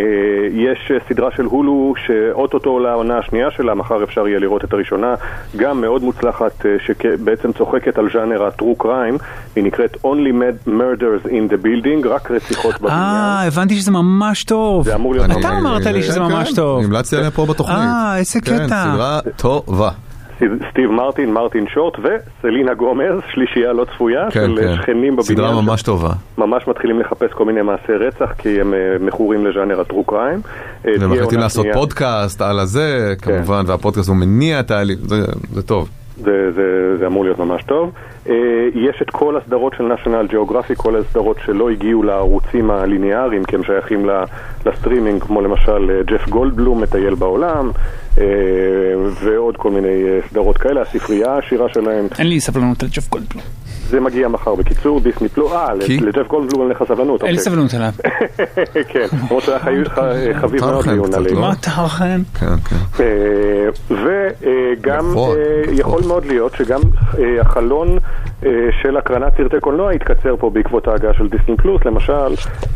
יש 0.52 0.92
אה, 0.92 0.98
סדרה 1.10 1.32
של 1.32 1.46
הולו 1.46 1.94
שאו-טו-טו 2.06 2.70
עולה 2.70 2.92
העונה 2.92 3.18
השנייה 3.18 3.52
שלה, 3.52 3.74
מחר 3.74 4.04
אפשר 4.04 4.28
יהיה 4.28 4.40
לראות 4.40 4.64
את 4.64 4.74
הראשונה, 4.74 5.16
גם 5.56 5.82
מאוד 5.82 6.04
מוצלחת, 6.04 6.66
אה, 6.66 6.76
שבעצם 6.80 7.52
צוחקת 7.54 7.98
על 7.98 8.10
ז'אנר 8.14 8.44
ה-true 8.44 8.84
crime, 8.84 9.24
היא 9.56 9.64
נקראת 9.64 9.96
Only 9.96 10.34
Murders 10.68 11.28
in 11.28 11.52
the 11.52 11.66
Building, 11.70 12.08
רק 12.08 12.32
רציחות 12.32 12.82
בבניין. 12.82 13.00
אה, 13.00 13.48
הבנתי 13.48 13.76
שזה 13.76 13.92
ממש 13.92 14.44
טוב. 14.44 14.86
זה 14.86 14.96
אמור 14.96 15.14
להיות 15.14 15.26
אתה 15.32 15.36
ממש- 15.36 15.46
אמרת 15.62 15.86
לי 15.86 16.04
שזה 16.04 16.14
כן, 16.20 16.22
ממש 16.22 16.50
כן, 16.50 16.56
טוב. 16.56 16.84
המלצתי 16.84 17.16
עליה 17.16 17.32
פה 17.32 17.46
בתוכנית. 17.46 17.78
אה, 17.78 18.18
איזה 18.18 18.42
כן, 18.42 18.66
קטע. 18.66 18.84
סדרה 18.94 19.20
טובה. 19.36 19.90
סטיב 20.72 20.92
מרטין, 20.92 21.34
מרטין 21.34 21.66
שורט 21.74 21.94
וסלינה 22.00 22.74
גומז, 22.74 23.04
שלישייה 23.34 23.74
לא 23.74 23.86
צפויה, 23.96 24.32
כן, 24.32 24.40
של 24.56 24.62
כן. 24.62 24.76
שכנים 24.82 25.16
בבניין. 25.16 25.24
סדרה 25.24 25.62
ממש 25.62 25.82
טובה. 25.82 26.10
ממש 26.38 26.64
מתחילים 26.68 27.00
לחפש 27.00 27.32
כל 27.34 27.46
מיני 27.46 27.62
מעשי 27.62 27.92
רצח, 28.08 28.32
כי 28.38 28.62
הם 28.62 28.74
אה, 28.74 28.80
מכורים 29.00 29.46
לז'אנר 29.46 29.82
הטרו 29.82 30.04
קריים. 30.04 30.42
אה, 30.88 30.92
ומחליטים 31.00 31.40
לעשות. 31.40 31.66
פודקאסט 31.74 32.42
על 32.42 32.60
הזה, 32.60 33.14
כמובן, 33.22 33.64
והפודקאסט 33.68 34.10
הוא 34.10 34.16
מניע 34.18 34.60
זה- 35.06 35.26
זה 35.54 35.62
טוב. 35.62 35.90
זה, 36.20 36.52
זה, 36.52 36.98
זה 37.00 37.08
אמור 37.08 37.24
להיות 37.24 37.40
ממש 37.40 37.64
טוב. 37.64 37.92
אה, 38.30 38.34
יש 38.74 39.02
את 39.02 39.10
כל 39.10 39.38
הסדרות 39.38 39.74
של 39.78 39.92
national 39.94 40.34
geographic, 40.34 40.76
כל 40.76 40.96
הסדרות 40.96 41.38
שלא 41.46 41.70
הגיעו 41.70 42.04
לערוצים 42.04 42.72
הליניאריים, 42.72 43.44
כי 43.44 43.56
הם 43.56 43.64
שייכים 43.64 44.10
לסטרימינג, 44.66 45.24
כמו 45.24 45.42
למשל 45.42 45.92
אה, 45.92 46.04
ג'ף 46.04 46.30
גולדבלום 46.30 46.82
מטייל 46.82 47.16
בעולם, 47.16 47.72
אה, 48.18 48.24
ועוד 49.24 49.58
כל 49.58 49.72
מיני 49.72 50.04
סדרות 50.30 50.58
כאלה, 50.58 50.82
הספרייה 50.82 51.32
העשירה 51.32 51.70
שלהם. 51.74 52.08
אין 52.20 52.28
לי 52.28 52.40
סבלנות 52.40 52.84
על 52.84 52.90
ג'ף 52.90 53.10
גולדבלום. 53.10 53.44
זה 53.90 54.00
מגיע 54.00 54.28
מחר 54.28 54.56
בקיצור, 54.56 55.00
דיסני 55.00 55.30
פלוס, 55.30 55.52
אה? 55.52 55.74
לג'ף 56.02 56.28
גולדבלום 56.28 56.62
אין 56.62 56.72
לך 56.72 56.84
סבלנות. 56.88 57.24
אין 57.24 57.32
לי. 57.32 57.40
סבלנות 57.40 57.74
עליו. 57.74 57.90
כן, 58.92 59.06
למרות 59.24 59.44
שהיה 59.44 59.60
חי- 59.60 59.86
ח- 59.90 60.00
חביב 60.42 60.62
מאוד 60.66 60.86
דיון 60.90 61.14
עלינו. 61.14 61.40
מה 61.42 61.54
אתה 61.62 61.72
אוכל? 61.82 62.04
כן, 62.40 62.46
כן. 62.70 62.76
וגם 63.90 65.12
נכון, 65.12 65.36
יכול 65.72 66.02
מאוד 66.08 66.26
להיות 66.26 66.54
שגם 66.56 66.80
אה, 67.20 67.42
החלון 67.42 67.98
אה, 68.46 68.50
של 68.82 68.98
הקרנת 68.98 69.34
סרטי 69.38 69.60
קולנוע 69.62 69.94
יתקצר 69.94 70.36
פה 70.40 70.50
בעקבות 70.50 70.88
ההגעה 70.88 71.14
של 71.14 71.28
דיסני 71.28 71.58
פלוס, 71.58 71.82
למשל 71.86 72.14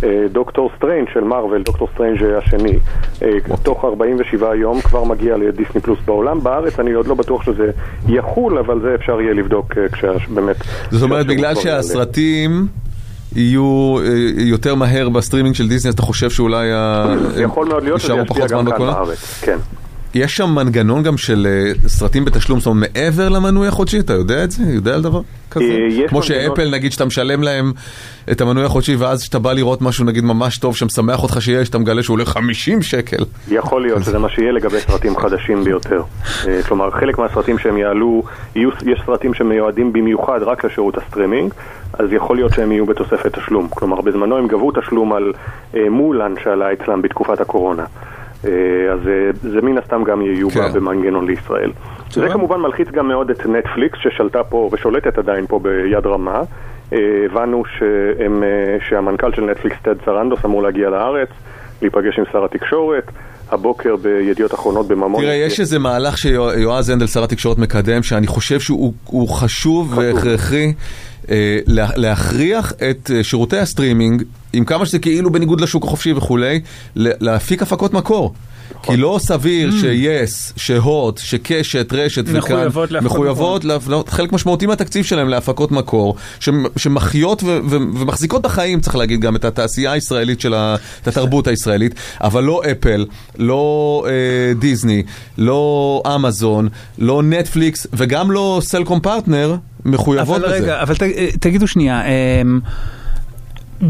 אה, 0.03 0.26
דוקטור 0.31 0.72
סטריינג' 0.77 1.07
של 1.14 1.19
מארוול, 1.23 1.64
דוקטור 1.64 1.88
סטריינג' 1.94 2.18
השני, 2.38 2.80
אה, 3.23 3.30
תוך 3.64 3.85
47 3.85 4.56
יום 4.56 4.81
כבר 4.81 5.03
מגיע 5.03 5.38
לדיסני 5.38 5.81
פלוס 5.81 5.99
בעולם. 6.06 6.40
בארץ 6.44 6.80
אני 6.80 6.91
עוד 6.91 7.07
לא 7.07 7.15
בטוח 7.15 7.44
שזה 7.44 7.72
יחול, 8.10 8.57
אבל 8.57 8.80
זה 8.81 8.95
אפשר 8.95 9.22
יהיה 9.22 9.34
לבדוק 9.34 9.77
אה, 9.77 9.84
כשבאמת... 9.90 10.56
זאת 11.03 11.11
אומרת, 11.11 11.25
בגלל 11.27 11.55
שהסרטים 11.55 12.67
יהיו 13.35 13.97
אה, 14.05 14.07
יותר 14.38 14.75
מהר 14.75 15.09
בסטרימינג 15.09 15.55
של 15.55 15.67
דיסני, 15.67 15.89
אז 15.89 15.93
אתה 15.93 16.01
חושב 16.01 16.30
שאולי 16.30 16.71
ה- 16.73 17.05
יכול 17.41 17.67
מאוד 17.67 17.84
להיות 17.84 18.01
שזה 18.01 18.13
יישארו 18.13 18.25
ישפיע 18.25 18.35
פחות 18.38 18.49
זמן 18.49 18.59
גם 18.59 18.65
כאן 18.65 18.73
בקולנוע? 18.75 18.93
בארץ, 19.03 19.39
כן. 19.41 19.57
יש 20.15 20.38
שם 20.38 20.49
מנגנון 20.56 21.03
גם 21.03 21.18
של 21.18 21.48
אה, 21.49 21.90
סרטים 21.90 22.26
בתשלום, 22.26 22.60
זאת 22.60 22.68
אומרת, 22.68 22.90
מעבר 22.95 23.30
למנוי 23.30 23.68
החודשי, 23.68 23.99
אתה 23.99 24.14
יודע 24.14 24.44
את 24.44 24.52
זה? 24.52 24.64
יודע 24.73 24.95
על 24.95 25.02
דבר 25.02 25.22
כזה? 25.52 25.64
אה, 25.65 25.88
יש 25.90 26.10
כמו 26.10 26.23
שאפל, 26.23 26.69
נגיד, 26.69 26.91
שאתה 26.91 27.06
משלם 27.06 27.44
להם 27.44 27.72
את 28.31 28.41
המנוי 28.41 28.64
החודשי, 28.64 28.95
ואז 28.95 29.22
כשאתה 29.22 29.40
בא 29.40 29.53
לראות 29.53 29.81
משהו, 29.81 30.06
נגיד, 30.06 30.23
ממש 30.23 30.57
טוב, 30.57 30.76
שמשמח 30.76 31.23
אותך 31.23 31.41
שיש, 31.41 31.69
אתה 31.69 31.77
מגלה 31.77 32.03
שהוא 32.03 32.14
עולה 32.14 32.26
50 32.26 32.81
שקל. 32.81 33.23
יכול 33.52 33.81
להיות 33.81 34.03
שזה 34.03 34.19
מה 34.19 34.30
שיהיה 34.30 34.52
לגבי 34.52 34.80
סרטים 34.80 35.18
חדשים 35.18 35.64
ביותר. 35.64 36.02
אה, 36.48 36.64
כלומר, 36.64 36.91
חלק 36.91 37.18
מהסרטים 37.18 37.57
שהם 37.57 37.77
יעלו, 37.77 38.23
יש 38.56 39.02
סרטים 39.06 39.34
שמיועדים 39.34 39.94
במיוחד 39.94 40.40
רק 40.44 40.65
לשירות 40.65 40.98
הסטרימינג, 40.98 41.53
אז 41.94 42.06
יכול 42.11 42.35
להיות 42.35 42.53
שהם 42.53 42.72
יהיו 42.72 42.85
בתוספת 42.85 43.40
תשלום. 43.40 43.68
כלומר, 43.69 44.02
בזמנו 44.02 44.38
הם 44.38 44.48
גבו 44.48 44.72
תשלום 44.72 45.14
על 45.14 45.34
מולן 45.90 46.34
שעלה 46.44 46.73
אצלם 46.73 47.02
בתקופת 47.02 47.41
הקורונה. 47.41 47.84
אה, 48.45 48.94
אז 48.94 48.99
אה, 49.07 49.30
זה 49.41 49.61
מן 49.61 49.78
הסתם 49.78 50.03
גם 50.03 50.22
יהיו 50.22 50.49
כן. 50.49 50.74
במנגנון 50.74 51.28
לישראל. 51.28 51.72
זה 52.11 52.28
כמובן 52.30 52.60
מלחיץ 52.60 52.88
גם 52.88 53.07
מאוד 53.07 53.30
את 53.30 53.45
נטפליקס 53.45 53.98
ששלטה 54.02 54.44
פה 54.44 54.70
ושולטת 54.74 55.18
עדיין 55.18 55.45
פה 55.48 55.60
ביד 55.60 56.06
רמה. 56.06 56.41
אה, 56.94 56.98
הבנו 57.26 57.64
שהם, 57.65 58.44
שהמנכ"ל 58.90 59.34
של 59.34 59.41
נטפליקס, 59.41 59.78
טד 59.82 59.95
סרנדוס, 60.06 60.40
אמור 60.45 60.64
להגיע 60.64 60.90
לארץ, 60.90 61.30
להיפגש 61.82 62.20
עם 62.20 62.26
שר 62.32 62.45
התקשורת. 62.45 63.11
הבוקר 63.52 63.95
בידיעות 63.95 64.53
אחרונות 64.53 64.88
בממון. 64.88 65.22
תראה, 65.22 65.34
יש 65.34 65.60
איזה 65.60 65.80
מהלך 65.80 66.18
שיועז 66.18 66.90
הנדל, 66.90 67.07
שר 67.07 67.24
התקשורת, 67.24 67.57
מקדם, 67.57 68.03
שאני 68.03 68.28
חושב 68.28 68.60
שהוא 68.60 68.94
הוא 69.06 69.30
חשוב 69.30 69.98
והכרחי. 69.98 70.74
אה, 71.30 71.36
לה- 71.68 71.90
להכריח 71.95 72.74
את 72.90 73.12
אה, 73.16 73.24
שירותי 73.24 73.58
הסטרימינג, 73.58 74.24
עם 74.54 74.66
כמה 74.66 74.86
שזה 74.86 75.00
כאילו 75.00 75.30
בניגוד 75.32 75.62
לשוק 75.62 75.84
החופשי 75.86 76.14
וכולי, 76.14 76.62
להפיק 76.95 77.62
הפקות 77.62 77.94
מקור. 77.94 78.34
כי 78.84 78.98
לא 78.98 79.18
סביר 79.22 79.72
ש-yes, 79.72 80.54
ש-HOT, 80.56 81.18
שקשת, 81.18 81.94
רשת 81.94 82.24
וכאן, 82.28 82.56
מחויבות 83.06 83.66
לה- 83.66 83.78
לה- 83.88 84.02
חלק 84.08 84.32
משמעותי 84.34 84.66
מהתקציב 84.66 85.06
שלהם 85.06 85.30
להפקות 85.30 85.72
מקור, 85.72 86.16
שמ- 86.40 86.50
שמחיות 86.78 87.44
ומחזיקות 87.44 88.41
בחיים, 88.41 88.80
צריך 88.82 88.95
להגיד 88.95 89.22
גם, 89.22 89.36
את 89.36 89.45
התעשייה 89.45 89.91
הישראלית 89.91 90.41
של 90.41 90.54
התרבות 91.06 91.48
הישראלית, 91.48 91.94
אבל 92.22 92.44
לא 92.44 92.62
אפל, 92.72 93.06
לא 93.40 94.04
אה, 94.08 94.12
דיסני, 94.60 95.04
לא 95.38 96.02
אמזון, 96.16 96.70
לא 96.98 97.24
נטפליקס, 97.24 97.88
וגם 97.94 98.32
לא 98.32 98.60
סלקום 98.64 99.00
פרטנר, 99.00 99.56
מחויבות 99.85 100.38
אבל. 100.43 100.51
רגע, 100.53 100.81
אבל 100.81 100.95
ת- 100.95 101.01
אה, 101.03 101.30
תגידו 101.39 101.68
שנייה, 101.68 102.01
אמ, 102.05 102.60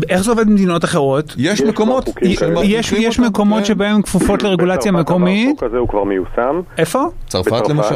איך 0.09 0.21
זה 0.23 0.31
עובד 0.31 0.47
במדינות 0.47 0.85
אחרות? 0.85 1.33
יש 1.37 1.61
מקומות, 1.61 2.09
יש- 2.21 2.41
יש 2.63 2.91
יש 2.91 3.19
מקומות 3.19 3.65
שבהם 3.65 3.95
הן 3.95 4.01
כפופות 4.01 4.43
לרגולציה 4.43 4.91
מקומית. 4.91 5.63
הזה 5.63 5.77
הוא 5.77 5.87
כבר 5.89 6.03
מיושם. 6.03 6.61
איפה? 6.77 7.03
צרפת 7.27 7.47
בצרפת. 7.51 7.69
למשל. 7.69 7.95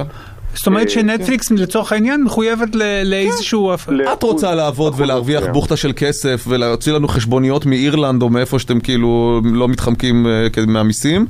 זאת 0.54 0.68
אומרת 0.68 0.88
אה, 0.88 0.92
שנטפליקס 0.92 1.52
לצורך 1.52 1.92
העניין 1.92 2.24
מחויבת 2.24 2.76
ל- 2.76 3.04
לאיזשהו... 3.04 3.74
את 4.14 4.24
רוצה 4.24 4.56
לעבוד 4.56 4.94
ולהרוויח 4.98 5.44
בוכטה 5.54 5.76
של 5.78 5.92
כסף 5.96 6.46
ולהוציא 6.48 6.94
לנו 6.94 7.08
חשבוניות 7.08 7.66
מאירלנד 7.66 8.22
או 8.22 8.30
מאיפה 8.30 8.60
שאתם 8.60 8.80
כאילו 8.80 9.42
לא 9.44 9.68
מתחמקים 9.68 10.28
אה, 10.28 10.48
מהמיסים. 10.68 11.26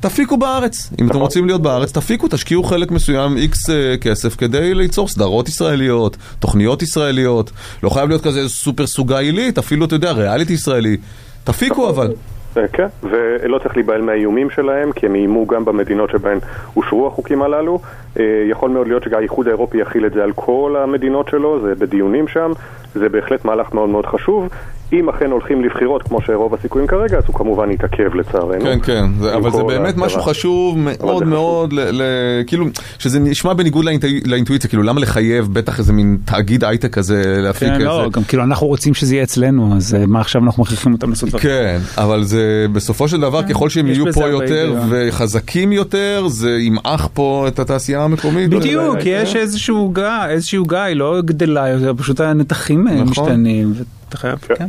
תפיקו 0.00 0.36
בארץ, 0.36 0.90
אם 1.00 1.08
אתם 1.08 1.18
רוצים 1.18 1.46
להיות 1.46 1.62
בארץ, 1.62 1.92
תפיקו, 1.92 2.28
תשקיעו 2.30 2.62
חלק 2.62 2.90
מסוים, 2.90 3.36
איקס 3.36 3.70
אה, 3.70 3.94
כסף, 4.00 4.36
כדי 4.36 4.74
ליצור 4.74 5.08
סדרות 5.08 5.48
ישראליות, 5.48 6.16
תוכניות 6.38 6.82
ישראליות, 6.82 7.50
לא 7.82 7.90
חייב 7.90 8.08
להיות 8.08 8.22
כזה 8.24 8.48
סופר 8.48 8.86
סוגה 8.86 9.18
עילית, 9.18 9.58
אפילו, 9.58 9.86
אתה 9.86 9.94
יודע, 9.94 10.12
ריאליטי 10.12 10.52
ישראלי. 10.52 10.96
תפיקו 11.44 11.88
אבל. 11.88 12.12
אה, 12.56 12.68
כן, 12.68 12.86
ולא 13.02 13.58
צריך 13.58 13.76
להיבהל 13.76 14.02
מהאיומים 14.02 14.50
שלהם, 14.50 14.92
כי 14.92 15.06
הם 15.06 15.14
איימו 15.14 15.46
גם 15.46 15.64
במדינות 15.64 16.10
שבהן 16.10 16.38
אושרו 16.76 17.06
החוקים 17.06 17.42
הללו. 17.42 17.80
אה, 18.18 18.24
יכול 18.50 18.70
מאוד 18.70 18.86
להיות 18.86 19.02
שהאיחוד 19.02 19.46
האירופי 19.46 19.78
יכיל 19.78 20.06
את 20.06 20.12
זה 20.12 20.24
על 20.24 20.32
כל 20.32 20.76
המדינות 20.78 21.28
שלו, 21.28 21.60
זה 21.60 21.74
בדיונים 21.74 22.28
שם, 22.28 22.52
זה 22.94 23.08
בהחלט 23.08 23.44
מהלך 23.44 23.74
מאוד 23.74 23.88
מאוד 23.88 24.06
חשוב. 24.06 24.48
אם 24.92 25.08
אכן 25.08 25.30
הולכים 25.30 25.64
לבחירות, 25.64 26.02
כמו 26.02 26.20
שרוב 26.22 26.54
הסיכויים 26.54 26.88
כרגע, 26.88 27.18
אז 27.18 27.24
הוא 27.26 27.34
כמובן 27.34 27.70
יתעכב 27.70 28.14
לצערנו. 28.14 28.60
כן, 28.60 28.78
כן, 28.82 29.04
זה, 29.20 29.34
אבל 29.36 29.50
זה 29.50 29.62
באמת 29.62 29.84
ההסדרה. 29.86 30.06
משהו 30.06 30.22
חשוב 30.22 30.78
מאוד 30.78 31.24
מאוד, 31.24 31.72
ל, 31.72 31.80
ל, 31.80 32.02
כאילו, 32.46 32.66
שזה 32.98 33.20
נשמע 33.20 33.52
בניגוד 33.52 33.84
לאינט, 33.84 34.04
לאינטואיציה, 34.26 34.68
כאילו, 34.70 34.82
למה 34.82 35.00
לחייב 35.00 35.48
בטח 35.52 35.78
איזה 35.78 35.92
מין 35.92 36.18
תאגיד 36.24 36.64
הייטק 36.64 36.92
כזה 36.92 37.22
להפיק 37.38 37.68
כן, 37.68 37.74
איזה... 37.74 37.84
לא, 37.84 38.08
גם 38.12 38.22
כאילו 38.24 38.42
אנחנו 38.42 38.66
רוצים 38.66 38.94
שזה 38.94 39.14
יהיה 39.14 39.24
אצלנו, 39.24 39.76
אז 39.76 39.94
אה, 39.94 40.06
מה 40.06 40.20
עכשיו 40.20 40.44
אנחנו 40.44 40.62
מכריחים 40.62 40.92
אותם 40.92 41.10
לעשות 41.10 41.28
דברים? 41.28 41.42
כן, 41.42 41.78
אבל 41.98 42.22
זה 42.22 42.66
בסופו 42.72 43.08
של 43.08 43.20
דבר, 43.20 43.42
ככל 43.42 43.68
שהם 43.68 43.86
יהיו 43.86 44.12
פה 44.12 44.28
יותר. 44.28 44.74
וחזקים 44.88 45.72
יותר, 45.72 46.24
זה 46.28 46.50
ימעך 46.50 47.08
פה 47.14 47.44
את 47.48 47.58
התעשייה 47.58 48.04
המקומית. 48.04 48.50
בדיוק, 48.50 48.96
אה, 48.96 49.02
כי 49.02 49.08
יש 49.08 49.36
איזשהו 49.36 49.90
גיא, 49.94 50.04
איזשהו 50.28 50.64
גיא, 50.64 50.78
לא 50.94 51.20
גדלה 51.24 51.66
פשוט 51.96 52.20
הנתחים 52.20 52.88
אה, 52.88 52.94
נכון. 52.94 53.24
משתנים, 53.24 53.72
ואתה 54.10 54.18
חייב, 54.18 54.38
כן. 54.38 54.66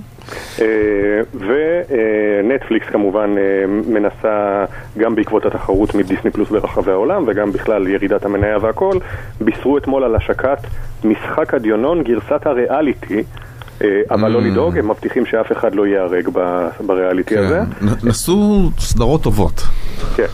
ונטפליקס 2.43 2.87
כמובן 2.91 3.29
אה, 3.37 3.43
מנסה, 3.67 4.65
גם 4.97 5.15
בעקבות 5.15 5.45
התחרות 5.45 5.95
מדיסני 5.95 6.31
פלוס 6.31 6.49
ברחבי 6.49 6.91
העולם 6.91 7.23
וגם 7.27 7.51
בכלל 7.51 7.87
ירידת 7.87 8.25
המניה 8.25 8.57
והכל, 8.61 8.97
בישרו 9.41 9.77
אתמול 9.77 10.03
על 10.03 10.15
השקת 10.15 10.57
משחק 11.03 11.53
הדיונון 11.53 12.03
גרסת 12.03 12.45
הריאליטי. 12.47 13.23
אה, 13.83 13.87
אבל 14.11 14.31
לא 14.31 14.39
Mm. 14.39 14.43
לדאוג, 14.43 14.77
הם 14.77 14.91
מבטיחים 14.91 15.25
שאף 15.25 15.51
אחד 15.51 15.75
לא 15.75 15.87
ייהרג 15.87 16.27
בריאליטי 16.85 17.37
הזה. 17.37 17.59
כן, 17.79 17.85
נ- 17.85 18.09
נסו 18.09 18.69
סדרות 18.79 19.23
טובות. 19.23 19.61
כן. 20.15 20.25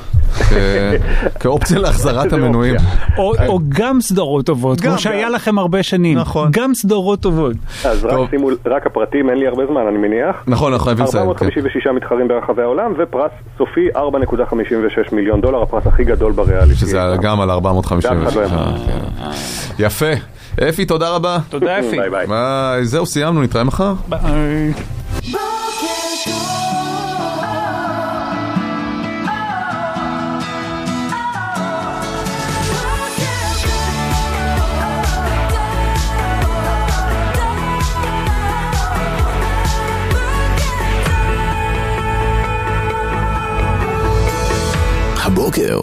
כאופציה 1.39 1.79
להחזרת 1.79 2.33
המנויים. 2.33 2.75
או 3.17 3.33
או 3.47 3.59
גם 3.69 4.01
סדרות 4.01 4.45
טובות, 4.45 4.81
כמו 4.81 4.97
שהיה 4.97 5.29
לכם 5.29 5.57
הרבה 5.57 5.83
שנים. 5.83 6.17
נכון. 6.17 6.49
גם 6.51 6.73
סדרות 6.73 7.19
טובות. 7.19 7.55
אז 7.85 8.05
רק 8.05 8.29
שימו, 8.29 8.49
רק 8.65 8.85
הפרטים, 8.85 9.29
אין 9.29 9.37
לי 9.37 9.47
הרבה 9.47 9.63
זמן, 9.65 9.81
אני 9.89 9.97
מניח. 9.97 10.35
נכון, 10.47 10.71
אנחנו 10.71 10.85
חייבים 10.85 11.05
לסיים. 11.05 11.23
כן. 11.23 11.29
456 11.29 11.87
מתחרים 11.87 12.27
ברחבי 12.27 12.61
העולם, 12.61 12.93
ופרס 12.97 13.31
סופי 13.57 13.87
4.56 13.95 15.15
מיליון 15.15 15.41
דולר, 15.41 15.61
הפרס 15.61 15.87
הכי 15.87 16.03
גדול 16.03 16.31
בריאליטי. 16.31 16.75
שזה 16.75 16.99
גם 17.21 17.41
על 17.41 17.51
456. 17.51 18.11
ואף 18.11 18.27
אחד 18.27 18.35
לא. 18.35 18.41
אה, 18.43 18.73
כן. 18.87 19.83
יפה. 19.83 20.11
אפי, 20.69 20.85
תודה 20.85 21.09
רבה. 21.09 21.37
תודה, 21.49 21.79
אפי. 21.79 21.97
ביי. 22.11 22.27
ביי, 22.27 22.85
זהו, 22.85 23.05
סיימנו, 23.05 23.41
נתראה 23.41 23.63
מחר. 23.63 23.93
ביי. 24.09 24.73
הבוקר 45.37 45.79